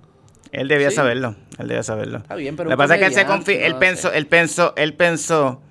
[0.51, 0.95] Él debía Sí.
[0.95, 2.19] saberlo, él debía saberlo.
[2.19, 4.93] Está bien, pero Lo que pasa es que él se él pensó, él pensó, él
[4.93, 5.61] pensó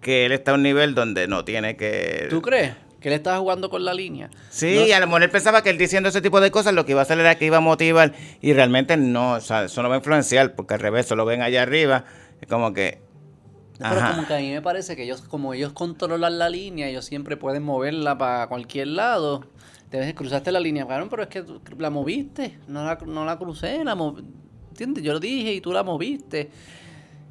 [0.00, 2.26] que él está a un nivel donde no tiene que...
[2.30, 4.30] ¿Tú crees que él estaba jugando con la línea?
[4.50, 6.74] Sí, No y a lo mejor él pensaba que él diciendo ese tipo de cosas
[6.74, 9.64] lo que iba a hacer era que iba a motivar y realmente no, o sea,
[9.64, 12.04] eso no va a influenciar porque al revés, eso lo ven allá arriba,
[12.40, 13.00] es como que...
[13.78, 14.14] Pero Ajá.
[14.14, 17.36] como que a mí me parece que ellos, como ellos controlan la línea, ellos siempre
[17.36, 19.44] pueden moverla para cualquier lado.
[19.90, 21.44] Te ves, cruzaste la línea, cabrón, pero es que
[21.78, 24.22] la moviste, no la, no la crucé, la mov-
[24.70, 25.04] ¿entiendes?
[25.04, 26.50] Yo lo dije y tú la moviste.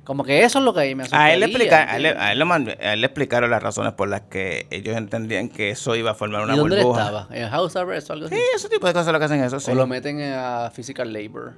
[0.05, 2.05] Como que eso es lo que a mí me A él, le explica- a, él,
[2.05, 5.95] a él a él le explicaron las razones por las que ellos entendían que eso
[5.95, 7.01] iba a formar una ¿Y dónde burbuja.
[7.01, 7.27] estaba?
[7.31, 8.35] ¿En House Arrest o algo así?
[8.35, 9.71] Sí, ese tipo de cosas lo que hacen eso, sí.
[9.71, 11.53] ¿O lo meten a Physical Labor?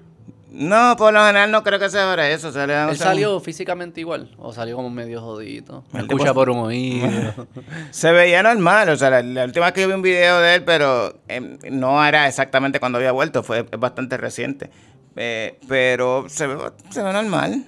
[0.59, 2.49] No, por lo general no creo que sea para eso.
[2.65, 4.31] le ¿Él salió físicamente igual?
[4.39, 5.83] ¿O salió como medio jodito?
[5.91, 7.07] Me escucha tipo- por un oído.
[7.91, 10.55] Se veía normal, o sea, la, la última vez que yo vi un video de
[10.55, 14.71] él, pero em, no era exactamente cuando había vuelto, fue bastante reciente.
[15.15, 16.57] Eh, pero se ve,
[16.89, 17.63] se ve normal.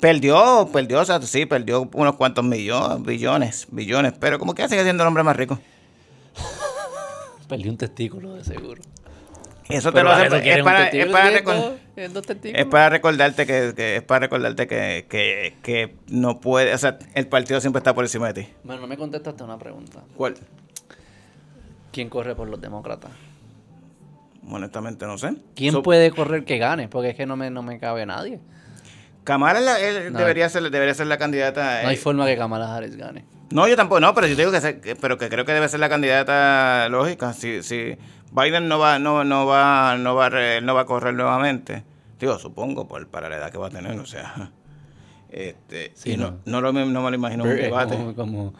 [0.00, 4.82] Perdió, perdió, o sea, sí, perdió unos cuantos millones, billones, billones, pero como que sigue
[4.82, 5.58] siendo el hombre más rico.
[7.48, 8.82] Perdí un testículo de seguro.
[9.68, 12.12] Eso te Pero lo para hace, eso es para, es para ¿tienes recor- dos- tienes
[12.12, 12.60] dos testículos?
[12.60, 16.98] es para recordarte que, que- es para recordarte que, que, que no puede, o sea,
[17.14, 18.48] el partido siempre está por encima de ti.
[18.62, 20.00] Bueno, no me contestaste una pregunta.
[20.16, 20.34] ¿Cuál?
[21.92, 23.10] ¿Quién corre por los demócratas?
[24.50, 25.34] Honestamente no sé.
[25.54, 26.88] ¿Quién So- puede correr que gane?
[26.88, 28.40] Porque es que no me, no me cabe nadie.
[29.24, 30.18] Kamala la- él No.
[30.18, 31.82] debería ser debería ser la candidata.
[31.82, 33.24] No hay eh, forma que Kamala Harris gane.
[33.50, 35.88] No, yo tampoco, no, pero yo digo que- pero que creo que debe ser la
[35.88, 37.32] candidata lógica.
[37.32, 37.96] Si, si
[38.34, 40.30] Biden no va, no, no va, no va,
[40.60, 41.84] no va a correr nuevamente,
[42.18, 44.50] digo, supongo por para la edad que va a tener, o sea,
[45.30, 46.60] este, Sí, y no, no.
[46.60, 47.94] no, lo, no me lo imagino en un debate.
[47.96, 48.54] Como, como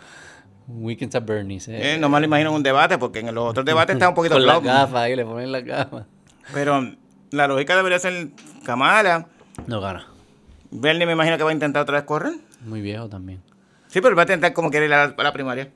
[0.66, 1.68] Weekends at Bernie's.
[1.68, 1.94] eh.
[1.94, 4.14] Eh, no me lo imagino en un debate, porque en los otros debates está un
[4.14, 6.06] poquito Con las gafas ahí, le ponen las gafas.
[6.52, 6.92] Pero
[7.30, 8.28] la lógica debería ser
[8.64, 9.26] Kamala.
[9.66, 10.06] No gana.
[10.70, 12.34] Bernie me imagino que va a intentar otra vez correr.
[12.64, 13.42] Muy viejo también.
[13.88, 15.70] Sí, pero va a intentar como quiere ir a la, a la primaria.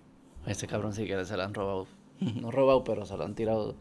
[0.46, 1.86] Ese cabrón sí que se lo han robado.
[2.40, 3.74] No robado, pero se lo han tirado.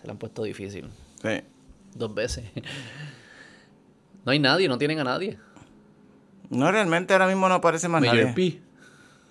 [0.00, 0.88] Se lo han puesto difícil.
[1.22, 1.40] Sí.
[1.94, 2.44] Dos veces.
[4.22, 5.38] No hay nadie, no tienen a nadie.
[6.50, 8.52] No, realmente ahora mismo no aparece más Mayor nadie.
[8.52, 8.60] P.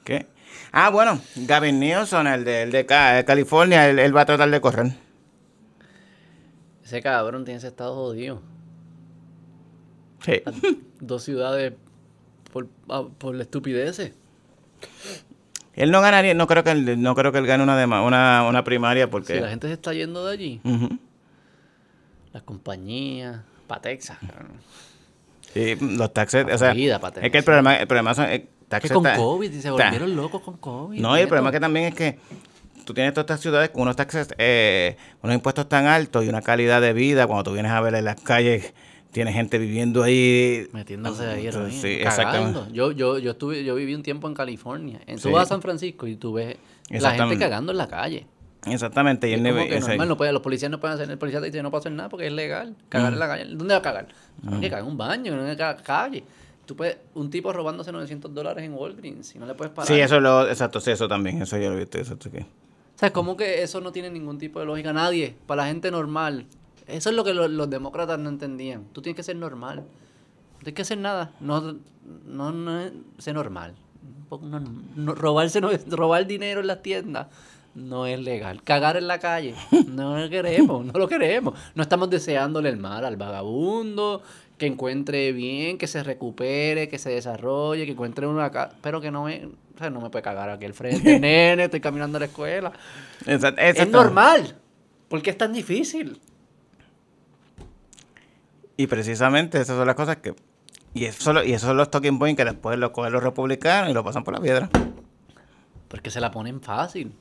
[0.03, 0.26] ¿Qué?
[0.72, 4.93] Ah, bueno, Gavin Newsom, el de, el California, él, él va a tratar de correr.
[6.84, 8.42] Ese cabrón tiene ese estado jodido.
[10.26, 10.42] Sí.
[11.00, 11.74] Dos ciudades
[12.51, 14.11] por, por la estupidez.
[15.75, 18.43] Él no ganaría, no creo que él, no creo que él gane una, dema- una,
[18.48, 19.35] una primaria porque...
[19.35, 20.61] Si la gente se está yendo de allí,
[22.33, 24.17] las compañías, para Texas.
[25.53, 28.25] Sí, los taxes, o sea, Vida, es que el problema, el problema son...
[28.25, 30.99] eh, Que taxes con está- COVID, y se está- volvieron locos con COVID.
[30.99, 32.19] No, y el problema que también es que
[32.85, 36.41] tú tienes todas estas ciudades con unos taxes, eh, unos impuestos tan altos y una
[36.41, 38.73] calidad de vida, cuando tú vienes a ver en las calles,
[39.12, 40.68] tienes gente viviendo ahí.
[40.72, 42.08] Metiéndose ahí Sí, cagando.
[42.08, 42.60] exactamente.
[42.74, 45.00] Yo, yo, yo, estuve, yo viví un tiempo en California.
[45.08, 45.24] En, Sí.
[45.24, 46.58] Tú vas a San Francisco y tú ves
[46.90, 48.26] la gente cagando en la calle.
[48.66, 49.30] Exactamente.
[49.30, 51.64] Y como que normal, no puede, los policías no pueden hacer, el policía te dice
[51.64, 52.76] no puede hacer nada porque es legal.
[52.90, 53.46] Cagar en la calle.
[53.56, 54.08] ¿Dónde va a cagar?
[54.60, 56.24] Que caga en un baño, en la calle.
[56.66, 59.88] Tú puedes, un tipo robándose 900 dólares en Walgreens y no le puedes parar.
[59.88, 62.42] Sí, eso es lo, exacto, sí, eso también, eso yo lo he visto, exacto, que-
[62.42, 62.46] O
[63.00, 64.94] sea, es como que eso no tiene ningún tipo de lógica.
[64.94, 66.46] Nadie, para la gente normal.
[66.90, 68.85] Eso es lo que lo- los demócratas no entendían.
[68.93, 69.77] Tú tienes que ser normal.
[69.80, 71.32] No tienes que hacer nada.
[71.40, 71.76] No,
[72.26, 73.76] no, no ser normal.
[74.30, 74.59] No-
[74.95, 77.27] no- robarse no robar dinero en las tiendas
[77.76, 78.61] no es legal.
[78.64, 79.56] Cagar en la calle
[79.88, 81.53] no lo queremos, no lo queremos.
[81.76, 84.22] No estamos deseándole el mal al vagabundo,
[84.58, 89.11] que encuentre bien, que se recupere, que se desarrolle, que encuentre una casa, pero que
[89.11, 92.19] no me, o sea, no me puede cagar aquí al frente, nene, estoy caminando a
[92.19, 92.72] la escuela.
[93.69, 94.56] Es normal.
[95.08, 96.19] ¿Por qué es tan difícil?
[98.80, 100.33] Y precisamente esas son las cosas que...
[100.93, 103.93] Y eso, y esos son los talking points que después los cogen los republicanos y
[103.93, 104.69] lo pasan por la piedra.
[105.90, 107.11] Porque se la ponen fácil.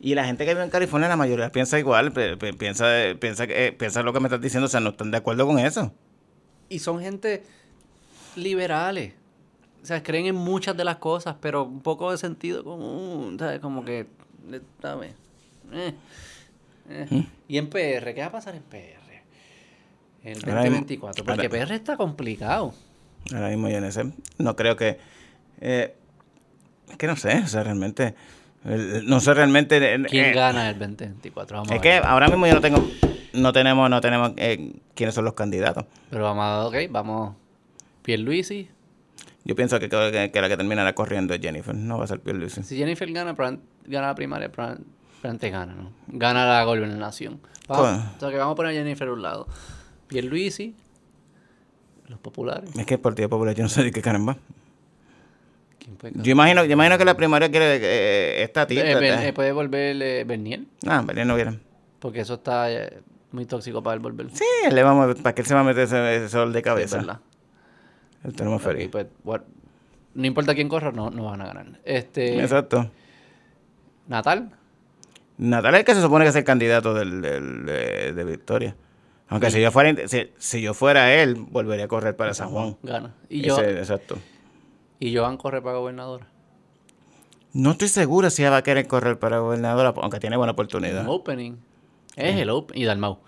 [0.00, 2.86] Y la gente que vive en California, la mayoría piensa igual, piensa,
[3.20, 5.60] piensa, eh, piensa lo que me estás diciendo, o sea, no están de acuerdo con
[5.60, 5.92] eso.
[6.68, 7.44] Y son gente
[8.34, 9.14] liberales.
[9.80, 13.36] O sea, creen en muchas de las cosas, pero un poco de sentido común.
[13.38, 13.60] ¿sabes?
[13.60, 14.08] Como que.
[14.50, 15.14] eh, dame,
[15.72, 15.94] eh,
[16.90, 17.26] eh.
[17.46, 19.01] Y en PR, ¿qué va a pasar en PR?
[20.24, 21.24] El Ahora mismo- 2024.
[21.24, 22.74] Porque ahora- PR está complicado.
[23.34, 24.98] Ahora mismo yo en ese, no creo que...
[25.60, 25.94] eh,
[26.90, 28.14] es que no sé, o sea, realmente...
[28.64, 29.76] el- No sé realmente...
[29.94, 31.56] eh, ¿Quién eh, gana el 2024?
[31.58, 32.00] Vamos a Es ver.
[32.02, 32.84] que ahora mismo yo no tengo...
[33.32, 35.86] No tenemos, no tenemos eh, quiénes son los candidatos.
[36.10, 36.66] Pero vamos a.
[36.66, 37.34] Ok, vamos.
[38.02, 38.68] Pierluisi.
[39.44, 42.20] Yo pienso que, que, que la que terminará corriendo es Jennifer, no va a ser
[42.20, 42.62] Pierluisi.
[42.62, 43.32] Si Jennifer gana,
[43.86, 45.92] gana la primaria, probablemente gana, ¿no?
[46.08, 47.40] Gana la gobernación.
[47.68, 49.48] Vamos, o sea que vamos a poner a Jennifer a un lado.
[50.12, 50.74] Pierluisi,
[52.08, 52.70] los populares.
[52.76, 54.36] Es que el Partido Popular yo no sé de qué caramba.
[56.14, 58.88] Yo imagino, yo imagino que la primaria quiere eh, esta tía.
[58.88, 61.58] Eh, Ben- eh, puede volver eh, Bernier, Ah, Belén no viene.
[61.98, 63.00] porque eso está eh,
[63.32, 64.28] muy tóxico para él volver.
[64.32, 67.20] Sí, le vamos, ¿para qué él se va a meter ese, ese sol de cabeza?
[68.24, 68.88] El tenemos Ok, feliz.
[68.92, 69.42] pues, what-
[70.14, 71.66] no importa quién corra, no, no van a ganar.
[71.84, 72.90] Este, Exacto.
[74.06, 74.50] Natal,
[75.38, 78.76] Natal es el que se supone que es el candidato del, del- de, de Victoria.
[79.28, 82.76] Aunque si yo fuera si, si yo fuera él, volvería a correr para San Juan.
[82.82, 83.14] gana.
[83.28, 84.18] Y, yo, Ese- exacto.
[85.00, 86.26] y Joan corre para gobernadora.
[87.54, 91.02] No estoy seguro si ella va a querer correr para gobernadora, aunque tiene buena oportunidad.
[91.02, 91.56] Un opening.
[92.16, 92.78] Es el open.
[92.78, 93.18] Y Dalmau.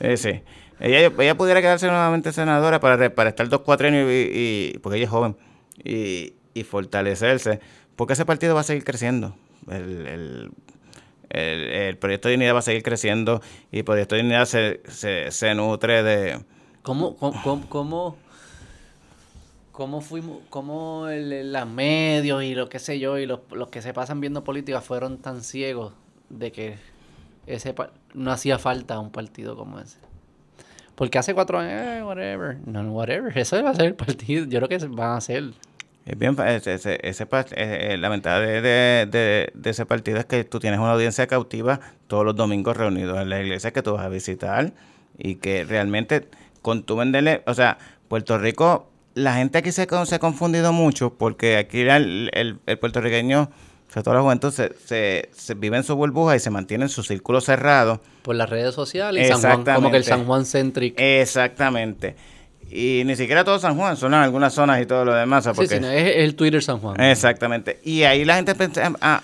[0.00, 0.42] Eh, sí.
[0.80, 5.04] Ella, ella pudiera quedarse nuevamente senadora para, para estar dos cuatrenios y, y- porque ella
[5.06, 5.36] es joven
[5.82, 7.58] y, y fortalecerse,
[7.96, 9.34] porque ese partido va a seguir creciendo.
[9.68, 10.50] El, el,
[11.30, 13.40] el, el Proyecto de Dignidad va a seguir creciendo
[13.70, 16.40] y el Proyecto de Dignidad se, se, se nutre de...
[16.82, 18.16] ¿Cómo, cómo, cómo,
[19.72, 23.92] cómo, fuimos, cómo los medios y lo que sé yo y los, los que se
[23.92, 25.92] pasan viendo política fueron tan ciegos
[26.30, 26.76] de que
[27.46, 27.74] ese
[28.14, 29.98] no hacía falta un partido como ese?
[30.94, 34.58] Porque hace cuatro años, eh, whatever, no, whatever, eso va a ser el partido, yo
[34.58, 35.52] creo que van a ser.
[36.08, 37.46] Es bien, ese, ese, ese eh,
[37.90, 38.62] eh, la ventaja de,
[39.06, 43.28] de, ese partido es que tú tienes una audiencia cautiva todos los domingos reunidos en
[43.28, 44.72] la iglesia que tú vas a visitar
[45.18, 46.26] y que realmente
[46.62, 47.76] con tu venderle, o sea,
[48.08, 52.78] Puerto Rico, la gente aquí se, se ha confundido mucho porque aquí el, el, el
[52.78, 56.48] puertorriqueño, o sea, toda la juventud se, se, se vive en su burbuja y se
[56.48, 58.00] mantiene en su círculo cerrado.
[58.22, 60.04] Por las redes sociales y San Juan, como que el.
[60.04, 60.94] San Juan centric.
[60.98, 62.16] Exactamente.
[62.70, 65.44] Y ni siquiera todo San Juan, son algunas zonas y todo lo demás.
[65.44, 67.00] sí, porque- sí, no, es el Twitter San Juan.
[67.00, 67.80] Exactamente.
[67.84, 68.52] Y ahí la gente
[69.00, 69.22] ah,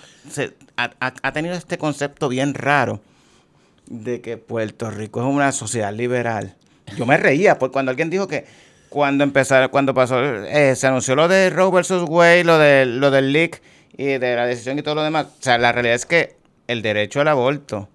[0.77, 3.01] ha, ha- ha tenido este concepto bien raro
[3.87, 6.55] de que Puerto Rico es una sociedad liberal.
[6.97, 8.45] Yo me reía por cuando alguien dijo que
[8.89, 13.11] cuando empezaron, cuando pasó, eh, se anunció lo de Roe versus Wade, lo, de, lo
[13.11, 13.61] del leak
[13.97, 15.25] y de la decisión y todo lo demás.
[15.27, 16.35] O sea, la realidad es que
[16.67, 17.89] el derecho al aborto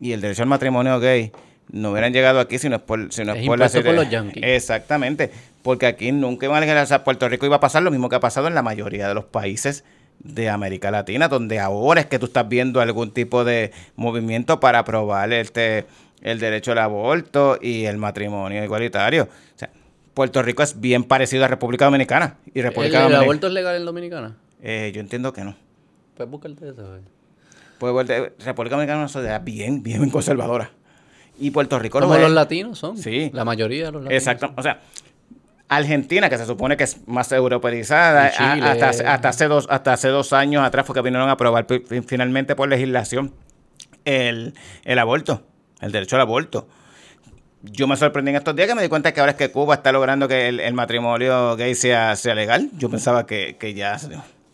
[0.00, 1.32] y el derecho al matrimonio gay
[1.72, 4.10] no hubieran llegado aquí si no es por, si no es por la por los
[4.10, 4.42] yanquis.
[4.44, 5.30] Exactamente,
[5.62, 8.08] porque aquí nunca iban a llegar, o sea, Puerto Rico iba a pasar lo mismo
[8.08, 9.84] que ha pasado en la mayoría de los países
[10.20, 14.80] de América Latina, donde ahora es que tú estás viendo algún tipo de movimiento para
[14.80, 15.86] aprobar este,
[16.20, 19.24] el derecho al aborto y el matrimonio igualitario.
[19.24, 19.70] O sea,
[20.12, 22.36] Puerto Rico es bien parecido a República Dominicana.
[22.52, 23.24] Y República ¿El, el Dominicana.
[23.24, 24.36] aborto es legal en Dominicana?
[24.62, 25.56] Eh, yo entiendo que no.
[26.16, 26.98] Pues búscate eso.
[27.78, 28.08] Pues
[28.44, 30.70] República Dominicana es una sociedad bien, bien conservadora.
[31.40, 32.96] Y Puerto Rico Como los latinos son.
[32.98, 33.30] Sí.
[33.32, 34.22] La mayoría de los latinos.
[34.22, 34.52] Exacto.
[34.56, 34.80] O sea,
[35.68, 40.08] Argentina, que se supone que es más europeizada, hasta, hace- hasta, hace dos, hasta hace
[40.08, 41.66] dos años atrás fue que vinieron a aprobar
[42.06, 43.32] finalmente por legislación
[44.04, 44.54] el,
[44.84, 45.42] el aborto,
[45.80, 46.66] el derecho al aborto.
[47.62, 49.74] Yo me sorprendí en estos días que me di cuenta que ahora es que Cuba
[49.74, 52.70] está logrando que el, el matrimonio gay sea, sea legal.
[52.78, 53.98] Yo pensaba que, que ya...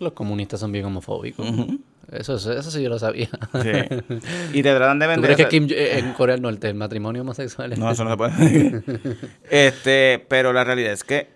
[0.00, 1.46] Los comunistas son bien homofóbicos.
[1.46, 1.66] eso,
[2.12, 3.28] eso, eso sí yo lo sabía.
[4.52, 5.34] Y te tratan de ¿Tú vender...
[5.34, 8.10] crees que Kim- eh, en Corea del Norte el matrimonio homosexual es- No, eso no
[8.10, 8.82] se puede.
[9.50, 11.34] este, pero la realidad es que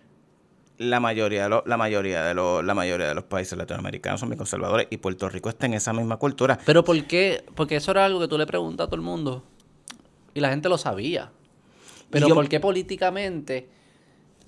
[0.78, 4.30] la mayoría, de los- la mayoría de los, la mayoría de los países latinoamericanos son
[4.30, 6.58] bien conservadores y Puerto Rico está en esa misma cultura.
[6.64, 7.44] Pero ¿por qué?
[7.54, 9.44] Porque eso era algo que tú le preguntas a todo el mundo.
[10.32, 11.30] Y la gente lo sabía.
[12.10, 13.68] Pero yo- ¿por qué políticamente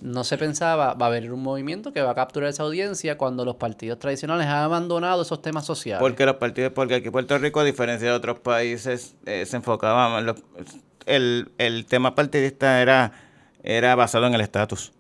[0.03, 3.45] no se pensaba va a haber un movimiento que va a capturar esa audiencia cuando
[3.45, 6.01] los partidos tradicionales han abandonado esos temas sociales?
[6.01, 10.09] Porque los partidos, porque aquí Puerto Rico, a diferencia de otros países, eh, se enfocaba
[10.09, 10.35] más en lo-
[11.07, 13.13] el, el tema partidista era,
[13.63, 14.93] era basado en el estatus.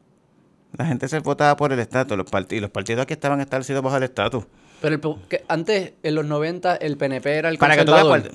[0.78, 3.96] La gente se votaba por el estatus, los partidos, los partidos aquí estaban establecidos bajo
[3.96, 4.44] el estatus.
[4.80, 8.30] Pero el que antes, en los 90, el PNP era el Para que tú conservador.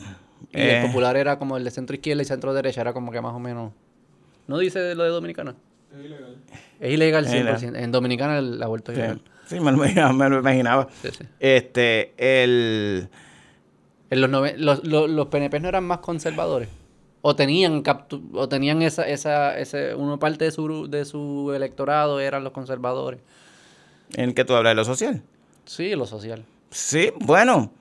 [0.51, 0.79] y eh.
[0.81, 3.33] el popular era como el de centro izquierda y centro derecha, era como que más
[3.33, 3.71] o menos...
[4.47, 5.55] ¿No dice lo de Dominicana?
[5.91, 6.37] Es ilegal.
[6.79, 7.77] Es ilegal Es 100%.
[7.77, 9.21] En Dominicana el aborto es ilegal.
[9.47, 10.87] Sí, me lo, imaginaba- me lo imaginaba.
[11.01, 11.23] Sí, sí.
[11.39, 13.07] Este, el...
[14.09, 16.69] En los, nove- los, los, los PNP no eran más conservadores.
[17.21, 22.19] O tenían captu- o tenían esa, esa, ese, una parte de su, de su electorado
[22.19, 23.19] eran los conservadores.
[24.15, 25.21] ¿En que tú hablas de lo social?
[25.65, 26.45] Sí, lo social.
[26.71, 27.71] Sí, bueno.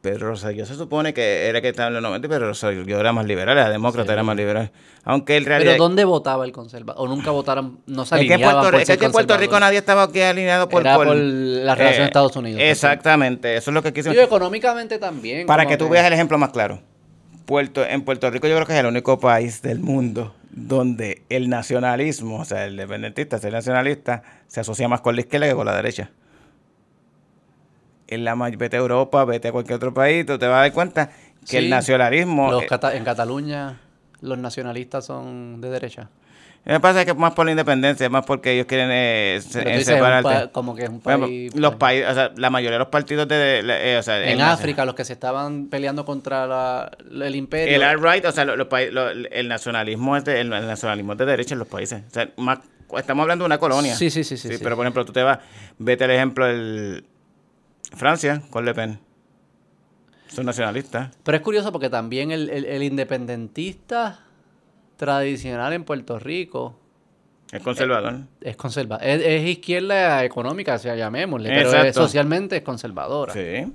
[0.00, 3.26] Pedro Rosselló se supone que era que estaba en los 90, pero Rosselló era más
[3.26, 4.72] liberal, era demócrata, era más liberal.
[5.04, 5.72] Aunque en realidad...
[5.72, 7.02] Pero ¿dónde votaba el conservador?
[7.04, 9.60] O nunca votaron, no se es que Puerto, por es ser que en Puerto Rico
[9.60, 10.82] nadie estaba aquí alineado por...
[10.82, 12.60] Era por la relación de Estados Unidos.
[12.62, 14.10] Exactamente, eso es lo que quise...
[14.10, 15.46] Digo, económicamente también.
[15.46, 16.80] Para que tú veas el ejemplo más claro.
[17.44, 21.48] Puerto, en Puerto Rico yo creo que es el único país del mundo donde el
[21.48, 25.66] nacionalismo, o sea, el independentista, ser nacionalista, se asocia más con la izquierda que con
[25.66, 26.10] la derecha.
[28.10, 30.72] En la, vete a Europa, vete a cualquier otro país, tú te vas a dar
[30.72, 31.10] cuenta
[31.48, 32.50] que el nacionalismo...
[32.50, 33.78] Los eh, cata- en Cataluña
[34.20, 36.08] los nacionalistas son de derecha.
[36.64, 40.22] me pasa que es más por la independencia, es más porque ellos quieren eh, eh,
[40.22, 41.54] pa- como que es un país...
[41.54, 44.28] los pues, países, o sea, la mayoría de los partidos de, eh, o sea, el
[44.28, 47.74] En África, los que se estaban peleando contra la- el imperio.
[47.76, 51.18] El alt-right, o sea, lo- los paí- lo- el nacionalismo es de, el, nacionalismo es
[51.18, 52.02] de derecha en los países.
[52.08, 52.58] O sea, más,
[52.98, 53.94] estamos hablando de una colonia.
[53.94, 54.58] Sí, sí, sí, sí, sí.
[54.62, 55.38] Pero por ejemplo, tú te vas,
[55.78, 57.04] vete al ejemplo el
[57.92, 58.98] Francia con Le Pen.
[60.28, 61.10] Son nacionalistas.
[61.24, 64.20] Pero es curioso porque también el, el- el independentista
[64.96, 66.78] tradicional en Puerto Rico
[67.50, 68.20] Es conservador.
[68.40, 69.04] es conservador.
[69.06, 71.48] Es, es izquierda económica, sea, llamémosle.
[71.48, 72.02] Pero es- Exacto.
[72.02, 73.32] socialmente es conservadora.
[73.32, 73.72] sí.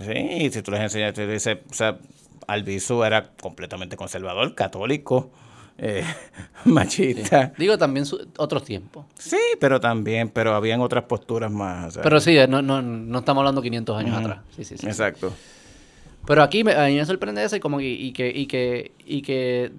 [0.00, 1.98] Sí, y si tú les enseñas, te dice, o sea,
[2.46, 5.30] Albizu era completamente conservador, católico,
[5.78, 6.04] eh,
[6.64, 7.52] machista.
[7.56, 8.04] Digo, también
[8.36, 9.06] otros tiempos.
[9.16, 11.98] Sí, pero también, pero habían otras posturas más.
[12.02, 14.40] Pero sí, no, no, no estamos hablando 500 años atrás.
[14.56, 14.86] Sí, sí, sí.
[14.86, 15.32] Exacto.
[16.26, 18.92] Pero aquí me, a mí me sorprende eso y, como, y, y que, y, que,
[19.06, 19.72] y que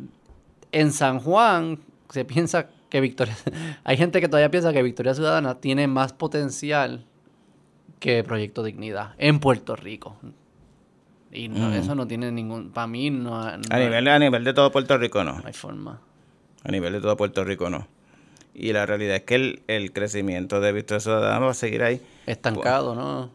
[0.72, 1.80] en San Juan
[2.10, 3.36] se piensa que Victoria...
[3.84, 7.06] Hay gente que todavía piensa que Victoria Ciudadana tiene más potencial
[8.00, 10.16] que Proyecto Dignidad en Puerto Rico.
[11.32, 11.74] Y no, Mm.
[11.74, 12.72] eso no tiene ningún...
[12.72, 15.34] Para mí no, no A nivel, a nivel de todo Puerto Rico, no.
[15.34, 16.02] no hay forma.
[16.64, 17.88] A nivel de todo Puerto Rico, no.
[18.54, 22.02] Y la realidad es que el, el crecimiento de Victoria Ciudadana va a seguir ahí.
[22.26, 23.30] Estancado, ¿no?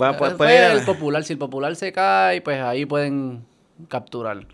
[0.00, 3.44] Va, Eh, puede, pues, puede el popular, si el popular se cae, pues ahí pueden
[3.88, 4.46] capturar.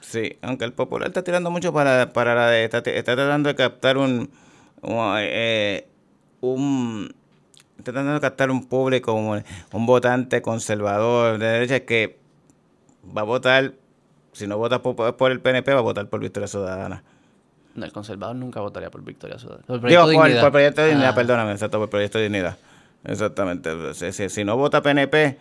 [0.00, 2.64] Sí, aunque el popular está tirando mucho para, para la de...
[2.64, 4.30] Está, está tratando de captar un...
[4.82, 5.86] un, eh,
[6.42, 7.14] un-
[7.82, 9.42] tratando de captar un público, un,
[9.72, 12.18] un votante conservador de derecha que
[13.16, 13.74] va a votar...
[14.32, 17.02] Si no vota por, por el PNP, va a votar por Victoria Ciudadana.
[17.74, 19.64] No, el conservador nunca votaría por Victoria Ciudadana.
[19.66, 20.40] Por Digo, por, Dignidad.
[20.40, 21.14] por Proyecto de Dignidad, Ah.
[21.14, 22.56] perdóname, exacto, por Proyecto de Dignidad.
[23.04, 23.92] Exactamente.
[23.94, 25.36] Si, si- si no vota PNP,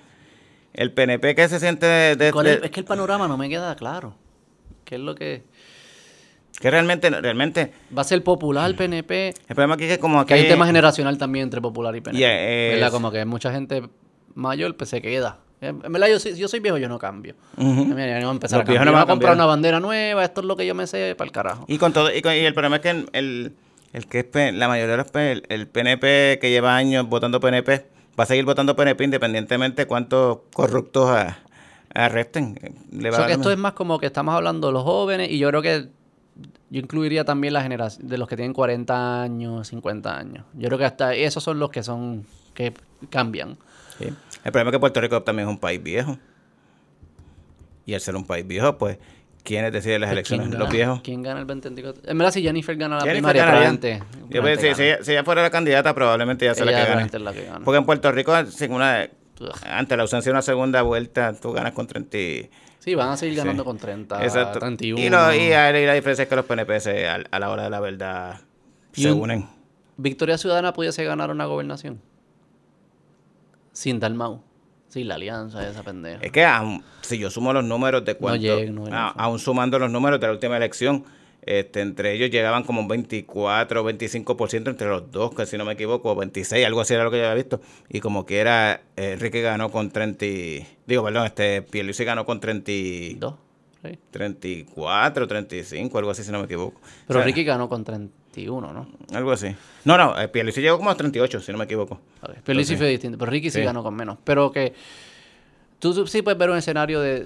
[0.74, 2.60] el PNP que se siente de, de- ¿Cuál es?
[2.60, 4.16] de- Es que el panorama no me queda claro.
[4.84, 5.44] ¿Qué es lo que...?
[6.60, 9.30] Que realmente, realmente, Va a ser popular el PNP.
[9.30, 11.96] el problema aquí es que como aquí Que hay un tema generacional también entre popular
[11.96, 12.18] y PNP.
[12.20, 12.92] Yeah, ¿Verdad?
[12.92, 13.84] Como que mucha gente
[14.36, 15.40] mayor pues se queda.
[15.62, 17.36] En verdad, yo, soy- yo soy viejo, yo no cambio.
[17.58, 18.86] Mira, ya no voy a empezar Los a cambiar.
[18.86, 20.88] no Yo voy a a comprar una bandera nueva, esto es lo que yo me
[20.88, 21.66] sé para el carajo.
[21.68, 23.54] Y con todo, y, con- y el problema es que el, el,
[23.94, 27.08] el que es P- la mayoría de los P- el, el PNP que lleva años
[27.08, 27.86] votando PNP,
[28.20, 31.38] va a seguir votando PNP independientemente de cuántos corruptos a-
[31.94, 32.58] arresten.
[32.92, 34.84] Le va O sea, a que esto es más como que estamos hablando de los
[34.84, 35.90] jóvenes y yo creo que
[36.70, 40.46] yo incluiría también la generación de los que tienen 40 años, 50 años.
[40.54, 42.74] Yo creo que hasta esos son los que son que
[43.10, 43.58] cambian.
[43.98, 44.06] Sí.
[44.44, 46.18] El problema es que Puerto Rico también es un país viejo.
[47.86, 48.98] Y al ser un país viejo, pues,
[49.44, 50.48] ¿quiénes deciden las Pues, elecciones?
[50.48, 50.76] ¿quién Los gana?
[50.78, 51.02] viejos.
[51.02, 52.10] ¿Quién gana el 2024?
[52.12, 54.00] En verdad, si Jennifer gana la Jennifer primaria, probablemente.
[54.00, 56.86] Yo probablemente si, ella, si ella fuera la candidata, probablemente ella sea la que gane.
[56.86, 57.66] probablemente es la que gana.
[57.66, 59.10] Porque en Puerto Rico, sin una,
[59.66, 62.18] ante la ausencia de una segunda vuelta, tú ganas con 30.
[62.18, 62.50] y-
[62.84, 63.68] Sí, van a seguir ganando Sí.
[63.68, 64.58] con 30, Exacto.
[64.58, 65.00] 31.
[65.00, 67.70] Y, lo- y la diferencia es que los PNP se- a, a la hora de
[67.70, 68.42] la verdad
[68.96, 69.48] Y se un- unen.
[69.98, 72.02] Victoria Ciudadana pudiese ganar una gobernación.
[73.72, 74.42] Sin Dalmau.
[74.88, 76.20] Sin la alianza esa pendeja.
[76.22, 78.98] Es que aun- si yo sumo los números de cuánto, no llega.
[78.98, 81.06] a- aún sumando los números de la última elección,
[81.44, 85.66] este, entre ellos llegaban como un 24 o 25% entre los dos, que si no
[85.66, 87.62] me equivoco, 26, algo así era lo que yo había visto.
[87.90, 92.40] Y como quiera, eh, Enrique ganó con 30, y- digo, perdón, este, Pierluisi ganó con
[92.40, 93.34] 30, y- Dos.
[93.84, 93.98] sí.
[94.12, 96.80] 34, 35, algo así si no me equivoco.
[97.08, 98.88] Pero O sea, Ricky ganó con 31, ¿no?
[99.14, 99.56] Algo así.
[99.86, 102.00] No, no, eh, Pierluisi llegó como a 38, si no me equivoco.
[102.22, 103.18] Ok, Pero Luis sí fue distinto.
[103.18, 103.60] Pero Ricky sí.
[103.60, 103.66] Sí.
[103.66, 104.18] ganó con menos.
[104.24, 104.74] Pero que
[105.80, 107.26] tú sí puedes ver un escenario de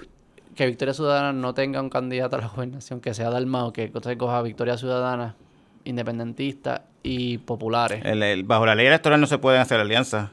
[0.56, 4.16] que Victoria Ciudadana no tenga un candidato a la gobernación que sea Dalmao, que entonces
[4.18, 5.36] coja Victoria Ciudadana,
[5.84, 8.04] independentista y populares.
[8.06, 10.32] El- el- bajo la ley electoral no se pueden hacer alianzas.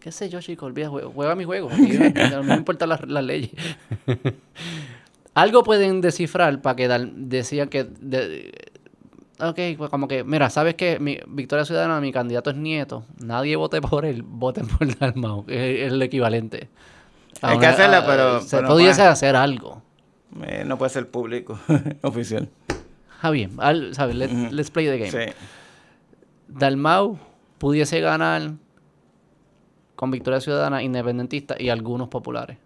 [0.00, 0.66] ¿Qué sé yo, chicos?
[0.66, 1.70] Olvida, juega, juega mi juego.
[2.30, 3.52] No me importan las, las leyes.
[5.34, 7.84] Algo pueden descifrar para que Dal- decían que...
[7.84, 8.52] de-
[9.40, 13.04] ok, pues como que, mira, ¿sabes que mi Victoria Ciudadana, mi candidato es Nieto.
[13.24, 16.68] Nadie vote por él, voten por Dalmau, que es el equivalente.
[17.42, 19.82] Hay que hacerla, pero- Se pero pudiese hacer algo.
[20.42, 21.58] Eh, no puede ser público,
[22.02, 22.48] oficial.
[23.22, 24.16] Ah, bien, al- ¿sabes?
[24.16, 25.10] Let- let's play the game.
[25.26, 25.32] Sí.
[26.48, 27.18] Dalmau
[27.58, 28.52] pudiese ganar
[29.96, 32.58] con Victoria Ciudadana, independentista y algunos populares.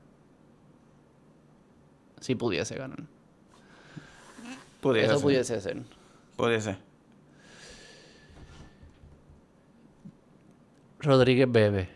[2.20, 2.98] Si pudiese ganar.
[4.80, 5.22] Pudiese Eso ser.
[5.22, 5.82] pudiese ser.
[6.36, 6.76] Pudiese.
[11.00, 11.88] Rodríguez Bebe.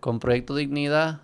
[0.00, 1.20] Con Proyecto Dignidad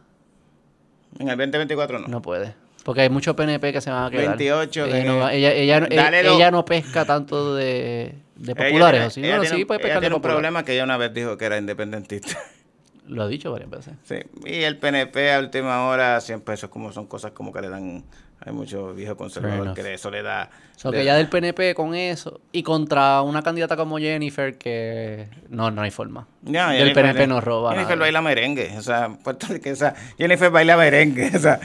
[1.19, 2.09] En el 2024 no.
[2.09, 2.55] no puede.
[2.85, 4.29] Porque hay muchos PNP que se van a quedar.
[4.37, 8.91] 28 Ella, de- no, ella, ella, no- Dale ella- no pesca tanto de, de populares.
[9.01, 9.21] tiene- ¿o sí?
[9.21, 10.37] ella Bueno, tiene sí un- puede pescar de tiene un populares.
[10.37, 12.39] problema que ella una vez dijo que era independentista.
[13.09, 13.95] Lo ha dicho varias veces.
[14.05, 14.17] Sí.
[14.45, 18.05] Y el PNP a última hora, siempre eso como son cosas como que le dan.
[18.45, 19.75] Hay mucho viejo conservador enough.
[19.77, 20.51] que de eso le da.
[20.77, 24.57] So le que da- ya del PNP con eso y contra una candidata como Jennifer
[24.57, 26.29] que no, no hay forma.
[26.43, 28.05] Ya, del Jennifer- PNP no roba Jennifer nada.
[28.05, 28.75] baila merengue.
[28.79, 31.31] O sea, Puerto Rico, o sea, Jennifer baila merengue.
[31.35, 31.59] O sea,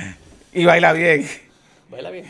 [0.53, 1.27] y baila bien.
[1.89, 2.25] Baila bien.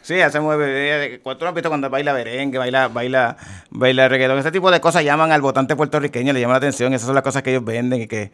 [0.00, 1.08] Sí, se mueve.
[1.08, 3.36] ella- ¿Tú no has visto cuando baila merengue, baila, baila,
[3.70, 4.38] baila reggaetón?
[4.38, 6.94] Ese tipo de cosas llaman al votante puertorriqueño, le llaman la atención.
[6.94, 8.30] Esas son las cosas que ellos venden y que,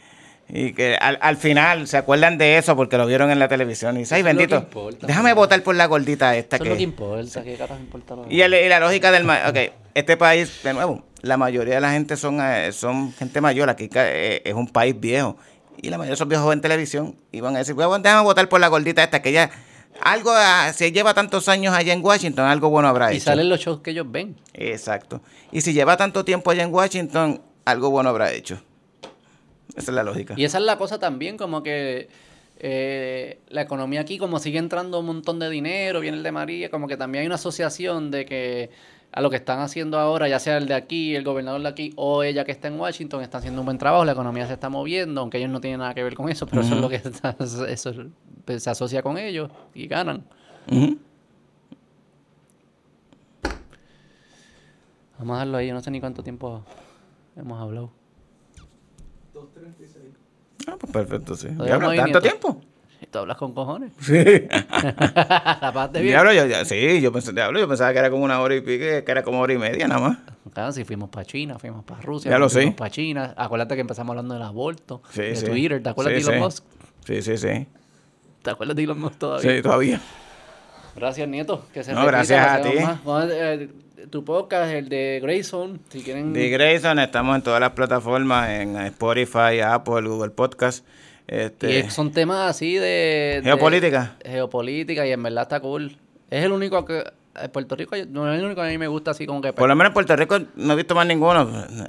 [0.51, 3.97] y que al, al final se acuerdan de eso porque lo vieron en la televisión.
[3.97, 6.75] Y dicen, ay, que bendito, importa, déjame votar por la gordita esta Eso es lo
[6.75, 6.83] que que...
[6.85, 7.43] importa.
[7.43, 8.17] ¿Qué importa?
[8.17, 9.29] lo- Y, el- y la lógica del...
[9.29, 13.69] Ok, este país, de nuevo, la mayoría de la gente son, eh, son gente mayor.
[13.69, 15.37] Aquí eh, es un país viejo.
[15.81, 18.49] Y la mayoría de esos viejos ven televisión y van a decir, "Bueno, déjame votar
[18.49, 19.51] por la gordita esta que ella...
[20.01, 23.25] Algo, ah, si lleva tantos años allá en Washington, algo bueno habrá Y hecho.
[23.27, 24.37] salen los shows que ellos ven.
[24.55, 25.21] Exacto.
[25.51, 28.63] Y si lleva tanto tiempo allá en Washington, algo bueno habrá hecho.
[29.79, 30.35] Esa es la lógica.
[30.37, 32.09] Y esa es la cosa también, como que
[32.59, 36.71] eh, la economía aquí, como sigue entrando un montón de dinero, viene el de María,
[36.71, 38.71] como que también hay una asociación de que
[39.11, 41.93] a lo que están haciendo ahora, ya sea el de aquí, el gobernador de aquí
[41.97, 44.69] o ella que está en Washington, están haciendo un buen trabajo, la economía se está
[44.69, 46.97] moviendo, aunque ellos no tienen nada que ver con eso, pero eso es lo que
[46.97, 47.93] está- eso
[48.59, 50.25] se asocia con ellos y ganan.
[55.19, 56.63] Vamos a dejarlo ahí, yo no sé ni cuánto tiempo
[57.37, 57.91] hemos hablado.
[60.67, 61.49] Ah, pues perfecto, sí.
[61.57, 62.61] Lo Diablo, ¿Tanto tiempo?
[63.01, 63.93] Y tú hablas con cojones.
[64.01, 64.13] Sí.
[64.83, 66.13] la paz de bien.
[66.15, 68.61] Diablo, yo, ya- sí, yo, pensé, diablo, yo pensaba que era como una hora y
[68.61, 70.19] pique, que era como hora y media nada más.
[70.53, 72.77] Claro, si fuimos para China, fuimos para Rusia, Ya lo fuimos sé.
[72.79, 73.35] para China.
[73.37, 75.47] Acuérdate que empezamos hablando del aborto, Sí, de sí.
[75.47, 75.83] Twitter.
[75.83, 76.41] ¿Te acuerdas Sí, de Elon sí.
[76.41, 76.65] Musk?
[77.07, 77.67] Sí, sí, sí.
[78.43, 79.57] ¿Te acuerdas de Elon Musk todavía?
[79.57, 80.01] Sí, todavía.
[80.99, 81.65] Gracias, Nieto.
[81.73, 83.05] Que se No, repita, gracias a ti.
[83.07, 83.29] más.
[83.31, 83.69] Eh,
[84.11, 86.33] tu podcast, el de Grayson, si quieren...
[86.33, 90.85] The Grayson, estamos en todas las plataformas, en Spotify, Apple, Google Podcast.
[91.27, 92.81] Este, Y son temas así de...
[92.81, 94.17] de- Geopolítica.
[94.25, 95.97] geopolítica y en verdad está cool.
[96.31, 97.05] Es el único que...
[97.53, 99.53] Puerto Rico no es el único que a mí me gusta así como que...
[99.53, 101.43] por lo menos en Puerto Rico no he visto más ninguno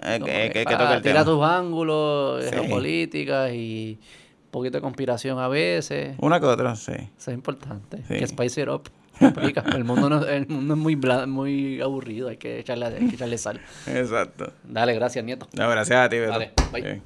[0.03, 1.25] eh, como que, que, que, que toque el tira tema.
[1.25, 2.51] tus ángulos, Sí.
[2.51, 3.97] geopolítica y
[4.45, 6.15] un poquito de conspiración a veces.
[6.19, 6.91] Una que otra, sí.
[6.91, 7.97] Eso es importante.
[8.07, 8.15] Sí.
[8.19, 8.89] Que spice it up.
[9.19, 9.63] Explica.
[9.75, 12.29] El mundo, no, el mundo es muy, bla- muy aburrido.
[12.29, 13.59] Hay que, echarle, hay que echarle sal.
[13.87, 14.51] Exacto.
[14.63, 15.47] Dale, gracias, Nieto.
[15.53, 16.31] No, gracias a ti, Beto.
[16.31, 16.81] Dale, bye.
[16.81, 17.03] Bien.